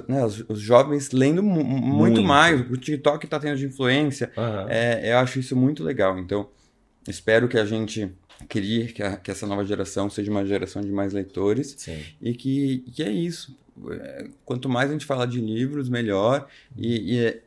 né, 0.07 0.23
os, 0.23 0.45
os, 0.47 0.59
jovens 0.59 1.11
lendo 1.11 1.41
muito, 1.41 1.67
muito, 1.67 2.21
mais, 2.21 2.61
o 2.69 2.77
TikTok 2.77 3.25
está 3.25 3.39
tendo 3.39 3.57
de 3.57 3.65
influência, 3.65 4.31
uhum. 4.37 4.69
é, 4.69 5.11
eu 5.11 5.17
acho 5.17 5.39
isso 5.39 5.55
muito 5.55 5.83
legal, 5.83 6.19
então 6.19 6.47
espero 7.07 7.47
que 7.47 7.57
a 7.57 7.65
gente 7.65 8.11
crie 8.49 8.87
que, 8.87 9.01
a, 9.01 9.15
que, 9.17 9.31
essa 9.31 9.47
nova 9.47 9.65
geração 9.65 10.09
seja 10.09 10.29
uma 10.29 10.45
geração 10.45 10.81
de 10.81 10.91
mais 10.91 11.13
leitores 11.13 11.75
Sim. 11.77 11.99
e 12.21 12.33
que, 12.33 12.79
que 12.93 13.03
é 13.03 13.09
isso. 13.09 13.57
É, 13.89 14.27
quanto 14.45 14.69
mais 14.69 14.89
a 14.89 14.93
gente 14.93 15.05
falar 15.05 15.25
de 15.25 15.39
livros, 15.39 15.89
melhor. 15.89 16.47
E, 16.77 17.15
e 17.15 17.25
é, 17.25 17.41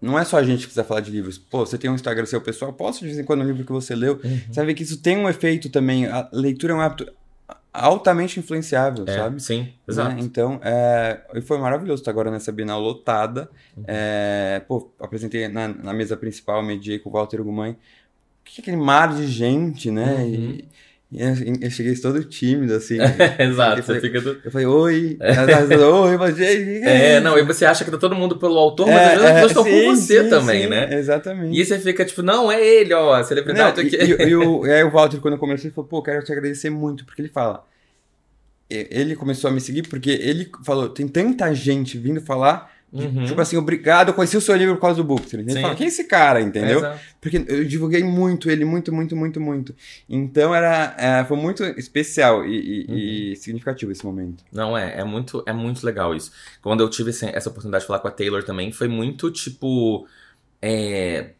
não 0.00 0.18
é 0.18 0.24
só 0.24 0.38
a 0.38 0.42
gente 0.42 0.60
que 0.60 0.66
precisa 0.66 0.84
falar 0.84 1.00
de 1.00 1.10
livros. 1.10 1.38
Pô, 1.38 1.64
você 1.64 1.76
tem 1.76 1.90
um 1.90 1.94
Instagram 1.94 2.26
seu 2.26 2.40
pessoal, 2.40 2.72
posta 2.72 3.00
de 3.00 3.06
vez 3.06 3.18
em 3.18 3.24
quando 3.24 3.42
um 3.42 3.46
livro 3.46 3.64
que 3.64 3.72
você 3.72 3.94
leu. 3.94 4.20
Uhum. 4.22 4.40
Você 4.48 4.54
vai 4.54 4.66
ver 4.66 4.74
que 4.74 4.82
isso 4.82 4.98
tem 4.98 5.16
um 5.16 5.28
efeito 5.28 5.68
também. 5.70 6.06
A 6.06 6.28
leitura 6.32 6.72
é 6.72 6.76
um 6.76 6.80
hábito 6.80 7.10
altamente 7.72 8.40
influenciável, 8.40 9.04
é, 9.06 9.14
sabe? 9.14 9.42
Sim, 9.42 9.62
né? 9.62 9.72
exato. 9.86 10.14
Né? 10.14 10.20
Então, 10.20 10.60
é, 10.62 11.20
foi 11.42 11.58
maravilhoso 11.58 12.00
estar 12.00 12.10
agora 12.10 12.30
nessa 12.30 12.50
Bienal 12.50 12.80
lotada. 12.80 13.48
Uhum. 13.76 13.84
É, 13.86 14.62
pô, 14.66 14.90
apresentei 14.98 15.48
na, 15.48 15.68
na, 15.68 15.92
mesa 15.92 16.16
principal, 16.16 16.62
mediei 16.62 16.98
com 16.98 17.10
o 17.10 17.12
Walter 17.12 17.42
Gumann 17.42 17.76
que 18.54 18.60
é 18.60 18.62
aquele 18.62 18.76
mar 18.76 19.14
de 19.14 19.26
gente, 19.26 19.90
né? 19.90 20.14
Uhum. 20.14 20.24
E, 20.24 20.68
e 21.10 21.22
eu, 21.22 21.28
eu, 21.62 21.70
cheguei 21.70 21.94
todo 21.96 22.22
tímido, 22.24 22.74
assim. 22.74 22.98
Exato, 23.38 23.82
você 23.82 24.00
fica 24.00 24.20
do... 24.20 24.40
Eu 24.44 24.50
falei, 24.50 24.66
oi, 24.66 25.16
é. 25.20 25.76
oi, 25.76 26.16
mas 26.18 26.36
gente. 26.36 26.82
É, 26.86 27.18
não, 27.20 27.38
e 27.38 27.42
você 27.42 27.64
acha 27.64 27.84
que 27.84 27.90
tá 27.90 27.96
todo 27.96 28.14
mundo 28.14 28.38
pelo 28.38 28.58
autor, 28.58 28.86
mas 28.86 28.96
é, 28.96 29.14
às 29.14 29.22
vezes 29.22 29.32
pessoas 29.48 29.66
estão 29.66 29.84
com 29.84 29.96
você 29.96 30.24
sim, 30.24 30.28
também, 30.28 30.62
sim, 30.64 30.68
né? 30.68 30.98
Exatamente. 30.98 31.58
E 31.58 31.64
você 31.64 31.78
fica 31.78 32.04
tipo, 32.04 32.22
não, 32.22 32.52
é 32.52 32.62
ele, 32.62 32.92
ó, 32.92 33.14
a 33.14 33.24
celebridade 33.24 33.80
não, 33.80 33.86
aqui. 33.86 33.96
E, 33.96 34.22
e, 34.22 34.28
e, 34.28 34.36
o, 34.36 34.66
e 34.68 34.70
aí 34.70 34.84
o 34.84 34.90
Walter, 34.90 35.18
quando 35.18 35.34
eu 35.34 35.40
comecei, 35.40 35.68
ele 35.68 35.74
falou, 35.74 35.88
pô, 35.88 36.02
quero 36.02 36.22
te 36.22 36.30
agradecer 36.30 36.68
muito, 36.68 37.06
porque 37.06 37.22
ele 37.22 37.30
fala. 37.30 37.64
Ele 38.70 39.16
começou 39.16 39.48
a 39.48 39.52
me 39.52 39.62
seguir 39.62 39.88
porque 39.88 40.10
ele 40.10 40.50
falou: 40.62 40.90
tem 40.90 41.08
tanta 41.08 41.54
gente 41.54 41.96
vindo 41.96 42.20
falar 42.20 42.70
Uhum. 42.90 43.26
Tipo 43.26 43.40
assim, 43.40 43.56
obrigado, 43.56 44.08
eu 44.08 44.14
conheci 44.14 44.36
o 44.36 44.40
seu 44.40 44.56
livro 44.56 44.74
por 44.76 44.80
causa 44.80 44.96
do 44.96 45.04
Bookster. 45.04 45.40
Ele 45.40 45.60
fala, 45.60 45.74
quem 45.74 45.86
é 45.86 45.88
esse 45.88 46.04
cara, 46.04 46.40
entendeu? 46.40 46.84
É, 46.84 46.98
Porque 47.20 47.44
eu 47.46 47.64
divulguei 47.64 48.02
muito 48.02 48.50
ele, 48.50 48.64
muito, 48.64 48.92
muito, 48.92 49.14
muito, 49.14 49.40
muito. 49.40 49.74
Então 50.08 50.54
era, 50.54 50.94
é, 50.98 51.24
foi 51.24 51.36
muito 51.36 51.62
especial 51.62 52.46
e, 52.46 52.56
e, 52.56 52.86
uhum. 52.88 52.96
e, 52.96 53.36
significativo 53.36 53.92
esse 53.92 54.04
momento. 54.04 54.42
Não, 54.50 54.76
é, 54.76 55.00
é 55.00 55.04
muito, 55.04 55.42
é 55.46 55.52
muito 55.52 55.84
legal 55.84 56.14
isso. 56.14 56.32
Quando 56.62 56.80
eu 56.80 56.88
tive 56.88 57.10
essa 57.10 57.50
oportunidade 57.50 57.82
de 57.82 57.88
falar 57.88 57.98
com 57.98 58.08
a 58.08 58.12
Taylor 58.12 58.42
também, 58.42 58.72
foi 58.72 58.88
muito 58.88 59.30
tipo. 59.30 60.06
É, 60.62 61.30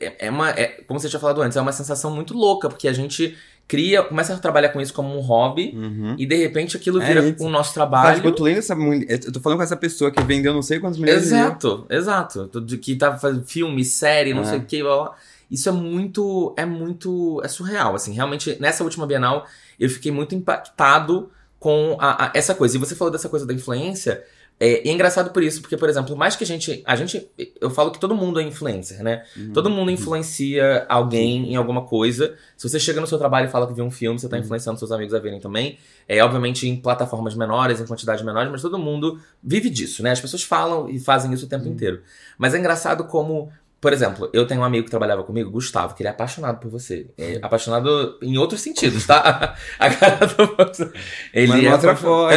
é, 0.00 0.26
é 0.26 0.30
uma. 0.30 0.50
É, 0.50 0.82
como 0.86 1.00
você 1.00 1.08
tinha 1.08 1.20
falado 1.20 1.40
antes, 1.40 1.56
é 1.56 1.60
uma 1.60 1.72
sensação 1.72 2.14
muito 2.14 2.34
louca, 2.34 2.68
porque 2.68 2.86
a 2.86 2.92
gente 2.92 3.36
cria, 3.68 4.02
começa 4.02 4.32
a 4.32 4.38
trabalhar 4.38 4.70
com 4.70 4.80
isso 4.80 4.94
como 4.94 5.14
um 5.14 5.20
hobby 5.20 5.74
uhum. 5.76 6.16
e 6.18 6.24
de 6.24 6.34
repente 6.34 6.74
aquilo 6.74 7.02
é 7.02 7.06
vira 7.06 7.28
é, 7.28 7.36
o 7.38 7.50
nosso 7.50 7.74
trabalho. 7.74 8.24
eu 8.24 8.34
tô 8.34 8.44
lendo 8.44 8.58
essa 8.58 8.74
eu 8.74 9.32
tô 9.32 9.40
falando 9.40 9.58
com 9.58 9.62
essa 9.62 9.76
pessoa 9.76 10.10
que 10.10 10.22
vendeu 10.22 10.54
não 10.54 10.62
sei 10.62 10.80
quantos 10.80 10.98
milhões 10.98 11.24
Exato, 11.24 11.86
de 11.86 11.94
exato. 11.94 12.50
Que 12.80 12.96
tá 12.96 13.18
fazendo 13.18 13.44
filme, 13.44 13.84
série, 13.84 14.32
não 14.32 14.42
é. 14.42 14.46
sei 14.46 14.58
o 14.58 14.64
que, 14.64 14.82
blá, 14.82 14.96
blá. 14.96 15.14
Isso 15.50 15.68
é 15.68 15.72
muito, 15.72 16.54
é 16.56 16.64
muito, 16.64 17.40
é 17.44 17.48
surreal, 17.48 17.94
assim. 17.94 18.12
Realmente, 18.12 18.56
nessa 18.60 18.84
última 18.84 19.06
Bienal, 19.06 19.46
eu 19.78 19.88
fiquei 19.88 20.12
muito 20.12 20.34
impactado 20.34 21.30
com 21.58 21.96
a, 21.98 22.26
a, 22.26 22.30
essa 22.34 22.54
coisa. 22.54 22.76
E 22.76 22.80
você 22.80 22.94
falou 22.94 23.10
dessa 23.10 23.28
coisa 23.28 23.46
da 23.46 23.54
influência, 23.54 24.22
é, 24.60 24.86
e 24.86 24.90
é 24.90 24.92
engraçado 24.92 25.30
por 25.30 25.42
isso, 25.42 25.60
porque, 25.60 25.76
por 25.76 25.88
exemplo, 25.88 26.16
mais 26.16 26.34
que 26.34 26.42
a 26.42 26.46
gente. 26.46 26.82
A 26.84 26.96
gente. 26.96 27.28
Eu 27.60 27.70
falo 27.70 27.92
que 27.92 28.00
todo 28.00 28.14
mundo 28.14 28.40
é 28.40 28.42
influencer, 28.42 29.02
né? 29.02 29.24
Uhum. 29.36 29.52
Todo 29.52 29.70
mundo 29.70 29.90
influencia 29.90 30.84
alguém 30.88 31.52
em 31.52 31.56
alguma 31.56 31.82
coisa. 31.82 32.34
Se 32.56 32.68
você 32.68 32.80
chega 32.80 33.00
no 33.00 33.06
seu 33.06 33.18
trabalho 33.18 33.46
e 33.46 33.50
fala 33.50 33.68
que 33.68 33.72
viu 33.72 33.84
um 33.84 33.90
filme, 33.90 34.18
você 34.18 34.26
está 34.26 34.36
uhum. 34.36 34.42
influenciando 34.42 34.78
seus 34.78 34.90
amigos 34.90 35.14
a 35.14 35.20
verem 35.20 35.38
também. 35.38 35.78
É, 36.08 36.22
obviamente, 36.24 36.66
em 36.66 36.74
plataformas 36.74 37.36
menores, 37.36 37.80
em 37.80 37.86
quantidades 37.86 38.24
menores, 38.24 38.50
mas 38.50 38.60
todo 38.60 38.78
mundo 38.78 39.20
vive 39.42 39.70
disso, 39.70 40.02
né? 40.02 40.10
As 40.10 40.20
pessoas 40.20 40.42
falam 40.42 40.88
e 40.88 40.98
fazem 40.98 41.32
isso 41.32 41.46
o 41.46 41.48
tempo 41.48 41.68
inteiro. 41.68 42.02
Mas 42.36 42.52
é 42.52 42.58
engraçado 42.58 43.04
como 43.04 43.52
por 43.80 43.92
exemplo, 43.92 44.28
eu 44.32 44.44
tenho 44.44 44.60
um 44.60 44.64
amigo 44.64 44.84
que 44.84 44.90
trabalhava 44.90 45.22
comigo, 45.22 45.50
Gustavo, 45.50 45.94
que 45.94 46.02
ele 46.02 46.08
é 46.08 46.10
apaixonado 46.10 46.58
por 46.58 46.68
você. 46.68 47.06
É 47.16 47.38
apaixonado 47.40 48.18
em 48.20 48.36
outros 48.36 48.60
sentidos, 48.60 49.06
tá? 49.06 49.54
A 49.78 49.90
cara 49.94 50.26
do... 50.26 50.92
Ele 51.32 51.46
Mas 51.52 51.64
é 51.64 51.72
outra 51.72 51.94
forma. 51.94 52.34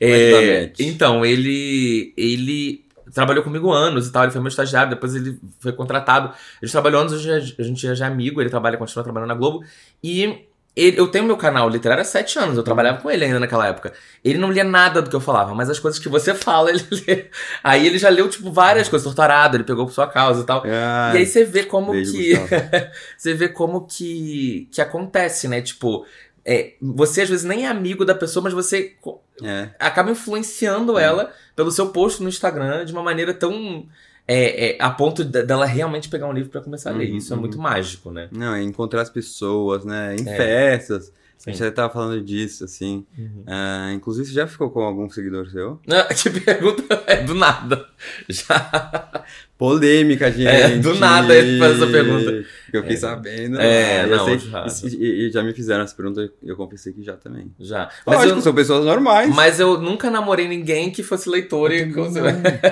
é, 0.00 0.72
então, 0.78 1.24
ele, 1.24 2.14
ele 2.16 2.84
trabalhou 3.12 3.42
comigo 3.42 3.72
anos 3.72 4.06
e 4.06 4.12
tal. 4.12 4.22
Ele 4.22 4.30
foi 4.30 4.40
meu 4.40 4.48
estagiário, 4.48 4.90
depois 4.90 5.16
ele 5.16 5.36
foi 5.58 5.72
contratado. 5.72 6.28
A 6.28 6.64
gente 6.64 6.72
trabalhou 6.72 7.00
anos, 7.00 7.12
a 7.14 7.62
gente 7.62 7.94
já 7.94 8.06
é 8.06 8.08
amigo, 8.08 8.40
ele 8.40 8.50
trabalha, 8.50 8.76
continua 8.76 9.02
trabalhando 9.02 9.30
na 9.30 9.34
Globo. 9.34 9.64
E 10.02 10.46
ele, 10.76 10.98
eu 10.98 11.06
tenho 11.06 11.24
meu 11.24 11.36
canal 11.36 11.68
literário 11.68 12.02
há 12.02 12.04
sete 12.04 12.36
anos, 12.36 12.56
eu 12.56 12.62
trabalhava 12.64 13.00
com 13.00 13.08
ele 13.08 13.24
ainda 13.24 13.38
naquela 13.38 13.68
época. 13.68 13.92
Ele 14.24 14.38
não 14.38 14.50
lia 14.50 14.64
nada 14.64 15.00
do 15.00 15.08
que 15.08 15.14
eu 15.14 15.20
falava, 15.20 15.54
mas 15.54 15.70
as 15.70 15.78
coisas 15.78 16.00
que 16.00 16.08
você 16.08 16.34
fala, 16.34 16.70
ele 16.70 16.84
lê. 17.06 17.26
Aí 17.62 17.86
ele 17.86 17.96
já 17.96 18.08
leu, 18.08 18.28
tipo, 18.28 18.50
várias 18.50 18.88
coisas, 18.88 19.04
torturado, 19.04 19.56
ele 19.56 19.64
pegou 19.64 19.86
por 19.86 19.92
sua 19.92 20.08
causa 20.08 20.42
e 20.42 20.44
tal. 20.44 20.66
E 20.66 21.18
aí 21.18 21.26
você 21.26 21.44
vê 21.44 21.62
como 21.62 21.92
que. 21.92 22.34
você 23.16 23.34
vê 23.34 23.48
como 23.48 23.86
que, 23.86 24.68
que 24.72 24.80
acontece, 24.80 25.46
né? 25.46 25.62
Tipo, 25.62 26.04
é, 26.44 26.74
você 26.80 27.22
às 27.22 27.28
vezes 27.28 27.44
nem 27.44 27.66
é 27.66 27.68
amigo 27.68 28.04
da 28.04 28.14
pessoa, 28.14 28.42
mas 28.42 28.52
você 28.52 28.96
é. 29.42 29.68
acaba 29.78 30.10
influenciando 30.10 30.98
é. 30.98 31.04
ela 31.04 31.32
pelo 31.54 31.70
seu 31.70 31.90
post 31.90 32.20
no 32.20 32.28
Instagram 32.28 32.84
de 32.84 32.92
uma 32.92 33.02
maneira 33.02 33.32
tão 33.32 33.86
é, 34.26 34.70
é, 34.70 34.76
a 34.80 34.90
ponto 34.90 35.22
dela 35.22 35.66
realmente 35.66 36.08
pegar 36.08 36.26
um 36.26 36.32
livro 36.32 36.50
para 36.50 36.60
começar 36.60 36.90
a 36.90 36.94
ler. 36.94 37.10
Uhum, 37.10 37.16
Isso 37.16 37.32
é 37.32 37.36
muito 37.36 37.56
uhum. 37.56 37.62
mágico, 37.62 38.10
né? 38.10 38.28
Não, 38.32 38.54
é 38.54 38.62
encontrar 38.62 39.02
as 39.02 39.10
pessoas, 39.10 39.84
né? 39.84 40.16
Em 40.16 40.28
é. 40.28 40.36
festas. 40.36 41.12
Sim. 41.36 41.50
A 41.50 41.52
gente 41.52 41.58
já 41.58 41.70
tava 41.70 41.92
falando 41.92 42.22
disso, 42.22 42.64
assim. 42.64 43.04
Uhum. 43.18 43.44
Uh, 43.46 43.92
inclusive, 43.92 44.26
você 44.26 44.32
já 44.32 44.46
ficou 44.46 44.70
com 44.70 44.80
algum 44.80 45.10
seguidor 45.10 45.50
seu? 45.50 45.78
Não, 45.86 46.08
que 46.08 46.30
pergunta 46.40 47.02
é 47.06 47.22
do 47.22 47.34
nada. 47.34 47.84
Já. 48.30 49.24
Polêmica, 49.58 50.30
gente. 50.30 50.46
É, 50.46 50.76
do 50.78 50.94
nada 50.94 51.34
ele 51.34 51.58
faz 51.58 51.76
essa 51.76 51.86
pergunta. 51.86 52.44
Porque 52.74 52.78
eu 52.78 52.82
fiquei 52.82 52.96
é. 52.96 53.00
sabendo. 53.00 53.60
É, 53.60 54.06
não, 54.06 54.24
sei, 54.24 54.38
já. 54.38 54.66
E, 54.84 55.26
e, 55.26 55.30
já 55.30 55.42
me 55.42 55.52
fizeram 55.52 55.84
essa 55.84 55.94
pergunta, 55.94 56.28
eu 56.42 56.56
confessei 56.56 56.92
que 56.92 57.02
já 57.02 57.14
também. 57.14 57.52
Já. 57.60 57.88
Mas 58.04 58.16
Lógico, 58.18 58.38
eu, 58.38 58.42
são 58.42 58.54
pessoas 58.54 58.84
normais. 58.84 59.32
Mas 59.32 59.60
eu 59.60 59.80
nunca 59.80 60.10
namorei 60.10 60.48
ninguém 60.48 60.90
que 60.90 61.02
fosse 61.02 61.28
leitor 61.28 61.70
e. 61.72 61.84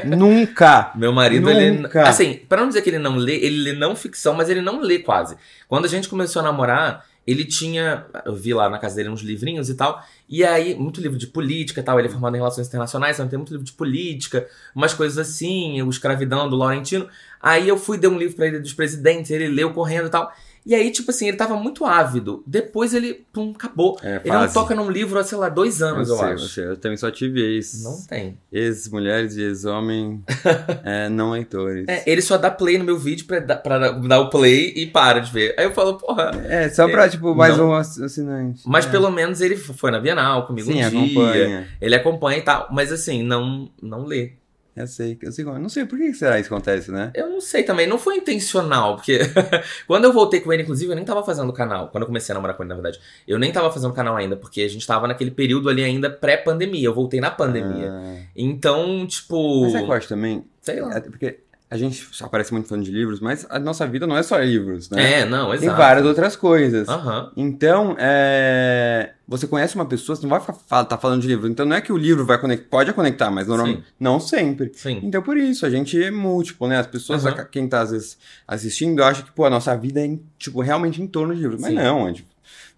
nunca! 0.04 0.92
Meu 0.96 1.12
marido, 1.12 1.48
nunca. 1.48 2.00
ele. 2.00 2.08
Assim, 2.08 2.40
pra 2.48 2.60
não 2.60 2.68
dizer 2.68 2.82
que 2.82 2.90
ele 2.90 2.98
não 2.98 3.16
lê, 3.16 3.36
ele 3.36 3.62
lê 3.62 3.72
não 3.72 3.94
ficção, 3.94 4.34
mas 4.34 4.48
ele 4.48 4.60
não 4.60 4.80
lê 4.80 4.98
quase. 4.98 5.36
Quando 5.68 5.84
a 5.84 5.88
gente 5.88 6.08
começou 6.08 6.40
a 6.40 6.44
namorar, 6.44 7.06
ele 7.24 7.44
tinha. 7.44 8.04
Eu 8.24 8.34
vi 8.34 8.52
lá 8.52 8.68
na 8.68 8.78
casa 8.78 8.96
dele 8.96 9.08
uns 9.08 9.22
livrinhos 9.22 9.70
e 9.70 9.74
tal. 9.76 10.02
E 10.32 10.42
aí, 10.46 10.74
muito 10.74 10.98
livro 10.98 11.18
de 11.18 11.26
política 11.26 11.80
e 11.80 11.82
tal. 11.82 11.98
Ele 11.98 12.08
é 12.08 12.10
formado 12.10 12.34
em 12.34 12.38
relações 12.38 12.66
internacionais, 12.66 13.16
então 13.16 13.28
tem 13.28 13.36
muito 13.36 13.50
livro 13.50 13.66
de 13.66 13.72
política, 13.74 14.48
umas 14.74 14.94
coisas 14.94 15.18
assim, 15.18 15.82
o 15.82 15.90
Escravidão 15.90 16.48
do 16.48 16.56
Laurentino. 16.56 17.06
Aí 17.38 17.68
eu 17.68 17.76
fui, 17.76 17.98
dei 17.98 18.08
um 18.08 18.16
livro 18.16 18.34
para 18.34 18.46
ele 18.46 18.58
dos 18.58 18.72
presidentes, 18.72 19.30
ele 19.30 19.46
leu 19.46 19.74
correndo 19.74 20.06
e 20.06 20.10
tal. 20.10 20.32
E 20.64 20.74
aí, 20.74 20.90
tipo 20.90 21.10
assim, 21.10 21.28
ele 21.28 21.36
tava 21.36 21.56
muito 21.56 21.84
ávido. 21.84 22.42
Depois 22.46 22.94
ele, 22.94 23.24
pum, 23.32 23.52
acabou. 23.54 23.98
É, 24.02 24.20
ele 24.24 24.32
não 24.32 24.48
toca 24.52 24.74
num 24.74 24.90
livro 24.90 25.18
há, 25.18 25.24
sei 25.24 25.36
lá, 25.36 25.48
dois 25.48 25.82
anos, 25.82 26.08
eu, 26.08 26.14
eu 26.14 26.20
sei, 26.20 26.28
acho. 26.32 26.44
Eu, 26.44 26.48
sei. 26.48 26.64
eu 26.66 26.76
também 26.76 26.96
só 26.96 27.10
tive 27.10 27.40
ex. 27.40 27.82
Não 27.82 28.00
tem. 28.06 28.38
Ex-mulheres 28.50 29.36
e 29.36 29.42
ex-homem 29.42 30.22
é, 30.84 31.08
não 31.08 31.32
leitores. 31.32 31.86
É, 31.88 32.04
ele 32.06 32.22
só 32.22 32.38
dá 32.38 32.50
play 32.50 32.78
no 32.78 32.84
meu 32.84 32.96
vídeo 32.96 33.26
pra, 33.26 33.40
dar, 33.40 33.56
pra 33.56 33.90
dar 33.90 34.20
o 34.20 34.30
play 34.30 34.72
e 34.76 34.86
para 34.86 35.18
de 35.18 35.32
ver. 35.32 35.54
Aí 35.58 35.64
eu 35.64 35.72
falo, 35.72 35.98
porra. 35.98 36.30
É, 36.44 36.68
só 36.68 36.88
pra, 36.88 37.06
é, 37.06 37.08
tipo, 37.08 37.34
mais 37.34 37.58
não... 37.58 37.70
um 37.70 37.74
assinante. 37.74 38.62
Mas 38.64 38.86
é. 38.86 38.90
pelo 38.90 39.10
menos 39.10 39.40
ele 39.40 39.56
foi 39.56 39.90
na 39.90 39.98
Bienal 39.98 40.46
comigo 40.46 40.66
Sim, 40.70 40.84
um 40.84 40.88
dia. 40.88 40.88
Acompanha. 40.88 41.68
Ele 41.80 41.94
acompanha 41.94 42.38
e 42.38 42.42
tal. 42.42 42.68
Mas 42.70 42.92
assim, 42.92 43.22
não, 43.22 43.68
não 43.82 44.04
lê. 44.04 44.32
Eu 44.74 44.86
sei, 44.86 45.18
eu 45.20 45.30
sei, 45.30 45.44
não 45.44 45.68
sei 45.68 45.84
por 45.84 45.98
que 45.98 46.14
será 46.14 46.40
isso 46.40 46.52
acontece, 46.52 46.90
né? 46.90 47.10
Eu 47.14 47.28
não 47.28 47.42
sei 47.42 47.62
também, 47.62 47.86
não 47.86 47.98
foi 47.98 48.16
intencional, 48.16 48.96
porque 48.96 49.18
quando 49.86 50.04
eu 50.04 50.12
voltei 50.12 50.40
com 50.40 50.50
ele, 50.50 50.62
inclusive, 50.62 50.90
eu 50.90 50.96
nem 50.96 51.04
tava 51.04 51.22
fazendo 51.22 51.52
canal. 51.52 51.88
Quando 51.88 52.02
eu 52.02 52.06
comecei 52.06 52.32
a 52.32 52.34
namorar 52.34 52.56
com 52.56 52.62
ele, 52.62 52.70
na 52.70 52.74
verdade, 52.74 52.98
eu 53.28 53.38
nem 53.38 53.52
tava 53.52 53.70
fazendo 53.70 53.92
canal 53.92 54.16
ainda, 54.16 54.34
porque 54.34 54.62
a 54.62 54.68
gente 54.68 54.86
tava 54.86 55.06
naquele 55.06 55.30
período 55.30 55.68
ali 55.68 55.84
ainda 55.84 56.08
pré-pandemia. 56.08 56.86
Eu 56.86 56.94
voltei 56.94 57.20
na 57.20 57.30
pandemia. 57.30 57.90
Ah. 57.92 58.16
Então, 58.34 59.06
tipo. 59.06 59.62
Mas 59.62 59.74
é 59.74 59.82
que 59.82 59.88
eu 59.88 59.92
acho 59.92 60.08
também. 60.08 60.44
Sei 60.62 60.80
lá. 60.80 60.96
É 60.96 61.00
porque 61.00 61.40
a 61.72 61.76
gente 61.78 62.06
aparece 62.20 62.52
muito 62.52 62.68
falando 62.68 62.84
de 62.84 62.90
livros, 62.90 63.18
mas 63.18 63.46
a 63.48 63.58
nossa 63.58 63.86
vida 63.86 64.06
não 64.06 64.14
é 64.14 64.22
só 64.22 64.36
livros, 64.36 64.90
né? 64.90 65.20
É, 65.20 65.24
não, 65.24 65.54
exato. 65.54 65.60
Tem 65.60 65.70
várias 65.70 66.04
outras 66.04 66.36
coisas. 66.36 66.86
Uhum. 66.86 67.30
Então, 67.34 67.96
é... 67.98 69.12
você 69.26 69.46
conhece 69.46 69.74
uma 69.74 69.86
pessoa, 69.86 70.14
você 70.14 70.22
não 70.22 70.28
vai 70.28 70.38
estar 70.38 70.84
tá 70.84 70.98
falando 70.98 71.22
de 71.22 71.28
livro. 71.28 71.48
Então, 71.48 71.64
não 71.64 71.74
é 71.74 71.80
que 71.80 71.90
o 71.90 71.96
livro 71.96 72.26
vai 72.26 72.36
conectar, 72.36 72.68
pode 72.68 72.92
conectar, 72.92 73.30
mas 73.30 73.46
normalmente 73.46 73.84
não 73.98 74.20
sempre. 74.20 74.70
Sim. 74.74 75.00
Então, 75.02 75.22
por 75.22 75.38
isso, 75.38 75.64
a 75.64 75.70
gente 75.70 76.00
é 76.00 76.10
múltiplo, 76.10 76.68
né? 76.68 76.76
As 76.76 76.86
pessoas, 76.86 77.24
uhum. 77.24 77.32
quem 77.50 77.64
está 77.64 77.80
às 77.80 77.90
vezes 77.90 78.18
assistindo, 78.46 79.02
acha 79.02 79.22
que, 79.22 79.32
pô, 79.32 79.46
a 79.46 79.50
nossa 79.50 79.74
vida 79.74 79.98
é, 79.98 80.18
tipo, 80.38 80.60
realmente 80.60 81.00
em 81.00 81.06
torno 81.06 81.34
de 81.34 81.40
livros. 81.40 81.58
Mas 81.58 81.72
não, 81.72 82.04
a 82.04 82.08
gente 82.08 82.26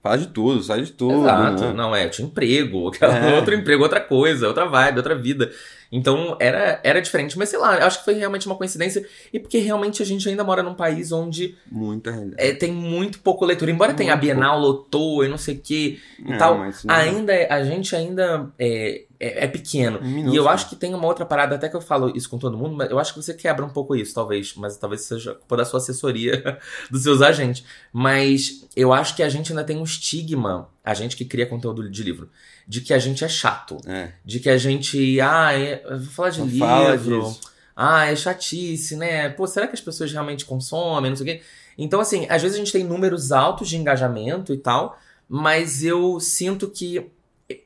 fala 0.04 0.18
de 0.18 0.28
tudo, 0.28 0.62
sai 0.62 0.82
de 0.82 0.92
tudo. 0.92 1.22
Exato, 1.22 1.64
né? 1.64 1.72
não, 1.72 1.96
é, 1.96 2.04
eu 2.04 2.10
tinha 2.10 2.28
emprego, 2.28 2.92
é. 3.00 3.34
outro 3.34 3.54
emprego, 3.54 3.82
outra 3.82 4.00
coisa, 4.00 4.46
outra 4.46 4.66
vibe, 4.66 4.98
outra 4.98 5.14
vida. 5.14 5.50
Então 5.94 6.36
era, 6.40 6.80
era 6.82 7.00
diferente, 7.00 7.38
mas 7.38 7.48
sei 7.50 7.58
lá, 7.58 7.86
acho 7.86 8.00
que 8.00 8.04
foi 8.04 8.14
realmente 8.14 8.46
uma 8.46 8.56
coincidência. 8.56 9.06
E 9.32 9.38
porque 9.38 9.58
realmente 9.58 10.02
a 10.02 10.04
gente 10.04 10.28
ainda 10.28 10.42
mora 10.42 10.60
num 10.60 10.74
país 10.74 11.12
onde. 11.12 11.56
Muita 11.70 12.10
é, 12.36 12.52
Tem 12.52 12.72
muito 12.72 13.20
pouco 13.20 13.44
leitura. 13.44 13.70
Embora 13.70 13.90
muito 13.90 13.98
tenha 13.98 14.12
a 14.12 14.16
Bienal, 14.16 14.60
pouco. 14.60 14.78
lotou 14.78 15.24
e 15.24 15.28
não 15.28 15.38
sei 15.38 15.54
o 15.54 15.60
que 15.60 16.00
e 16.18 16.32
é, 16.32 16.36
tal, 16.36 16.60
ainda 16.88 17.32
é, 17.32 17.52
a 17.52 17.62
gente 17.62 17.94
ainda 17.94 18.52
é, 18.58 19.04
é, 19.18 19.44
é 19.44 19.46
pequeno. 19.46 20.00
e 20.02 20.34
eu 20.34 20.48
acho 20.48 20.68
que 20.68 20.76
tem 20.76 20.94
uma 20.94 21.06
outra 21.06 21.24
parada, 21.24 21.56
até 21.56 21.68
que 21.68 21.76
eu 21.76 21.80
falo 21.80 22.14
isso 22.16 22.28
com 22.28 22.38
todo 22.38 22.56
mundo, 22.56 22.76
mas 22.76 22.90
eu 22.90 22.98
acho 22.98 23.14
que 23.14 23.22
você 23.22 23.34
quebra 23.34 23.64
um 23.64 23.70
pouco 23.70 23.94
isso, 23.94 24.14
talvez. 24.14 24.54
Mas 24.56 24.76
talvez 24.76 25.02
seja 25.02 25.34
culpa 25.34 25.56
da 25.56 25.64
sua 25.64 25.78
assessoria, 25.78 26.58
dos 26.90 27.02
seus 27.02 27.22
agentes. 27.22 27.64
Mas 27.92 28.66
eu 28.76 28.92
acho 28.92 29.16
que 29.16 29.22
a 29.22 29.28
gente 29.28 29.52
ainda 29.52 29.64
tem 29.64 29.76
um 29.76 29.84
estigma, 29.84 30.68
a 30.84 30.94
gente 30.94 31.16
que 31.16 31.24
cria 31.24 31.46
conteúdo 31.46 31.88
de 31.88 32.02
livro 32.02 32.28
de 32.66 32.80
que 32.80 32.94
a 32.94 32.98
gente 32.98 33.24
é 33.24 33.28
chato. 33.28 33.78
É. 33.86 34.12
De 34.24 34.40
que 34.40 34.48
a 34.48 34.56
gente. 34.56 35.20
Ah, 35.20 35.52
é, 35.52 35.82
vou 35.86 36.10
falar 36.10 36.30
de 36.30 36.40
Não 36.40 36.46
livro. 36.46 37.22
Fala 37.22 37.54
ah, 37.76 38.06
é 38.06 38.14
chatice, 38.14 38.96
né? 38.96 39.28
Pô, 39.28 39.46
será 39.46 39.66
que 39.66 39.74
as 39.74 39.80
pessoas 39.80 40.12
realmente 40.12 40.44
consomem? 40.44 41.10
Não 41.10 41.16
sei 41.16 41.24
o 41.24 41.38
quê. 41.38 41.42
Então, 41.76 42.00
assim, 42.00 42.26
às 42.28 42.40
vezes 42.40 42.54
a 42.56 42.58
gente 42.58 42.72
tem 42.72 42.84
números 42.84 43.32
altos 43.32 43.68
de 43.68 43.76
engajamento 43.76 44.52
e 44.52 44.56
tal, 44.56 44.96
mas 45.28 45.82
eu 45.82 46.20
sinto 46.20 46.70
que 46.70 47.10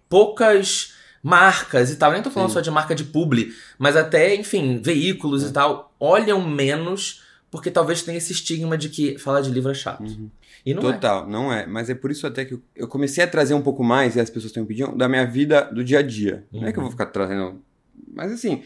poucas 0.09 0.95
marcas 1.23 1.91
e 1.91 1.97
tal, 1.97 2.13
nem 2.13 2.23
tô 2.23 2.31
falando 2.31 2.49
Sim. 2.51 2.55
só 2.55 2.61
de 2.61 2.71
marca 2.71 2.95
de 2.95 3.05
publi, 3.05 3.53
mas 3.79 3.97
até, 3.97 4.35
enfim, 4.35 4.81
veículos 4.83 5.45
é. 5.45 5.49
e 5.49 5.53
tal, 5.53 5.93
olham 5.99 6.47
menos 6.47 7.23
porque 7.51 7.71
talvez 7.71 8.03
tenha 8.03 8.19
esse 8.19 8.33
estigma 8.33 8.77
de 8.77 8.89
que 8.89 9.19
falar 9.19 9.41
de 9.41 9.51
livro 9.51 9.71
é 9.71 9.75
chato. 9.75 10.03
Uhum. 10.03 10.31
E 10.65 10.75
não 10.75 10.89
é. 10.89 10.93
Total, 10.93 11.25
é. 11.25 11.31
não 11.31 11.53
é. 11.53 11.67
Mas 11.67 11.89
é 11.89 11.95
por 11.95 12.11
isso 12.11 12.27
até 12.27 12.45
que 12.45 12.59
eu 12.77 12.89
comecei 12.89 13.25
a 13.25 13.27
trazer 13.27 13.55
um 13.55 13.63
pouco 13.63 13.83
mais, 13.83 14.17
e 14.17 14.21
as 14.21 14.29
pessoas 14.29 14.51
estão 14.51 14.67
pedindo, 14.67 14.95
da 14.97 15.09
minha 15.09 15.27
vida 15.27 15.63
do 15.73 15.83
dia 15.83 16.01
a 16.01 16.03
dia. 16.03 16.45
Uhum. 16.53 16.61
Não 16.61 16.69
é 16.69 16.73
que 16.73 16.79
eu 16.79 16.83
vou 16.83 16.91
uhum. 16.91 16.93
ficar 16.93 17.07
trazendo 17.07 17.61
mas 18.15 18.33
assim, 18.33 18.63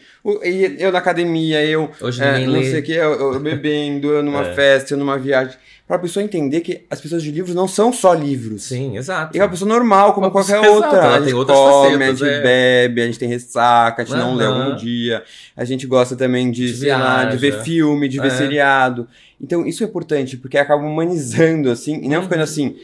eu 0.79 0.91
na 0.91 0.99
academia, 0.99 1.63
eu 1.63 1.89
Hoje 2.01 2.23
é, 2.23 2.45
não 2.45 2.53
lê. 2.53 2.71
sei 2.71 2.79
o 2.79 2.83
que, 2.83 2.93
eu, 2.93 3.33
eu, 3.33 3.39
bebendo, 3.39 4.09
eu 4.11 4.23
numa 4.23 4.41
é. 4.47 4.53
festa, 4.53 4.93
eu 4.93 4.97
numa 4.97 5.17
viagem. 5.17 5.55
Pra 5.85 5.99
pessoa 5.99 6.23
entender 6.23 6.61
que 6.61 6.85
as 6.89 7.01
pessoas 7.01 7.21
de 7.21 7.29
livros 7.29 7.53
não 7.53 7.67
são 7.67 7.91
só 7.91 8.13
livros. 8.13 8.63
Sim, 8.63 8.95
exato. 8.97 9.35
E 9.35 9.39
é 9.39 9.43
uma 9.43 9.49
pessoa 9.49 9.67
normal, 9.67 10.13
como 10.13 10.25
uma 10.25 10.31
qualquer 10.31 10.61
pessoa, 10.61 10.77
outra. 10.77 10.97
Exato, 10.97 11.07
a 11.07 11.19
gente 11.19 11.33
come, 11.33 11.45
facetas, 11.45 12.01
a 12.01 12.05
gente 12.07 12.23
é. 12.23 12.41
bebe, 12.41 13.01
a 13.01 13.05
gente 13.05 13.19
tem 13.19 13.29
ressaca, 13.29 14.01
a 14.01 14.05
gente 14.05 14.15
uhum. 14.15 14.21
não 14.21 14.35
lê 14.35 14.45
algum 14.45 14.75
dia. 14.77 15.23
A 15.55 15.65
gente 15.65 15.85
gosta 15.85 16.15
também 16.15 16.49
de, 16.49 16.73
de 16.73 16.87
lá, 16.87 17.25
de 17.25 17.37
ver 17.37 17.61
filme, 17.63 18.07
de 18.07 18.19
ver 18.19 18.27
é. 18.27 18.31
seriado. 18.31 19.07
Então, 19.41 19.65
isso 19.67 19.83
é 19.83 19.85
importante, 19.85 20.37
porque 20.37 20.57
acaba 20.57 20.81
humanizando, 20.81 21.69
assim, 21.69 21.99
e 22.01 22.07
não 22.07 22.17
uhum. 22.17 22.23
ficando 22.23 22.43
assim, 22.43 22.77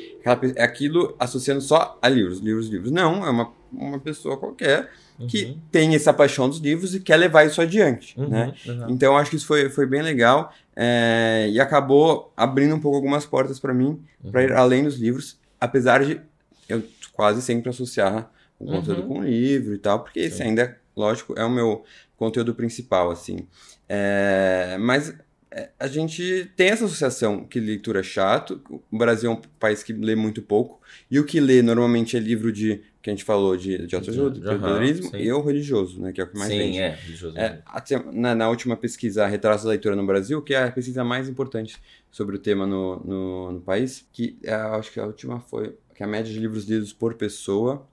aquilo 0.57 1.15
associando 1.17 1.61
só 1.61 1.97
a 2.01 2.09
livros, 2.09 2.39
livros, 2.39 2.67
livros. 2.67 2.91
Não, 2.91 3.25
é 3.25 3.29
uma, 3.29 3.49
uma 3.71 3.97
pessoa 3.99 4.35
qualquer 4.35 4.89
que 5.27 5.45
uhum. 5.45 5.57
tem 5.71 5.95
essa 5.95 6.13
paixão 6.13 6.47
dos 6.47 6.59
livros 6.59 6.95
e 6.95 6.99
quer 6.99 7.17
levar 7.17 7.45
isso 7.45 7.61
adiante, 7.61 8.17
uhum, 8.17 8.29
né? 8.29 8.53
Uhum. 8.65 8.89
Então 8.89 9.17
acho 9.17 9.29
que 9.29 9.35
isso 9.35 9.45
foi, 9.45 9.69
foi 9.69 9.85
bem 9.85 10.01
legal 10.01 10.53
é, 10.75 11.49
e 11.51 11.59
acabou 11.59 12.31
abrindo 12.37 12.75
um 12.75 12.79
pouco 12.79 12.95
algumas 12.95 13.25
portas 13.25 13.59
para 13.59 13.73
mim 13.73 13.99
para 14.31 14.43
ir 14.43 14.51
uhum. 14.51 14.57
além 14.57 14.83
dos 14.83 14.97
livros, 14.97 15.37
apesar 15.59 16.03
de 16.05 16.21
eu 16.67 16.83
quase 17.13 17.41
sempre 17.41 17.69
associar 17.69 18.31
o 18.57 18.65
conteúdo 18.65 19.01
uhum. 19.01 19.07
com 19.07 19.19
o 19.19 19.23
livro 19.23 19.73
e 19.73 19.77
tal, 19.77 20.03
porque 20.03 20.19
esse 20.19 20.43
ainda, 20.43 20.77
lógico, 20.95 21.33
é 21.37 21.43
o 21.43 21.49
meu 21.49 21.83
conteúdo 22.17 22.53
principal, 22.53 23.09
assim. 23.09 23.47
É, 23.87 24.77
mas 24.79 25.15
é, 25.51 25.69
a 25.79 25.87
gente 25.87 26.51
tem 26.55 26.69
essa 26.69 26.85
associação 26.85 27.43
que 27.43 27.59
leitura 27.59 28.01
é 28.01 28.03
chato, 28.03 28.61
o 28.91 28.97
Brasil 28.97 29.31
é 29.31 29.33
um 29.33 29.41
país 29.59 29.81
que 29.81 29.93
lê 29.93 30.15
muito 30.15 30.41
pouco, 30.41 30.79
e 31.09 31.19
o 31.19 31.25
que 31.25 31.39
lê 31.39 31.61
normalmente 31.61 32.15
é 32.15 32.19
livro 32.19 32.51
de 32.51 32.81
que 33.09 33.13
a 33.13 33.15
gente 33.15 33.23
falou 33.23 33.57
de, 33.57 33.87
de 33.87 33.95
autoajuda, 33.95 34.31
de 34.31 34.39
empreendedorismo 34.39 35.15
e 35.15 35.31
o 35.31 35.41
religioso, 35.41 35.99
né? 36.01 36.11
Que 36.11 36.21
é 36.21 36.23
o 36.23 36.27
que 36.27 36.37
mais 36.37 36.51
sim, 36.51 36.57
vende. 36.57 36.77
é, 36.77 36.89
religioso. 36.89 37.37
É, 37.37 37.61
até, 37.65 38.01
na, 38.11 38.35
na, 38.35 38.49
última 38.49 38.77
pesquisa, 38.77 39.25
Retratos 39.25 39.63
da 39.63 39.71
Leitura 39.71 39.95
no 39.95 40.05
Brasil, 40.05 40.41
que 40.41 40.53
é 40.53 40.65
a 40.65 40.71
pesquisa 40.71 41.03
mais 41.03 41.27
importante 41.27 41.77
sobre 42.11 42.35
o 42.35 42.39
tema 42.39 42.67
no, 42.67 42.99
no, 43.03 43.51
no 43.53 43.61
país, 43.61 44.05
que 44.11 44.37
é, 44.43 44.53
acho 44.53 44.91
que 44.91 44.99
a 44.99 45.05
última 45.05 45.39
foi 45.39 45.75
que 45.95 46.03
a 46.03 46.07
média 46.07 46.31
de 46.31 46.39
livros 46.39 46.65
lidos 46.65 46.93
por 46.93 47.15
pessoa, 47.15 47.85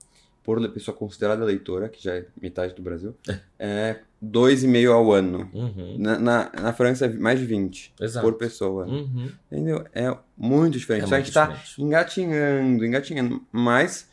por 0.45 0.61
pessoa 0.71 0.97
considerada 0.97 1.45
leitora, 1.45 1.89
que 1.89 2.03
já 2.03 2.15
é 2.15 2.27
metade 2.41 2.75
do 2.75 2.83
Brasil, 2.83 3.17
é 3.59 3.97
2,5 4.23 4.93
ao 4.93 5.13
ano. 5.13 5.51
Uhum. 5.53 5.97
Na, 5.99 6.19
na, 6.19 6.53
na, 6.61 6.73
França, 6.73 7.09
mais 7.09 7.39
de 7.39 7.47
20 7.47 7.95
Exato. 8.01 8.25
por 8.25 8.35
pessoa. 8.35 8.87
Uhum. 8.87 9.31
Entendeu? 9.51 9.85
É 9.93 10.15
muito 10.37 10.79
diferente. 10.79 11.05
É 11.05 11.07
muito 11.07 11.15
a 11.15 11.19
gente 11.19 11.29
está 11.29 11.63
engatinhando, 11.79 12.85
engatinhando, 12.85 13.45
mas 13.51 14.09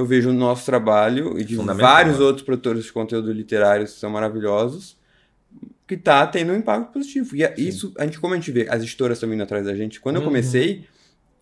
eu 0.00 0.06
vejo 0.06 0.30
o 0.30 0.32
nosso 0.32 0.64
trabalho 0.64 1.38
e 1.38 1.44
de 1.44 1.56
vários 1.56 2.18
né? 2.18 2.24
outros 2.24 2.44
produtores 2.44 2.84
de 2.84 2.92
conteúdo 2.92 3.30
literário 3.30 3.84
que 3.84 3.92
são 3.92 4.08
maravilhosos, 4.08 4.96
que 5.86 5.96
tá 5.96 6.26
tendo 6.26 6.52
um 6.52 6.56
impacto 6.56 6.92
positivo. 6.92 7.36
E 7.36 7.44
é 7.44 7.54
isso, 7.58 7.92
a 7.98 8.04
gente, 8.04 8.18
como 8.18 8.32
a 8.32 8.36
gente 8.36 8.50
vê, 8.50 8.66
as 8.68 8.82
editoras 8.82 9.18
estão 9.18 9.28
vindo 9.28 9.42
atrás 9.42 9.66
da 9.66 9.74
gente. 9.74 10.00
Quando 10.00 10.16
uhum. 10.16 10.22
eu 10.22 10.26
comecei, 10.26 10.86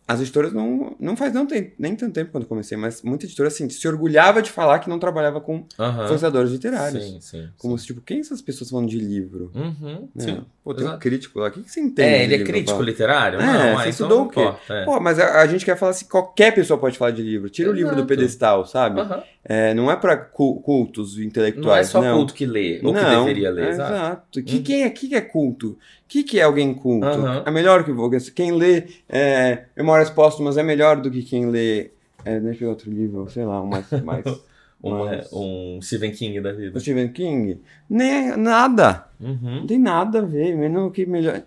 as 0.08 0.20
editoras 0.20 0.52
não, 0.52 0.96
não 0.98 1.16
faz 1.16 1.32
não 1.32 1.46
tem, 1.46 1.72
nem 1.78 1.94
tanto 1.94 2.14
tempo 2.14 2.32
quando 2.32 2.46
comecei, 2.46 2.76
mas 2.76 3.02
muita 3.02 3.26
editora 3.26 3.46
assim, 3.48 3.68
se 3.68 3.86
orgulhava 3.86 4.42
de 4.42 4.50
falar 4.50 4.80
que 4.80 4.88
não 4.88 4.98
trabalhava 4.98 5.40
com 5.40 5.56
uhum. 5.78 6.46
literários. 6.50 7.04
Sim, 7.04 7.20
sim. 7.20 7.48
Como 7.58 7.78
sim. 7.78 7.82
se, 7.82 7.86
tipo, 7.88 8.00
quem 8.00 8.18
essas 8.18 8.42
pessoas 8.42 8.70
falando 8.70 8.88
de 8.88 8.98
livro? 8.98 9.52
Uhum, 9.54 10.08
né? 10.14 10.24
sim. 10.24 10.44
Pô, 10.68 10.74
tem 10.74 10.84
Exato. 10.84 10.96
um 10.96 11.00
crítico 11.00 11.38
lá. 11.38 11.48
O 11.48 11.50
que, 11.50 11.62
que 11.62 11.70
você 11.70 11.80
entende? 11.80 12.08
É, 12.10 12.24
ele 12.24 12.34
é 12.34 12.44
crítico 12.44 12.82
literário? 12.82 13.40
É, 13.40 13.46
não, 13.46 13.52
você 13.54 13.70
então 13.70 13.88
estudou 13.88 14.22
o 14.24 14.28
quê? 14.28 14.40
Importa, 14.42 14.74
é. 14.74 14.84
Pô, 14.84 15.00
mas 15.00 15.18
a, 15.18 15.40
a, 15.40 15.46
gente 15.46 15.64
quer 15.64 15.78
falar 15.78 15.92
assim, 15.92 16.04
qualquer 16.04 16.54
pessoa 16.54 16.78
pode 16.78 16.98
falar 16.98 17.10
de 17.10 17.22
livro. 17.22 17.48
Tira 17.48 17.70
Exato. 17.70 17.74
o 17.74 17.82
livro 17.82 17.96
do 17.96 18.06
pedestal, 18.06 18.66
sabe? 18.66 19.00
Uhum. 19.00 19.22
É, 19.42 19.72
não 19.72 19.90
é 19.90 19.96
para 19.96 20.14
cultos 20.18 21.18
intelectuais. 21.18 21.66
Não 21.66 22.00
é 22.00 22.02
só 22.02 22.02
não. 22.02 22.18
culto 22.18 22.34
que 22.34 22.44
lê, 22.44 22.82
ou 22.84 22.92
não, 22.92 23.00
que 23.00 23.16
deveria 23.16 23.50
ler. 23.50 23.64
É, 23.64 23.68
exato. 23.70 24.42
Que, 24.42 24.56
uhum. 24.56 24.62
quem, 24.62 24.82
é, 24.82 24.90
que 24.90 25.14
é 25.14 25.22
culto? 25.22 25.70
O 25.70 25.76
que, 26.06 26.22
que 26.22 26.38
é 26.38 26.42
alguém 26.42 26.74
culto? 26.74 27.06
Uhum. 27.06 27.42
É 27.46 27.50
melhor 27.50 27.82
que 27.82 28.30
quem 28.32 28.52
lê 28.52 28.84
é, 29.08 29.64
Memórias 29.74 30.10
Póstumas 30.10 30.58
é 30.58 30.62
melhor 30.62 31.00
do 31.00 31.10
que 31.10 31.22
quem 31.22 31.48
lê. 31.50 31.92
É, 32.26 32.38
deixa 32.38 32.56
eu 32.56 32.58
ver 32.58 32.66
outro 32.66 32.90
livro, 32.90 33.26
sei 33.30 33.46
lá, 33.46 33.62
um 33.62 33.66
mais. 33.66 33.90
mais 34.04 34.22
um, 34.82 35.04
mais... 35.04 35.28
um 35.32 35.80
Stephen 35.82 36.12
King 36.12 36.40
da 36.40 36.52
vida. 36.52 36.76
O 36.76 36.80
Stephen 36.80 37.12
King? 37.12 37.60
Nem 37.88 38.36
nada. 38.36 39.08
Uhum. 39.20 39.60
Não 39.60 39.66
tem 39.66 39.78
nada 39.78 40.20
a 40.20 40.22
ver, 40.22 40.56
menos 40.56 40.92
que 40.92 41.04
melhor. 41.04 41.42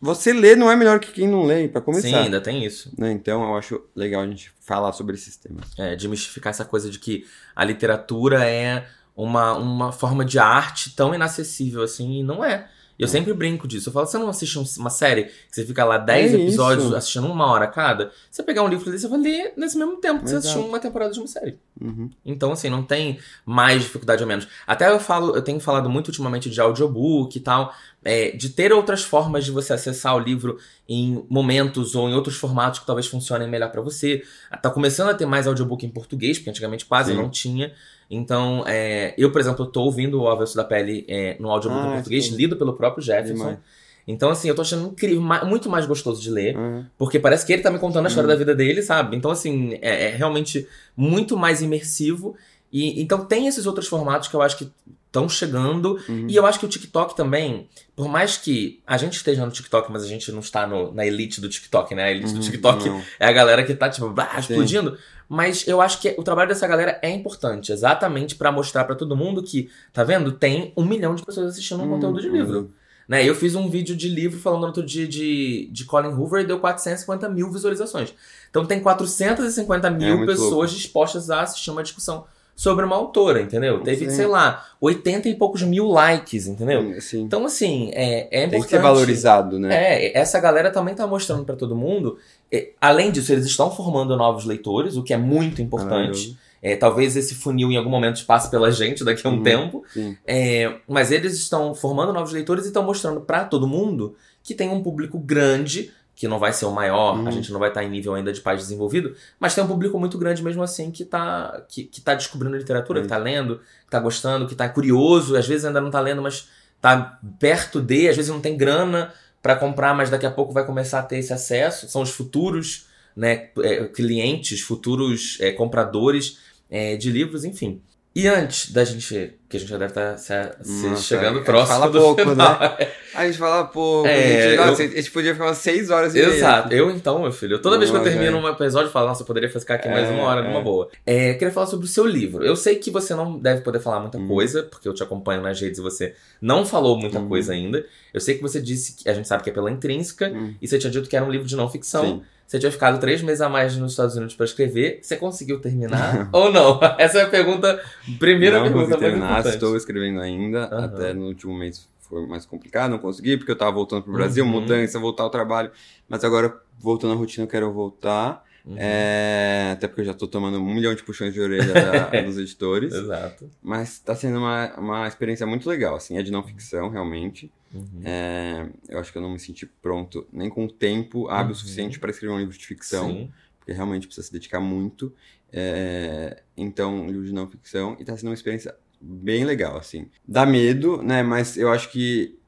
você 0.00 0.32
lê 0.32 0.56
não 0.56 0.70
é 0.70 0.76
melhor 0.76 0.98
que 0.98 1.12
quem 1.12 1.28
não 1.28 1.44
lê, 1.44 1.68
para 1.68 1.80
começar. 1.80 2.08
Sim, 2.08 2.14
ainda 2.14 2.40
tem 2.40 2.64
isso. 2.64 2.92
Né? 2.98 3.12
Então 3.12 3.42
eu 3.42 3.56
acho 3.56 3.82
legal 3.94 4.22
a 4.22 4.26
gente 4.26 4.52
falar 4.60 4.92
sobre 4.92 5.14
esses 5.14 5.36
temas. 5.36 5.66
É, 5.78 5.94
desmistificar 5.94 6.50
essa 6.50 6.64
coisa 6.64 6.90
de 6.90 6.98
que 6.98 7.24
a 7.54 7.64
literatura 7.64 8.48
é 8.48 8.86
uma, 9.14 9.56
uma 9.56 9.92
forma 9.92 10.24
de 10.24 10.38
arte 10.38 10.94
tão 10.94 11.14
inacessível 11.14 11.82
assim, 11.82 12.20
e 12.20 12.22
não 12.22 12.44
é. 12.44 12.68
Eu 12.98 13.08
sempre 13.08 13.32
brinco 13.34 13.68
disso. 13.68 13.88
Eu 13.88 13.92
falo, 13.92 14.06
você 14.06 14.18
não 14.18 14.28
assiste 14.28 14.58
uma 14.78 14.90
série 14.90 15.24
que 15.24 15.32
você 15.50 15.64
fica 15.64 15.84
lá 15.84 15.98
10 15.98 16.32
é 16.32 16.36
episódios 16.36 16.86
isso. 16.86 16.96
assistindo 16.96 17.26
uma 17.26 17.46
hora 17.46 17.66
cada? 17.66 18.10
Você 18.30 18.42
pegar 18.42 18.62
um 18.62 18.68
livro 18.68 18.90
desse, 18.90 19.02
você 19.02 19.08
vai 19.08 19.20
ler 19.20 19.52
nesse 19.56 19.76
mesmo 19.76 19.96
tempo 19.96 20.20
que 20.20 20.26
Exato. 20.26 20.42
você 20.42 20.48
assistiu 20.48 20.68
uma 20.68 20.78
temporada 20.78 21.12
de 21.12 21.18
uma 21.18 21.26
série. 21.26 21.58
Uhum. 21.80 22.10
Então, 22.24 22.52
assim, 22.52 22.70
não 22.70 22.82
tem 22.82 23.18
mais 23.44 23.82
dificuldade 23.82 24.22
ou 24.22 24.28
menos. 24.28 24.48
Até 24.66 24.90
eu 24.90 24.98
falo, 24.98 25.36
eu 25.36 25.42
tenho 25.42 25.60
falado 25.60 25.90
muito 25.90 26.08
ultimamente 26.08 26.48
de 26.48 26.60
audiobook 26.60 27.36
e 27.36 27.40
tal, 27.40 27.74
é, 28.04 28.30
de 28.30 28.48
ter 28.50 28.72
outras 28.72 29.02
formas 29.02 29.44
de 29.44 29.50
você 29.50 29.72
acessar 29.72 30.14
o 30.16 30.18
livro 30.18 30.58
em 30.88 31.24
momentos 31.28 31.94
ou 31.94 32.08
em 32.08 32.14
outros 32.14 32.36
formatos 32.36 32.78
que 32.78 32.86
talvez 32.86 33.06
funcionem 33.06 33.48
melhor 33.48 33.70
para 33.70 33.82
você. 33.82 34.22
Tá 34.62 34.70
começando 34.70 35.10
a 35.10 35.14
ter 35.14 35.26
mais 35.26 35.46
audiobook 35.46 35.84
em 35.84 35.90
português, 35.90 36.38
porque 36.38 36.50
antigamente 36.50 36.86
quase 36.86 37.12
Sim. 37.12 37.18
não 37.18 37.28
tinha. 37.28 37.72
Então, 38.10 38.64
é, 38.66 39.14
eu, 39.18 39.32
por 39.32 39.40
exemplo, 39.40 39.66
tô 39.66 39.82
ouvindo 39.82 40.20
o 40.20 40.28
Avesso 40.28 40.56
da 40.56 40.64
Pele 40.64 41.04
é, 41.08 41.36
no 41.40 41.50
audiobook 41.50 41.84
ah, 41.84 41.90
em 41.90 41.94
português, 41.94 42.26
sim. 42.26 42.36
lido 42.36 42.56
pelo 42.56 42.74
próprio 42.74 43.02
Jefferson. 43.02 43.34
Demais. 43.34 43.58
Então, 44.06 44.30
assim, 44.30 44.48
eu 44.48 44.54
tô 44.54 44.62
achando 44.62 44.88
incrível, 44.88 45.20
muito 45.44 45.68
mais 45.68 45.84
gostoso 45.84 46.22
de 46.22 46.30
ler, 46.30 46.56
uhum. 46.56 46.84
porque 46.96 47.18
parece 47.18 47.44
que 47.44 47.52
ele 47.52 47.62
tá 47.62 47.70
me 47.70 47.78
contando 47.78 48.04
a 48.04 48.08
história 48.08 48.28
uhum. 48.28 48.34
da 48.34 48.38
vida 48.38 48.54
dele, 48.54 48.80
sabe? 48.80 49.16
Então, 49.16 49.30
assim, 49.30 49.74
é, 49.82 50.04
é, 50.04 50.16
realmente 50.16 50.66
muito 50.96 51.36
mais 51.36 51.60
imersivo. 51.60 52.36
E 52.72 53.00
então 53.00 53.24
tem 53.24 53.48
esses 53.48 53.66
outros 53.66 53.88
formatos 53.88 54.28
que 54.28 54.34
eu 54.34 54.42
acho 54.42 54.58
que 54.58 54.70
estão 55.06 55.28
chegando. 55.28 55.98
Uhum. 56.08 56.26
E 56.28 56.36
eu 56.36 56.44
acho 56.46 56.58
que 56.58 56.66
o 56.66 56.68
TikTok 56.68 57.16
também, 57.16 57.68
por 57.94 58.06
mais 58.08 58.36
que 58.36 58.80
a 58.86 58.96
gente 58.96 59.14
esteja 59.14 59.44
no 59.44 59.50
TikTok, 59.50 59.90
mas 59.90 60.04
a 60.04 60.06
gente 60.06 60.30
não 60.30 60.40
está 60.40 60.66
no, 60.66 60.92
na 60.92 61.06
elite 61.06 61.40
do 61.40 61.48
TikTok, 61.48 61.94
né? 61.94 62.04
A 62.04 62.10
elite 62.10 62.32
do 62.32 62.36
uhum. 62.36 62.40
TikTok 62.40 62.88
não. 62.88 63.02
é 63.18 63.26
a 63.26 63.32
galera 63.32 63.64
que 63.64 63.74
tá, 63.74 63.88
tipo, 63.88 64.10
bah, 64.10 64.36
explodindo. 64.38 64.96
Mas 65.28 65.66
eu 65.66 65.80
acho 65.80 66.00
que 66.00 66.14
o 66.16 66.22
trabalho 66.22 66.48
dessa 66.48 66.66
galera 66.66 66.98
é 67.02 67.10
importante, 67.10 67.72
exatamente 67.72 68.36
para 68.36 68.52
mostrar 68.52 68.84
para 68.84 68.94
todo 68.94 69.16
mundo 69.16 69.42
que, 69.42 69.68
tá 69.92 70.04
vendo? 70.04 70.32
Tem 70.32 70.72
um 70.76 70.84
milhão 70.84 71.14
de 71.14 71.24
pessoas 71.24 71.48
assistindo 71.48 71.82
um 71.82 71.88
conteúdo 71.88 72.20
de 72.20 72.28
livro. 72.28 72.58
Uhum. 72.58 72.70
Né? 73.08 73.24
Eu 73.28 73.34
fiz 73.34 73.54
um 73.54 73.68
vídeo 73.68 73.96
de 73.96 74.08
livro 74.08 74.38
falando 74.38 74.60
no 74.62 74.66
outro 74.68 74.84
dia 74.84 75.06
de, 75.06 75.68
de 75.70 75.84
Colin 75.84 76.08
Hoover 76.08 76.42
e 76.42 76.46
deu 76.46 76.58
450 76.58 77.28
mil 77.28 77.50
visualizações. 77.50 78.14
Então 78.50 78.64
tem 78.64 78.80
450 78.80 79.90
mil 79.90 80.22
é 80.22 80.26
pessoas 80.26 80.50
louco. 80.50 80.66
dispostas 80.68 81.30
a 81.30 81.42
assistir 81.42 81.70
uma 81.70 81.82
discussão 81.82 82.24
sobre 82.56 82.86
uma 82.86 82.96
autora, 82.96 83.42
entendeu? 83.42 83.82
Teve, 83.82 84.08
Sim. 84.08 84.16
sei 84.16 84.26
lá, 84.26 84.64
80 84.80 85.28
e 85.28 85.34
poucos 85.34 85.62
mil 85.62 85.86
likes, 85.88 86.46
entendeu? 86.46 86.98
Sim. 87.02 87.20
Então, 87.20 87.44
assim, 87.44 87.90
é, 87.92 88.20
é 88.30 88.44
importante. 88.44 88.50
Tem 88.50 88.62
que 88.62 88.68
ser 88.68 88.78
valorizado, 88.80 89.58
né? 89.58 89.76
É, 89.76 90.18
essa 90.18 90.40
galera 90.40 90.70
também 90.70 90.94
tá 90.94 91.06
mostrando 91.06 91.44
para 91.44 91.54
todo 91.54 91.76
mundo. 91.76 92.16
É, 92.50 92.70
além 92.80 93.12
disso, 93.12 93.30
eles 93.30 93.44
estão 93.44 93.70
formando 93.70 94.16
novos 94.16 94.46
leitores, 94.46 94.96
o 94.96 95.02
que 95.02 95.12
é 95.12 95.18
muito 95.18 95.60
importante. 95.60 96.34
É, 96.62 96.74
talvez 96.74 97.14
esse 97.14 97.34
funil 97.34 97.70
em 97.70 97.76
algum 97.76 97.90
momento 97.90 98.24
passe 98.24 98.50
pela 98.50 98.72
gente 98.72 99.04
daqui 99.04 99.26
a 99.26 99.30
um 99.30 99.34
uhum, 99.34 99.42
tempo. 99.42 99.84
É, 100.26 100.76
mas 100.88 101.12
eles 101.12 101.34
estão 101.34 101.74
formando 101.74 102.10
novos 102.10 102.32
leitores 102.32 102.64
e 102.64 102.68
estão 102.68 102.82
mostrando 102.82 103.20
para 103.20 103.44
todo 103.44 103.68
mundo 103.68 104.16
que 104.42 104.54
tem 104.54 104.70
um 104.70 104.82
público 104.82 105.18
grande 105.18 105.92
que 106.16 106.26
não 106.26 106.38
vai 106.38 106.52
ser 106.52 106.64
o 106.64 106.72
maior, 106.72 107.28
a 107.28 107.30
gente 107.30 107.52
não 107.52 107.60
vai 107.60 107.68
estar 107.68 107.84
em 107.84 107.90
nível 107.90 108.14
ainda 108.14 108.32
de 108.32 108.40
país 108.40 108.62
desenvolvido, 108.62 109.14
mas 109.38 109.54
tem 109.54 109.62
um 109.62 109.66
público 109.66 110.00
muito 110.00 110.16
grande 110.16 110.42
mesmo 110.42 110.62
assim 110.62 110.90
que 110.90 111.02
está 111.02 111.62
que, 111.68 111.84
que 111.84 112.00
tá 112.00 112.14
descobrindo 112.14 112.56
literatura, 112.56 113.00
que 113.00 113.06
está 113.06 113.18
lendo, 113.18 113.58
que 113.58 113.86
está 113.86 114.00
gostando, 114.00 114.46
que 114.46 114.54
está 114.54 114.66
curioso, 114.66 115.36
às 115.36 115.46
vezes 115.46 115.66
ainda 115.66 115.80
não 115.80 115.88
está 115.88 116.00
lendo, 116.00 116.22
mas 116.22 116.48
está 116.76 117.20
perto 117.38 117.82
de, 117.82 118.08
às 118.08 118.16
vezes 118.16 118.30
não 118.30 118.40
tem 118.40 118.56
grana 118.56 119.12
para 119.42 119.54
comprar, 119.54 119.94
mas 119.94 120.10
daqui 120.10 120.26
a 120.26 120.30
pouco 120.30 120.52
vai 120.52 120.64
começar 120.64 121.00
a 121.00 121.02
ter 121.02 121.18
esse 121.18 121.32
acesso. 121.32 121.88
São 121.88 122.02
os 122.02 122.10
futuros 122.10 122.86
né, 123.14 123.50
é, 123.62 123.84
clientes, 123.84 124.60
futuros 124.60 125.38
é, 125.40 125.52
compradores 125.52 126.38
é, 126.70 126.96
de 126.96 127.10
livros, 127.10 127.44
enfim. 127.44 127.80
E 128.16 128.26
antes 128.28 128.72
da 128.72 128.82
gente. 128.82 129.34
Que 129.46 129.58
a 129.58 129.60
gente 129.60 129.68
já 129.68 129.76
deve 129.76 129.90
estar 129.90 130.12
tá 130.12 130.16
se, 130.16 130.32
se 130.62 130.86
Nossa, 130.88 131.02
chegando 131.02 131.42
próximo. 131.42 131.78
Fala 131.78 131.92
pouco, 131.92 132.20
final. 132.22 132.36
né? 132.36 132.88
A 133.14 133.26
gente 133.26 133.38
fala 133.38 133.64
pouco. 133.64 134.08
É, 134.08 134.58
a, 134.58 134.68
gente, 134.68 134.82
eu... 134.82 134.92
a 134.92 134.96
gente 134.96 135.10
podia 135.10 135.32
ficar 135.32 135.46
umas 135.46 135.56
seis 135.56 135.88
horas 135.88 136.14
e 136.14 136.18
Exato. 136.18 136.68
Meia. 136.68 136.80
Eu 136.80 136.90
então, 136.90 137.20
meu 137.22 137.32
filho. 137.32 137.58
Toda 137.60 137.78
vez 137.78 137.90
que 137.90 137.96
eu 137.96 138.02
termino 138.02 138.36
um 138.36 138.46
episódio, 138.46 138.88
eu 138.88 138.92
falo, 138.92 139.08
nossa, 139.08 139.22
eu 139.22 139.26
poderia 139.26 139.48
ficar 139.48 139.76
aqui 139.76 139.88
mais 139.88 140.10
uma 140.10 140.22
hora 140.24 140.40
é, 140.40 140.48
numa 140.48 140.60
boa. 140.60 140.90
É, 141.06 141.32
queria 141.32 141.50
falar 141.50 141.66
sobre 141.66 141.86
o 141.86 141.88
seu 141.88 142.04
livro. 142.04 142.44
Eu 142.44 142.54
sei 142.56 142.76
que 142.76 142.90
você 142.90 143.14
não 143.14 143.38
deve 143.38 143.62
poder 143.62 143.80
falar 143.80 144.00
muita 144.00 144.18
hum. 144.18 144.28
coisa, 144.28 144.64
porque 144.64 144.86
eu 144.86 144.92
te 144.92 145.02
acompanho 145.02 145.40
nas 145.40 145.58
redes 145.58 145.78
e 145.78 145.82
você 145.82 146.14
não 146.42 146.66
falou 146.66 146.98
muita 146.98 147.18
hum. 147.18 147.28
coisa 147.28 147.54
ainda. 147.54 147.86
Eu 148.12 148.20
sei 148.20 148.34
que 148.34 148.42
você 148.42 148.60
disse 148.60 148.96
que 149.02 149.08
a 149.08 149.14
gente 149.14 149.26
sabe 149.26 149.42
que 149.44 149.48
é 149.48 149.52
pela 149.52 149.70
intrínseca, 149.70 150.28
hum. 150.28 150.54
e 150.60 150.68
você 150.68 150.78
tinha 150.78 150.90
dito 150.90 151.08
que 151.08 151.16
era 151.16 151.24
um 151.24 151.30
livro 151.30 151.46
de 151.46 151.56
não 151.56 151.70
ficção. 151.70 152.04
Sim. 152.04 152.22
Você 152.46 152.58
tinha 152.58 152.70
ficado 152.70 153.00
três 153.00 153.22
meses 153.22 153.40
a 153.40 153.48
mais 153.48 153.76
nos 153.76 153.92
Estados 153.92 154.14
Unidos 154.14 154.34
para 154.34 154.44
escrever. 154.44 155.00
Você 155.02 155.16
conseguiu 155.16 155.60
terminar 155.60 156.28
ou 156.32 156.52
não? 156.52 156.78
Essa 156.96 157.18
é 157.18 157.22
a 157.22 157.28
pergunta, 157.28 157.82
primeira 158.18 158.58
não 158.58 158.64
pergunta. 158.64 158.90
Não 158.90 158.98
terminar, 158.98 159.44
estou 159.46 159.76
escrevendo 159.76 160.20
ainda. 160.20 160.70
Uhum. 160.70 160.84
Até 160.84 161.12
no 161.12 161.26
último 161.26 161.56
mês 161.56 161.88
foi 162.08 162.24
mais 162.26 162.46
complicado, 162.46 162.92
não 162.92 162.98
consegui, 162.98 163.36
porque 163.36 163.50
eu 163.50 163.54
estava 163.54 163.72
voltando 163.72 164.02
para 164.02 164.10
o 164.10 164.14
Brasil, 164.14 164.44
uhum. 164.44 164.50
mudança, 164.50 164.98
voltar 164.98 165.24
ao 165.24 165.30
trabalho. 165.30 165.72
Mas 166.08 166.22
agora, 166.22 166.56
voltando 166.78 167.14
à 167.14 167.16
rotina, 167.16 167.44
eu 167.44 167.50
quero 167.50 167.72
voltar. 167.72 168.44
Uhum. 168.64 168.76
É, 168.78 169.70
até 169.72 169.86
porque 169.86 170.00
eu 170.00 170.06
já 170.06 170.10
estou 170.10 170.26
tomando 170.26 170.58
um 170.58 170.74
milhão 170.74 170.92
de 170.94 171.02
puxões 171.02 171.32
de 171.32 171.40
orelha 171.40 171.72
da, 172.10 172.22
dos 172.22 172.38
editores. 172.38 172.92
Exato. 172.92 173.50
Mas 173.62 173.94
está 173.94 174.14
sendo 174.14 174.38
uma, 174.38 174.72
uma 174.76 175.08
experiência 175.08 175.46
muito 175.46 175.68
legal, 175.68 175.96
assim, 175.96 176.18
é 176.18 176.22
de 176.22 176.30
não 176.32 176.42
ficção, 176.42 176.90
realmente. 176.90 177.52
Uhum. 177.72 178.02
É, 178.04 178.68
eu 178.88 178.98
acho 178.98 179.12
que 179.12 179.18
eu 179.18 179.22
não 179.22 179.30
me 179.30 179.38
senti 179.38 179.66
pronto 179.66 180.26
nem 180.32 180.48
com 180.48 180.68
tempo 180.68 181.28
hábil 181.28 181.48
uhum. 181.48 181.54
suficiente 181.54 181.98
para 181.98 182.10
escrever 182.10 182.32
um 182.32 182.38
livro 182.38 182.56
de 182.56 182.66
ficção, 182.66 183.08
Sim. 183.08 183.32
porque 183.58 183.72
realmente 183.72 184.06
precisa 184.06 184.26
se 184.26 184.32
dedicar 184.32 184.60
muito. 184.60 185.12
É, 185.52 186.42
então, 186.56 187.06
livro 187.06 187.24
de 187.24 187.32
não 187.32 187.48
ficção, 187.48 187.96
e 187.98 188.02
está 188.02 188.16
sendo 188.16 188.28
uma 188.28 188.34
experiência 188.34 188.74
bem 189.00 189.44
legal, 189.44 189.76
assim. 189.76 190.10
Dá 190.26 190.44
medo, 190.46 191.02
né? 191.02 191.22
Mas 191.22 191.56
eu 191.56 191.70
acho 191.70 191.90
que 191.90 192.38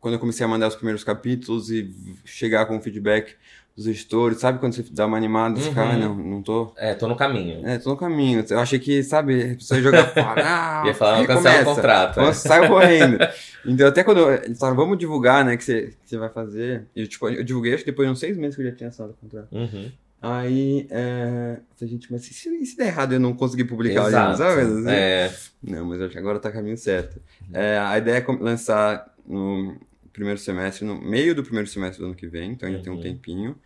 quando 0.00 0.14
eu 0.14 0.20
comecei 0.20 0.44
a 0.44 0.48
mandar 0.48 0.68
os 0.68 0.74
primeiros 0.74 1.04
capítulos 1.04 1.70
e 1.70 1.94
chegar 2.24 2.66
com 2.66 2.80
feedback 2.80 3.36
dos 3.80 3.86
editores, 3.86 4.38
sabe 4.38 4.58
quando 4.58 4.74
você 4.74 4.84
dá 4.92 5.06
uma 5.06 5.16
animada, 5.16 5.58
uhum. 5.58 5.64
fica, 5.64 5.80
ah, 5.80 5.96
não, 5.96 6.14
não 6.14 6.42
tô. 6.42 6.70
É, 6.76 6.92
tô 6.92 7.08
no 7.08 7.16
caminho. 7.16 7.66
É, 7.66 7.78
tô 7.78 7.88
no 7.88 7.96
caminho. 7.96 8.44
Eu 8.50 8.58
achei 8.58 8.78
que, 8.78 9.02
sabe, 9.02 9.56
você 9.58 9.80
jogar 9.80 10.04
fora. 10.08 10.42
Ah, 10.50 10.82
Ia 10.86 10.94
falar, 10.94 11.26
cancela 11.26 11.62
o 11.62 11.74
contrato. 11.74 12.20
É. 12.20 12.32
Sai 12.32 12.68
correndo. 12.68 13.18
então, 13.64 13.88
até 13.88 14.04
quando 14.04 14.30
eles 14.30 14.58
falaram, 14.58 14.76
vamos 14.76 14.98
divulgar, 14.98 15.44
né, 15.44 15.56
que 15.56 15.64
você, 15.64 15.94
que 16.02 16.10
você 16.10 16.18
vai 16.18 16.28
fazer. 16.28 16.86
Eu, 16.94 17.08
tipo, 17.08 17.28
eu 17.28 17.42
divulguei, 17.42 17.72
acho 17.72 17.84
que 17.84 17.90
depois 17.90 18.06
de 18.06 18.12
uns 18.12 18.18
seis 18.18 18.36
meses 18.36 18.54
que 18.54 18.62
eu 18.62 18.66
já 18.66 18.76
tinha 18.76 18.88
assinado 18.88 19.14
o 19.14 19.16
contrato. 19.16 19.48
Uhum. 19.50 19.90
Aí, 20.20 20.86
é, 20.90 21.56
gente, 21.80 22.12
mas 22.12 22.30
e 22.30 22.34
se, 22.34 22.66
se 22.66 22.76
der 22.76 22.88
errado 22.88 23.14
eu 23.14 23.20
não 23.20 23.32
conseguir 23.32 23.64
publicar 23.64 24.08
Exato. 24.08 24.36
sabe? 24.36 24.60
Assim, 24.60 24.90
é. 24.90 25.34
Não, 25.62 25.86
mas 25.86 26.02
acho 26.02 26.12
que 26.12 26.18
agora 26.18 26.38
tá 26.38 26.52
caminho 26.52 26.76
certo. 26.76 27.18
É, 27.52 27.78
a 27.78 27.96
ideia 27.96 28.18
é 28.18 28.32
lançar 28.42 29.14
no 29.26 29.76
primeiro 30.20 30.38
semestre, 30.38 30.84
no 30.84 31.00
meio 31.00 31.34
do 31.34 31.42
primeiro 31.42 31.66
semestre 31.66 32.00
do 32.00 32.06
ano 32.06 32.14
que 32.14 32.26
vem, 32.26 32.52
então 32.52 32.68
ainda 32.68 32.78
uhum. 32.78 32.84
tem 32.84 32.92
um 32.92 32.96
uhum. 32.96 33.02
tempinho. 33.02 33.56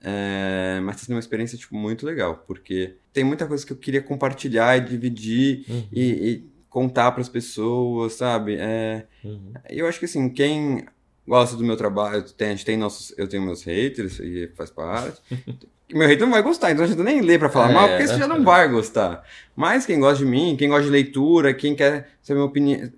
É, 0.00 0.80
mas 0.82 0.96
está 0.96 1.06
sendo 1.06 1.16
uma 1.16 1.20
experiência 1.20 1.58
tipo, 1.58 1.74
muito 1.74 2.06
legal, 2.06 2.44
porque 2.46 2.94
tem 3.12 3.24
muita 3.24 3.46
coisa 3.46 3.64
que 3.66 3.72
eu 3.72 3.76
queria 3.76 4.02
compartilhar 4.02 4.76
e 4.76 4.82
dividir 4.82 5.64
uhum. 5.68 5.88
e, 5.90 6.02
e, 6.02 6.54
contar 6.68 7.12
para 7.12 7.20
as 7.20 7.28
pessoas, 7.28 8.14
sabe? 8.14 8.56
É, 8.58 9.06
uhum. 9.24 9.54
Eu 9.70 9.86
acho 9.86 9.98
que 9.98 10.04
assim, 10.04 10.28
quem 10.28 10.84
gosta 11.26 11.56
do 11.56 11.64
meu 11.64 11.76
trabalho, 11.76 12.22
tem, 12.22 12.48
a 12.48 12.50
gente 12.50 12.64
tem 12.64 12.76
nossos, 12.76 13.14
eu 13.16 13.26
tenho 13.26 13.42
meus 13.42 13.62
haters 13.62 14.18
e 14.20 14.50
faz 14.54 14.70
parte. 14.70 15.20
meu 15.92 16.06
hater 16.06 16.26
não 16.26 16.32
vai 16.32 16.42
gostar, 16.42 16.70
então 16.70 16.84
a 16.84 16.88
gente 16.88 17.00
nem 17.02 17.20
lê 17.20 17.38
para 17.38 17.48
falar 17.48 17.70
é, 17.70 17.74
mal, 17.74 17.88
porque 17.88 18.06
você 18.06 18.18
já 18.18 18.28
não 18.28 18.44
vai 18.44 18.68
gostar. 18.68 19.24
Mas 19.56 19.86
quem 19.86 19.98
gosta 20.00 20.24
de 20.24 20.30
mim, 20.30 20.56
quem 20.56 20.68
gosta 20.68 20.84
de 20.84 20.90
leitura, 20.90 21.54
quem 21.54 21.74
quer 21.74 22.10
saber 22.22 22.40
minha 22.40 22.48
opinião, 22.48 22.90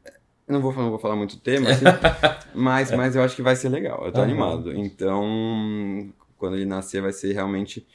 eu 0.47 0.53
não 0.53 0.61
vou, 0.61 0.73
não 0.73 0.91
vou 0.91 0.99
falar 0.99 1.17
muito 1.17 1.39
tema, 1.39 1.71
assim, 1.71 1.85
mas, 2.55 2.91
mas 2.93 3.17
eu 3.17 3.23
acho 3.23 3.35
que 3.35 3.43
vai 3.43 3.57
ser 3.57 3.69
legal. 3.69 4.05
Eu 4.05 4.13
tô 4.13 4.19
uhum. 4.19 4.25
animado. 4.25 4.73
Então, 4.73 6.13
quando 6.39 6.57
ele 6.57 6.67
nascer, 6.67 7.03
vai 7.03 7.13
ser 7.13 7.33
realmente 7.33 7.87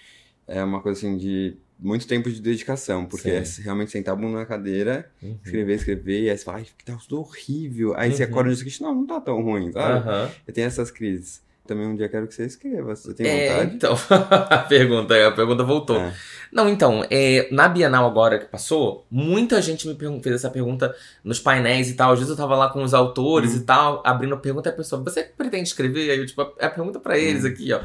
é, 0.47 0.63
uma 0.63 0.81
coisa 0.81 0.99
assim 0.99 1.17
de 1.17 1.55
muito 1.79 2.07
tempo 2.07 2.29
de 2.29 2.41
dedicação, 2.41 3.05
porque 3.05 3.43
Sim. 3.43 3.61
é 3.61 3.63
realmente 3.63 3.91
sentar 3.91 4.13
a 4.13 4.17
bunda 4.17 4.37
na 4.37 4.45
cadeira, 4.45 5.09
uhum. 5.21 5.37
escrever, 5.43 5.75
escrever, 5.75 6.21
e 6.23 6.29
aí 6.29 6.37
você 6.37 6.43
fala, 6.43 6.57
ai, 6.57 6.67
que 6.77 6.85
tá 6.85 6.95
tudo 6.95 7.19
horrível. 7.19 7.93
Aí 7.95 8.09
uhum. 8.09 8.15
você 8.15 8.23
acorda 8.23 8.51
e 8.51 8.55
diz, 8.55 8.79
não, 8.79 8.93
não 8.93 9.07
tá 9.07 9.19
tão 9.19 9.41
ruim, 9.41 9.71
sabe? 9.71 10.07
Uhum. 10.07 10.31
Eu 10.47 10.53
tenho 10.53 10.67
essas 10.67 10.91
crises 10.91 11.41
também 11.65 11.87
um 11.87 11.95
dia 11.95 12.09
quero 12.09 12.27
que 12.27 12.33
você 12.33 12.45
escreva. 12.45 12.95
Você 12.95 13.13
tem 13.13 13.27
é, 13.27 13.49
vontade? 13.49 13.75
Então, 13.75 13.97
a 14.49 14.57
pergunta, 14.57 15.27
a 15.27 15.31
pergunta 15.31 15.63
voltou. 15.63 15.97
É. 15.97 16.13
Não, 16.51 16.67
então, 16.67 17.05
é, 17.09 17.47
na 17.51 17.67
Bienal 17.67 18.05
agora 18.05 18.39
que 18.39 18.45
passou, 18.45 19.05
muita 19.09 19.61
gente 19.61 19.87
me 19.87 19.95
fez 20.21 20.35
essa 20.35 20.49
pergunta 20.49 20.93
nos 21.23 21.39
painéis 21.39 21.89
e 21.89 21.93
tal. 21.93 22.11
Às 22.11 22.19
vezes 22.19 22.31
eu 22.31 22.37
tava 22.37 22.55
lá 22.55 22.69
com 22.69 22.83
os 22.83 22.93
autores 22.93 23.53
hum. 23.53 23.57
e 23.57 23.61
tal, 23.61 24.01
abrindo 24.05 24.35
a 24.35 24.37
pergunta 24.37 24.69
e 24.69 24.71
a 24.71 24.75
pessoa, 24.75 25.01
você 25.03 25.23
pretende 25.23 25.69
escrever? 25.69 26.11
Aí 26.11 26.19
eu, 26.19 26.25
tipo, 26.25 26.41
a, 26.41 26.65
a 26.65 26.69
pergunta 26.69 26.99
para 26.99 27.17
eles 27.17 27.45
hum. 27.45 27.47
aqui, 27.47 27.71
ó. 27.71 27.81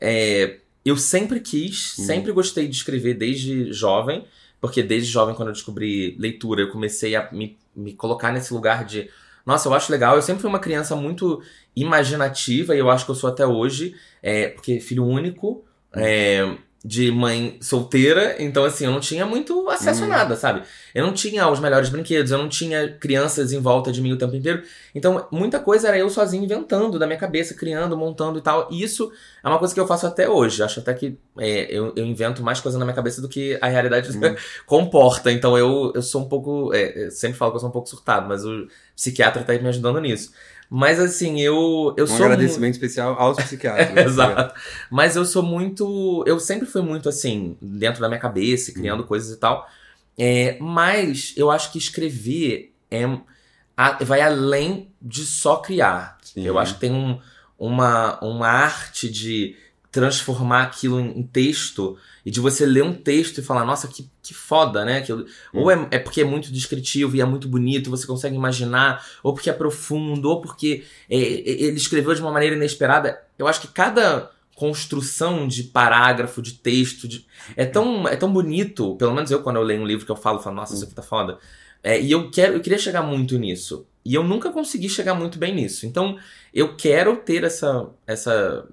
É, 0.00 0.56
eu 0.84 0.96
sempre 0.96 1.40
quis, 1.40 1.96
hum. 1.98 2.04
sempre 2.04 2.32
gostei 2.32 2.66
de 2.66 2.74
escrever 2.74 3.14
desde 3.14 3.72
jovem, 3.72 4.26
porque 4.60 4.82
desde 4.82 5.10
jovem, 5.10 5.34
quando 5.34 5.48
eu 5.48 5.54
descobri 5.54 6.16
leitura, 6.18 6.62
eu 6.62 6.70
comecei 6.70 7.16
a 7.16 7.30
me, 7.32 7.56
me 7.74 7.94
colocar 7.94 8.32
nesse 8.32 8.52
lugar 8.52 8.84
de 8.84 9.08
Nossa, 9.44 9.68
eu 9.68 9.74
acho 9.74 9.90
legal. 9.90 10.16
Eu 10.16 10.22
sempre 10.22 10.42
fui 10.42 10.48
uma 10.48 10.58
criança 10.58 10.94
muito 10.96 11.42
imaginativa 11.74 12.74
e 12.74 12.78
eu 12.78 12.90
acho 12.90 13.04
que 13.04 13.10
eu 13.10 13.14
sou 13.14 13.30
até 13.30 13.46
hoje, 13.46 13.94
é, 14.22 14.48
porque 14.48 14.80
filho 14.80 15.04
único, 15.04 15.64
é, 15.94 16.56
de 16.84 17.12
mãe 17.12 17.58
solteira, 17.60 18.36
então 18.40 18.64
assim, 18.64 18.84
eu 18.86 18.90
não 18.90 18.98
tinha 18.98 19.24
muito 19.24 19.68
acesso 19.68 20.00
uhum. 20.00 20.12
a 20.12 20.16
nada, 20.16 20.36
sabe? 20.36 20.62
Eu 20.92 21.06
não 21.06 21.12
tinha 21.12 21.48
os 21.48 21.60
melhores 21.60 21.88
brinquedos, 21.88 22.32
eu 22.32 22.38
não 22.38 22.48
tinha 22.48 22.88
crianças 22.98 23.52
em 23.52 23.60
volta 23.60 23.92
de 23.92 24.00
mim 24.02 24.12
o 24.12 24.18
tempo 24.18 24.34
inteiro. 24.34 24.62
Então, 24.94 25.26
muita 25.30 25.60
coisa 25.60 25.88
era 25.88 25.96
eu 25.96 26.10
sozinho 26.10 26.44
inventando 26.44 26.98
da 26.98 27.06
minha 27.06 27.18
cabeça, 27.18 27.54
criando, 27.54 27.96
montando 27.96 28.38
e 28.38 28.42
tal. 28.42 28.68
E 28.70 28.82
isso 28.82 29.12
é 29.42 29.48
uma 29.48 29.58
coisa 29.58 29.72
que 29.72 29.80
eu 29.80 29.86
faço 29.86 30.06
até 30.06 30.28
hoje. 30.28 30.62
Acho 30.62 30.80
até 30.80 30.92
que 30.92 31.16
é, 31.38 31.74
eu, 31.74 31.92
eu, 31.96 32.04
invento 32.04 32.42
mais 32.42 32.60
coisa 32.60 32.78
na 32.78 32.84
minha 32.84 32.94
cabeça 32.94 33.22
do 33.22 33.28
que 33.28 33.56
a 33.62 33.68
realidade 33.68 34.10
uhum. 34.10 34.34
comporta. 34.66 35.30
Então, 35.30 35.56
eu, 35.56 35.92
eu 35.94 36.02
sou 36.02 36.22
um 36.22 36.28
pouco. 36.28 36.74
É, 36.74 37.08
sempre 37.10 37.38
falo 37.38 37.52
que 37.52 37.56
eu 37.56 37.60
sou 37.60 37.68
um 37.68 37.72
pouco 37.72 37.88
surtado, 37.88 38.28
mas 38.28 38.44
o 38.44 38.66
psiquiatra 38.94 39.42
tá 39.44 39.52
aí 39.52 39.62
me 39.62 39.68
ajudando 39.68 40.00
nisso. 40.00 40.32
Mas 40.74 40.98
assim, 40.98 41.38
eu, 41.38 41.94
eu 41.98 42.04
um 42.04 42.06
sou. 42.06 42.20
Um 42.20 42.24
agradecimento 42.24 42.72
especial 42.72 43.14
aos 43.18 43.36
psiquiatras. 43.36 43.90
Né? 43.92 44.04
Exato. 44.04 44.58
Mas 44.90 45.16
eu 45.16 45.26
sou 45.26 45.42
muito. 45.42 46.24
Eu 46.26 46.40
sempre 46.40 46.64
fui 46.64 46.80
muito 46.80 47.10
assim, 47.10 47.58
dentro 47.60 48.00
da 48.00 48.08
minha 48.08 48.18
cabeça, 48.18 48.72
criando 48.72 49.00
uhum. 49.00 49.06
coisas 49.06 49.36
e 49.36 49.38
tal. 49.38 49.68
É, 50.16 50.56
mas 50.58 51.34
eu 51.36 51.50
acho 51.50 51.70
que 51.72 51.76
escrever 51.76 52.74
é, 52.90 53.04
vai 54.02 54.22
além 54.22 54.90
de 55.00 55.26
só 55.26 55.56
criar. 55.56 56.16
Sim. 56.22 56.42
Eu 56.46 56.58
acho 56.58 56.74
que 56.74 56.80
tem 56.80 56.90
um, 56.90 57.20
uma, 57.58 58.18
uma 58.24 58.48
arte 58.48 59.10
de 59.10 59.54
transformar 59.92 60.62
aquilo 60.62 60.98
em, 60.98 61.18
em 61.18 61.22
texto 61.22 61.98
e 62.24 62.30
de 62.30 62.40
você 62.40 62.64
ler 62.64 62.82
um 62.82 62.94
texto 62.94 63.38
e 63.38 63.42
falar, 63.42 63.64
nossa, 63.64 63.86
que, 63.86 64.08
que 64.22 64.32
foda, 64.32 64.86
né? 64.86 64.98
Aquilo. 64.98 65.26
Hum. 65.52 65.60
Ou 65.60 65.70
é, 65.70 65.88
é 65.90 65.98
porque 65.98 66.22
é 66.22 66.24
muito 66.24 66.50
descritivo 66.50 67.14
e 67.14 67.20
é 67.20 67.24
muito 67.26 67.46
bonito, 67.46 67.90
você 67.90 68.06
consegue 68.06 68.34
imaginar, 68.34 69.06
ou 69.22 69.34
porque 69.34 69.50
é 69.50 69.52
profundo, 69.52 70.30
ou 70.30 70.40
porque 70.40 70.84
é, 71.10 71.16
é, 71.16 71.20
ele 71.20 71.76
escreveu 71.76 72.14
de 72.14 72.22
uma 72.22 72.32
maneira 72.32 72.56
inesperada. 72.56 73.22
Eu 73.38 73.46
acho 73.46 73.60
que 73.60 73.68
cada 73.68 74.30
construção 74.56 75.46
de 75.46 75.64
parágrafo, 75.64 76.40
de 76.40 76.54
texto, 76.54 77.06
de... 77.06 77.26
é, 77.54 77.66
tão, 77.66 78.08
é 78.08 78.16
tão 78.16 78.32
bonito, 78.32 78.96
pelo 78.96 79.12
menos 79.12 79.30
eu, 79.30 79.42
quando 79.42 79.56
eu 79.56 79.62
leio 79.62 79.82
um 79.82 79.86
livro 79.86 80.06
que 80.06 80.12
eu 80.12 80.16
falo, 80.16 80.38
eu 80.38 80.42
falo, 80.42 80.56
nossa, 80.56 80.74
isso 80.74 80.84
aqui 80.84 80.94
tá 80.94 81.02
foda. 81.02 81.38
É, 81.82 82.00
e 82.00 82.10
eu, 82.12 82.30
quero, 82.30 82.54
eu 82.54 82.60
queria 82.60 82.78
chegar 82.78 83.02
muito 83.02 83.36
nisso. 83.38 83.86
E 84.04 84.14
eu 84.14 84.24
nunca 84.24 84.50
consegui 84.50 84.88
chegar 84.88 85.14
muito 85.14 85.38
bem 85.38 85.54
nisso. 85.54 85.84
Então, 85.84 86.16
eu 86.54 86.76
quero 86.76 87.16
ter 87.16 87.44
essa, 87.44 87.88
essa, 88.06 88.66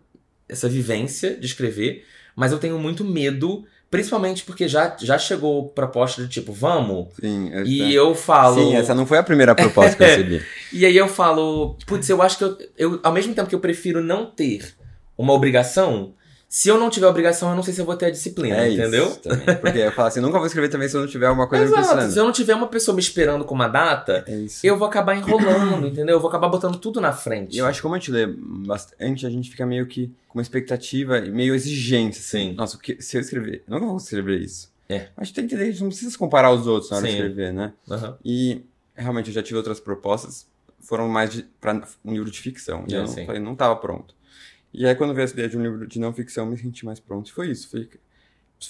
essa 0.49 0.67
vivência 0.67 1.37
de 1.37 1.45
escrever, 1.45 2.05
mas 2.35 2.51
eu 2.51 2.57
tenho 2.57 2.77
muito 2.79 3.05
medo, 3.05 3.63
principalmente 3.89 4.43
porque 4.43 4.67
já, 4.67 4.95
já 4.99 5.17
chegou 5.17 5.69
proposta 5.69 6.23
de 6.23 6.27
tipo, 6.27 6.51
vamos? 6.51 7.07
Sim, 7.19 7.51
e 7.65 7.81
é. 7.81 7.91
eu 7.91 8.15
falo. 8.15 8.55
Sim, 8.55 8.75
essa 8.75 8.95
não 8.95 9.05
foi 9.05 9.17
a 9.17 9.23
primeira 9.23 9.53
proposta 9.53 9.95
que 9.95 10.03
eu 10.03 10.07
recebi. 10.07 10.45
e 10.73 10.85
aí 10.85 10.97
eu 10.97 11.07
falo, 11.07 11.77
putz, 11.85 12.09
eu 12.09 12.21
acho 12.21 12.37
que 12.37 12.43
eu, 12.43 12.57
eu, 12.77 12.99
ao 13.03 13.13
mesmo 13.13 13.33
tempo 13.33 13.47
que 13.47 13.55
eu 13.55 13.59
prefiro 13.59 14.01
não 14.01 14.25
ter 14.25 14.73
uma 15.17 15.33
obrigação, 15.33 16.13
se 16.51 16.67
eu 16.67 16.79
não 16.79 16.89
tiver 16.89 17.05
obrigação, 17.05 17.51
eu 17.51 17.55
não 17.55 17.61
sei 17.61 17.75
se 17.75 17.79
eu 17.79 17.85
vou 17.85 17.95
ter 17.95 18.07
a 18.07 18.09
disciplina, 18.09 18.57
é 18.57 18.73
entendeu? 18.73 19.07
Isso 19.07 19.19
também. 19.19 19.55
Porque 19.61 19.77
eu 19.77 19.91
falo 19.91 20.07
assim, 20.07 20.19
nunca 20.19 20.39
vou 20.39 20.47
escrever 20.47 20.67
também 20.67 20.89
se 20.89 20.97
eu 20.97 21.01
não 21.01 21.07
tiver 21.07 21.29
uma 21.29 21.45
coisa 21.47 21.65
Exato. 21.65 22.03
me 22.03 22.11
Se 22.11 22.19
eu 22.19 22.25
não 22.25 22.31
tiver 22.31 22.55
uma 22.55 22.65
pessoa 22.65 22.95
me 22.95 23.01
esperando 23.01 23.45
com 23.45 23.53
uma 23.53 23.67
data, 23.67 24.25
é 24.27 24.47
eu 24.63 24.75
vou 24.75 24.87
acabar 24.87 25.15
enrolando, 25.15 25.85
entendeu? 25.87 26.15
Eu 26.15 26.19
vou 26.19 26.27
acabar 26.27 26.49
botando 26.49 26.79
tudo 26.79 26.99
na 26.99 27.13
frente. 27.13 27.55
E 27.55 27.59
eu 27.59 27.67
acho 27.67 27.77
que 27.77 27.81
como 27.83 27.93
a 27.93 27.99
gente 27.99 28.09
lê 28.09 28.25
bastante, 28.25 29.27
a 29.27 29.29
gente 29.29 29.51
fica 29.51 29.63
meio 29.63 29.85
que 29.85 30.11
com 30.27 30.39
uma 30.39 30.41
expectativa 30.41 31.19
e 31.19 31.29
meio 31.29 31.53
exigente, 31.53 32.17
assim. 32.17 32.49
Sim. 32.49 32.53
Nossa, 32.53 32.79
que, 32.79 32.99
se 32.99 33.15
eu 33.15 33.21
escrever, 33.21 33.61
eu 33.67 33.73
nunca 33.75 33.85
vou 33.85 33.97
escrever 33.97 34.41
isso. 34.41 34.71
É. 34.89 35.09
Mas 35.15 35.31
tem 35.31 35.45
que 35.45 35.53
entender, 35.53 35.69
a 35.69 35.71
gente 35.71 35.81
não 35.81 35.89
precisa 35.89 36.09
se 36.09 36.17
comparar 36.17 36.47
aos 36.47 36.65
outros 36.65 36.89
na 36.89 36.97
hora 36.97 37.05
Sim. 37.05 37.11
de 37.11 37.17
escrever, 37.19 37.53
né? 37.53 37.73
Uhum. 37.87 38.15
E 38.25 38.63
realmente 38.95 39.27
eu 39.27 39.33
já 39.35 39.43
tive 39.43 39.57
outras 39.57 39.79
propostas, 39.79 40.47
foram 40.79 41.07
mais 41.07 41.45
pra 41.61 41.79
um 42.03 42.11
livro 42.11 42.31
de 42.31 42.39
ficção. 42.39 42.85
E 42.87 42.95
é, 42.95 42.97
eu 42.97 43.03
não, 43.03 43.25
falei, 43.25 43.39
não 43.39 43.55
tava 43.55 43.75
pronto. 43.75 44.15
E 44.73 44.85
aí, 44.85 44.95
quando 44.95 45.13
veio 45.13 45.23
essa 45.25 45.33
ideia 45.33 45.49
de 45.49 45.57
um 45.57 45.63
livro 45.63 45.87
de 45.87 45.99
não 45.99 46.13
ficção, 46.13 46.45
me 46.45 46.57
senti 46.57 46.85
mais 46.85 46.99
pronto. 46.99 47.29
E 47.29 47.33
foi 47.33 47.49
isso. 47.51 47.69
Foi... 47.69 47.89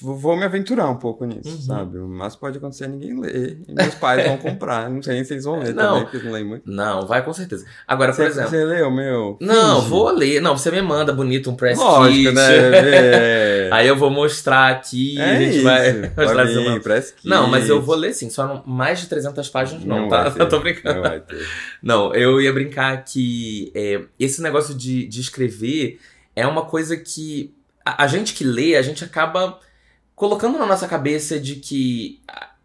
Vou 0.01 0.37
me 0.37 0.45
aventurar 0.45 0.87
um 0.87 0.97
pouco 0.97 1.25
nisso, 1.25 1.49
uhum. 1.49 1.61
sabe? 1.61 1.97
Mas 1.97 2.35
pode 2.35 2.59
acontecer 2.59 2.87
ninguém 2.87 3.19
ler. 3.19 3.59
E 3.67 3.73
meus 3.73 3.95
pais 3.95 4.23
vão 4.23 4.37
comprar. 4.39 4.87
Não 4.87 5.01
sei 5.01 5.15
nem 5.15 5.23
se 5.23 5.33
eles 5.33 5.45
vão 5.45 5.59
ler 5.59 5.73
não, 5.73 5.83
também, 5.83 6.01
porque 6.03 6.17
eles 6.17 6.25
não 6.25 6.33
leem 6.33 6.45
muito. 6.45 6.71
Não, 6.71 7.07
vai 7.07 7.25
com 7.25 7.33
certeza. 7.33 7.65
Agora, 7.87 8.13
por 8.13 8.23
exemplo. 8.23 8.51
Você 8.51 8.63
leu, 8.63 8.91
meu? 8.91 9.35
Não, 9.41 9.77
Finge. 9.77 9.89
vou 9.89 10.11
ler. 10.11 10.41
Não, 10.41 10.55
você 10.55 10.69
me 10.69 10.81
manda 10.83 11.11
bonito 11.11 11.49
um 11.49 11.55
press 11.55 11.79
Lógico, 11.79 12.29
kit. 12.29 12.35
né? 12.35 12.49
É. 13.59 13.69
aí 13.71 13.87
eu 13.87 13.95
vou 13.95 14.09
mostrar 14.09 14.69
aqui. 14.69 15.19
É 15.19 15.23
a 15.23 15.39
gente 15.39 15.55
isso. 15.55 15.63
vai 15.65 15.93
mostrar 16.15 16.43
vir, 16.43 16.81
press 16.81 17.11
kit. 17.11 17.27
Não, 17.27 17.47
mas 17.47 17.67
eu 17.67 17.81
vou 17.81 17.95
ler 17.95 18.13
sim. 18.13 18.29
Só 18.29 18.47
não, 18.47 18.63
mais 18.65 18.99
de 18.99 19.07
300 19.07 19.49
páginas 19.49 19.83
não, 19.83 20.01
não 20.01 20.07
tá? 20.07 20.33
Eu 20.37 20.47
tô 20.47 20.59
brincando. 20.59 21.01
Não, 21.01 21.19
ter. 21.19 21.47
não, 21.81 22.13
eu 22.13 22.39
ia 22.39 22.53
brincar 22.53 23.03
que 23.03 23.71
é, 23.73 24.01
esse 24.19 24.41
negócio 24.41 24.75
de, 24.75 25.07
de 25.07 25.19
escrever 25.19 25.99
é 26.35 26.45
uma 26.45 26.65
coisa 26.65 26.95
que 26.95 27.53
a, 27.83 28.03
a, 28.03 28.07
gente 28.07 28.33
que 28.33 28.43
lê, 28.43 28.75
a 28.75 28.81
gente 28.81 29.03
acaba 29.03 29.59
colocando 30.19 30.59
na 30.59 30.65
nossa 30.65 30.85
cabeça 30.85 31.39
de 31.39 31.55
que, 31.55 32.21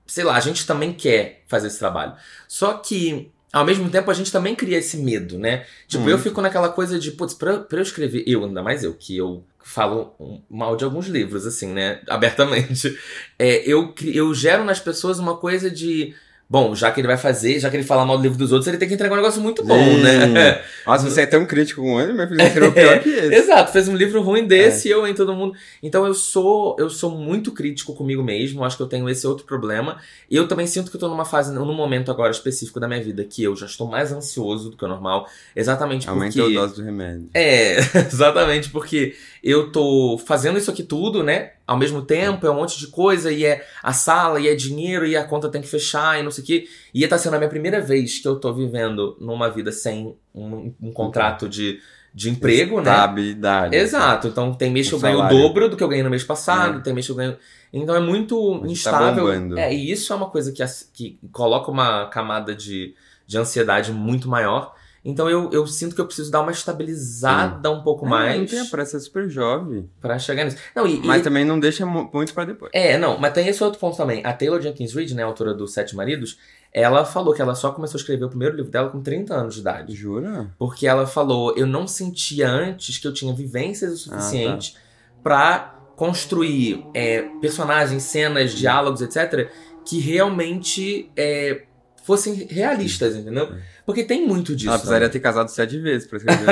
sei 0.08 0.24
lá, 0.24 0.34
a 0.34 0.40
gente 0.40 0.66
também 0.66 0.92
quer 0.92 1.44
fazer 1.46 1.68
esse 1.68 1.78
trabalho. 1.78 2.12
Só 2.48 2.72
que, 2.74 3.30
ao 3.52 3.64
mesmo 3.64 3.88
tempo, 3.88 4.10
a 4.10 4.14
gente 4.14 4.32
também 4.32 4.56
cria 4.56 4.78
esse 4.78 4.96
medo, 4.96 5.38
né? 5.38 5.64
Tipo, 5.86 6.02
hum. 6.02 6.08
eu 6.08 6.18
fico 6.18 6.40
naquela 6.40 6.68
coisa 6.68 6.98
de, 6.98 7.12
putz, 7.12 7.32
pra, 7.32 7.60
pra 7.60 7.78
eu 7.78 7.84
escrever, 7.84 8.24
eu, 8.26 8.44
ainda 8.44 8.60
mais 8.60 8.82
eu, 8.82 8.92
que 8.92 9.16
eu 9.16 9.44
falo 9.62 10.16
mal 10.50 10.76
de 10.76 10.82
alguns 10.82 11.06
livros, 11.06 11.46
assim, 11.46 11.68
né? 11.68 12.00
Abertamente. 12.10 12.98
É, 13.38 13.62
eu, 13.64 13.94
eu 14.02 14.34
gero 14.34 14.64
nas 14.64 14.80
pessoas 14.80 15.20
uma 15.20 15.36
coisa 15.36 15.70
de 15.70 16.12
Bom, 16.48 16.74
já 16.74 16.90
que 16.92 17.00
ele 17.00 17.08
vai 17.08 17.16
fazer, 17.16 17.58
já 17.58 17.70
que 17.70 17.76
ele 17.76 17.84
fala 17.84 18.04
mal 18.04 18.18
do 18.18 18.22
livro 18.22 18.36
dos 18.36 18.52
outros, 18.52 18.68
ele 18.68 18.76
tem 18.76 18.86
que 18.86 18.94
entregar 18.94 19.14
um 19.14 19.16
negócio 19.16 19.40
muito 19.40 19.64
bom, 19.64 19.82
Sim. 19.82 20.02
né? 20.02 20.60
Nossa, 20.86 21.08
você 21.08 21.22
é 21.22 21.26
tão 21.26 21.46
crítico 21.46 21.80
com 21.80 21.98
ele, 21.98 22.12
meu 22.12 22.28
filho 22.28 22.42
escreveu 22.42 22.72
pior 22.72 23.00
que 23.00 23.08
esse. 23.08 23.34
Exato, 23.34 23.72
fez 23.72 23.88
um 23.88 23.96
livro 23.96 24.20
ruim 24.20 24.46
desse 24.46 24.88
é. 24.88 24.90
e 24.90 24.94
eu 24.94 25.06
em 25.08 25.14
todo 25.14 25.34
mundo. 25.34 25.56
Então 25.82 26.06
eu 26.06 26.12
sou 26.12 26.76
eu 26.78 26.90
sou 26.90 27.10
muito 27.10 27.50
crítico 27.50 27.94
comigo 27.94 28.22
mesmo, 28.22 28.62
acho 28.62 28.76
que 28.76 28.82
eu 28.82 28.86
tenho 28.86 29.08
esse 29.08 29.26
outro 29.26 29.46
problema. 29.46 29.98
E 30.30 30.36
eu 30.36 30.46
também 30.46 30.66
sinto 30.66 30.90
que 30.90 30.96
eu 30.96 31.00
tô 31.00 31.08
numa 31.08 31.24
fase, 31.24 31.52
num 31.52 31.74
momento 31.74 32.10
agora 32.10 32.30
específico 32.30 32.78
da 32.78 32.86
minha 32.86 33.02
vida, 33.02 33.24
que 33.24 33.42
eu 33.42 33.56
já 33.56 33.66
estou 33.66 33.88
mais 33.88 34.12
ansioso 34.12 34.70
do 34.70 34.76
que 34.76 34.84
o 34.84 34.88
normal. 34.88 35.26
Exatamente 35.56 36.08
Aumenta 36.08 36.26
porque. 36.26 36.40
Aumenta 36.40 36.58
a 36.58 36.66
dose 36.66 36.76
do 36.76 36.84
remédio. 36.84 37.28
É, 37.32 37.78
exatamente, 38.12 38.68
porque 38.68 39.14
eu 39.44 39.70
tô 39.70 40.16
fazendo 40.16 40.56
isso 40.56 40.70
aqui 40.70 40.82
tudo, 40.82 41.22
né? 41.22 41.50
Ao 41.66 41.76
mesmo 41.76 42.00
tempo, 42.00 42.46
é 42.46 42.50
um 42.50 42.54
monte 42.54 42.78
de 42.78 42.86
coisa, 42.86 43.30
e 43.30 43.44
é 43.44 43.62
a 43.82 43.92
sala, 43.92 44.40
e 44.40 44.48
é 44.48 44.54
dinheiro, 44.54 45.06
e 45.06 45.14
a 45.14 45.22
conta 45.22 45.50
tem 45.50 45.60
que 45.60 45.68
fechar, 45.68 46.18
e 46.18 46.22
não 46.22 46.30
sei 46.30 46.42
o 46.42 46.46
quê. 46.46 46.68
E 46.94 47.06
tá 47.06 47.18
sendo 47.18 47.34
a 47.34 47.38
minha 47.38 47.50
primeira 47.50 47.78
vez 47.78 48.18
que 48.18 48.26
eu 48.26 48.36
tô 48.36 48.54
vivendo 48.54 49.18
numa 49.20 49.50
vida 49.50 49.70
sem 49.70 50.16
um, 50.34 50.72
um 50.80 50.90
contrato 50.90 51.46
de, 51.46 51.78
de 52.14 52.30
emprego, 52.30 52.80
né? 52.80 52.90
Estabilidade. 52.90 53.76
Exato. 53.76 54.28
Então 54.28 54.54
tem 54.54 54.70
mês 54.70 54.88
que 54.88 54.94
eu 54.94 54.98
ganho 54.98 55.22
o 55.22 55.28
dobro 55.28 55.68
do 55.68 55.76
que 55.76 55.84
eu 55.84 55.88
ganhei 55.88 56.02
no 56.02 56.08
mês 56.08 56.24
passado, 56.24 56.78
é. 56.78 56.80
tem 56.80 56.94
mês 56.94 57.04
que 57.04 57.12
eu 57.12 57.16
ganho. 57.16 57.36
Então 57.70 57.94
é 57.94 58.00
muito 58.00 58.60
tá 58.60 58.66
instável. 58.66 59.26
Tá 59.54 59.60
é, 59.60 59.74
e 59.74 59.90
isso 59.90 60.10
é 60.10 60.16
uma 60.16 60.30
coisa 60.30 60.52
que, 60.52 60.64
que 60.94 61.18
coloca 61.30 61.70
uma 61.70 62.06
camada 62.06 62.54
de, 62.54 62.94
de 63.26 63.36
ansiedade 63.36 63.92
muito 63.92 64.26
maior. 64.26 64.74
Então 65.04 65.28
eu, 65.28 65.50
eu 65.52 65.66
sinto 65.66 65.94
que 65.94 66.00
eu 66.00 66.06
preciso 66.06 66.30
dar 66.30 66.40
uma 66.40 66.50
estabilizada 66.50 67.68
Sim. 67.68 67.74
um 67.74 67.82
pouco 67.82 68.06
é, 68.06 68.08
mais. 68.08 68.40
Não 68.40 68.46
tem 68.46 68.66
pressa, 68.70 68.96
é 68.96 69.00
super 69.00 69.28
jovem. 69.28 69.90
Pra 70.00 70.18
chegar 70.18 70.44
nisso. 70.44 70.56
Não, 70.74 70.86
e, 70.86 70.98
mas 71.04 71.20
e... 71.20 71.24
também 71.24 71.44
não 71.44 71.60
deixa 71.60 71.84
muito 71.84 72.32
para 72.32 72.46
depois. 72.46 72.70
É, 72.72 72.96
não, 72.96 73.18
mas 73.18 73.34
tem 73.34 73.46
esse 73.46 73.62
outro 73.62 73.78
ponto 73.78 73.96
também. 73.96 74.24
A 74.24 74.32
Taylor 74.32 74.60
Jenkins 74.60 74.94
Reid, 74.94 75.14
né, 75.14 75.22
autora 75.22 75.52
do 75.52 75.68
Sete 75.68 75.94
Maridos, 75.94 76.38
ela 76.72 77.04
falou 77.04 77.34
que 77.34 77.42
ela 77.42 77.54
só 77.54 77.70
começou 77.70 77.98
a 77.98 78.00
escrever 78.00 78.24
o 78.24 78.28
primeiro 78.30 78.56
livro 78.56 78.70
dela 78.70 78.88
com 78.88 79.02
30 79.02 79.34
anos 79.34 79.54
de 79.54 79.60
idade. 79.60 79.94
Jura? 79.94 80.50
Porque 80.58 80.86
ela 80.86 81.06
falou, 81.06 81.54
eu 81.54 81.66
não 81.66 81.86
sentia 81.86 82.48
antes 82.48 82.96
que 82.96 83.06
eu 83.06 83.12
tinha 83.12 83.34
vivências 83.34 83.92
o 83.92 83.96
suficiente 83.98 84.74
ah, 84.74 84.80
tá. 84.80 85.20
pra 85.22 85.74
construir 85.96 86.84
é, 86.94 87.22
personagens, 87.40 88.02
cenas, 88.02 88.52
diálogos, 88.52 89.02
etc., 89.02 89.50
que 89.84 90.00
realmente 90.00 91.10
é, 91.14 91.62
fossem 92.04 92.34
realistas, 92.50 93.14
entendeu? 93.16 93.54
Porque 93.86 94.02
tem 94.02 94.26
muito 94.26 94.54
disso. 94.56 94.68
Ela 94.68 94.78
precisaria 94.78 95.08
né? 95.08 95.12
ter 95.12 95.20
casado 95.20 95.48
sete 95.48 95.78
vezes 95.78 96.06
pra 96.06 96.16
escrever. 96.18 96.46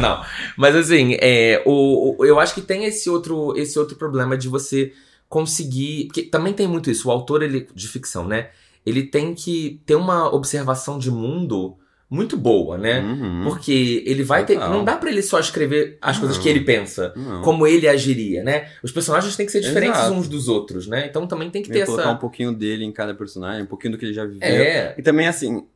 não. 0.00 0.22
Mas 0.56 0.74
assim, 0.74 1.16
é, 1.20 1.62
o, 1.66 2.16
o, 2.18 2.24
eu 2.24 2.40
acho 2.40 2.54
que 2.54 2.62
tem 2.62 2.84
esse 2.84 3.10
outro, 3.10 3.56
esse 3.56 3.78
outro 3.78 3.96
problema 3.96 4.36
de 4.36 4.48
você 4.48 4.92
conseguir. 5.28 6.06
Porque 6.06 6.22
também 6.22 6.52
tem 6.52 6.66
muito 6.66 6.90
isso. 6.90 7.08
O 7.08 7.10
autor 7.10 7.42
ele, 7.42 7.68
de 7.74 7.88
ficção, 7.88 8.26
né? 8.26 8.48
Ele 8.86 9.02
tem 9.02 9.34
que 9.34 9.80
ter 9.84 9.96
uma 9.96 10.34
observação 10.34 10.98
de 10.98 11.10
mundo 11.10 11.76
muito 12.10 12.38
boa, 12.38 12.78
né? 12.78 13.00
Uhum. 13.00 13.44
Porque 13.44 14.02
ele 14.06 14.22
vai 14.22 14.46
ter. 14.46 14.58
Não 14.58 14.82
dá 14.82 14.96
para 14.96 15.10
ele 15.10 15.20
só 15.20 15.38
escrever 15.38 15.98
as 16.00 16.16
não. 16.16 16.20
coisas 16.22 16.38
que 16.38 16.48
ele 16.48 16.60
pensa, 16.60 17.12
não. 17.14 17.42
como 17.42 17.66
ele 17.66 17.86
agiria, 17.86 18.42
né? 18.42 18.70
Os 18.82 18.90
personagens 18.90 19.36
têm 19.36 19.44
que 19.44 19.52
ser 19.52 19.60
diferentes 19.60 20.00
Exato. 20.00 20.14
uns 20.14 20.26
dos 20.26 20.48
outros, 20.48 20.86
né? 20.86 21.06
Então 21.06 21.26
também 21.26 21.50
tem 21.50 21.62
que 21.62 21.68
ter 21.68 21.80
essa. 21.80 21.92
colocar 21.92 22.10
um 22.10 22.16
pouquinho 22.16 22.52
dele 22.52 22.84
em 22.84 22.92
cada 22.92 23.12
personagem, 23.12 23.62
um 23.62 23.66
pouquinho 23.66 23.92
do 23.92 23.98
que 23.98 24.06
ele 24.06 24.14
já 24.14 24.24
viveu. 24.24 24.40
É. 24.42 24.94
E 24.96 25.02
também, 25.02 25.28
assim, 25.28 25.66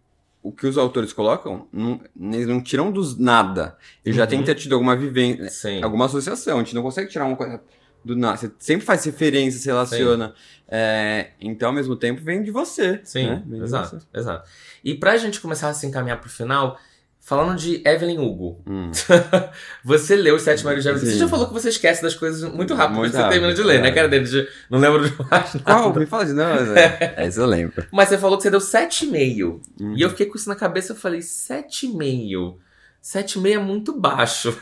o 0.43 0.51
que 0.51 0.67
os 0.67 0.77
autores 0.77 1.13
colocam, 1.13 1.69
não, 1.73 2.01
eles 2.17 2.49
não 2.49 2.61
tiram 2.61 2.91
dos 2.91 3.17
nada. 3.17 3.77
Ele 4.05 4.15
uhum. 4.15 4.19
já 4.19 4.27
tem 4.27 4.41
que 4.41 4.47
ter 4.47 4.57
tido 4.57 4.75
alguma 4.75 4.97
vivência, 4.97 5.49
Sim. 5.49 5.83
alguma 5.83 6.07
associação. 6.07 6.57
A 6.57 6.59
gente 6.59 6.75
não 6.75 6.83
consegue 6.83 7.09
tirar 7.09 7.27
uma 7.27 7.37
coisa 7.37 7.61
do 8.05 8.17
nada. 8.17 8.37
Você 8.37 8.51
sempre 8.59 8.85
faz 8.85 9.05
referência, 9.05 9.61
se 9.61 9.67
relaciona. 9.67 10.35
É, 10.69 11.31
então, 11.41 11.69
ao 11.69 11.75
mesmo 11.75 11.95
tempo, 11.95 12.21
vem 12.23 12.43
de 12.43 12.51
você. 12.51 13.01
Sim, 13.05 13.27
né? 13.27 13.45
exato, 13.63 14.01
você. 14.01 14.07
exato. 14.13 14.49
E 14.83 14.95
pra 14.95 15.17
gente 15.17 15.41
começar 15.41 15.69
a 15.69 15.75
se 15.75 15.87
encaminhar 15.87 16.21
pro 16.21 16.29
final, 16.29 16.79
falando 17.23 17.57
de 17.57 17.81
Evelyn 17.87 18.19
Hugo. 18.19 18.61
Hum. 18.67 18.91
você 19.85 20.17
leu 20.17 20.35
os 20.35 20.43
Sete 20.43 20.65
Maridos 20.65 20.83
de 20.83 20.91
Evelyn. 20.91 21.07
Você 21.13 21.19
já 21.19 21.29
falou 21.29 21.47
que 21.47 21.53
você 21.53 21.69
esquece 21.69 22.03
das 22.03 22.15
coisas 22.15 22.53
muito 22.53 22.75
rápido 22.75 22.99
muito 22.99 23.13
você 23.13 23.19
rápido, 23.19 23.33
termina 23.33 23.55
de 23.55 23.63
ler, 23.63 23.81
né, 23.81 23.89
é. 23.89 23.91
né, 23.91 23.93
cara? 23.93 24.09
De, 24.09 24.49
não 24.69 24.81
lembro 24.81 25.09
de 25.09 25.17
mais 25.31 25.55
nada. 25.65 25.65
Qual? 25.65 25.95
Me 25.95 26.05
fala 26.05 26.27
de 26.27 26.33
não, 26.33 26.53
é, 26.77 27.15
é, 27.19 27.29
isso 27.29 27.41
eu 27.41 27.47
lembro. 27.47 27.87
Mas 27.93 28.09
você 28.09 28.19
falou 28.19 28.37
que 28.37 28.43
você 28.43 28.51
deu 28.51 28.59
7,5. 28.59 29.61
Uhum. 29.81 29.97
E 29.97 30.03
eu 30.03 30.11
fiquei 30.11 30.27
com 30.27 30.37
isso 30.37 30.49
na 30.49 30.57
cabeça, 30.57 30.93
eu 30.93 30.97
falei, 30.97 31.21
7,5? 31.21 32.57
7,5 33.03 33.53
é 33.53 33.59
muito 33.59 33.99
baixo. 33.99 34.57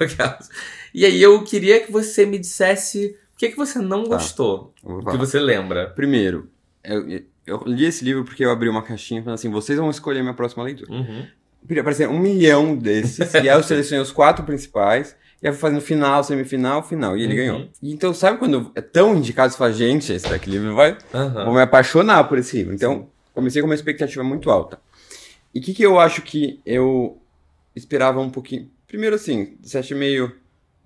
e 0.92 1.06
aí 1.06 1.20
eu 1.20 1.42
queria 1.42 1.80
que 1.80 1.90
você 1.90 2.26
me 2.26 2.38
dissesse 2.38 3.16
o 3.34 3.38
que, 3.38 3.48
que 3.48 3.56
você 3.56 3.78
não 3.78 4.04
tá. 4.04 4.16
gostou, 4.16 4.74
o 4.82 5.02
que 5.02 5.16
você 5.16 5.40
lembra. 5.40 5.88
Primeiro, 5.88 6.50
eu, 6.84 7.22
eu 7.46 7.62
li 7.66 7.86
esse 7.86 8.04
livro 8.04 8.22
porque 8.22 8.44
eu 8.44 8.50
abri 8.50 8.68
uma 8.68 8.82
caixinha 8.82 9.22
falando 9.22 9.36
assim, 9.36 9.50
vocês 9.50 9.78
vão 9.78 9.88
escolher 9.88 10.20
minha 10.20 10.34
próxima 10.34 10.62
leitura. 10.62 10.92
Uhum. 10.92 11.26
Aparecer 11.78 12.08
um 12.08 12.18
milhão 12.18 12.76
desses, 12.76 13.32
e 13.34 13.38
aí 13.38 13.48
eu 13.48 13.62
selecionei 13.62 14.02
os 14.02 14.10
quatro 14.10 14.44
principais, 14.44 15.14
e 15.42 15.46
aí 15.46 15.52
fui 15.52 15.60
fazendo 15.60 15.80
final, 15.80 16.22
semifinal, 16.24 16.82
final, 16.82 17.16
e 17.16 17.22
ele 17.22 17.32
uhum. 17.32 17.38
ganhou. 17.38 17.68
Então, 17.82 18.12
sabe 18.12 18.38
quando 18.38 18.72
é 18.74 18.80
tão 18.80 19.16
indicado, 19.16 19.52
você 19.52 19.58
fala, 19.58 19.72
gente, 19.72 20.12
esse 20.12 20.28
daqui 20.28 20.50
livro 20.50 20.74
vai, 20.74 20.96
uhum. 21.14 21.44
vou 21.44 21.54
me 21.54 21.62
apaixonar 21.62 22.24
por 22.24 22.38
esse 22.38 22.56
livro. 22.56 22.74
Então, 22.74 23.08
comecei 23.32 23.62
com 23.62 23.68
uma 23.68 23.74
expectativa 23.74 24.24
muito 24.24 24.50
alta. 24.50 24.80
E 25.54 25.60
o 25.60 25.62
que, 25.62 25.72
que 25.72 25.82
eu 25.82 25.98
acho 25.98 26.22
que 26.22 26.60
eu 26.64 27.20
esperava 27.74 28.20
um 28.20 28.30
pouquinho. 28.30 28.70
Primeiro, 28.86 29.16
assim, 29.16 29.56
7,5 29.62 30.32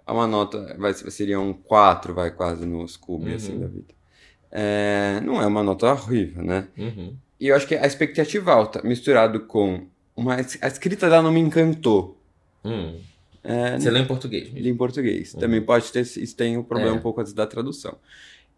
é 0.06 0.12
uma 0.12 0.26
nota, 0.26 0.76
vai, 0.78 0.92
seria 0.92 1.40
um 1.40 1.52
4, 1.52 2.14
vai 2.14 2.30
quase 2.30 2.66
no 2.66 2.86
Scooby, 2.86 3.30
uhum. 3.30 3.36
assim, 3.36 3.58
da 3.58 3.66
vida. 3.66 3.94
É, 4.52 5.20
não 5.24 5.42
é 5.42 5.46
uma 5.46 5.62
nota 5.62 5.90
horrível, 5.90 6.44
né? 6.44 6.68
Uhum. 6.76 7.16
E 7.40 7.48
eu 7.48 7.56
acho 7.56 7.66
que 7.66 7.74
a 7.74 7.86
expectativa 7.86 8.52
alta, 8.52 8.80
misturado 8.84 9.40
com 9.40 9.86
uma. 10.16 10.36
A 10.36 10.66
escrita 10.68 11.08
dela 11.08 11.22
não 11.22 11.32
me 11.32 11.40
encantou. 11.40 12.20
Hum. 12.64 12.98
É, 13.42 13.78
Você 13.78 13.90
lê 13.90 14.00
em 14.00 14.06
português 14.06 14.44
mesmo? 14.44 14.64
Lê 14.64 14.70
em 14.70 14.76
português. 14.76 15.34
Uhum. 15.34 15.40
Também 15.40 15.60
pode 15.60 15.92
ter. 15.92 16.00
Isso 16.00 16.34
tem 16.34 16.56
o 16.56 16.60
um 16.60 16.64
problema 16.64 16.96
é. 16.96 16.98
um 16.98 17.02
pouco 17.02 17.20
antes 17.20 17.32
da 17.32 17.46
tradução. 17.46 17.96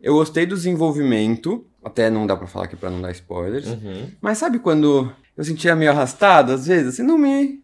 Eu 0.00 0.14
gostei 0.14 0.44
do 0.46 0.54
desenvolvimento, 0.54 1.66
até 1.82 2.10
não 2.10 2.26
dá 2.26 2.36
para 2.36 2.46
falar 2.46 2.66
aqui 2.66 2.76
para 2.76 2.90
não 2.90 3.00
dar 3.00 3.10
spoilers. 3.12 3.66
Uhum. 3.66 4.10
Mas 4.20 4.38
sabe 4.38 4.58
quando 4.58 5.10
eu 5.36 5.44
sentia 5.44 5.74
meio 5.74 5.90
arrastado 5.90 6.52
às 6.52 6.66
vezes? 6.66 6.94
Assim, 6.94 7.02
não 7.02 7.18
me 7.18 7.62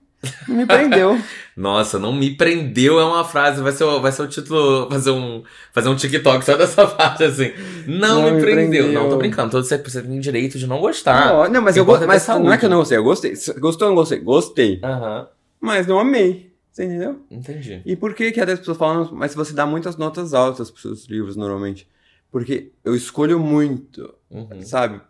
não 0.48 0.56
me 0.56 0.66
prendeu. 0.66 1.18
Nossa, 1.56 1.98
não 1.98 2.12
me 2.12 2.30
prendeu 2.34 2.98
é 2.98 3.04
uma 3.04 3.24
frase, 3.24 3.60
vai 3.60 3.72
ser, 3.72 3.84
vai 4.00 4.12
ser 4.12 4.22
o 4.22 4.28
título, 4.28 4.88
fazer 4.90 5.10
um, 5.10 5.42
fazer 5.72 5.88
um 5.88 5.96
TikTok 5.96 6.44
só 6.44 6.56
dessa 6.56 6.86
parte 6.96 7.24
assim. 7.24 7.52
Não, 7.86 8.22
não 8.22 8.34
me, 8.34 8.40
prendeu. 8.40 8.84
prendeu. 8.84 8.92
Não, 8.92 9.10
tô 9.10 9.16
brincando. 9.16 9.50
Todo 9.50 9.64
você, 9.64 9.78
você 9.78 10.02
tem 10.02 10.20
direito 10.20 10.58
de 10.58 10.66
não 10.66 10.80
gostar. 10.80 11.26
Não, 11.26 11.48
não 11.48 11.62
mas 11.62 11.76
eu 11.76 11.84
gosto. 11.84 12.06
Mas 12.06 12.26
não 12.26 12.52
é 12.52 12.58
que 12.58 12.64
eu 12.64 12.70
não 12.70 12.78
gostei, 12.78 12.98
eu 12.98 13.04
gostei. 13.04 13.34
Gostou 13.58 13.88
ou 13.88 13.94
não 13.94 14.00
gostei? 14.00 14.20
Gostei. 14.20 14.80
Uhum. 14.82 15.26
Mas 15.60 15.86
não 15.86 15.98
amei. 15.98 16.52
Você 16.72 16.84
entendeu? 16.84 17.20
Entendi. 17.30 17.82
E 17.84 17.94
por 17.94 18.14
que 18.14 18.32
que 18.32 18.40
as 18.40 18.58
pessoas 18.58 18.78
falam, 18.78 19.10
mas 19.12 19.34
você 19.34 19.52
dá 19.52 19.66
muitas 19.66 19.96
notas 19.96 20.32
altas 20.32 20.70
pros 20.70 20.82
seus 20.82 21.04
livros 21.06 21.36
normalmente? 21.36 21.86
Porque 22.30 22.72
eu 22.82 22.96
escolho 22.96 23.38
muito, 23.38 24.14
uhum. 24.30 24.62
sabe? 24.62 25.02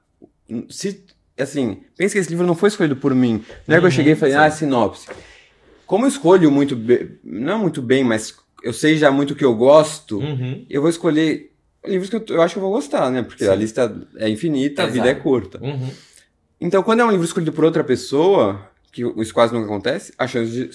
Se 0.68 1.04
assim, 1.38 1.82
pensa 1.96 2.14
que 2.14 2.18
esse 2.18 2.30
livro 2.30 2.46
não 2.46 2.54
foi 2.54 2.68
escolhido 2.68 2.96
por 2.96 3.14
mim. 3.14 3.44
Não 3.66 3.76
é 3.76 3.78
que 3.78 3.84
eu 3.84 3.88
uhum, 3.88 3.90
cheguei 3.90 4.12
e 4.12 4.16
falei, 4.16 4.34
sim. 4.34 4.40
ah, 4.40 4.50
sinopse. 4.50 5.08
Como 5.86 6.04
eu 6.04 6.08
escolho 6.08 6.50
muito 6.50 6.76
bem, 6.76 7.18
não 7.24 7.58
muito 7.58 7.82
bem, 7.82 8.04
mas 8.04 8.34
eu 8.62 8.72
sei 8.72 8.96
já 8.96 9.10
muito 9.10 9.32
o 9.32 9.36
que 9.36 9.44
eu 9.44 9.54
gosto, 9.54 10.18
uhum. 10.18 10.64
eu 10.68 10.80
vou 10.80 10.90
escolher 10.90 11.52
livros 11.84 12.08
que 12.08 12.16
eu, 12.16 12.24
eu, 12.36 12.42
acho 12.42 12.54
que 12.54 12.58
eu 12.58 12.62
vou 12.62 12.72
gostar, 12.72 13.10
né? 13.10 13.22
Porque 13.22 13.44
sim. 13.44 13.50
a 13.50 13.54
lista 13.54 14.08
é 14.16 14.28
infinita, 14.28 14.84
a 14.84 14.86
vida 14.86 15.08
é 15.08 15.14
curta. 15.14 15.58
Uhum. 15.62 15.90
Então, 16.60 16.82
quando 16.82 17.00
é 17.00 17.04
um 17.04 17.10
livro 17.10 17.24
escolhido 17.24 17.52
por 17.52 17.64
outra 17.64 17.82
pessoa, 17.82 18.68
que 18.92 19.02
isso 19.16 19.34
quase 19.34 19.52
nunca 19.52 19.66
acontece, 19.66 20.12
a 20.16 20.26
chance 20.26 20.50
de 20.50 20.70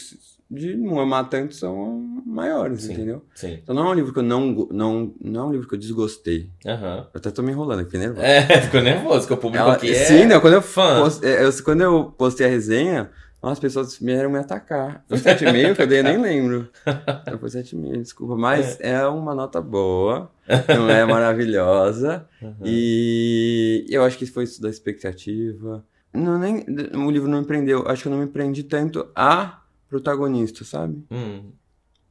de 0.49 0.75
não 0.77 0.99
amar 0.99 1.29
tanto 1.29 1.53
são 1.53 2.21
maiores, 2.25 2.83
sim, 2.83 2.93
entendeu? 2.93 3.25
Sim. 3.35 3.59
Então 3.61 3.75
não 3.75 3.87
é 3.87 3.89
um 3.91 3.93
livro 3.93 4.13
que 4.13 4.19
eu 4.19 4.23
não. 4.23 4.67
Não, 4.71 5.13
não 5.21 5.41
é 5.41 5.47
um 5.47 5.51
livro 5.51 5.67
que 5.67 5.75
eu 5.75 5.79
desgostei. 5.79 6.49
Uhum. 6.65 6.97
Eu 6.97 7.07
até 7.13 7.29
tô 7.31 7.41
me 7.43 7.51
enrolando 7.51 7.81
aqui, 7.81 7.97
nervoso. 7.97 8.25
É, 8.25 8.41
ficou 8.61 8.81
nervoso, 8.81 9.27
que 9.27 9.33
o 9.33 9.37
público 9.37 9.63
Ela, 9.63 9.73
aqui 9.73 9.91
é. 9.91 10.05
Sim, 10.05 10.25
não, 10.25 10.39
quando 10.39 10.53
eu, 10.53 10.61
fã. 10.61 11.01
Post, 11.01 11.25
é, 11.25 11.43
eu, 11.43 11.63
quando 11.63 11.81
eu 11.81 12.13
postei 12.17 12.47
a 12.47 12.49
resenha, 12.49 13.09
as 13.41 13.59
pessoas 13.59 13.97
vieram 13.97 14.29
me 14.29 14.39
atacar. 14.39 15.03
Foi 15.07 15.17
7,5 15.17 15.75
que 15.75 15.81
eu 15.81 15.87
dei, 15.87 15.99
eu 15.99 16.03
nem 16.03 16.17
lembro. 16.17 16.69
Foi 17.39 17.49
7,5, 17.49 18.01
desculpa. 18.01 18.35
Mas 18.35 18.79
é. 18.79 18.93
é. 18.93 19.07
uma 19.07 19.35
nota 19.35 19.61
boa, 19.61 20.31
não 20.67 20.89
é 20.89 21.05
maravilhosa. 21.05 22.25
Uhum. 22.41 22.55
E 22.63 23.85
eu 23.89 24.03
acho 24.03 24.17
que 24.17 24.25
foi 24.25 24.45
isso 24.45 24.61
da 24.61 24.69
expectativa. 24.69 25.83
Não, 26.13 26.39
nem, 26.39 26.65
o 26.95 27.11
livro 27.11 27.29
não 27.29 27.41
me 27.41 27.45
prendeu. 27.45 27.87
Acho 27.87 28.03
que 28.03 28.07
eu 28.07 28.11
não 28.11 28.19
me 28.19 28.27
prendi 28.27 28.63
tanto 28.63 29.07
a 29.15 29.61
protagonista, 29.89 30.63
sabe? 30.63 31.03
Hum. 31.11 31.51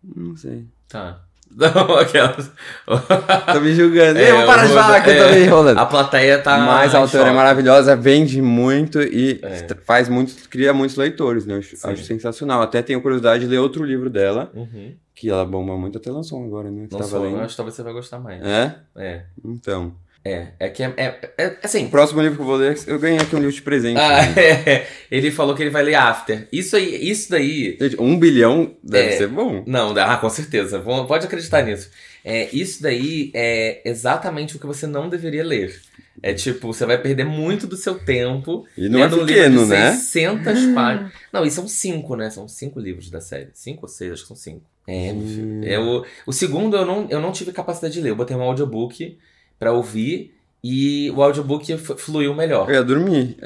Não 0.03 0.37
sei. 0.37 0.67
Tá. 0.89 1.21
Não, 1.55 1.97
aquelas. 1.97 2.51
tô 3.53 3.61
me 3.61 3.73
julgando. 3.75 4.19
É, 4.19 4.31
eu 4.31 4.39
vou 4.39 4.47
parar 4.47 4.67
de 4.67 4.73
falar 4.73 5.01
que 5.01 5.11
é, 5.11 5.21
eu 5.21 5.29
tô 5.29 5.35
me 5.35 5.45
enrolando. 5.45 5.79
A 5.79 5.87
plateia 5.87 6.39
tá. 6.43 6.59
Mas 6.59 6.95
a 6.95 6.99
autora 6.99 7.31
é 7.31 7.33
maravilhosa, 7.33 7.95
vende 7.95 8.43
muito 8.43 9.01
e 9.01 9.41
é. 9.43 9.67
faz 9.85 10.09
muitos, 10.09 10.47
cria 10.47 10.73
muitos 10.75 10.97
leitores, 10.97 11.47
né? 11.47 11.55
Eu 11.55 11.59
acho, 11.59 11.77
acho, 11.87 12.05
sensacional. 12.05 12.63
Até 12.63 12.83
tenho 12.83 13.01
curiosidade 13.01 13.45
de 13.45 13.51
ler 13.51 13.59
outro 13.59 13.85
livro 13.85 14.11
dela. 14.11 14.51
Uhum. 14.55 14.95
Que 15.15 15.31
ela 15.31 15.47
bomba 15.47 15.77
muito, 15.77 15.97
até 15.97 16.11
lançou 16.11 16.45
agora, 16.45 16.71
né? 16.71 16.89
Que 16.89 16.95
lançou, 16.95 17.25
eu 17.25 17.41
acho 17.41 17.51
que 17.51 17.57
talvez 17.57 17.75
você 17.75 17.83
vai 17.83 17.93
gostar 17.93 18.19
mais. 18.19 18.43
É? 18.45 18.75
É. 18.97 19.23
Então. 19.45 19.95
É, 20.27 20.49
é 20.59 20.69
que 20.69 20.83
é, 20.83 20.93
é, 20.97 21.31
é, 21.39 21.57
assim. 21.63 21.87
O 21.87 21.91
próximo 21.91 22.21
livro 22.21 22.35
que 22.35 22.43
eu 22.43 22.47
vou 22.47 22.57
ler, 22.57 22.77
eu 22.89 22.99
ganhei 22.99 23.19
aqui 23.19 23.37
um 23.37 23.39
livro 23.39 23.55
de 23.55 23.63
presente. 23.63 24.01
Ah, 24.01 24.25
é. 24.37 24.85
Ele 25.09 25.31
falou 25.31 25.55
que 25.55 25.63
ele 25.63 25.71
vai 25.71 25.85
ler 25.85 25.95
After. 25.95 26.49
Isso 26.51 26.75
aí, 26.75 27.09
isso 27.09 27.31
daí. 27.31 27.77
Gente, 27.81 28.01
um 28.01 28.19
bilhão 28.19 28.75
deve 28.83 29.15
é, 29.15 29.19
ser 29.19 29.29
bom. 29.29 29.63
Não, 29.65 29.97
ah, 29.97 30.17
com 30.17 30.29
certeza. 30.29 30.81
Pode 30.81 31.27
acreditar 31.27 31.63
nisso. 31.63 31.91
É, 32.25 32.49
isso 32.53 32.83
daí 32.83 33.31
é 33.35 33.89
exatamente 33.89 34.57
o 34.57 34.59
que 34.59 34.67
você 34.67 34.85
não 34.85 35.09
deveria 35.09 35.45
ler. 35.45 35.81
É 36.21 36.35
tipo, 36.35 36.73
você 36.73 36.85
vai 36.85 36.99
perder 37.01 37.25
muito 37.25 37.69
do 37.69 37.77
seu 37.77 37.97
tempo. 37.97 38.67
E 38.77 38.89
não 38.89 39.05
é 39.05 39.09
pequeno, 39.09 39.23
um 39.23 39.27
livro 39.27 39.65
de 39.65 39.71
né? 39.71 39.93
600 39.93 40.75
páginas. 40.75 41.13
Não, 41.33 41.45
e 41.45 41.51
são 41.53 41.69
cinco, 41.69 42.17
né? 42.17 42.31
São 42.31 42.49
cinco 42.49 42.81
livros 42.81 43.11
da 43.11 43.21
série. 43.21 43.51
Cinco 43.55 43.83
ou 43.83 43.89
seis, 43.89 44.11
acho 44.11 44.23
que 44.23 44.29
são 44.29 44.37
cinco. 44.37 44.63
É, 44.89 45.13
hum. 45.13 45.61
é 45.63 45.79
o, 45.79 46.05
o 46.27 46.33
segundo 46.33 46.77
eu 46.77 46.85
não, 46.85 47.07
eu 47.11 47.21
não 47.21 47.31
tive 47.31 47.53
capacidade 47.53 47.95
de 47.95 48.01
ler. 48.01 48.11
Eu 48.11 48.17
botei 48.17 48.37
um 48.37 48.43
audiobook 48.43 49.17
para 49.59 49.73
ouvir 49.73 50.35
e 50.63 51.11
o 51.13 51.23
audiobook 51.23 51.77
fluiu 51.79 52.35
melhor. 52.35 52.69
Eu 52.69 52.77
ia 52.77 52.85
dormir. 52.85 53.37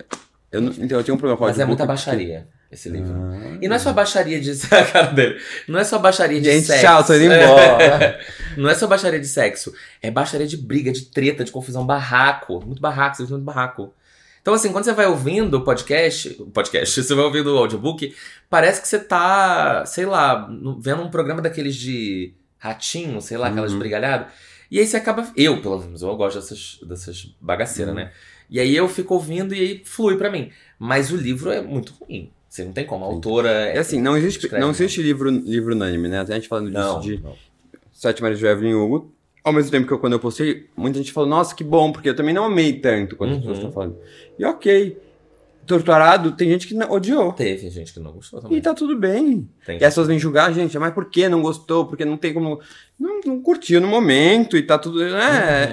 Eu 0.50 0.60
não, 0.60 0.72
então 0.72 0.98
eu 0.98 1.04
tinha 1.04 1.14
um 1.14 1.18
problema 1.18 1.36
com 1.36 1.44
o 1.44 1.46
Mas 1.46 1.58
é 1.58 1.64
muita 1.64 1.86
baixaria. 1.86 2.48
Esse 2.70 2.88
livro. 2.88 3.12
Ah, 3.12 3.58
e 3.60 3.66
não 3.66 3.74
é 3.74 3.78
só 3.80 3.92
baixaria 3.92 4.40
de 4.40 4.50
a 4.70 4.84
cara 4.84 5.06
dele. 5.08 5.40
Não 5.66 5.78
é 5.78 5.82
só 5.82 5.98
baixaria 5.98 6.40
de 6.40 6.50
Gente, 6.50 6.66
sexo. 6.66 6.82
tchau, 6.82 7.04
tô 7.04 7.14
indo 7.14 7.24
embora. 7.34 8.20
não 8.56 8.70
é 8.70 8.74
só 8.74 8.86
baixaria 8.86 9.18
de 9.18 9.26
sexo. 9.26 9.74
É 10.00 10.08
baixaria 10.08 10.46
de 10.46 10.56
briga, 10.56 10.92
de 10.92 11.02
treta, 11.06 11.42
de 11.44 11.50
confusão, 11.50 11.84
barraco. 11.84 12.64
Muito 12.64 12.80
barraco, 12.80 13.16
você 13.16 13.24
muito 13.24 13.44
barraco. 13.44 13.92
Então, 14.40 14.54
assim, 14.54 14.72
quando 14.72 14.84
você 14.84 14.92
vai 14.92 15.06
ouvindo 15.06 15.58
o 15.58 15.64
podcast, 15.64 16.30
podcast, 16.54 17.02
você 17.02 17.14
vai 17.14 17.24
ouvindo 17.24 17.52
o 17.52 17.58
audiobook, 17.58 18.14
parece 18.48 18.80
que 18.80 18.88
você 18.88 18.98
tá, 18.98 19.84
sei 19.84 20.06
lá, 20.06 20.48
vendo 20.78 21.02
um 21.02 21.10
programa 21.10 21.42
daqueles 21.42 21.74
de 21.74 22.32
ratinho, 22.56 23.20
sei 23.20 23.36
lá, 23.36 23.48
aquelas 23.48 23.72
uhum. 23.72 23.78
brigalhadas. 23.78 24.28
E 24.70 24.78
aí 24.78 24.86
você 24.86 24.96
acaba. 24.96 25.30
Eu, 25.36 25.60
pelo 25.60 25.78
menos, 25.80 26.02
eu 26.02 26.16
gosto 26.16 26.36
dessas, 26.36 26.78
dessas 26.82 27.34
bagaceiras, 27.40 27.92
uhum. 27.94 28.00
né? 28.00 28.12
E 28.48 28.58
aí 28.60 28.74
eu 28.74 28.88
fico 28.88 29.14
ouvindo 29.14 29.54
e 29.54 29.60
aí 29.60 29.82
flui 29.84 30.16
para 30.16 30.30
mim. 30.30 30.50
Mas 30.78 31.10
o 31.10 31.16
livro 31.16 31.50
é 31.50 31.60
muito 31.60 31.94
ruim. 32.00 32.30
Você 32.48 32.64
não 32.64 32.72
tem 32.72 32.84
como. 32.84 33.04
A 33.04 33.08
autora. 33.08 33.48
É 33.48 33.78
assim, 33.78 34.00
não 34.00 34.16
existe, 34.16 34.44
escreve, 34.44 34.64
não 34.64 34.70
existe 34.70 35.00
livro, 35.00 35.30
livro 35.30 35.74
unânime, 35.74 36.08
né? 36.08 36.20
Até 36.20 36.32
a 36.32 36.36
gente 36.36 36.48
falando 36.48 36.66
disso 36.66 36.80
não, 36.80 37.00
de 37.00 37.22
não. 37.22 37.34
Sete 37.92 38.20
Marias 38.20 38.40
de 38.40 38.46
Evelyn 38.46 38.74
Hugo. 38.74 39.12
Ao 39.42 39.52
mesmo 39.52 39.70
tempo 39.70 39.86
que 39.86 39.92
eu, 39.92 39.98
quando 39.98 40.14
eu 40.14 40.20
postei, 40.20 40.66
muita 40.76 40.98
gente 40.98 41.12
falou, 41.12 41.28
nossa, 41.28 41.54
que 41.54 41.64
bom, 41.64 41.92
porque 41.92 42.10
eu 42.10 42.14
também 42.14 42.34
não 42.34 42.44
amei 42.44 42.74
tanto 42.74 43.16
quando 43.16 43.30
uhum. 43.30 43.36
as 43.36 43.42
pessoas 43.42 43.58
estão 43.58 43.72
falando. 43.72 43.96
E 44.38 44.44
ok. 44.44 44.98
Torturado, 45.66 46.32
tem 46.32 46.48
gente 46.50 46.66
que 46.66 46.74
não, 46.74 46.90
odiou. 46.90 47.32
Teve 47.32 47.70
gente 47.70 47.92
que 47.92 48.00
não 48.00 48.10
gostou 48.10 48.40
também. 48.40 48.58
E 48.58 48.60
tá 48.60 48.74
tudo 48.74 48.98
bem. 48.98 49.48
Tem. 49.64 49.78
E 49.78 49.84
as 49.84 49.92
pessoas 49.92 50.08
vêm 50.08 50.18
julgar 50.18 50.50
a 50.50 50.52
gente, 50.52 50.76
mas 50.78 50.92
por 50.92 51.04
que 51.04 51.28
não 51.28 51.40
gostou? 51.40 51.86
Porque 51.86 52.04
não 52.04 52.16
tem 52.16 52.34
como. 52.34 52.60
Não, 53.00 53.18
não 53.24 53.40
curtiu 53.40 53.80
no 53.80 53.88
momento 53.88 54.58
e 54.58 54.62
tá 54.62 54.78
tudo. 54.78 55.02
É, 55.02 55.08
uhum. 55.08 55.16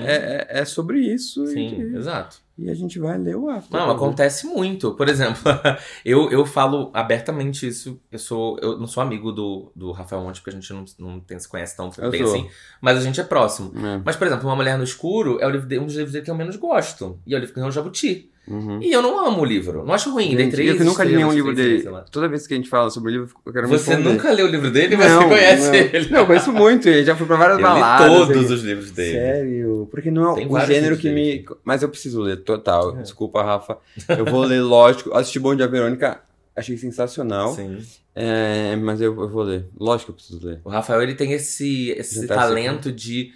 é, 0.05 0.47
é, 0.49 0.65
sobre 0.65 0.99
isso. 0.99 1.45
Sim, 1.47 1.91
e, 1.91 1.97
exato. 1.97 2.37
E 2.57 2.69
a 2.69 2.73
gente 2.73 2.97
vai 2.97 3.17
ler 3.17 3.35
o 3.35 3.49
after. 3.49 3.77
Não, 3.77 3.91
acontece 3.91 4.47
muito. 4.47 4.93
Por 4.93 5.09
exemplo, 5.09 5.41
eu, 6.05 6.31
eu 6.31 6.45
falo 6.45 6.89
abertamente 6.93 7.67
isso. 7.67 7.99
Eu 8.09 8.17
sou 8.17 8.57
eu 8.61 8.79
não 8.79 8.87
sou 8.87 9.03
amigo 9.03 9.33
do, 9.33 9.69
do 9.75 9.91
Rafael 9.91 10.23
Monte, 10.23 10.39
porque 10.39 10.51
a 10.51 10.59
gente 10.59 10.71
não, 10.71 10.85
não 10.97 11.19
tem, 11.19 11.37
se 11.37 11.49
conhece 11.49 11.75
tão 11.75 11.91
eu 11.97 12.09
bem 12.09 12.25
sou. 12.25 12.33
assim. 12.33 12.49
Mas 12.81 12.97
a 12.97 13.01
gente 13.01 13.19
é 13.19 13.23
próximo. 13.25 13.73
É. 13.77 14.01
Mas, 14.03 14.15
por 14.15 14.25
exemplo, 14.25 14.47
Uma 14.47 14.55
Mulher 14.55 14.77
no 14.77 14.85
Escuro 14.85 15.37
é 15.41 15.49
livro 15.49 15.81
um 15.81 15.85
dos 15.85 15.95
livros 15.95 16.13
dele 16.13 16.23
que 16.23 16.31
eu 16.31 16.35
menos 16.35 16.55
gosto. 16.55 17.19
E 17.27 17.35
é 17.35 17.37
o 17.37 17.39
livro 17.41 17.53
que 17.53 17.59
ganhou 17.59 17.69
o 17.69 17.73
Jabuti. 17.73 18.31
Uhum. 18.47 18.81
E 18.81 18.91
eu 18.91 19.01
não 19.01 19.25
amo 19.25 19.41
o 19.41 19.45
livro. 19.45 19.83
Não 19.83 19.93
acho 19.93 20.11
ruim. 20.11 20.35
Gente, 20.37 20.51
três, 20.51 20.79
eu 20.79 20.85
nunca 20.85 21.03
li 21.03 21.15
nenhum 21.15 21.33
livro 21.33 21.53
dele. 21.53 21.83
Toda 22.09 22.29
vez 22.29 22.47
que 22.47 22.53
a 22.53 22.57
gente 22.57 22.69
fala 22.69 22.89
sobre 22.89 23.11
o 23.11 23.13
livro, 23.13 23.35
eu 23.45 23.51
quero 23.51 23.67
Você 23.67 23.97
nunca 23.97 24.31
leu 24.31 24.45
o 24.45 24.49
livro 24.49 24.71
dele, 24.71 24.95
mas 24.95 25.11
não, 25.11 25.23
você 25.23 25.27
conhece 25.27 25.67
não. 25.67 25.75
ele. 25.75 26.09
Não, 26.09 26.19
eu 26.19 26.25
conheço 26.25 26.53
muito. 26.53 26.87
Ele 26.87 27.03
já 27.03 27.15
fui 27.15 27.27
pra 27.27 27.35
várias 27.35 27.57
eu 27.57 27.63
baladas. 27.63 28.27
Li 28.27 28.33
todos 28.33 28.51
os 28.51 28.63
livros 28.63 28.91
dele. 28.91 29.17
Sério? 29.17 29.87
Porque 29.91 30.09
não 30.09 30.31
é 30.31 30.35
Tem 30.35 30.47
o 30.47 30.59
gênero 30.61 30.97
que 30.97 31.09
me. 31.09 31.45
Mas 31.63 31.83
eu 31.83 31.89
preciso 31.89 32.21
ler, 32.21 32.37
total. 32.37 32.97
É. 32.97 33.01
Desculpa, 33.01 33.43
Rafa. 33.43 33.77
Eu 34.07 34.25
vou 34.25 34.43
ler, 34.43 34.61
lógico. 34.63 35.13
Assisti 35.13 35.39
Bom 35.39 35.53
Dia 35.53 35.67
Verônica, 35.67 36.21
achei 36.55 36.77
sensacional. 36.77 37.53
Sim. 37.53 37.79
É, 38.15 38.75
mas 38.77 39.01
eu, 39.01 39.19
eu, 39.19 39.29
vou 39.29 39.43
ler. 39.43 39.65
Lógico 39.77 40.05
que 40.05 40.11
eu 40.11 40.15
preciso 40.15 40.47
ler. 40.47 40.61
O 40.63 40.69
Rafael, 40.69 41.01
ele 41.01 41.15
tem 41.15 41.33
esse, 41.33 41.91
esse 41.91 42.25
tá 42.25 42.35
talento 42.35 42.91
de 42.91 43.31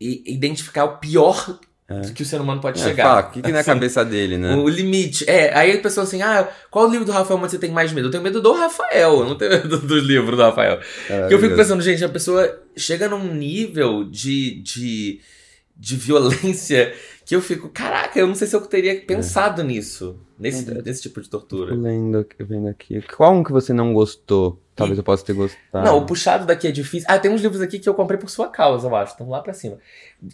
identificar 0.00 0.84
o 0.84 0.98
pior 0.98 1.58
é. 1.90 2.12
que 2.12 2.22
o 2.22 2.26
ser 2.26 2.40
humano 2.40 2.60
pode 2.60 2.80
é, 2.80 2.84
chegar. 2.84 3.02
Fala, 3.02 3.20
o 3.20 3.30
que, 3.32 3.42
que 3.42 3.50
na 3.50 3.58
assim, 3.58 3.70
cabeça 3.72 4.04
dele, 4.04 4.38
né? 4.38 4.54
O 4.54 4.68
limite. 4.68 5.28
É, 5.28 5.52
aí 5.52 5.72
a 5.72 5.80
pessoa 5.80 6.04
assim, 6.04 6.22
ah, 6.22 6.48
qual 6.70 6.88
livro 6.88 7.04
do 7.04 7.10
Rafael 7.10 7.40
você 7.40 7.58
tem 7.58 7.72
mais 7.72 7.92
medo? 7.92 8.06
Eu 8.06 8.10
tenho 8.12 8.22
medo 8.22 8.40
do 8.40 8.52
Rafael, 8.52 9.18
eu 9.18 9.24
não 9.24 9.34
tenho 9.36 9.50
medo 9.50 9.76
do 9.82 9.98
livro 9.98 10.36
do 10.36 10.42
Rafael. 10.42 10.78
É, 11.08 11.26
eu 11.28 11.38
fico 11.40 11.56
pensando, 11.56 11.82
gente, 11.82 12.04
a 12.04 12.08
pessoa 12.08 12.62
chega 12.76 13.08
num 13.08 13.34
nível 13.34 14.04
de, 14.04 14.62
de, 14.62 15.20
de 15.76 15.96
violência 15.96 16.94
que 17.26 17.34
eu 17.34 17.40
fico, 17.40 17.68
caraca, 17.68 18.18
eu 18.18 18.26
não 18.26 18.34
sei 18.34 18.46
se 18.46 18.54
eu 18.54 18.60
teria 18.60 18.92
é. 18.92 19.00
pensado 19.00 19.62
nisso, 19.62 20.18
nesse, 20.38 20.68
nesse 20.82 21.02
tipo 21.02 21.20
de 21.20 21.28
tortura. 21.28 21.74
Lendo, 21.74 22.26
vendo 22.38 22.68
aqui. 22.68 23.02
Qual 23.16 23.34
um 23.34 23.44
que 23.44 23.52
você 23.52 23.72
não 23.72 23.92
gostou? 23.92 24.60
Talvez 24.74 24.98
eu 24.98 25.04
possa 25.04 25.24
ter 25.24 25.34
gostado. 25.34 25.84
Não, 25.84 25.98
o 25.98 26.06
puxado 26.06 26.46
daqui 26.46 26.66
é 26.66 26.72
difícil. 26.72 27.06
Ah, 27.08 27.18
tem 27.18 27.30
uns 27.30 27.40
livros 27.40 27.60
aqui 27.60 27.78
que 27.78 27.88
eu 27.88 27.94
comprei 27.94 28.18
por 28.18 28.30
sua 28.30 28.48
causa, 28.48 28.88
eu 28.88 28.96
acho. 28.96 29.12
Estão 29.12 29.28
lá 29.28 29.40
pra 29.40 29.52
cima. 29.52 29.78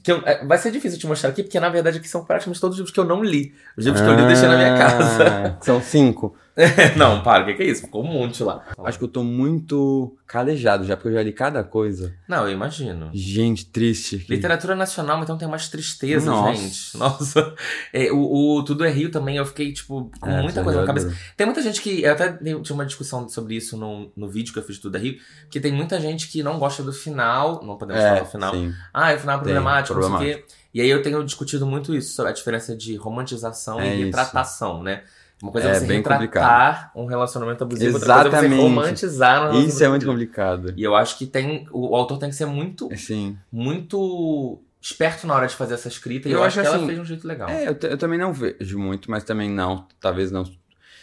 Que 0.02 0.12
eu, 0.12 0.22
é, 0.24 0.44
vai 0.44 0.58
ser 0.58 0.70
difícil 0.70 0.98
te 0.98 1.06
mostrar 1.06 1.30
aqui, 1.30 1.42
porque 1.42 1.60
na 1.60 1.68
verdade 1.68 1.98
aqui 1.98 2.08
são 2.08 2.24
praticamente 2.24 2.60
todos 2.60 2.74
os 2.74 2.78
livros 2.78 2.92
que 2.92 3.00
eu 3.00 3.04
não 3.04 3.22
li. 3.22 3.54
Os 3.76 3.84
livros 3.84 4.02
ah, 4.02 4.04
que 4.04 4.10
eu 4.10 4.16
li 4.16 4.22
eu 4.22 4.28
deixei 4.28 4.48
na 4.48 4.56
minha 4.56 4.76
casa. 4.76 5.24
Ah, 5.24 5.56
são 5.62 5.80
cinco. 5.80 6.36
não, 6.96 7.22
para, 7.22 7.42
o 7.42 7.46
que, 7.46 7.54
que, 7.54 7.62
é 7.62 7.66
isso? 7.66 7.82
Ficou 7.82 8.02
um 8.02 8.06
monte 8.10 8.42
lá. 8.42 8.64
Acho 8.82 8.98
que 8.98 9.04
eu 9.04 9.08
tô 9.08 9.22
muito 9.22 10.16
calejado 10.26 10.84
já, 10.84 10.96
porque 10.96 11.10
eu 11.10 11.12
já 11.12 11.22
li 11.22 11.32
cada 11.32 11.62
coisa. 11.62 12.14
Não, 12.26 12.46
eu 12.46 12.52
imagino. 12.52 13.10
Gente, 13.12 13.66
triste. 13.66 14.24
Literatura 14.28 14.74
nacional, 14.74 15.22
então 15.22 15.36
tem 15.36 15.46
mais 15.46 15.68
tristeza, 15.68 16.30
Nossa. 16.30 16.54
gente. 16.54 16.96
Nossa. 16.96 17.54
É, 17.92 18.10
o, 18.10 18.56
o, 18.56 18.64
Tudo 18.64 18.84
é 18.86 18.90
Rio 18.90 19.10
também, 19.10 19.36
eu 19.36 19.44
fiquei, 19.44 19.70
tipo, 19.70 20.10
com 20.18 20.30
é, 20.30 20.40
muita 20.40 20.64
coisa 20.64 20.80
na 20.80 20.86
cabeça. 20.86 21.14
Tem 21.36 21.46
muita 21.46 21.60
gente 21.60 21.80
que. 21.82 22.02
Eu 22.02 22.12
até 22.12 22.32
tinha 22.32 22.74
uma 22.74 22.86
discussão 22.86 23.28
sobre 23.28 23.54
isso 23.54 23.76
no, 23.76 24.10
no 24.16 24.28
vídeo 24.28 24.54
que 24.54 24.58
eu 24.58 24.62
fiz 24.62 24.78
Tudo 24.78 24.96
é 24.96 25.00
Rio, 25.00 25.18
que 25.50 25.60
tem 25.60 25.72
muita 25.72 26.00
gente 26.00 26.28
que 26.28 26.42
não 26.42 26.58
gosta 26.58 26.82
do 26.82 26.92
final. 26.92 27.62
Não 27.62 27.76
podemos 27.76 28.02
é, 28.02 28.08
falar 28.08 28.20
do 28.20 28.30
final. 28.30 28.54
Sim. 28.54 28.72
Ah, 28.94 29.14
o 29.14 29.18
final 29.18 29.36
é 29.36 29.42
problemático, 29.42 29.75
tem, 29.82 29.96
não 29.96 30.18
sei 30.18 30.32
o 30.32 30.36
quê. 30.36 30.44
E 30.74 30.80
aí 30.80 30.90
eu 30.90 31.00
tenho 31.02 31.24
discutido 31.24 31.66
muito 31.66 31.94
isso, 31.94 32.14
sobre 32.14 32.30
a 32.30 32.34
diferença 32.34 32.76
de 32.76 32.96
romantização 32.96 33.80
é 33.80 33.96
e 33.96 34.04
retratação, 34.04 34.74
isso. 34.74 34.82
né? 34.82 35.02
Uma 35.42 35.52
coisa 35.52 35.68
é, 35.68 35.70
é 35.72 35.74
você 35.74 35.86
bem 35.86 35.98
retratar 35.98 36.18
complicado. 36.18 36.90
um 36.94 37.06
relacionamento 37.06 37.62
abusivo, 37.62 37.96
Exatamente. 37.96 38.26
outra 38.26 38.40
coisa 38.40 38.54
é 38.54 38.56
você 38.56 38.62
romantizar 38.62 39.54
um 39.54 39.60
Isso 39.66 39.84
é 39.84 39.88
muito 39.88 40.06
complicado. 40.06 40.74
E 40.76 40.82
eu 40.82 40.94
acho 40.94 41.18
que 41.18 41.26
tem. 41.26 41.66
O, 41.70 41.94
autor 41.94 42.18
tem 42.18 42.30
que 42.30 42.36
ser 42.36 42.46
muito. 42.46 42.88
Sim. 42.96 43.36
Muito 43.52 44.62
esperto 44.80 45.26
na 45.26 45.34
hora 45.34 45.46
de 45.46 45.54
fazer 45.54 45.74
essa 45.74 45.88
escrita. 45.88 46.28
E 46.28 46.32
eu, 46.32 46.38
eu 46.38 46.44
acho 46.44 46.60
que 46.60 46.66
assim, 46.66 46.76
ela 46.76 46.86
fez 46.86 46.96
de 46.96 47.02
um 47.02 47.04
jeito 47.04 47.28
legal. 47.28 47.48
É, 47.50 47.68
eu, 47.68 47.76
eu, 47.82 47.98
também 47.98 48.18
não 48.18 48.32
vejo 48.32 48.78
muito, 48.78 49.10
mas 49.10 49.24
também 49.24 49.50
não. 49.50 49.86
Talvez 50.00 50.30
não 50.30 50.44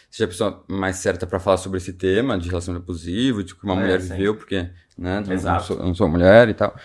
seja 0.10 0.26
a 0.26 0.28
pessoa 0.28 0.64
mais 0.68 0.96
certa 0.96 1.28
para 1.28 1.40
falar 1.40 1.58
sobre 1.58 1.78
esse 1.78 1.94
tema 1.94 2.38
de 2.38 2.50
relacionamento 2.50 2.86
abusivo, 2.86 3.44
de 3.44 3.54
que 3.54 3.64
uma 3.64 3.76
é, 3.76 3.80
mulher 3.80 4.02
sim. 4.02 4.14
viveu, 4.14 4.36
porque 4.36 4.68
né. 4.98 5.24
Não, 5.28 5.60
sou, 5.60 5.78
não 5.78 5.94
sou 5.94 6.08
mulher 6.08 6.50
e 6.50 6.54
tal. 6.54 6.76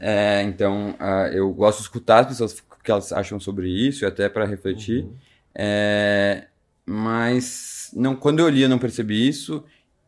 É, 0.00 0.42
então, 0.42 0.90
uh, 1.00 1.32
eu 1.32 1.52
gosto 1.52 1.78
de 1.78 1.84
escutar 1.84 2.20
as 2.20 2.26
pessoas 2.26 2.58
o 2.58 2.82
que 2.82 2.90
elas 2.90 3.12
acham 3.12 3.40
sobre 3.40 3.68
isso, 3.68 4.04
e 4.04 4.06
até 4.06 4.28
para 4.28 4.44
refletir. 4.44 5.04
Uhum. 5.04 5.14
É, 5.54 6.46
mas 6.84 7.90
não, 7.94 8.14
quando 8.14 8.40
eu 8.40 8.48
li 8.48 8.62
eu 8.62 8.68
não 8.68 8.78
percebi 8.78 9.26
isso. 9.26 9.64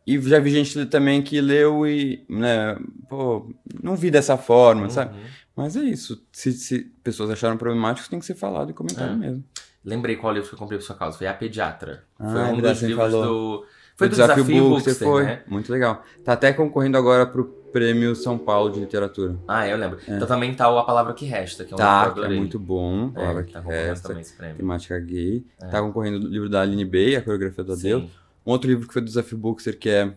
E 0.07 0.21
já 0.21 0.39
vi 0.39 0.51
gente 0.51 0.87
também 0.87 1.21
que 1.21 1.41
leu 1.41 1.85
e, 1.85 2.25
né, 2.29 2.79
pô, 3.09 3.51
não 3.83 3.97
vi 3.97 4.09
dessa 4.09 4.37
forma, 4.37 4.83
uhum. 4.83 4.91
sabe? 4.91 5.17
Mas 5.57 5.75
é 5.75 5.81
isso. 5.81 6.25
Se, 6.31 6.53
se, 6.53 6.93
pessoas 7.03 7.31
acharam 7.31 7.57
problemático, 7.57 8.09
tem 8.09 8.21
que 8.21 8.27
ser 8.27 8.37
falado 8.37 8.71
e 8.71 8.75
comentado 8.75 9.13
é. 9.13 9.17
mesmo. 9.17 9.43
Lembrei 9.85 10.17
qual 10.17 10.33
livro 10.33 10.49
que 10.49 10.55
eu 10.55 10.59
comprei 10.59 10.79
por 10.79 10.85
sua 10.85 10.95
causa. 10.95 11.17
Foi 11.17 11.27
A 11.27 11.35
Pediatra. 11.35 12.05
Ah, 12.19 12.31
foi 12.31 12.43
um 12.43 12.61
dos 12.61 12.83
livros 12.83 13.13
falou. 13.13 13.25
do. 13.25 13.67
Foi 13.97 14.09
do, 14.09 14.11
do 14.11 14.17
Desafio, 14.17 14.45
Desafio 14.45 14.69
Bookster, 14.69 14.95
foi. 14.95 15.25
Né? 15.25 15.43
Muito 15.47 15.73
legal. 15.73 16.03
Tá 16.23 16.35
até 16.35 16.53
concorrendo 16.53 16.99
agora 16.99 17.27
pro 17.27 17.45
Prêmio 17.73 18.15
São 18.15 18.39
Paulo 18.39 18.71
de 18.71 18.81
Literatura. 18.81 19.37
Ah, 19.49 19.67
eu 19.67 19.77
lembro. 19.77 19.99
É. 20.07 20.17
Então 20.17 20.29
também 20.29 20.55
tá 20.55 20.71
o 20.71 20.79
A 20.79 20.85
Palavra 20.85 21.15
Que 21.15 21.25
Resta, 21.25 21.65
que 21.65 21.73
é 21.73 21.75
um 21.75 21.79
tá, 21.79 22.11
que 22.11 22.21
é 22.21 22.29
muito 22.29 22.59
bom. 22.59 23.09
A 23.09 23.21
Palavra 23.21 23.43
é, 23.43 23.45
Que 23.45 23.53
tá 23.53 23.61
Resta, 23.61 24.21
temática 24.57 24.99
gay. 24.99 25.45
É. 25.61 25.67
Tá 25.69 25.81
concorrendo 25.81 26.27
o 26.27 26.29
livro 26.29 26.49
da 26.49 26.61
Aline 26.61 26.85
Bey, 26.85 27.17
A 27.17 27.23
Coreografia 27.23 27.65
do 27.65 27.73
Adeus. 27.73 28.05
Um 28.47 28.51
outro 28.51 28.69
livro 28.69 28.87
que 28.87 28.93
foi 28.93 29.03
do 29.03 29.07
Desafio 29.07 29.39
Bookster, 29.39 29.79
que 29.79 29.89
é, 29.89 30.13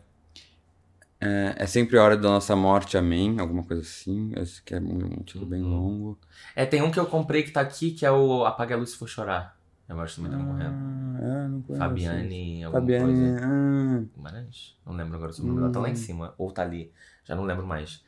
é 1.22 1.56
É 1.58 1.66
Sempre 1.66 1.98
a 1.98 2.04
Hora 2.04 2.18
da 2.18 2.30
Nossa 2.30 2.56
Morte, 2.56 2.98
Amém, 2.98 3.40
alguma 3.40 3.64
coisa 3.64 3.82
assim. 3.82 4.32
Esse 4.36 4.62
que 4.62 4.76
é 4.76 4.80
um 4.80 5.24
título 5.24 5.46
bem 5.46 5.62
uhum. 5.62 5.70
longo. 5.70 6.20
É, 6.56 6.66
tem 6.66 6.82
um 6.82 6.92
que 6.92 7.00
eu 7.00 7.06
comprei 7.06 7.44
que 7.44 7.52
tá 7.52 7.62
aqui, 7.62 7.92
que 7.92 8.06
é 8.06 8.12
o 8.12 8.46
Apague 8.46 8.74
a 8.74 8.78
Luz 8.78 8.92
Se 8.92 8.98
For 8.98 9.08
Chorar. 9.08 9.59
Eu 9.90 9.96
gosto 9.96 10.22
também, 10.22 10.32
tá 10.32 10.38
morrendo. 10.38 10.76
Ah, 11.22 11.48
não 11.48 11.62
conheço. 11.64 11.84
Fabiane, 11.84 12.64
alguma 12.64 12.82
Fabiane, 12.82 13.06
coisa. 13.06 13.38
Ah. 13.44 14.04
Guimarães? 14.16 14.78
Não 14.86 14.94
lembro 14.94 15.16
agora 15.16 15.32
o 15.32 15.44
nome. 15.44 15.60
Ela 15.62 15.72
tá 15.72 15.80
lá 15.80 15.90
em 15.90 15.94
hum. 15.94 15.96
cima, 15.96 16.34
ou 16.38 16.52
tá 16.52 16.62
ali. 16.62 16.94
Já 17.24 17.36
não 17.36 17.44
lembro 17.44 17.66
mais. 17.66 18.04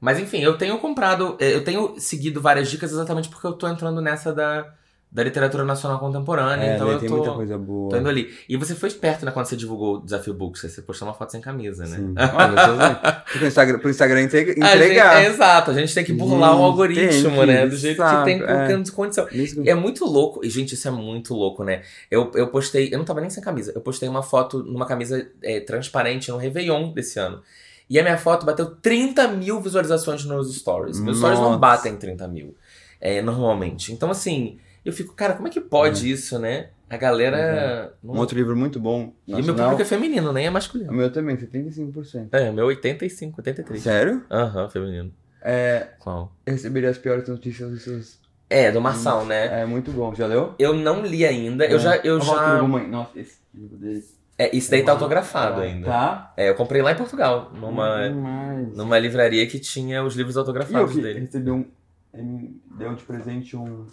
Mas 0.00 0.18
enfim, 0.18 0.38
eu 0.38 0.56
tenho 0.56 0.78
comprado, 0.78 1.36
eh, 1.38 1.54
eu 1.54 1.62
tenho 1.62 1.98
seguido 2.00 2.40
várias 2.40 2.70
dicas 2.70 2.90
exatamente 2.90 3.28
porque 3.28 3.46
eu 3.46 3.52
tô 3.52 3.68
entrando 3.68 4.00
nessa 4.00 4.32
da, 4.32 4.74
da 5.10 5.22
literatura 5.22 5.64
nacional 5.64 5.98
contemporânea. 5.98 6.72
É, 6.72 6.74
então 6.74 6.90
eu 6.90 6.98
tem 6.98 7.08
tô, 7.08 7.16
muita 7.16 7.32
coisa 7.32 7.56
boa. 7.56 7.90
tô 7.90 7.96
indo 7.96 8.08
ali. 8.08 8.34
E 8.48 8.56
você 8.56 8.74
foi 8.74 8.88
esperto 8.88 9.24
né, 9.24 9.30
quando 9.30 9.46
você 9.46 9.56
divulgou 9.56 9.96
o 9.96 10.04
Desafio 10.04 10.34
Books. 10.34 10.62
Você 10.62 10.82
postou 10.82 11.08
uma 11.08 11.14
foto 11.14 11.32
sem 11.32 11.40
camisa, 11.40 11.86
né? 11.86 11.96
Sim. 11.96 12.14
Olha, 12.34 13.22
pro 13.32 13.46
Instagram, 13.46 13.78
pro 13.78 13.90
Instagram 13.90 14.22
entregar. 14.22 15.16
Gente, 15.16 15.26
é, 15.26 15.26
exato, 15.26 15.70
a 15.70 15.74
gente 15.74 15.94
tem 15.94 16.04
que 16.04 16.12
burlar 16.12 16.58
o 16.58 16.62
algoritmo, 16.62 17.40
que, 17.40 17.46
né? 17.46 17.66
Do 17.66 17.76
jeito 17.76 17.96
sabe, 17.96 18.34
que 18.34 18.38
tem 18.38 18.46
é. 18.46 18.82
condição. 18.94 19.26
É 19.64 19.74
muito 19.74 20.04
louco. 20.04 20.44
E, 20.44 20.50
gente, 20.50 20.74
isso 20.74 20.86
é 20.86 20.90
muito 20.90 21.34
louco, 21.34 21.64
né? 21.64 21.82
Eu, 22.10 22.30
eu 22.34 22.48
postei, 22.48 22.92
eu 22.92 22.98
não 22.98 23.04
tava 23.04 23.20
nem 23.20 23.30
sem 23.30 23.42
camisa, 23.42 23.72
eu 23.74 23.80
postei 23.80 24.08
uma 24.08 24.22
foto 24.22 24.62
numa 24.62 24.86
camisa 24.86 25.26
é, 25.42 25.60
transparente 25.60 26.30
no 26.30 26.36
Réveillon 26.36 26.92
desse 26.92 27.18
ano. 27.18 27.42
E 27.88 27.98
a 27.98 28.02
minha 28.02 28.18
foto 28.18 28.44
bateu 28.44 28.66
30 28.66 29.28
mil 29.28 29.60
visualizações 29.60 30.24
nos 30.24 30.54
stories. 30.54 30.98
Meus 31.00 31.20
Nossa. 31.20 31.34
stories 31.34 31.52
não 31.52 31.58
batem 31.58 31.96
30 31.96 32.26
mil, 32.28 32.54
é, 33.00 33.22
normalmente. 33.22 33.92
Então, 33.92 34.10
assim, 34.10 34.58
eu 34.86 34.92
fico, 34.92 35.14
cara, 35.14 35.34
como 35.34 35.48
é 35.48 35.50
que 35.50 35.60
pode 35.60 36.06
uhum. 36.06 36.12
isso, 36.12 36.38
né? 36.38 36.68
A 36.88 36.96
galera. 36.96 37.92
Uhum. 38.02 38.14
Um 38.14 38.18
outro 38.18 38.38
livro 38.38 38.56
muito 38.56 38.78
bom. 38.78 39.12
Nacional. 39.26 39.40
E 39.40 39.42
meu 39.42 39.54
público 39.56 39.82
é 39.82 39.84
feminino, 39.84 40.32
nem 40.32 40.46
é 40.46 40.50
masculino. 40.50 40.92
O 40.92 40.94
meu 40.94 41.10
também, 41.10 41.36
75%. 41.36 42.28
É, 42.30 42.48
o 42.48 42.54
meu 42.54 42.66
85, 42.66 43.34
83. 43.38 43.82
Sério? 43.82 44.22
Aham, 44.30 44.62
uhum, 44.62 44.70
feminino. 44.70 45.12
É. 45.42 45.88
Qual? 45.98 46.32
Eu 46.46 46.52
receberia 46.52 46.88
as 46.88 46.98
piores 46.98 47.28
notícias 47.28 47.68
dos 47.68 47.82
seus. 47.82 48.20
É, 48.48 48.70
do 48.70 48.80
Marçal, 48.80 49.26
né? 49.26 49.62
É 49.62 49.66
muito 49.66 49.90
bom. 49.90 50.14
Já 50.14 50.28
leu? 50.28 50.54
Eu 50.56 50.72
não 50.72 51.04
li 51.04 51.26
ainda. 51.26 51.64
É. 51.64 51.72
Eu 51.72 51.80
já. 51.80 51.96
Eu 51.96 52.20
já... 52.20 52.62
Nossa, 52.62 53.18
esse 53.18 53.38
livro 53.52 53.76
dele. 53.76 54.04
É, 54.38 54.54
isso 54.54 54.70
daí 54.70 54.84
tá 54.84 54.92
autografado 54.92 55.62
ainda. 55.62 55.86
Tá? 55.86 56.32
É, 56.36 56.50
eu 56.50 56.54
comprei 56.54 56.82
lá 56.82 56.92
em 56.92 56.96
Portugal, 56.96 57.50
numa, 57.54 58.08
numa 58.10 58.98
livraria 58.98 59.46
que 59.46 59.58
tinha 59.58 60.04
os 60.04 60.14
livros 60.14 60.36
autografados 60.36 60.94
e 60.94 60.98
eu 60.98 61.02
dele. 61.02 61.20
recebi 61.20 61.50
um. 61.50 61.64
Ele 62.12 62.22
me 62.22 62.60
deu 62.78 62.94
de 62.94 63.02
presente 63.02 63.56
um, 63.56 63.86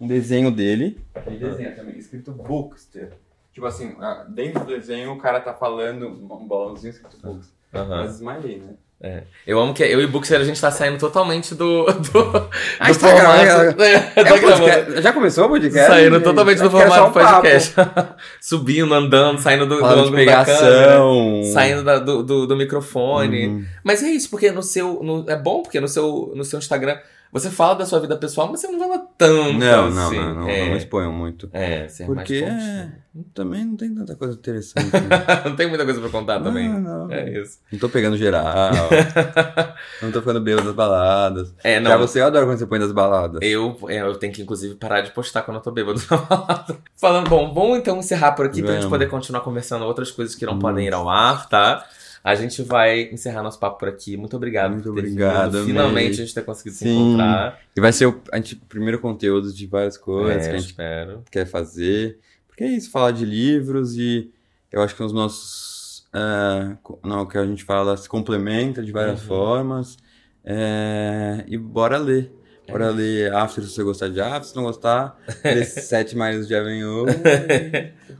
um 0.00 0.06
desenho 0.06 0.50
dele. 0.50 0.98
Ele 1.26 1.38
desenha 1.38 1.74
também, 1.74 1.98
escrito 1.98 2.32
Bookster. 2.32 3.12
Tipo 3.52 3.66
assim, 3.66 3.96
ah, 4.00 4.26
dentro 4.28 4.60
do 4.60 4.66
desenho 4.66 5.12
o 5.12 5.18
cara 5.18 5.40
tá 5.40 5.54
falando 5.54 6.08
um 6.08 6.46
balãozinho 6.46 6.90
escrito 6.90 7.16
Bookster. 7.22 7.54
Uhum. 7.74 7.88
Mas 7.88 8.14
smiley, 8.16 8.58
né? 8.58 8.74
É. 8.98 9.24
Eu 9.46 9.60
amo 9.60 9.74
que 9.74 9.82
eu 9.82 10.00
e 10.00 10.06
o 10.06 10.08
Buxer 10.08 10.40
a 10.40 10.44
gente 10.44 10.58
tá 10.58 10.70
saindo 10.70 10.98
totalmente 10.98 11.54
do, 11.54 11.84
do, 11.84 11.92
do 12.32 12.50
ah, 12.80 12.94
formato. 12.94 13.82
É, 13.82 15.02
já 15.02 15.12
começou 15.12 15.44
o 15.44 15.48
podcast? 15.50 15.86
Saindo 15.86 16.18
totalmente 16.22 16.62
do 16.62 16.70
formato 16.70 17.08
um 17.08 17.12
podcast. 17.12 17.74
Subindo, 18.40 18.94
andando, 18.94 19.38
saindo 19.38 19.66
do, 19.66 19.76
do 19.76 19.84
ângulo 19.84 20.16
pegação. 20.16 21.42
saindo 21.52 21.84
da, 21.84 21.98
do, 21.98 22.22
do, 22.22 22.46
do, 22.46 22.56
microfone. 22.56 23.48
Uhum. 23.48 23.64
Mas 23.84 24.02
é 24.02 24.08
isso, 24.08 24.30
porque 24.30 24.50
no 24.50 24.62
seu. 24.62 25.02
No, 25.02 25.28
é 25.28 25.36
bom, 25.36 25.62
porque 25.62 25.78
no 25.78 25.88
seu, 25.88 26.32
no 26.34 26.42
seu 26.42 26.58
Instagram 26.58 26.96
você 27.40 27.50
fala 27.50 27.74
da 27.74 27.84
sua 27.84 28.00
vida 28.00 28.16
pessoal, 28.16 28.48
mas 28.50 28.60
você 28.60 28.68
não 28.68 28.78
fala 28.78 29.06
tanto. 29.18 29.58
Não, 29.58 29.88
assim. 29.88 30.16
não, 30.16 30.34
não, 30.34 30.48
é. 30.48 30.68
não 30.68 30.76
exponham 30.76 31.12
muito. 31.12 31.50
É, 31.52 31.86
ser 31.86 32.06
Porque 32.06 32.40
mais 32.40 32.62
é... 32.62 32.92
também 33.34 33.64
não 33.64 33.76
tem 33.76 33.94
tanta 33.94 34.16
coisa 34.16 34.34
interessante. 34.34 34.86
Né? 34.96 35.42
não 35.44 35.54
tem 35.54 35.68
muita 35.68 35.84
coisa 35.84 36.00
pra 36.00 36.08
contar 36.08 36.40
também. 36.40 36.68
Não, 36.68 36.80
não. 37.06 37.12
É 37.12 37.28
isso. 37.30 37.58
Não 37.70 37.78
tô 37.78 37.88
pegando 37.88 38.16
geral. 38.16 38.44
não 40.00 40.10
tô 40.10 40.20
ficando 40.20 40.40
bêbado 40.40 40.66
das 40.66 40.74
baladas. 40.74 41.54
É, 41.62 41.78
não. 41.78 41.90
Já 41.90 41.96
você 41.96 42.20
eu 42.20 42.26
adoro 42.26 42.46
quando 42.46 42.58
você 42.58 42.66
põe 42.66 42.78
das 42.78 42.92
baladas. 42.92 43.40
Eu, 43.42 43.76
é, 43.88 44.00
eu 44.00 44.16
tenho 44.16 44.32
que, 44.32 44.42
inclusive, 44.42 44.74
parar 44.76 45.02
de 45.02 45.10
postar 45.10 45.42
quando 45.42 45.58
eu 45.58 45.62
tô 45.62 45.70
bêbado 45.70 46.00
da 46.08 46.16
balada. 46.16 46.78
Falando, 46.96 47.28
bom, 47.28 47.52
vamos 47.52 47.78
então 47.78 47.98
encerrar 47.98 48.32
por 48.32 48.46
aqui 48.46 48.60
Vamos. 48.60 48.70
pra 48.70 48.80
gente 48.80 48.90
poder 48.90 49.06
continuar 49.08 49.40
conversando 49.42 49.84
outras 49.84 50.10
coisas 50.10 50.34
que 50.34 50.46
não 50.46 50.58
podem 50.58 50.86
ir 50.86 50.94
ao 50.94 51.08
ar, 51.08 51.48
tá? 51.48 51.84
A 52.26 52.34
gente 52.34 52.60
vai 52.60 53.02
encerrar 53.12 53.40
nosso 53.40 53.56
papo 53.56 53.78
por 53.78 53.88
aqui. 53.88 54.16
Muito 54.16 54.34
obrigado 54.34 54.72
Muito 54.72 54.92
por 54.92 54.96
ter 54.96 55.00
obrigado. 55.10 55.64
Finalmente 55.64 56.14
a 56.14 56.24
gente 56.24 56.34
ter 56.34 56.44
conseguido 56.44 56.74
Sim. 56.74 56.84
se 56.84 56.90
encontrar. 56.90 57.60
E 57.76 57.80
vai 57.80 57.92
ser 57.92 58.06
o, 58.06 58.20
a 58.32 58.36
gente, 58.38 58.56
primeiro 58.56 58.98
conteúdo 58.98 59.52
de 59.52 59.64
várias 59.68 59.96
coisas 59.96 60.44
é, 60.44 60.48
que 60.50 60.56
a 60.56 60.58
gente 60.58 60.70
espero. 60.70 61.22
quer 61.30 61.46
fazer. 61.46 62.18
Porque 62.48 62.64
é 62.64 62.66
isso, 62.66 62.90
falar 62.90 63.12
de 63.12 63.24
livros 63.24 63.96
e 63.96 64.32
eu 64.72 64.82
acho 64.82 64.96
que 64.96 65.04
os 65.04 65.12
nossos. 65.12 66.04
Uh, 66.08 66.98
não, 67.06 67.26
que 67.26 67.38
a 67.38 67.46
gente 67.46 67.62
fala 67.62 67.96
se 67.96 68.08
complementa 68.08 68.82
de 68.82 68.90
várias 68.90 69.20
uhum. 69.20 69.28
formas. 69.28 69.96
É, 70.44 71.44
e 71.46 71.56
bora 71.56 71.96
ler. 71.96 72.32
Bora 72.68 72.86
é. 72.86 72.90
ler 72.90 73.34
After 73.34 73.62
se 73.62 73.70
você 73.70 73.84
gostar 73.84 74.08
de 74.08 74.20
After, 74.20 74.44
se 74.46 74.56
não 74.56 74.64
gostar, 74.64 75.16
ler 75.44 75.64
Sete 75.64 76.16
Maridos 76.16 76.48
de 76.48 76.56
Avenue. 76.56 77.06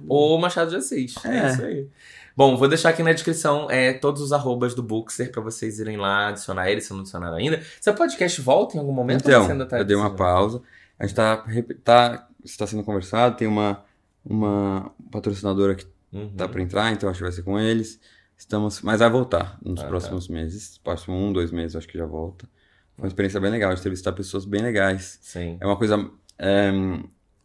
Ou 0.07 0.39
Machado 0.39 0.71
de 0.71 0.77
Assis. 0.77 1.17
É. 1.25 1.39
é 1.39 1.49
isso 1.49 1.65
aí. 1.65 1.89
Bom, 2.37 2.55
vou 2.55 2.69
deixar 2.69 2.91
aqui 2.91 3.03
na 3.03 3.15
descrição 3.15 3.71
é, 3.71 3.95
todos 3.95 4.21
os 4.21 4.31
arrobas 4.31 4.75
do 4.75 4.83
Bookster 4.83 5.33
pra 5.33 5.41
vocês 5.41 5.79
irem 5.79 5.97
lá 5.97 6.29
adicionar 6.29 6.71
ele, 6.71 6.83
se 6.83 6.93
não 6.93 7.01
adicionaram 7.01 7.37
ainda. 7.37 7.63
Seu 7.81 7.95
podcast 7.95 8.39
volta 8.43 8.77
em 8.77 8.81
algum 8.81 8.93
momento? 8.93 9.27
Então, 9.27 9.67
tá 9.67 9.79
eu 9.79 9.85
dei 9.87 9.97
uma 9.97 10.15
pausa. 10.15 10.61
A 10.99 11.07
gente 11.07 11.17
tá, 11.17 11.43
tá, 11.83 12.29
está 12.45 12.67
sendo 12.67 12.85
conversado, 12.85 13.39
tem 13.39 13.49
uma, 13.49 13.83
uma 14.23 14.93
patrocinadora 15.11 15.75
que 15.75 15.87
uhum. 16.13 16.29
tá 16.37 16.47
pra 16.47 16.61
entrar, 16.61 16.93
então 16.93 17.09
acho 17.09 17.21
que 17.21 17.23
vai 17.23 17.33
ser 17.33 17.43
com 17.43 17.59
eles. 17.59 17.99
Estamos, 18.37 18.83
mas 18.83 19.01
vai 19.01 19.09
voltar 19.09 19.59
nos 19.65 19.81
ah, 19.81 19.85
tá. 19.85 19.89
próximos 19.89 20.27
tá. 20.27 20.35
meses. 20.35 20.77
Próximo 20.85 21.17
um, 21.17 21.33
dois 21.33 21.51
meses, 21.51 21.75
acho 21.75 21.89
que 21.89 21.97
já 21.97 22.05
volta. 22.05 22.47
Foi 22.97 23.05
uma 23.05 23.09
experiência 23.09 23.41
bem 23.41 23.51
legal, 23.51 23.73
de 23.73 23.81
entrevistar 23.81 24.13
pessoas 24.13 24.45
bem 24.45 24.61
legais. 24.61 25.19
Sim. 25.23 25.57
É 25.59 25.65
uma 25.65 25.77
coisa 25.77 26.11
é, 26.39 26.71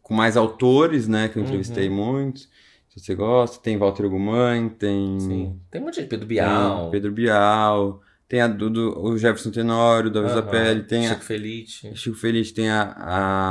com 0.02 0.12
mais 0.12 0.36
autores, 0.36 1.08
né, 1.08 1.30
que 1.30 1.38
eu 1.38 1.42
entrevistei 1.42 1.88
uhum. 1.88 1.94
muitos 1.94 2.50
se 2.94 3.00
você 3.00 3.14
gosta. 3.14 3.62
Tem 3.62 3.78
Walter 3.78 4.08
Guman, 4.08 4.68
tem. 4.68 5.18
Sim. 5.18 5.60
Tem 5.70 5.80
um 5.80 5.84
monte 5.84 6.02
de 6.02 6.06
Pedro 6.06 6.26
Bial. 6.26 6.90
Pedro 6.90 7.10
Bial. 7.10 8.02
Tem 8.28 8.40
a 8.40 8.48
do, 8.48 8.68
do 8.68 9.02
o 9.02 9.16
Jefferson 9.16 9.50
Tenório, 9.50 10.10
da 10.10 10.20
Vez 10.20 10.34
da 10.34 10.42
Pele. 10.42 10.82
Tem 10.82 11.02
Chico 11.02 11.20
a, 11.20 11.24
Felice. 11.24 11.96
Chico 11.96 12.16
Felice. 12.16 12.52
Tem 12.52 12.68
a, 12.70 12.82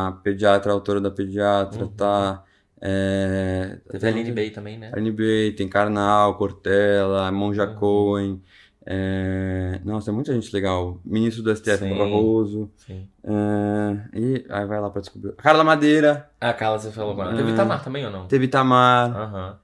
a 0.07 0.11
pediatra, 0.23 0.71
a 0.71 0.75
autora 0.75 1.01
da 1.01 1.09
pediatra, 1.09 1.83
uhum. 1.83 1.91
tá? 1.91 2.43
É, 2.79 3.77
Teve 3.91 4.07
a 4.07 4.09
Aline 4.09 4.31
Bay 4.31 4.49
também, 4.49 4.77
né? 4.77 4.91
Aline 4.93 5.11
Bay, 5.11 5.51
tem 5.51 5.67
Karnal, 5.67 6.35
Cortella, 6.35 7.31
Monja 7.31 7.67
uhum. 7.67 7.75
Cohen. 7.75 8.41
É... 8.85 9.79
Nossa, 9.83 10.07
tem 10.07 10.15
muita 10.15 10.33
gente 10.33 10.51
legal. 10.53 10.99
Ministro 11.05 11.43
do 11.43 11.55
STF, 11.55 11.77
sim, 11.77 11.97
Barroso. 11.97 12.71
Sim. 12.77 13.07
É... 13.23 14.19
E 14.19 14.45
aí 14.49 14.65
vai 14.65 14.81
lá 14.81 14.89
pra 14.89 15.01
descobrir. 15.01 15.33
Carla 15.33 15.63
Madeira. 15.63 16.29
Ah, 16.39 16.53
Carla, 16.53 16.79
você 16.79 16.91
falou 16.91 17.11
agora. 17.11 17.33
É... 17.33 17.37
Teve 17.37 17.51
Itamar 17.51 17.83
também 17.83 18.05
ou 18.05 18.11
não? 18.11 18.27
Teve 18.27 18.45
Itamar. 18.45 19.33
Uhum. 19.33 19.55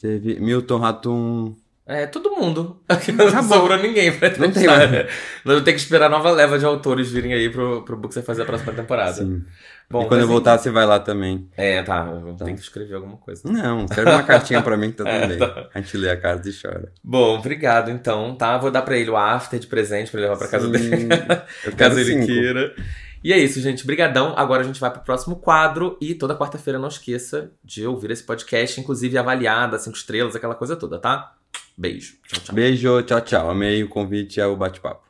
Teve 0.00 0.40
Milton 0.40 0.78
Ratum. 0.78 1.54
É, 1.86 2.04
todo 2.04 2.32
mundo. 2.32 2.80
Não 3.16 3.28
Acabou. 3.28 3.58
sobrou 3.58 3.78
ninguém 3.78 4.10
pra 4.10 4.36
Não 4.38 4.50
tem 4.50 4.66
mais. 4.66 5.06
Nós 5.44 5.62
que 5.62 5.70
esperar 5.70 6.10
nova 6.10 6.32
leva 6.32 6.58
de 6.58 6.64
autores 6.64 7.12
virem 7.12 7.32
aí 7.32 7.48
pro, 7.48 7.84
pro 7.84 7.96
Book 7.96 8.12
você 8.12 8.22
fazer 8.22 8.42
a 8.42 8.44
próxima 8.44 8.72
temporada. 8.72 9.12
Sim. 9.12 9.44
Bom, 9.88 10.02
e 10.02 10.08
quando 10.08 10.22
eu 10.22 10.26
voltar, 10.26 10.58
você 10.58 10.68
vai 10.68 10.84
lá 10.84 10.98
também. 10.98 11.48
É, 11.56 11.80
tá. 11.84 12.04
tá. 12.36 12.44
Tem 12.44 12.56
que 12.56 12.60
escrever 12.60 12.96
alguma 12.96 13.16
coisa. 13.18 13.42
Não, 13.44 13.84
escreve 13.84 14.10
uma 14.10 14.24
cartinha 14.24 14.60
pra 14.60 14.76
mim 14.76 14.90
que 14.90 14.96
tá 14.96 15.06
é. 15.08 15.36
Tá. 15.36 15.68
A 15.72 15.80
gente 15.80 15.96
lê 15.96 16.10
a 16.10 16.16
carta 16.16 16.48
e 16.48 16.52
chora. 16.52 16.92
Bom, 17.04 17.38
obrigado 17.38 17.88
então, 17.88 18.34
tá? 18.34 18.58
Vou 18.58 18.72
dar 18.72 18.82
pra 18.82 18.96
ele 18.96 19.10
o 19.10 19.16
after 19.16 19.60
de 19.60 19.68
presente 19.68 20.10
pra 20.10 20.18
ele 20.18 20.28
levar 20.28 20.38
pra 20.40 20.48
casa 20.48 20.66
Sim. 20.66 20.72
dele. 20.72 21.08
caso 21.78 22.00
ele 22.00 22.14
cinco. 22.14 22.26
queira. 22.26 22.74
E 23.22 23.32
é 23.32 23.38
isso, 23.38 23.60
gente. 23.60 23.86
Brigadão. 23.86 24.34
Agora 24.36 24.62
a 24.62 24.64
gente 24.64 24.80
vai 24.80 24.90
pro 24.90 25.02
próximo 25.02 25.36
quadro 25.36 25.96
e 26.00 26.16
toda 26.16 26.36
quarta-feira 26.36 26.80
não 26.80 26.88
esqueça 26.88 27.52
de 27.64 27.86
ouvir 27.86 28.10
esse 28.10 28.24
podcast, 28.24 28.80
inclusive 28.80 29.16
avaliada, 29.16 29.78
cinco 29.78 29.96
estrelas, 29.96 30.34
aquela 30.34 30.56
coisa 30.56 30.74
toda, 30.74 30.98
tá? 30.98 31.32
Beijo. 31.76 32.16
Tchau, 32.26 32.40
tchau. 32.40 32.54
Beijo, 32.54 33.02
tchau, 33.02 33.20
tchau. 33.20 33.50
Amei 33.50 33.82
o 33.84 33.88
convite 33.88 34.40
ao 34.40 34.56
bate-papo. 34.56 35.06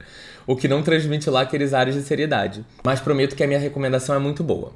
O 0.44 0.56
que 0.56 0.66
não 0.66 0.82
transmite 0.82 1.30
lá 1.30 1.42
aqueles 1.42 1.72
ares 1.72 1.94
de 1.94 2.02
seriedade. 2.02 2.66
Mas 2.82 2.98
prometo 2.98 3.36
que 3.36 3.44
a 3.44 3.46
minha 3.46 3.60
recomendação 3.60 4.16
é 4.16 4.18
muito 4.18 4.42
boa. 4.42 4.72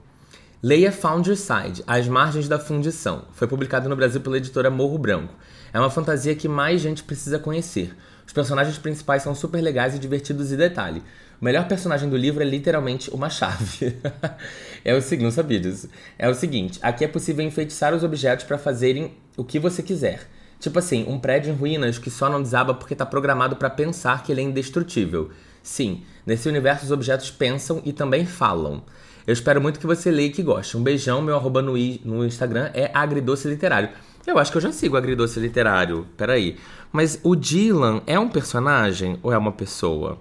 Leia 0.63 0.93
Founderside, 0.93 1.83
As 1.89 2.07
Margens 2.07 2.47
da 2.47 2.61
Fundição. 2.61 3.25
Foi 3.33 3.49
publicado 3.49 3.89
no 3.89 3.97
Brasil 3.97 4.21
pela 4.21 4.37
editora 4.37 4.71
Morro 4.71 4.97
Branco. 4.97 5.35
É 5.73 5.81
uma 5.81 5.91
fantasia 5.91 6.37
que 6.37 6.47
mais 6.47 6.81
gente 6.81 7.03
precisa 7.03 7.39
conhecer. 7.41 7.97
Os 8.25 8.33
personagens 8.33 8.77
principais 8.77 9.23
são 9.23 9.35
super 9.35 9.61
legais 9.61 9.97
e 9.97 9.99
divertidos 9.99 10.53
e 10.53 10.57
detalhe. 10.57 11.03
O 11.41 11.45
melhor 11.45 11.69
personagem 11.69 12.09
do 12.11 12.17
livro 12.17 12.43
é 12.43 12.47
literalmente 12.47 13.11
uma 13.11 13.31
chave. 13.31 13.97
é 14.85 14.95
o 14.95 15.01
seguinte, 15.01 15.25
não 15.25 15.31
sabia 15.31 15.61
disso. 15.61 15.89
É 16.19 16.29
o 16.29 16.35
seguinte, 16.35 16.81
aqui 16.83 17.05
é 17.05 17.09
possível 17.09 17.45
enfeitiçar 17.45 17.95
os 17.95 18.03
objetos 18.03 18.45
para 18.45 18.59
fazerem 18.59 19.13
o 19.37 19.45
que 19.45 19.59
você 19.59 19.81
quiser. 19.81 20.29
Tipo 20.59 20.81
assim, 20.81 21.05
um 21.07 21.19
prédio 21.19 21.53
em 21.53 21.57
ruínas 21.57 21.97
que 21.97 22.11
só 22.11 22.29
não 22.29 22.43
desaba 22.43 22.75
porque 22.75 22.95
está 22.95 23.07
programado 23.07 23.55
para 23.55 23.71
pensar 23.71 24.25
que 24.25 24.33
ele 24.33 24.41
é 24.41 24.45
indestrutível. 24.45 25.31
Sim, 25.63 26.03
nesse 26.27 26.49
universo 26.49 26.87
os 26.87 26.91
objetos 26.91 27.31
pensam 27.31 27.81
e 27.85 27.93
também 27.93 28.27
falam. 28.27 28.83
Eu 29.25 29.33
espero 29.33 29.61
muito 29.61 29.79
que 29.79 29.87
você 29.87 30.11
leia 30.11 30.27
e 30.27 30.33
que 30.33 30.43
goste. 30.43 30.77
Um 30.77 30.83
beijão, 30.83 31.23
meu 31.23 31.37
arroba 31.37 31.63
no, 31.63 31.75
no 32.05 32.27
Instagram 32.27 32.71
é 32.75 32.91
agridoce 32.93 33.47
literário. 33.47 33.91
Eu 34.27 34.39
acho 34.39 34.51
que 34.51 34.57
eu 34.57 34.63
já 34.63 34.73
sigo 34.73 34.97
agridoce 34.97 35.39
literário. 35.39 36.07
Peraí. 36.17 36.57
Mas 36.91 37.21
o 37.23 37.37
Dylan 37.37 38.03
é 38.07 38.19
um 38.19 38.29
personagem 38.29 39.19
ou 39.23 39.33
é 39.33 39.39
uma 39.39 39.53
pessoa? 39.53 40.19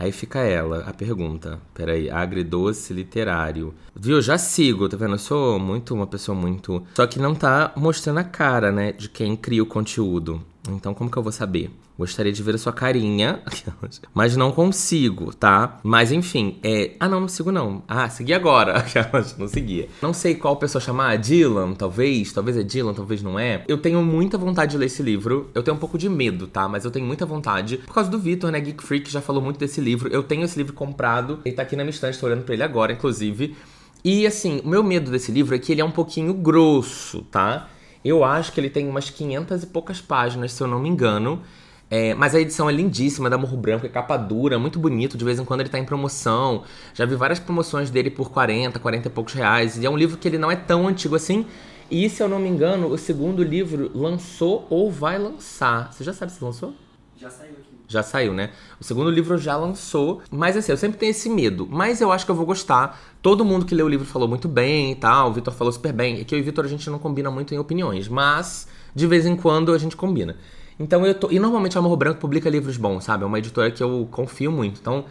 Aí 0.00 0.12
fica 0.12 0.38
ela, 0.38 0.84
a 0.86 0.94
pergunta. 0.94 1.58
Peraí, 1.74 2.08
agridoce 2.08 2.94
literário. 2.94 3.74
Viu? 3.96 4.22
Já 4.22 4.38
sigo, 4.38 4.88
tá 4.88 4.96
vendo? 4.96 5.14
Eu 5.14 5.18
sou 5.18 5.58
muito 5.58 5.92
uma 5.92 6.06
pessoa 6.06 6.38
muito. 6.38 6.84
Só 6.94 7.04
que 7.04 7.18
não 7.18 7.34
tá 7.34 7.72
mostrando 7.74 8.18
a 8.18 8.24
cara, 8.24 8.70
né? 8.70 8.92
De 8.92 9.08
quem 9.08 9.34
cria 9.34 9.60
o 9.60 9.66
conteúdo. 9.66 10.40
Então, 10.68 10.94
como 10.94 11.10
que 11.10 11.16
eu 11.16 11.22
vou 11.22 11.32
saber? 11.32 11.68
Gostaria 11.98 12.30
de 12.30 12.40
ver 12.44 12.54
a 12.54 12.58
sua 12.58 12.72
carinha, 12.72 13.42
mas 14.14 14.36
não 14.36 14.52
consigo, 14.52 15.34
tá? 15.34 15.80
Mas 15.82 16.12
enfim, 16.12 16.60
é. 16.62 16.92
Ah, 17.00 17.08
não, 17.08 17.18
não 17.18 17.26
sigo 17.26 17.50
não. 17.50 17.82
Ah, 17.88 18.08
segui 18.08 18.32
agora. 18.32 18.84
não 19.36 19.48
seguia. 19.48 19.88
Não 20.00 20.12
sei 20.12 20.36
qual 20.36 20.54
pessoa 20.54 20.80
chamar. 20.80 21.18
Dylan, 21.18 21.72
talvez. 21.72 22.32
Talvez 22.32 22.56
é 22.56 22.62
Dylan, 22.62 22.94
talvez 22.94 23.20
não 23.20 23.36
é. 23.36 23.64
Eu 23.66 23.78
tenho 23.78 24.00
muita 24.00 24.38
vontade 24.38 24.70
de 24.70 24.78
ler 24.78 24.86
esse 24.86 25.02
livro. 25.02 25.50
Eu 25.52 25.60
tenho 25.60 25.76
um 25.76 25.80
pouco 25.80 25.98
de 25.98 26.08
medo, 26.08 26.46
tá? 26.46 26.68
Mas 26.68 26.84
eu 26.84 26.90
tenho 26.92 27.04
muita 27.04 27.26
vontade. 27.26 27.78
Por 27.78 27.92
causa 27.92 28.08
do 28.08 28.16
Vitor, 28.16 28.52
né? 28.52 28.60
Geek 28.60 28.80
Freak 28.80 29.10
já 29.10 29.20
falou 29.20 29.42
muito 29.42 29.58
desse 29.58 29.80
livro. 29.80 30.08
Eu 30.08 30.22
tenho 30.22 30.44
esse 30.44 30.56
livro 30.56 30.74
comprado. 30.74 31.40
Ele 31.44 31.56
tá 31.56 31.62
aqui 31.62 31.74
na 31.74 31.82
minha 31.82 31.90
estante, 31.90 32.16
tô 32.16 32.26
olhando 32.26 32.44
pra 32.44 32.54
ele 32.54 32.62
agora, 32.62 32.92
inclusive. 32.92 33.56
E 34.04 34.24
assim, 34.24 34.60
o 34.64 34.68
meu 34.68 34.84
medo 34.84 35.10
desse 35.10 35.32
livro 35.32 35.52
é 35.52 35.58
que 35.58 35.72
ele 35.72 35.80
é 35.80 35.84
um 35.84 35.90
pouquinho 35.90 36.32
grosso, 36.32 37.22
tá? 37.22 37.68
Eu 38.04 38.22
acho 38.22 38.52
que 38.52 38.60
ele 38.60 38.70
tem 38.70 38.88
umas 38.88 39.10
500 39.10 39.64
e 39.64 39.66
poucas 39.66 40.00
páginas, 40.00 40.52
se 40.52 40.62
eu 40.62 40.68
não 40.68 40.78
me 40.78 40.88
engano. 40.88 41.42
É, 41.90 42.12
mas 42.14 42.34
a 42.34 42.40
edição 42.40 42.68
é 42.68 42.72
lindíssima, 42.72 43.30
da 43.30 43.38
Morro 43.38 43.56
Branco, 43.56 43.86
é 43.86 43.88
capa 43.88 44.16
dura, 44.16 44.58
muito 44.58 44.78
bonito. 44.78 45.16
De 45.16 45.24
vez 45.24 45.38
em 45.38 45.44
quando 45.44 45.60
ele 45.60 45.70
tá 45.70 45.78
em 45.78 45.84
promoção. 45.84 46.64
Já 46.92 47.06
vi 47.06 47.14
várias 47.14 47.38
promoções 47.38 47.90
dele 47.90 48.10
por 48.10 48.30
40, 48.30 48.78
40 48.78 49.08
e 49.08 49.10
poucos 49.10 49.32
reais. 49.32 49.78
E 49.78 49.86
é 49.86 49.90
um 49.90 49.96
livro 49.96 50.18
que 50.18 50.28
ele 50.28 50.38
não 50.38 50.50
é 50.50 50.56
tão 50.56 50.86
antigo 50.86 51.16
assim. 51.16 51.46
E 51.90 52.08
se 52.10 52.22
eu 52.22 52.28
não 52.28 52.38
me 52.38 52.48
engano, 52.48 52.88
o 52.88 52.98
segundo 52.98 53.42
livro 53.42 53.90
lançou 53.94 54.66
ou 54.68 54.90
vai 54.90 55.18
lançar. 55.18 55.90
Você 55.92 56.04
já 56.04 56.12
sabe 56.12 56.32
se 56.32 56.44
lançou? 56.44 56.74
Já 57.16 57.30
saiu 57.30 57.52
aqui. 57.52 57.68
Já 57.88 58.02
saiu, 58.02 58.34
né? 58.34 58.50
O 58.78 58.84
segundo 58.84 59.10
livro 59.10 59.38
já 59.38 59.56
lançou. 59.56 60.20
Mas 60.30 60.58
assim, 60.58 60.70
eu 60.70 60.76
sempre 60.76 60.98
tenho 60.98 61.10
esse 61.10 61.30
medo. 61.30 61.66
Mas 61.70 62.02
eu 62.02 62.12
acho 62.12 62.26
que 62.26 62.30
eu 62.30 62.34
vou 62.34 62.44
gostar. 62.44 63.00
Todo 63.22 63.42
mundo 63.46 63.64
que 63.64 63.74
leu 63.74 63.86
o 63.86 63.88
livro 63.88 64.04
falou 64.06 64.28
muito 64.28 64.46
bem 64.46 64.92
e 64.92 64.94
tal. 64.94 65.30
O 65.30 65.32
Vitor 65.32 65.54
falou 65.54 65.72
super 65.72 65.94
bem. 65.94 66.20
É 66.20 66.24
que 66.24 66.34
eu 66.34 66.38
e 66.38 66.42
o 66.42 66.44
Vitor 66.44 66.66
a 66.66 66.68
gente 66.68 66.90
não 66.90 66.98
combina 66.98 67.30
muito 67.30 67.54
em 67.54 67.58
opiniões. 67.58 68.06
Mas 68.06 68.68
de 68.94 69.06
vez 69.06 69.24
em 69.24 69.34
quando 69.34 69.72
a 69.72 69.78
gente 69.78 69.96
combina. 69.96 70.36
Então 70.78 71.04
eu 71.06 71.14
tô. 71.14 71.30
E 71.30 71.38
normalmente 71.38 71.76
a 71.76 71.82
Morro 71.82 71.96
Branco 71.96 72.20
publica 72.20 72.48
livros 72.48 72.76
bons, 72.76 73.04
sabe? 73.04 73.24
É 73.24 73.26
uma 73.26 73.38
editora 73.38 73.70
que 73.70 73.82
eu 73.82 74.08
confio 74.10 74.52
muito. 74.52 74.80
Então 74.80 75.04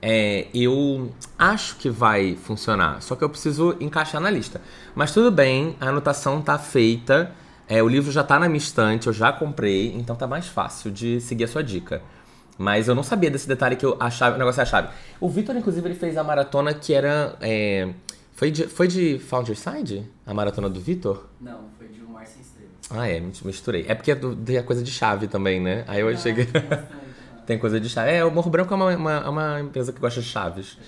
é, 0.00 0.48
eu 0.52 1.12
acho 1.38 1.76
que 1.76 1.88
vai 1.88 2.34
funcionar. 2.34 3.00
Só 3.00 3.14
que 3.14 3.22
eu 3.22 3.28
preciso 3.30 3.76
encaixar 3.78 4.20
na 4.20 4.28
lista. 4.28 4.60
Mas 4.94 5.12
tudo 5.12 5.30
bem, 5.30 5.76
a 5.80 5.88
anotação 5.88 6.42
tá 6.42 6.58
feita. 6.58 7.30
É, 7.68 7.80
o 7.82 7.88
livro 7.88 8.10
já 8.10 8.24
tá 8.24 8.38
na 8.38 8.48
minha 8.48 8.58
estante, 8.58 9.06
eu 9.06 9.12
já 9.12 9.32
comprei, 9.32 9.94
então 9.94 10.14
tá 10.16 10.26
mais 10.26 10.46
fácil 10.46 10.90
de 10.90 11.20
seguir 11.20 11.44
a 11.44 11.48
sua 11.48 11.62
dica. 11.62 12.02
Mas 12.58 12.88
eu 12.88 12.94
não 12.94 13.02
sabia 13.02 13.30
desse 13.30 13.48
detalhe 13.48 13.76
que 13.76 13.86
eu 13.86 13.96
achava, 13.98 14.36
o 14.36 14.38
negócio 14.38 14.60
é 14.60 14.62
a 14.62 14.66
chave. 14.66 14.88
O 15.20 15.28
Vitor, 15.28 15.56
inclusive, 15.56 15.86
ele 15.88 15.94
fez 15.94 16.16
a 16.16 16.24
maratona 16.24 16.74
que 16.74 16.92
era. 16.92 17.34
É, 17.40 17.88
foi, 18.32 18.50
de, 18.50 18.66
foi 18.66 18.88
de 18.88 19.18
Founderside? 19.20 20.06
A 20.26 20.34
maratona 20.34 20.68
do 20.68 20.80
Vitor? 20.80 21.26
Não, 21.40 21.60
foi 21.78 21.88
de 21.88 22.02
Um 22.02 22.12
Mar 22.12 22.26
Sem 22.26 22.42
Estrelas. 22.42 22.72
Ah, 22.92 23.08
é, 23.08 23.20
misturei. 23.20 23.86
É 23.88 23.94
porque 23.94 24.14
tem 24.14 24.58
a 24.58 24.62
coisa 24.62 24.82
de 24.82 24.90
chave 24.90 25.26
também, 25.26 25.60
né? 25.60 25.84
Aí 25.86 26.00
eu 26.00 26.08
ah, 26.08 26.12
achei 26.12 26.34
que. 26.34 26.46
Tem 27.44 27.58
coisa 27.58 27.80
de 27.80 27.88
chave. 27.88 28.12
É, 28.12 28.24
o 28.24 28.30
Morro 28.30 28.48
Branco 28.50 28.72
é 28.72 28.76
uma, 28.76 28.96
uma, 28.96 29.12
é 29.12 29.28
uma 29.28 29.60
empresa 29.60 29.92
que 29.92 29.98
gosta 29.98 30.20
de 30.20 30.28
chaves. 30.28 30.78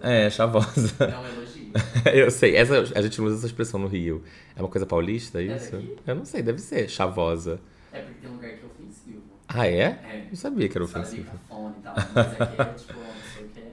É 0.00 0.28
chavosa. 0.28 0.28
É, 0.28 0.30
chavosa. 0.30 1.04
É 1.04 1.18
um 1.18 1.26
elogio. 1.26 1.72
eu 2.12 2.30
sei. 2.30 2.56
Essa, 2.56 2.80
a 2.94 3.02
gente 3.02 3.22
usa 3.22 3.36
essa 3.36 3.46
expressão 3.46 3.78
no 3.78 3.86
Rio. 3.86 4.24
É 4.56 4.60
uma 4.60 4.68
coisa 4.68 4.84
paulista, 4.84 5.40
é 5.40 5.44
isso? 5.44 5.76
É 5.76 6.10
eu 6.10 6.16
não 6.16 6.24
sei, 6.24 6.42
deve 6.42 6.58
ser. 6.58 6.88
Chavosa. 6.88 7.60
É 7.92 8.00
porque 8.00 8.20
tem 8.20 8.30
um 8.30 8.34
lugar 8.34 8.50
que 8.50 8.64
é 8.64 8.66
ofensivo. 8.66 9.22
Ah, 9.48 9.66
é? 9.66 9.80
É. 9.80 10.26
Não 10.28 10.36
sabia 10.36 10.68
que 10.68 10.76
era 10.76 10.84
ofensivo. 10.84 11.30
Fone 11.48 11.74
e 11.78 11.82
tal, 11.82 11.94
mas 11.94 12.40
aqui 12.40 12.62
é 12.62 12.64
tipo 12.74 12.94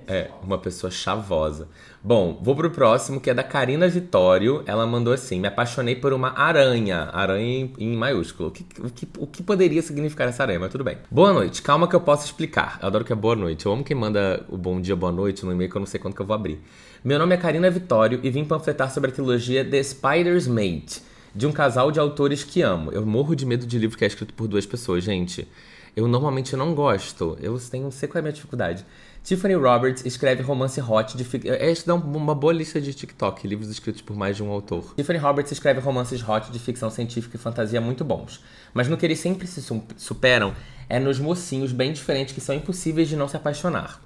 é, 0.07 0.31
uma 0.41 0.57
pessoa 0.57 0.89
chavosa. 0.89 1.68
Bom, 2.03 2.39
vou 2.41 2.55
pro 2.55 2.69
próximo, 2.69 3.19
que 3.19 3.29
é 3.29 3.33
da 3.33 3.43
Karina 3.43 3.87
Vitório. 3.87 4.63
Ela 4.65 4.85
mandou 4.85 5.11
assim: 5.11 5.39
Me 5.39 5.47
apaixonei 5.47 5.95
por 5.95 6.13
uma 6.13 6.37
aranha. 6.37 7.09
Aranha 7.11 7.43
em, 7.43 7.73
em 7.79 7.97
maiúsculo. 7.97 8.49
O 8.49 8.51
que, 8.51 8.65
o, 8.79 8.89
que, 8.89 9.07
o 9.17 9.27
que 9.27 9.43
poderia 9.43 9.81
significar 9.81 10.27
essa 10.27 10.43
aranha? 10.43 10.59
Mas 10.59 10.71
tudo 10.71 10.83
bem. 10.83 10.97
Boa 11.09 11.33
noite. 11.33 11.61
Calma 11.61 11.87
que 11.87 11.95
eu 11.95 12.01
posso 12.01 12.25
explicar. 12.25 12.79
Eu 12.81 12.87
adoro 12.87 13.03
que 13.03 13.11
é 13.11 13.15
boa 13.15 13.35
noite. 13.35 13.65
Eu 13.65 13.73
amo 13.73 13.83
quem 13.83 13.97
manda 13.97 14.45
o 14.47 14.57
bom 14.57 14.79
dia, 14.79 14.95
boa 14.95 15.11
noite 15.11 15.45
no 15.45 15.51
e-mail 15.51 15.69
que 15.69 15.75
eu 15.75 15.79
não 15.79 15.87
sei 15.87 15.99
quando 15.99 16.13
que 16.13 16.21
eu 16.21 16.25
vou 16.25 16.35
abrir. 16.35 16.61
Meu 17.03 17.17
nome 17.17 17.33
é 17.33 17.37
Karina 17.37 17.69
Vitório 17.69 18.19
e 18.23 18.29
vim 18.29 18.45
panfletar 18.45 18.91
sobre 18.91 19.09
a 19.09 19.13
trilogia 19.13 19.65
The 19.65 19.81
Spider's 19.81 20.47
Mate, 20.47 21.01
de 21.33 21.47
um 21.47 21.51
casal 21.51 21.91
de 21.91 21.99
autores 21.99 22.43
que 22.43 22.61
amo. 22.61 22.91
Eu 22.91 23.05
morro 23.05 23.35
de 23.35 23.45
medo 23.45 23.65
de 23.65 23.77
livro 23.77 23.97
que 23.97 24.03
é 24.03 24.07
escrito 24.07 24.33
por 24.33 24.47
duas 24.47 24.65
pessoas, 24.65 25.03
gente. 25.03 25.47
Eu 25.95 26.07
normalmente 26.07 26.55
não 26.55 26.75
gosto. 26.75 27.37
Eu 27.41 27.59
tenho, 27.59 27.85
não 27.85 27.91
sei 27.91 28.07
qual 28.07 28.17
é 28.17 28.19
a 28.19 28.21
minha 28.21 28.33
dificuldade. 28.33 28.85
Tiffany 29.23 29.56
Roberts 29.56 30.06
escreve 30.06 30.41
romance 30.41 30.80
hot 30.80 31.18
de 31.18 31.23
ficção. 31.23 31.53
Esta 31.53 31.88
dá 31.88 31.95
uma 31.95 32.34
boa 32.34 32.53
lista 32.53 32.80
de 32.80 32.94
TikTok, 32.94 33.48
livros 33.48 33.69
escritos 33.69 34.02
por 34.02 34.15
mais 34.15 34.38
de 34.38 34.44
um 34.44 34.49
autor. 34.49 34.94
Tiffany 34.95 35.19
Roberts 35.19 35.52
escreve 35.52 35.80
romances 35.80 36.22
hot 36.27 36.52
de 36.52 36.60
ficção 36.60 36.89
científica 36.89 37.35
e 37.35 37.39
fantasia 37.39 37.81
muito 37.81 38.06
bons. 38.06 38.44
Mas 38.73 38.88
no 38.88 38.95
que 38.95 39.06
eles 39.06 39.19
sempre 39.19 39.48
se 39.48 39.61
superam 39.98 40.53
é 40.88 40.99
nos 40.99 41.19
mocinhos 41.19 41.72
bem 41.72 41.91
diferentes 41.91 42.34
que 42.34 42.39
são 42.39 42.56
impossíveis 42.56 43.10
de 43.10 43.15
não 43.15 43.27
se 43.27 43.35
apaixonar. 43.35 44.02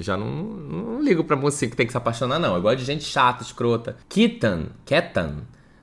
Já 0.00 0.16
não, 0.16 0.30
não 0.30 1.02
ligo 1.02 1.24
pra 1.24 1.36
mocinho 1.36 1.70
que 1.70 1.76
tem 1.76 1.86
que 1.86 1.92
se 1.92 1.98
apaixonar, 1.98 2.38
não. 2.38 2.54
Eu 2.54 2.62
gosto 2.62 2.78
de 2.78 2.84
gente 2.84 3.04
chata, 3.04 3.42
escrota. 3.42 3.96
Kitan, 4.08 4.66
Ketan, 4.86 5.38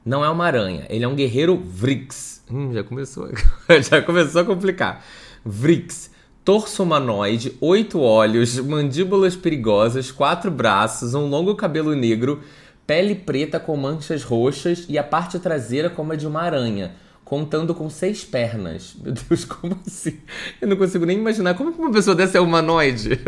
não 0.05 0.23
é 0.23 0.29
uma 0.29 0.45
aranha. 0.45 0.85
Ele 0.89 1.03
é 1.03 1.07
um 1.07 1.15
guerreiro 1.15 1.57
Vrix. 1.57 2.43
Hum, 2.49 2.73
já 2.73 2.83
começou. 2.83 3.29
já 3.89 4.01
começou 4.01 4.41
a 4.41 4.45
complicar. 4.45 5.03
Vrix 5.43 6.09
torso 6.45 6.83
humanoide, 6.83 7.57
oito 7.59 7.99
olhos, 7.99 8.59
mandíbulas 8.59 9.35
perigosas, 9.35 10.11
quatro 10.11 10.51
braços, 10.51 11.15
um 11.15 11.25
longo 11.25 11.55
cabelo 11.55 11.95
negro, 11.95 12.39
pele 12.85 13.15
preta 13.15 13.59
com 13.59 13.75
manchas 13.75 14.21
roxas 14.21 14.85
e 14.87 14.95
a 14.95 15.03
parte 15.03 15.39
traseira 15.39 15.89
como 15.89 16.13
a 16.13 16.15
de 16.15 16.27
uma 16.27 16.43
aranha, 16.43 16.91
contando 17.23 17.73
com 17.73 17.89
seis 17.89 18.23
pernas. 18.23 18.95
Meu 19.01 19.11
Deus, 19.11 19.43
como 19.49 19.75
assim? 19.87 20.19
Eu 20.61 20.67
não 20.67 20.77
consigo 20.77 21.03
nem 21.03 21.17
imaginar 21.17 21.55
como 21.55 21.71
uma 21.71 21.91
pessoa 21.91 22.15
dessa 22.15 22.37
é 22.37 22.41
humanoide. 22.41 23.19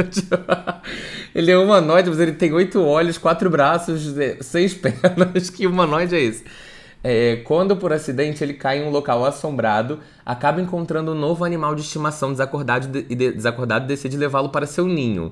ele 1.34 1.50
é 1.50 1.58
humanoide, 1.58 2.12
mas 2.12 2.20
ele 2.20 2.34
tem 2.34 2.54
oito 2.54 2.80
olhos, 2.80 3.18
quatro 3.18 3.50
braços, 3.50 4.14
seis 4.42 4.76
pernas. 4.78 5.50
Que 5.50 5.66
humanoide 5.66 6.16
é 6.16 6.22
esse? 6.22 6.44
É, 7.10 7.38
quando 7.38 7.78
por 7.78 7.94
acidente 7.94 8.44
ele 8.44 8.54
cai 8.54 8.80
em 8.80 8.86
um 8.86 8.90
local 8.90 9.24
assombrado, 9.24 10.02
acaba 10.26 10.60
encontrando 10.60 11.14
um 11.14 11.16
novo 11.16 11.46
animal 11.46 11.74
de 11.74 11.80
estimação 11.80 12.34
desacordado 12.34 12.98
e 13.10 13.16
de, 13.16 13.32
desacordado 13.32 13.86
e 13.86 13.88
decide 13.88 14.18
levá-lo 14.18 14.50
para 14.50 14.68
seu 14.68 14.86
ninho. 14.86 15.32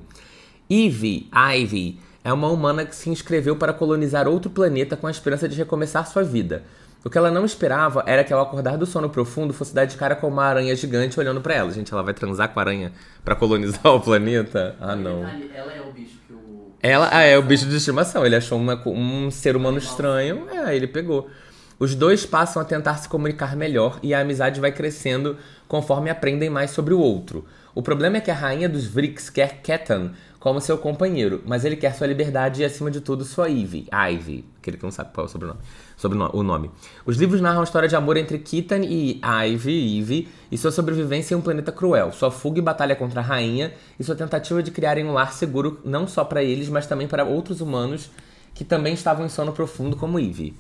Ivy, 0.72 1.30
Ivy, 1.34 2.00
é 2.24 2.32
uma 2.32 2.48
humana 2.48 2.86
que 2.86 2.96
se 2.96 3.10
inscreveu 3.10 3.58
para 3.58 3.74
colonizar 3.74 4.26
outro 4.26 4.50
planeta 4.50 4.96
com 4.96 5.06
a 5.06 5.12
esperança 5.12 5.50
de 5.50 5.58
recomeçar 5.58 6.08
sua 6.08 6.24
vida. 6.24 6.64
O 7.04 7.10
que 7.10 7.18
ela 7.18 7.30
não 7.30 7.44
esperava 7.44 8.06
era 8.08 8.24
que 8.24 8.32
ao 8.32 8.42
acordar 8.42 8.78
do 8.78 8.86
sono 8.86 9.10
profundo 9.10 9.54
fosse 9.54 9.76
dar 9.76 9.84
de 9.84 9.98
cara 9.98 10.16
com 10.16 10.30
uma 10.30 10.46
aranha 10.46 10.74
gigante 10.78 11.20
olhando 11.20 11.42
para 11.42 11.56
ela. 11.56 11.72
Gente, 11.72 11.92
ela 11.92 12.02
vai 12.02 12.14
transar 12.14 12.54
com 12.54 12.60
a 12.62 12.64
aranha 12.64 12.94
para 13.22 13.36
colonizar 13.36 13.88
o 13.92 14.00
planeta? 14.00 14.78
Ah, 14.80 14.96
não. 14.96 15.26
Ela 15.54 15.74
é 15.74 15.82
o 15.82 15.92
bicho 15.92 16.20
que 16.26 16.32
o. 16.32 16.72
Ela 16.82 17.10
ah, 17.12 17.22
é 17.22 17.38
o 17.38 17.42
bicho 17.42 17.66
de 17.66 17.76
estimação. 17.76 18.26
Ele 18.26 18.38
achou 18.38 18.58
uma, 18.58 18.82
um 18.88 19.30
ser 19.30 19.58
humano 19.58 19.78
estranho, 19.78 20.48
é, 20.50 20.74
ele 20.74 20.88
pegou. 20.88 21.30
Os 21.78 21.94
dois 21.94 22.26
passam 22.26 22.62
a 22.62 22.66
tentar 22.66 22.96
se 22.96 23.10
comunicar 23.10 23.56
melhor 23.56 24.00
e 24.02 24.14
a 24.14 24.22
amizade 24.22 24.62
vai 24.62 24.72
crescendo 24.72 25.38
conforme 25.68 26.10
aprendem 26.10 26.50
mais 26.50 26.72
sobre 26.72 26.94
o 26.94 27.00
outro. 27.00 27.46
O 27.74 27.82
problema 27.82 28.18
é 28.18 28.22
que 28.22 28.32
a 28.32 28.34
rainha 28.34 28.70
dos 28.70 28.86
Vrix 28.86 29.30
quer 29.30 29.62
Ketan 29.62 30.14
como 30.40 30.62
seu 30.62 30.78
companheiro, 30.78 31.42
mas 31.46 31.66
ele 31.66 31.76
quer 31.76 31.94
sua 31.94 32.08
liberdade 32.08 32.62
e, 32.62 32.66
acima 32.66 32.90
de 32.90 33.02
tudo, 33.02 33.26
sua 33.26 33.50
Ivy. 33.50 33.88
Ivy, 33.92 34.46
aquele 34.60 34.78
que 34.78 34.84
não 34.84 34.92
sabe 34.92 35.12
qual 35.12 35.26
é 35.26 35.28
o 35.28 35.32
sobrenome. 35.32 35.60
Sobre 35.98 36.18
o 36.18 36.44
nome. 36.44 36.72
Os 37.06 37.18
livros 37.18 37.42
narram 37.42 37.62
a 37.62 37.64
história 37.64 37.90
de 37.90 37.96
amor 37.96 38.16
entre 38.16 38.38
Ketan 38.38 38.86
e 38.86 39.20
Ivy, 39.22 39.98
Ivy, 39.98 40.30
e 40.52 40.58
sua 40.58 40.72
sobrevivência 40.72 41.34
em 41.34 41.38
um 41.38 41.42
planeta 41.42 41.72
cruel, 41.72 42.12
sua 42.14 42.32
fuga 42.32 42.60
e 42.60 42.62
batalha 42.62 42.96
contra 42.96 43.20
a 43.20 43.24
rainha, 43.24 43.74
e 44.00 44.04
sua 44.04 44.16
tentativa 44.16 44.64
de 44.64 44.72
criarem 44.72 45.04
um 45.04 45.14
lar 45.14 45.34
seguro 45.34 45.80
não 45.84 46.08
só 46.08 46.24
para 46.24 46.44
eles, 46.44 46.70
mas 46.70 46.88
também 46.88 47.08
para 47.08 47.26
outros 47.26 47.60
humanos 47.60 48.10
que 48.54 48.64
também 48.64 48.94
estavam 48.94 49.26
em 49.26 49.30
sono 49.30 49.52
profundo 49.52 49.98
como 49.98 50.18
Ivy. 50.18 50.56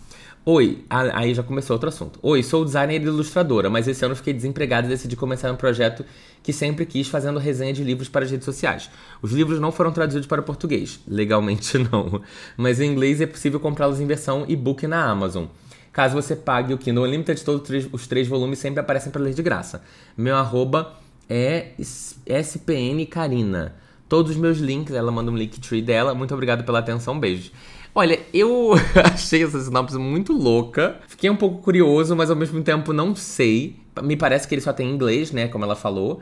Oi, 0.47 0.85
aí 0.91 1.33
já 1.33 1.41
começou 1.41 1.73
outro 1.73 1.89
assunto. 1.89 2.19
Oi, 2.21 2.43
sou 2.43 2.63
designer 2.63 3.01
e 3.01 3.05
ilustradora, 3.05 3.67
mas 3.67 3.87
esse 3.87 4.05
ano 4.05 4.15
fiquei 4.15 4.31
desempregada 4.31 4.85
e 4.85 4.89
decidi 4.91 5.15
começar 5.15 5.51
um 5.51 5.55
projeto 5.55 6.05
que 6.43 6.53
sempre 6.53 6.85
quis 6.85 7.07
fazendo 7.07 7.39
resenha 7.39 7.73
de 7.73 7.83
livros 7.83 8.07
para 8.09 8.25
as 8.25 8.29
redes 8.29 8.45
sociais. 8.45 8.87
Os 9.23 9.31
livros 9.31 9.59
não 9.59 9.71
foram 9.71 9.91
traduzidos 9.91 10.27
para 10.27 10.43
português, 10.43 10.99
legalmente 11.07 11.79
não, 11.91 12.21
mas 12.55 12.79
em 12.79 12.91
inglês 12.91 13.21
é 13.21 13.25
possível 13.25 13.59
comprá-los 13.59 13.99
em 13.99 14.05
versão 14.05 14.45
e-book 14.47 14.85
na 14.85 15.03
Amazon. 15.09 15.45
Caso 15.91 16.13
você 16.13 16.35
pague 16.35 16.75
o 16.75 16.77
Kindle 16.77 17.05
Unlimited, 17.05 17.43
todos 17.43 17.87
os 17.91 18.05
três 18.05 18.27
volumes 18.27 18.59
sempre 18.59 18.79
aparecem 18.79 19.11
para 19.11 19.23
ler 19.23 19.33
de 19.33 19.41
graça. 19.41 19.81
Meu 20.15 20.35
arroba 20.35 20.93
é 21.27 21.71
spncarina. 21.79 23.73
Todos 24.07 24.33
os 24.33 24.37
meus 24.37 24.59
links, 24.59 24.93
ela 24.93 25.11
manda 25.11 25.31
um 25.31 25.35
link 25.35 25.59
tree 25.59 25.81
dela. 25.81 26.13
Muito 26.13 26.35
obrigado 26.35 26.63
pela 26.63 26.77
atenção, 26.77 27.19
beijos. 27.19 27.51
Olha, 27.97 28.19
eu 28.33 28.73
achei 29.13 29.41
essa 29.41 29.57
sinopse 29.61 29.97
muito 29.97 30.33
louca. 30.33 30.99
Fiquei 31.07 31.29
um 31.29 31.35
pouco 31.37 31.61
curioso, 31.61 32.13
mas 32.13 32.29
ao 32.29 32.35
mesmo 32.35 32.61
tempo 32.61 32.91
não 32.91 33.15
sei. 33.15 33.77
Me 34.03 34.17
parece 34.17 34.45
que 34.45 34.53
ele 34.53 34.61
só 34.61 34.73
tem 34.73 34.91
inglês, 34.91 35.31
né? 35.31 35.47
Como 35.47 35.63
ela 35.63 35.77
falou. 35.77 36.21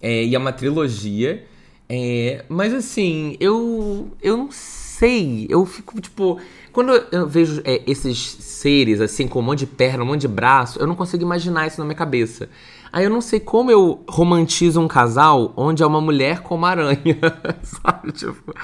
É, 0.00 0.24
e 0.24 0.34
é 0.34 0.38
uma 0.38 0.52
trilogia. 0.52 1.46
É, 1.88 2.44
mas 2.48 2.74
assim, 2.74 3.36
eu. 3.38 4.10
Eu 4.20 4.36
não 4.36 4.50
sei. 4.50 5.46
Eu 5.48 5.64
fico, 5.64 6.00
tipo. 6.00 6.40
Quando 6.72 6.92
eu 7.12 7.28
vejo 7.28 7.62
é, 7.64 7.82
esses 7.86 8.18
seres, 8.18 9.00
assim, 9.00 9.28
com 9.28 9.38
um 9.38 9.42
monte 9.42 9.60
de 9.60 9.66
perna, 9.66 10.02
um 10.02 10.06
monte 10.06 10.22
de 10.22 10.28
braço, 10.28 10.80
eu 10.80 10.86
não 10.88 10.96
consigo 10.96 11.22
imaginar 11.22 11.68
isso 11.68 11.78
na 11.78 11.84
minha 11.84 11.94
cabeça. 11.94 12.48
Aí 12.92 13.04
eu 13.04 13.10
não 13.10 13.20
sei 13.20 13.40
como 13.40 13.70
eu 13.70 14.04
romantizo 14.08 14.80
um 14.80 14.86
casal 14.86 15.52
onde 15.56 15.82
é 15.82 15.86
uma 15.86 16.00
mulher 16.00 16.40
com 16.40 16.54
uma 16.54 16.68
aranha, 16.68 17.18
sabe? 17.62 18.12
Tipo 18.12 18.54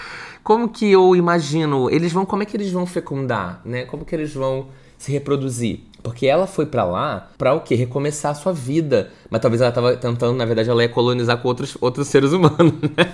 como 0.48 0.66
que 0.66 0.90
eu 0.90 1.14
imagino, 1.14 1.90
eles 1.90 2.10
vão, 2.10 2.24
como 2.24 2.42
é 2.42 2.46
que 2.46 2.56
eles 2.56 2.72
vão 2.72 2.86
fecundar, 2.86 3.60
né? 3.66 3.84
Como 3.84 4.02
que 4.02 4.14
eles 4.14 4.32
vão 4.32 4.68
se 4.96 5.12
reproduzir? 5.12 5.80
Porque 6.02 6.26
ela 6.26 6.46
foi 6.46 6.64
para 6.64 6.84
lá 6.84 7.30
para 7.36 7.52
o 7.52 7.60
quê? 7.60 7.74
Recomeçar 7.74 8.32
a 8.32 8.34
sua 8.34 8.54
vida. 8.54 9.10
Mas 9.28 9.42
talvez 9.42 9.60
ela 9.60 9.70
tava 9.70 9.94
tentando, 9.98 10.38
na 10.38 10.46
verdade, 10.46 10.70
ela 10.70 10.82
ia 10.82 10.88
colonizar 10.88 11.36
com 11.36 11.48
outros, 11.48 11.76
outros 11.82 12.08
seres 12.08 12.32
humanos, 12.32 12.72
né? 12.96 13.12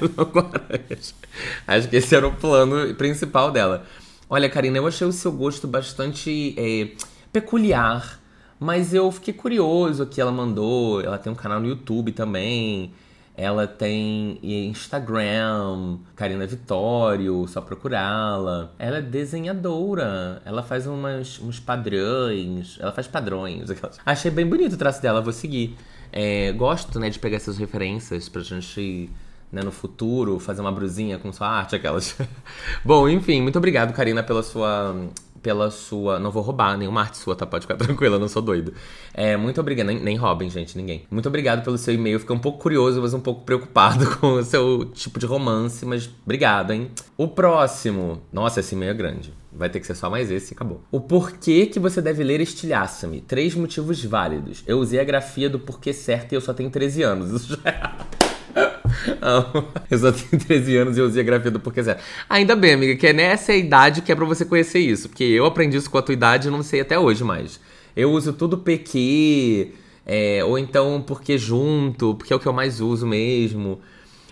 Acho 1.66 1.88
que 1.88 1.96
esse 1.96 2.14
era 2.14 2.28
o 2.28 2.36
plano 2.36 2.94
principal 2.94 3.50
dela. 3.50 3.84
Olha, 4.30 4.48
Karina, 4.48 4.78
eu 4.78 4.86
achei 4.86 5.04
o 5.04 5.10
seu 5.10 5.32
gosto 5.32 5.66
bastante 5.66 6.54
é, 6.56 6.90
peculiar. 7.32 8.20
Mas 8.64 8.94
eu 8.94 9.12
fiquei 9.12 9.34
curioso 9.34 10.06
que 10.06 10.18
ela 10.18 10.32
mandou. 10.32 11.02
Ela 11.02 11.18
tem 11.18 11.30
um 11.30 11.36
canal 11.36 11.60
no 11.60 11.66
YouTube 11.66 12.12
também. 12.12 12.90
Ela 13.36 13.66
tem 13.66 14.38
Instagram, 14.42 15.98
Karina 16.16 16.46
Vitório, 16.46 17.46
só 17.46 17.60
procurá-la. 17.60 18.72
Ela 18.78 18.98
é 18.98 19.02
desenhadora, 19.02 20.40
ela 20.46 20.62
faz 20.62 20.86
umas, 20.86 21.38
uns 21.40 21.60
padrões, 21.60 22.78
ela 22.80 22.92
faz 22.92 23.06
padrões. 23.06 23.68
Achei 24.06 24.30
bem 24.30 24.46
bonito 24.46 24.74
o 24.74 24.78
traço 24.78 25.02
dela, 25.02 25.20
vou 25.20 25.32
seguir. 25.32 25.76
É, 26.10 26.52
gosto, 26.52 26.98
né, 26.98 27.10
de 27.10 27.18
pegar 27.18 27.36
essas 27.36 27.58
referências 27.58 28.30
pra 28.30 28.40
gente, 28.40 29.10
né, 29.52 29.62
no 29.62 29.72
futuro, 29.72 30.38
fazer 30.38 30.62
uma 30.62 30.72
brusinha 30.72 31.18
com 31.18 31.30
sua 31.32 31.48
arte, 31.48 31.76
aquelas. 31.76 32.16
Bom, 32.82 33.08
enfim, 33.08 33.42
muito 33.42 33.58
obrigado, 33.58 33.92
Karina, 33.92 34.22
pela 34.22 34.44
sua 34.44 34.96
pela 35.44 35.70
sua. 35.70 36.18
Não 36.18 36.30
vou 36.30 36.42
roubar 36.42 36.76
nenhuma 36.78 37.02
arte 37.02 37.18
sua, 37.18 37.36
tá? 37.36 37.44
Pode 37.44 37.66
ficar 37.66 37.76
tranquila, 37.78 38.16
eu 38.16 38.20
não 38.20 38.28
sou 38.28 38.40
doido. 38.40 38.72
É, 39.12 39.36
muito 39.36 39.60
obrigado. 39.60 39.86
Nem, 39.86 40.00
nem 40.00 40.16
roubem, 40.16 40.48
gente, 40.48 40.76
ninguém. 40.76 41.04
Muito 41.10 41.28
obrigado 41.28 41.62
pelo 41.62 41.76
seu 41.76 41.92
e-mail. 41.92 42.18
Fiquei 42.18 42.34
um 42.34 42.40
pouco 42.40 42.58
curioso, 42.58 43.00
mas 43.02 43.12
um 43.12 43.20
pouco 43.20 43.44
preocupado 43.44 44.10
com 44.18 44.32
o 44.32 44.42
seu 44.42 44.86
tipo 44.86 45.18
de 45.18 45.26
romance, 45.26 45.84
mas 45.84 46.10
obrigado, 46.24 46.72
hein? 46.72 46.90
O 47.16 47.28
próximo. 47.28 48.22
Nossa, 48.32 48.60
esse 48.60 48.74
e-mail 48.74 48.92
é 48.92 48.94
grande. 48.94 49.34
Vai 49.52 49.68
ter 49.68 49.78
que 49.78 49.86
ser 49.86 49.94
só 49.94 50.08
mais 50.08 50.30
esse 50.30 50.52
e 50.52 50.54
acabou. 50.54 50.82
O 50.90 50.98
porquê 50.98 51.66
que 51.66 51.78
você 51.78 52.00
deve 52.00 52.24
ler 52.24 52.40
Estilhaça-me. 52.40 53.20
Três 53.20 53.54
motivos 53.54 54.02
válidos. 54.02 54.64
Eu 54.66 54.78
usei 54.78 54.98
a 54.98 55.04
grafia 55.04 55.48
do 55.50 55.60
porquê 55.60 55.92
certo 55.92 56.32
e 56.32 56.34
eu 56.34 56.40
só 56.40 56.54
tenho 56.54 56.70
13 56.70 57.02
anos. 57.02 57.30
Isso 57.44 57.60
já 57.62 57.70
é... 57.70 58.34
eu 59.90 59.98
só 59.98 60.12
tenho 60.12 60.43
13 60.43 60.76
anos 60.76 60.97
e 60.97 61.01
eu 61.01 61.06
usei 61.06 61.22
a 61.22 61.24
grafia 61.24 61.51
do 61.51 61.60
Porquê 61.60 61.82
Zero. 61.82 61.98
Ainda 62.28 62.55
bem, 62.55 62.74
amiga, 62.74 62.97
que 62.97 63.06
é 63.06 63.12
nessa 63.12 63.52
idade 63.52 64.02
que 64.02 64.12
é 64.12 64.14
pra 64.14 64.24
você 64.24 64.44
conhecer 64.44 64.78
isso. 64.78 65.09
Porque 65.09 65.24
eu 65.24 65.44
aprendi 65.47 65.76
isso 65.76 65.90
com 65.90 65.98
a 65.98 66.02
tua 66.02 66.12
idade 66.12 66.48
e 66.48 66.51
não 66.51 66.62
sei 66.62 66.81
até 66.81 66.98
hoje 66.98 67.24
mais. 67.24 67.60
Eu 67.97 68.10
uso 68.12 68.32
tudo 68.32 68.59
PQ, 68.59 69.72
é, 70.06 70.44
ou 70.44 70.59
então 70.59 71.02
porque 71.06 71.39
junto, 71.39 72.14
porque 72.14 72.32
é 72.32 72.36
o 72.36 72.40
que 72.40 72.47
eu 72.47 72.52
mais 72.52 72.81
uso 72.81 73.06
mesmo. 73.06 73.81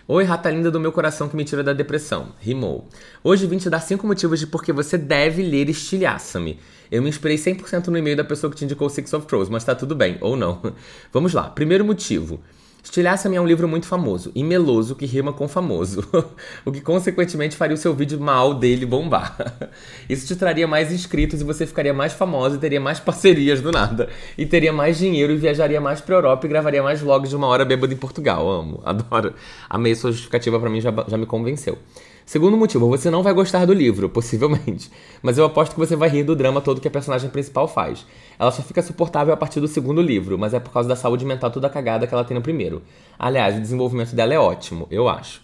Oi, 0.09 0.25
rata 0.25 0.51
linda 0.51 0.71
do 0.71 0.81
meu 0.81 0.91
coração 0.91 1.29
que 1.29 1.37
me 1.37 1.45
tira 1.45 1.63
da 1.63 1.73
depressão. 1.73 2.33
Rimou. 2.41 2.89
Hoje 3.23 3.47
vim 3.47 3.57
te 3.57 3.71
dar 3.71 3.81
5 3.81 4.05
motivos 4.07 4.41
de 4.41 4.47
por 4.47 4.63
que 4.63 4.73
você 4.73 4.99
deve 4.99 5.43
ler 5.43 5.69
Estilhaça-me. 5.69 6.59
Eu 6.91 7.01
me 7.01 7.09
inspirei 7.09 7.39
100% 7.39 7.87
no 7.87 7.97
e-mail 7.97 8.17
da 8.17 8.25
pessoa 8.25 8.51
que 8.51 8.57
te 8.57 8.65
indicou 8.65 8.91
Six 8.91 9.13
of 9.15 9.27
Crows, 9.27 9.49
mas 9.49 9.65
tá 9.65 9.75
tudo 9.75 9.95
bem, 9.95 10.19
ou 10.21 10.37
não. 10.37 10.61
Vamos 11.13 11.33
lá. 11.33 11.49
Primeiro 11.49 11.85
motivo. 11.85 12.41
Estilhaça-me 12.83 13.37
é 13.37 13.41
um 13.41 13.47
livro 13.47 13.69
muito 13.69 13.87
famoso 13.87 14.33
e 14.35 14.43
meloso 14.43 14.97
que 14.97 15.07
rima 15.07 15.33
com 15.33 15.47
famoso, 15.47 16.05
o 16.67 16.73
que 16.73 16.81
consequentemente 16.81 17.57
faria 17.57 17.75
o 17.75 17.79
seu 17.79 17.95
vídeo 17.95 18.21
mal 18.21 18.55
dele 18.55 18.85
bombar. 18.85 19.37
Isso 20.11 20.27
te 20.27 20.35
traria 20.35 20.67
mais 20.67 20.93
inscritos 20.93 21.41
e 21.41 21.45
você 21.45 21.65
ficaria 21.65 21.95
mais 21.95 22.13
famoso 22.13 22.57
e 22.57 22.59
teria 22.59 22.81
mais 22.81 22.99
parcerias 22.99 23.61
do 23.61 23.71
nada. 23.71 24.09
E 24.37 24.45
teria 24.45 24.73
mais 24.73 24.99
dinheiro 24.99 25.33
e 25.33 25.37
viajaria 25.37 25.81
mais 25.81 26.01
pra 26.01 26.17
Europa 26.17 26.45
e 26.45 26.49
gravaria 26.49 26.83
mais 26.83 27.01
vlogs 27.01 27.31
de 27.31 27.37
uma 27.37 27.47
hora 27.47 27.65
bêbado 27.65 27.95
em 27.95 27.97
Portugal. 27.97 28.51
Amo, 28.51 28.83
adoro. 28.85 29.33
Amei 29.71 29.95
sua 29.95 30.11
justificativa 30.11 30.59
para 30.59 30.69
mim, 30.69 30.81
já, 30.81 30.93
já 31.07 31.17
me 31.17 31.25
convenceu. 31.25 31.79
Segundo 32.25 32.57
motivo, 32.57 32.89
você 32.89 33.11
não 33.11 33.23
vai 33.23 33.33
gostar 33.33 33.65
do 33.67 33.73
livro, 33.73 34.09
possivelmente. 34.09 34.91
Mas 35.23 35.39
eu 35.39 35.45
aposto 35.45 35.73
que 35.73 35.79
você 35.79 35.97
vai 35.97 36.09
rir 36.09 36.25
do 36.25 36.37
drama 36.37 36.61
todo 36.61 36.81
que 36.81 36.89
a 36.89 36.91
personagem 36.91 37.31
principal 37.31 37.67
faz. 37.67 38.07
Ela 38.39 38.51
só 38.51 38.63
fica 38.63 38.83
suportável 38.83 39.35
a 39.35 39.37
partir 39.37 39.61
do 39.61 39.69
segundo 39.69 40.01
livro, 40.01 40.39
mas 40.39 40.53
é 40.53 40.59
por 40.59 40.73
causa 40.73 40.89
da 40.89 40.97
saúde 40.97 41.25
mental 41.25 41.51
toda 41.51 41.69
cagada 41.69 42.07
que 42.07 42.15
ela 42.15 42.25
tem 42.25 42.35
no 42.35 42.43
primeiro. 42.43 42.83
Aliás, 43.19 43.57
o 43.57 43.61
desenvolvimento 43.61 44.17
dela 44.17 44.35
é 44.35 44.39
ótimo, 44.39 44.89
eu 44.91 45.09
acho. 45.09 45.41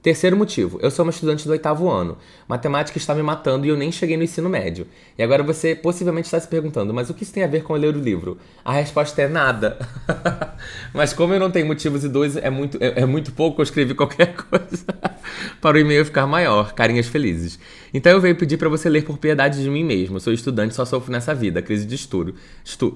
Terceiro 0.00 0.36
motivo, 0.36 0.78
eu 0.80 0.92
sou 0.92 1.04
uma 1.04 1.10
estudante 1.10 1.44
do 1.44 1.50
oitavo 1.50 1.90
ano. 1.90 2.16
Matemática 2.46 2.96
está 2.96 3.16
me 3.16 3.22
matando 3.22 3.66
e 3.66 3.68
eu 3.68 3.76
nem 3.76 3.90
cheguei 3.90 4.16
no 4.16 4.22
ensino 4.22 4.48
médio. 4.48 4.86
E 5.18 5.22
agora 5.24 5.42
você 5.42 5.74
possivelmente 5.74 6.26
está 6.26 6.38
se 6.38 6.46
perguntando, 6.46 6.94
mas 6.94 7.10
o 7.10 7.14
que 7.14 7.24
isso 7.24 7.32
tem 7.32 7.42
a 7.42 7.48
ver 7.48 7.64
com 7.64 7.72
ler 7.74 7.96
o 7.96 7.98
livro? 7.98 8.38
A 8.64 8.72
resposta 8.72 9.20
é 9.22 9.28
nada. 9.28 9.76
mas 10.94 11.12
como 11.12 11.34
eu 11.34 11.40
não 11.40 11.50
tenho 11.50 11.66
motivos 11.66 12.04
e 12.04 12.08
dois 12.08 12.36
é 12.36 12.48
muito, 12.48 12.78
é, 12.80 13.00
é 13.00 13.06
muito 13.06 13.32
pouco, 13.32 13.60
eu 13.60 13.64
escrevi 13.64 13.92
qualquer 13.92 14.36
coisa 14.38 14.86
para 15.60 15.76
o 15.76 15.80
e-mail 15.80 16.04
ficar 16.04 16.28
maior. 16.28 16.74
Carinhas 16.74 17.08
felizes. 17.08 17.58
Então 17.92 18.12
eu 18.12 18.20
venho 18.20 18.36
pedir 18.36 18.56
para 18.56 18.68
você 18.68 18.88
ler 18.88 19.04
por 19.04 19.18
piedade 19.18 19.60
de 19.60 19.68
mim 19.68 19.82
mesmo. 19.82 20.20
sou 20.20 20.32
estudante, 20.32 20.76
só 20.76 20.84
sofro 20.84 21.10
nessa 21.10 21.34
vida, 21.34 21.60
crise 21.60 21.84
de 21.84 21.96
estouro 21.96 22.36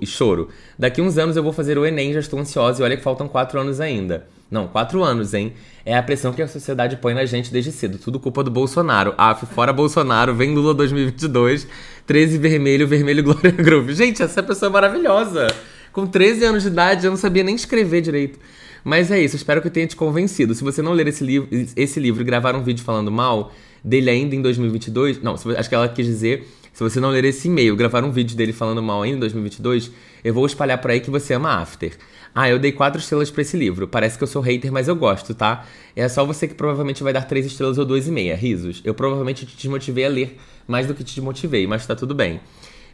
e 0.00 0.06
choro. 0.06 0.50
Daqui 0.78 1.02
uns 1.02 1.18
anos 1.18 1.36
eu 1.36 1.42
vou 1.42 1.52
fazer 1.52 1.76
o 1.76 1.84
Enem, 1.84 2.12
já 2.12 2.20
estou 2.20 2.38
ansiosa 2.38 2.80
e 2.80 2.84
olha 2.84 2.96
que 2.96 3.02
faltam 3.02 3.26
quatro 3.26 3.60
anos 3.60 3.80
ainda. 3.80 4.28
Não, 4.52 4.68
quatro 4.68 5.02
anos, 5.02 5.32
hein? 5.32 5.54
É 5.82 5.96
a 5.96 6.02
pressão 6.02 6.30
que 6.30 6.42
a 6.42 6.46
sociedade 6.46 6.98
põe 6.98 7.14
na 7.14 7.24
gente 7.24 7.50
desde 7.50 7.72
cedo. 7.72 7.96
Tudo 7.96 8.20
culpa 8.20 8.44
do 8.44 8.50
Bolsonaro. 8.50 9.14
Af, 9.16 9.46
fora 9.46 9.72
Bolsonaro, 9.72 10.34
vem 10.34 10.54
Lula 10.54 10.74
2022, 10.74 11.66
13 12.06 12.36
vermelho, 12.36 12.86
vermelho 12.86 13.24
Glória 13.24 13.50
Groove. 13.64 13.94
Gente, 13.94 14.22
essa 14.22 14.42
pessoa 14.42 14.68
é 14.68 14.72
maravilhosa. 14.74 15.46
Com 15.90 16.06
13 16.06 16.44
anos 16.44 16.64
de 16.64 16.68
idade, 16.68 17.06
eu 17.06 17.10
não 17.10 17.16
sabia 17.16 17.42
nem 17.42 17.54
escrever 17.54 18.02
direito. 18.02 18.38
Mas 18.84 19.10
é 19.10 19.18
isso, 19.18 19.36
espero 19.36 19.62
que 19.62 19.68
eu 19.68 19.72
tenha 19.72 19.86
te 19.86 19.96
convencido. 19.96 20.54
Se 20.54 20.62
você 20.62 20.82
não 20.82 20.92
ler 20.92 21.06
esse 21.08 21.24
livro, 21.24 21.48
esse 21.74 21.98
livro 21.98 22.20
e 22.20 22.24
gravar 22.24 22.54
um 22.54 22.62
vídeo 22.62 22.84
falando 22.84 23.10
mal 23.10 23.52
dele 23.82 24.10
ainda 24.10 24.36
em 24.36 24.42
2022, 24.42 25.22
não, 25.22 25.34
acho 25.34 25.68
que 25.68 25.74
ela 25.74 25.88
quis 25.88 26.04
dizer 26.04 26.46
se 26.72 26.82
você 26.82 26.98
não 26.98 27.10
ler 27.10 27.24
esse 27.26 27.48
e-mail, 27.48 27.76
gravar 27.76 28.02
um 28.02 28.10
vídeo 28.10 28.34
dele 28.34 28.52
falando 28.52 28.82
mal 28.82 29.02
ainda 29.02 29.18
em 29.18 29.20
2022, 29.20 29.90
eu 30.24 30.32
vou 30.32 30.46
espalhar 30.46 30.80
por 30.80 30.90
aí 30.90 31.00
que 31.00 31.10
você 31.10 31.34
ama 31.34 31.60
After. 31.60 31.92
Ah, 32.34 32.48
eu 32.48 32.58
dei 32.58 32.72
quatro 32.72 32.98
estrelas 32.98 33.30
para 33.30 33.42
esse 33.42 33.56
livro. 33.56 33.86
Parece 33.86 34.16
que 34.16 34.24
eu 34.24 34.28
sou 34.28 34.40
hater, 34.40 34.72
mas 34.72 34.88
eu 34.88 34.96
gosto, 34.96 35.34
tá? 35.34 35.66
É 35.94 36.08
só 36.08 36.24
você 36.24 36.48
que 36.48 36.54
provavelmente 36.54 37.02
vai 37.02 37.12
dar 37.12 37.22
três 37.22 37.44
estrelas 37.44 37.76
ou 37.76 37.84
dois 37.84 38.08
e 38.08 38.10
meia. 38.10 38.34
Risos. 38.34 38.80
Eu 38.84 38.94
provavelmente 38.94 39.44
te 39.44 39.56
desmotivei 39.56 40.04
a 40.06 40.08
ler 40.08 40.38
mais 40.66 40.86
do 40.86 40.94
que 40.94 41.04
te 41.04 41.14
desmotivei, 41.14 41.66
mas 41.66 41.86
tá 41.86 41.94
tudo 41.94 42.14
bem. 42.14 42.40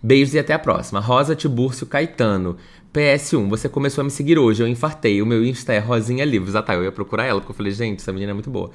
Beijos 0.02 0.34
e 0.34 0.38
até 0.38 0.52
a 0.54 0.58
próxima. 0.58 1.00
Rosa 1.00 1.36
Tibúrcio 1.36 1.86
Caetano. 1.86 2.56
PS1, 2.92 3.48
você 3.48 3.68
começou 3.68 4.02
a 4.02 4.04
me 4.04 4.10
seguir 4.10 4.38
hoje, 4.38 4.62
eu 4.62 4.66
infartei. 4.66 5.20
O 5.22 5.26
meu 5.26 5.44
Insta 5.44 5.72
é 5.72 5.78
Rosinha 5.78 6.24
Livros. 6.24 6.56
Ah 6.56 6.62
tá, 6.62 6.74
eu 6.74 6.82
ia 6.82 6.92
procurar 6.92 7.26
ela, 7.26 7.40
porque 7.40 7.52
eu 7.52 7.56
falei, 7.56 7.72
gente, 7.72 8.00
essa 8.00 8.12
menina 8.12 8.30
é 8.30 8.34
muito 8.34 8.50
boa. 8.50 8.70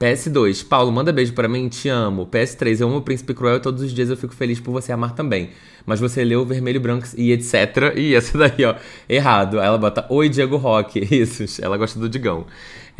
PS2, 0.00 0.66
Paulo, 0.66 0.90
manda 0.90 1.12
beijo 1.12 1.34
para 1.34 1.46
mim, 1.46 1.68
te 1.68 1.86
amo. 1.90 2.26
PS3, 2.26 2.80
eu 2.80 2.88
amo 2.88 2.96
o 2.96 3.02
Príncipe 3.02 3.34
Cruel 3.34 3.56
e 3.56 3.60
todos 3.60 3.82
os 3.82 3.92
dias 3.92 4.08
eu 4.08 4.16
fico 4.16 4.34
feliz 4.34 4.58
por 4.58 4.72
você 4.72 4.92
amar 4.92 5.14
também. 5.14 5.50
Mas 5.84 6.00
você 6.00 6.24
leu 6.24 6.42
Vermelho, 6.46 6.80
Branco 6.80 7.06
e 7.18 7.32
etc. 7.32 7.92
E 7.94 8.14
essa 8.14 8.38
daí, 8.38 8.64
ó, 8.64 8.76
errado. 9.06 9.60
Aí 9.60 9.66
ela 9.66 9.76
bota 9.76 10.06
Oi, 10.08 10.30
Diego 10.30 10.56
Rock. 10.56 10.98
Isso, 11.14 11.44
ela 11.62 11.76
gosta 11.76 12.00
do 12.00 12.08
Digão. 12.08 12.46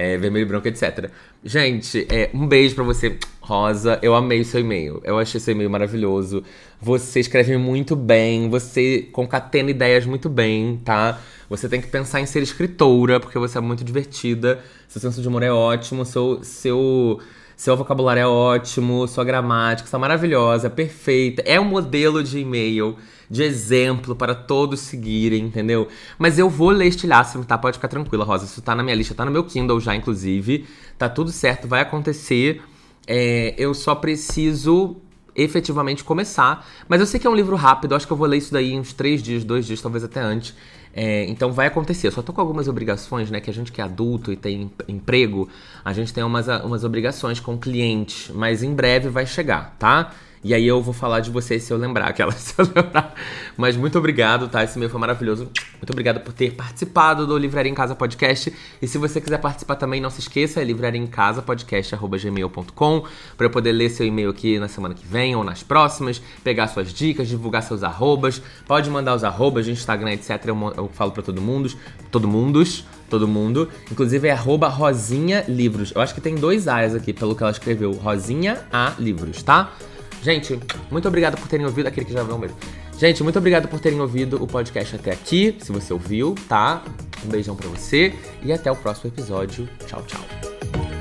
É, 0.02 0.16
vermelho, 0.16 0.47
branco, 0.47 0.66
etc. 0.66 1.10
Gente, 1.44 2.06
é, 2.10 2.31
um 2.32 2.47
beijo 2.48 2.74
para 2.74 2.82
você, 2.82 3.18
Rosa. 3.39 3.98
Eu 4.01 4.14
amei 4.14 4.43
seu 4.44 4.59
e-mail. 4.59 4.98
Eu 5.05 5.18
achei 5.18 5.39
seu 5.39 5.52
e-mail 5.52 5.68
maravilhoso. 5.68 6.43
Você 6.81 7.20
escreve 7.20 7.55
muito 7.59 7.94
bem, 7.94 8.48
você 8.48 9.06
concatena 9.12 9.70
ideias 9.70 10.06
muito 10.06 10.31
bem, 10.31 10.81
tá? 10.82 11.20
Você 11.51 11.68
tem 11.68 11.82
que 11.82 11.89
pensar 11.89 12.18
em 12.18 12.24
ser 12.24 12.43
escritora, 12.43 13.20
porque 13.20 13.39
você 13.39 13.59
é 13.59 13.60
muito 13.60 13.85
divertida. 13.85 14.60
Seu 14.89 15.02
senso 15.02 15.20
de 15.20 15.28
humor 15.28 15.43
é 15.43 15.52
ótimo, 15.52 16.06
seu, 16.06 16.43
seu, 16.43 17.20
seu 17.61 17.77
vocabulário 17.77 18.20
é 18.20 18.27
ótimo, 18.27 19.07
sua 19.07 19.23
gramática 19.23 19.87
está 19.87 19.99
maravilhosa, 19.99 20.69
é 20.69 20.70
perfeita. 20.70 21.43
É 21.45 21.61
um 21.61 21.65
modelo 21.66 22.24
de 22.24 22.39
e-mail, 22.39 22.97
de 23.28 23.43
exemplo 23.43 24.16
para 24.16 24.35
todos 24.35 24.81
seguirem, 24.81 25.45
entendeu? 25.45 25.87
Mas 26.19 26.39
eu 26.39 26.49
vou 26.49 26.70
ler 26.70 26.87
estilhaço, 26.87 27.45
tá? 27.45 27.59
Pode 27.59 27.77
ficar 27.77 27.89
tranquila, 27.89 28.24
Rosa. 28.24 28.47
Isso 28.47 28.62
tá 28.62 28.74
na 28.74 28.82
minha 28.82 28.97
lista, 28.97 29.15
tá 29.15 29.27
no 29.27 29.31
meu 29.31 29.45
Kindle 29.45 29.78
já, 29.78 29.95
inclusive. 29.95 30.66
Tá 30.97 31.07
tudo 31.07 31.31
certo, 31.31 31.69
vai 31.69 31.82
acontecer. 31.82 32.62
É, 33.07 33.55
eu 33.59 33.74
só 33.74 33.95
preciso 33.95 34.97
efetivamente 35.37 36.03
começar. 36.03 36.66
Mas 36.89 36.99
eu 37.01 37.07
sei 37.07 37.20
que 37.20 37.27
é 37.27 37.31
um 37.31 37.37
livro 37.37 37.57
rápido, 37.57 37.95
acho 37.95 38.07
que 38.07 38.12
eu 38.15 38.16
vou 38.16 38.27
ler 38.27 38.39
isso 38.39 38.55
daí 38.55 38.78
uns 38.78 38.95
três 38.95 39.23
dias, 39.23 39.45
dois 39.45 39.66
dias, 39.66 39.82
talvez 39.82 40.03
até 40.03 40.19
antes. 40.19 40.55
É, 40.93 41.25
então 41.27 41.53
vai 41.53 41.67
acontecer. 41.67 42.09
Eu 42.09 42.12
só 42.12 42.23
tô 42.23 42.33
com 42.33 42.41
algumas 42.41 42.69
obrigações, 42.69 43.31
né? 43.31 43.41
Que 43.41 43.51
a 43.51 43.53
gente 43.53 43.71
que 43.71 43.81
é 43.81 43.85
adulto 43.85 44.33
e 44.33 44.37
tem 44.37 44.71
emprego, 44.89 45.49
a 45.85 45.93
gente 45.93 46.12
tem 46.12 46.25
umas, 46.25 46.49
umas 46.65 46.85
obrigações 46.85 47.39
com 47.39 47.57
clientes, 47.57 48.31
mas 48.35 48.62
em 48.62 48.75
breve 48.75 49.09
vai 49.09 49.27
chegar, 49.27 49.77
tá? 49.79 50.12
E 50.43 50.55
aí 50.55 50.67
eu 50.67 50.81
vou 50.81 50.95
falar 50.95 51.21
de 51.21 51.31
vocês 51.31 51.62
se 51.65 51.73
eu 51.73 51.77
lembrar, 51.77 52.07
aquela 52.07 52.33
se 52.33 52.55
eu 52.57 52.65
lembrar. 52.65 53.15
Mas 53.59 53.77
muito 53.77 53.99
obrigado, 53.99 54.49
tá? 54.49 54.65
Esse 54.65 54.77
e-mail 54.77 54.91
foi 54.91 54.99
maravilhoso. 54.99 55.51
Muito 55.75 55.91
obrigado 55.91 56.21
por 56.21 56.33
ter 56.33 56.55
participado 56.55 57.27
do 57.27 57.37
Livraria 57.37 57.71
em 57.71 57.75
Casa 57.75 57.95
Podcast. 57.95 58.51
E 58.81 58.89
se 58.89 58.97
você 58.97 59.21
quiser 59.21 59.39
participar 59.39 59.77
também, 59.77 60.01
não 60.01 60.09
se 60.09 60.21
esqueça, 60.21 60.61
é 60.61 60.65
livraria 60.65 61.01
em 61.01 61.07
casa 61.07 61.43
podcast@gmail.com 61.43 63.05
para 63.37 63.47
eu 63.47 63.51
poder 63.51 63.73
ler 63.73 63.91
seu 63.91 64.07
e-mail 64.07 64.31
aqui 64.31 64.59
na 64.59 64.69
semana 64.69 64.95
que 64.95 65.07
vem 65.07 65.37
ou 65.37 65.45
nas 65.45 65.62
próximas, 65.62 66.23
pegar 66.43 66.69
suas 66.69 66.91
dicas, 66.93 67.29
divulgar 67.29 67.62
seus 67.62 67.83
arrobas. 67.83 68.41
Pode 68.67 68.89
mandar 68.89 69.15
os 69.15 69.25
arrobas 69.25 69.67
de 69.67 69.73
Instagram, 69.73 70.12
etc. 70.12 70.43
Eu, 70.47 70.73
eu 70.75 70.91
falo 70.95 71.12
para 71.12 71.23
todo 71.23 71.41
mundo, 71.43 71.71
todo 72.11 72.27
mundos 72.27 72.85
todo 73.11 73.27
mundo. 73.27 73.69
Inclusive 73.91 74.29
é 74.29 74.31
arroba 74.31 74.69
Rosinha 74.69 75.45
Livros. 75.49 75.93
Eu 75.95 76.01
acho 76.01 76.15
que 76.15 76.21
tem 76.21 76.37
dois 76.37 76.69
A's 76.69 76.95
aqui, 76.95 77.12
pelo 77.12 77.35
que 77.35 77.43
ela 77.43 77.51
escreveu. 77.51 77.91
Rosinha 77.91 78.65
A 78.73 78.95
Livros, 78.99 79.43
tá? 79.43 79.73
Gente, 80.22 80.59
muito 80.90 81.09
obrigado 81.09 81.38
por 81.38 81.48
terem 81.48 81.66
ouvido. 81.66 81.86
Aquele 81.86 82.06
que 82.06 82.12
já 82.12 82.22
viu 82.22 82.38
mesmo. 82.38 82.56
Gente, 82.98 83.22
muito 83.22 83.38
obrigado 83.38 83.66
por 83.66 83.80
terem 83.80 83.98
ouvido 84.01 84.42
o 84.42 84.47
podcast 84.47 84.97
até 84.97 85.10
aqui. 85.10 85.56
Se 85.60 85.72
você 85.72 85.92
ouviu, 85.92 86.34
tá? 86.48 86.84
Um 87.24 87.28
beijão 87.28 87.56
pra 87.56 87.68
você 87.68 88.14
e 88.42 88.52
até 88.52 88.70
o 88.70 88.76
próximo 88.76 89.10
episódio. 89.10 89.68
Tchau, 89.86 90.02
tchau. 90.06 90.99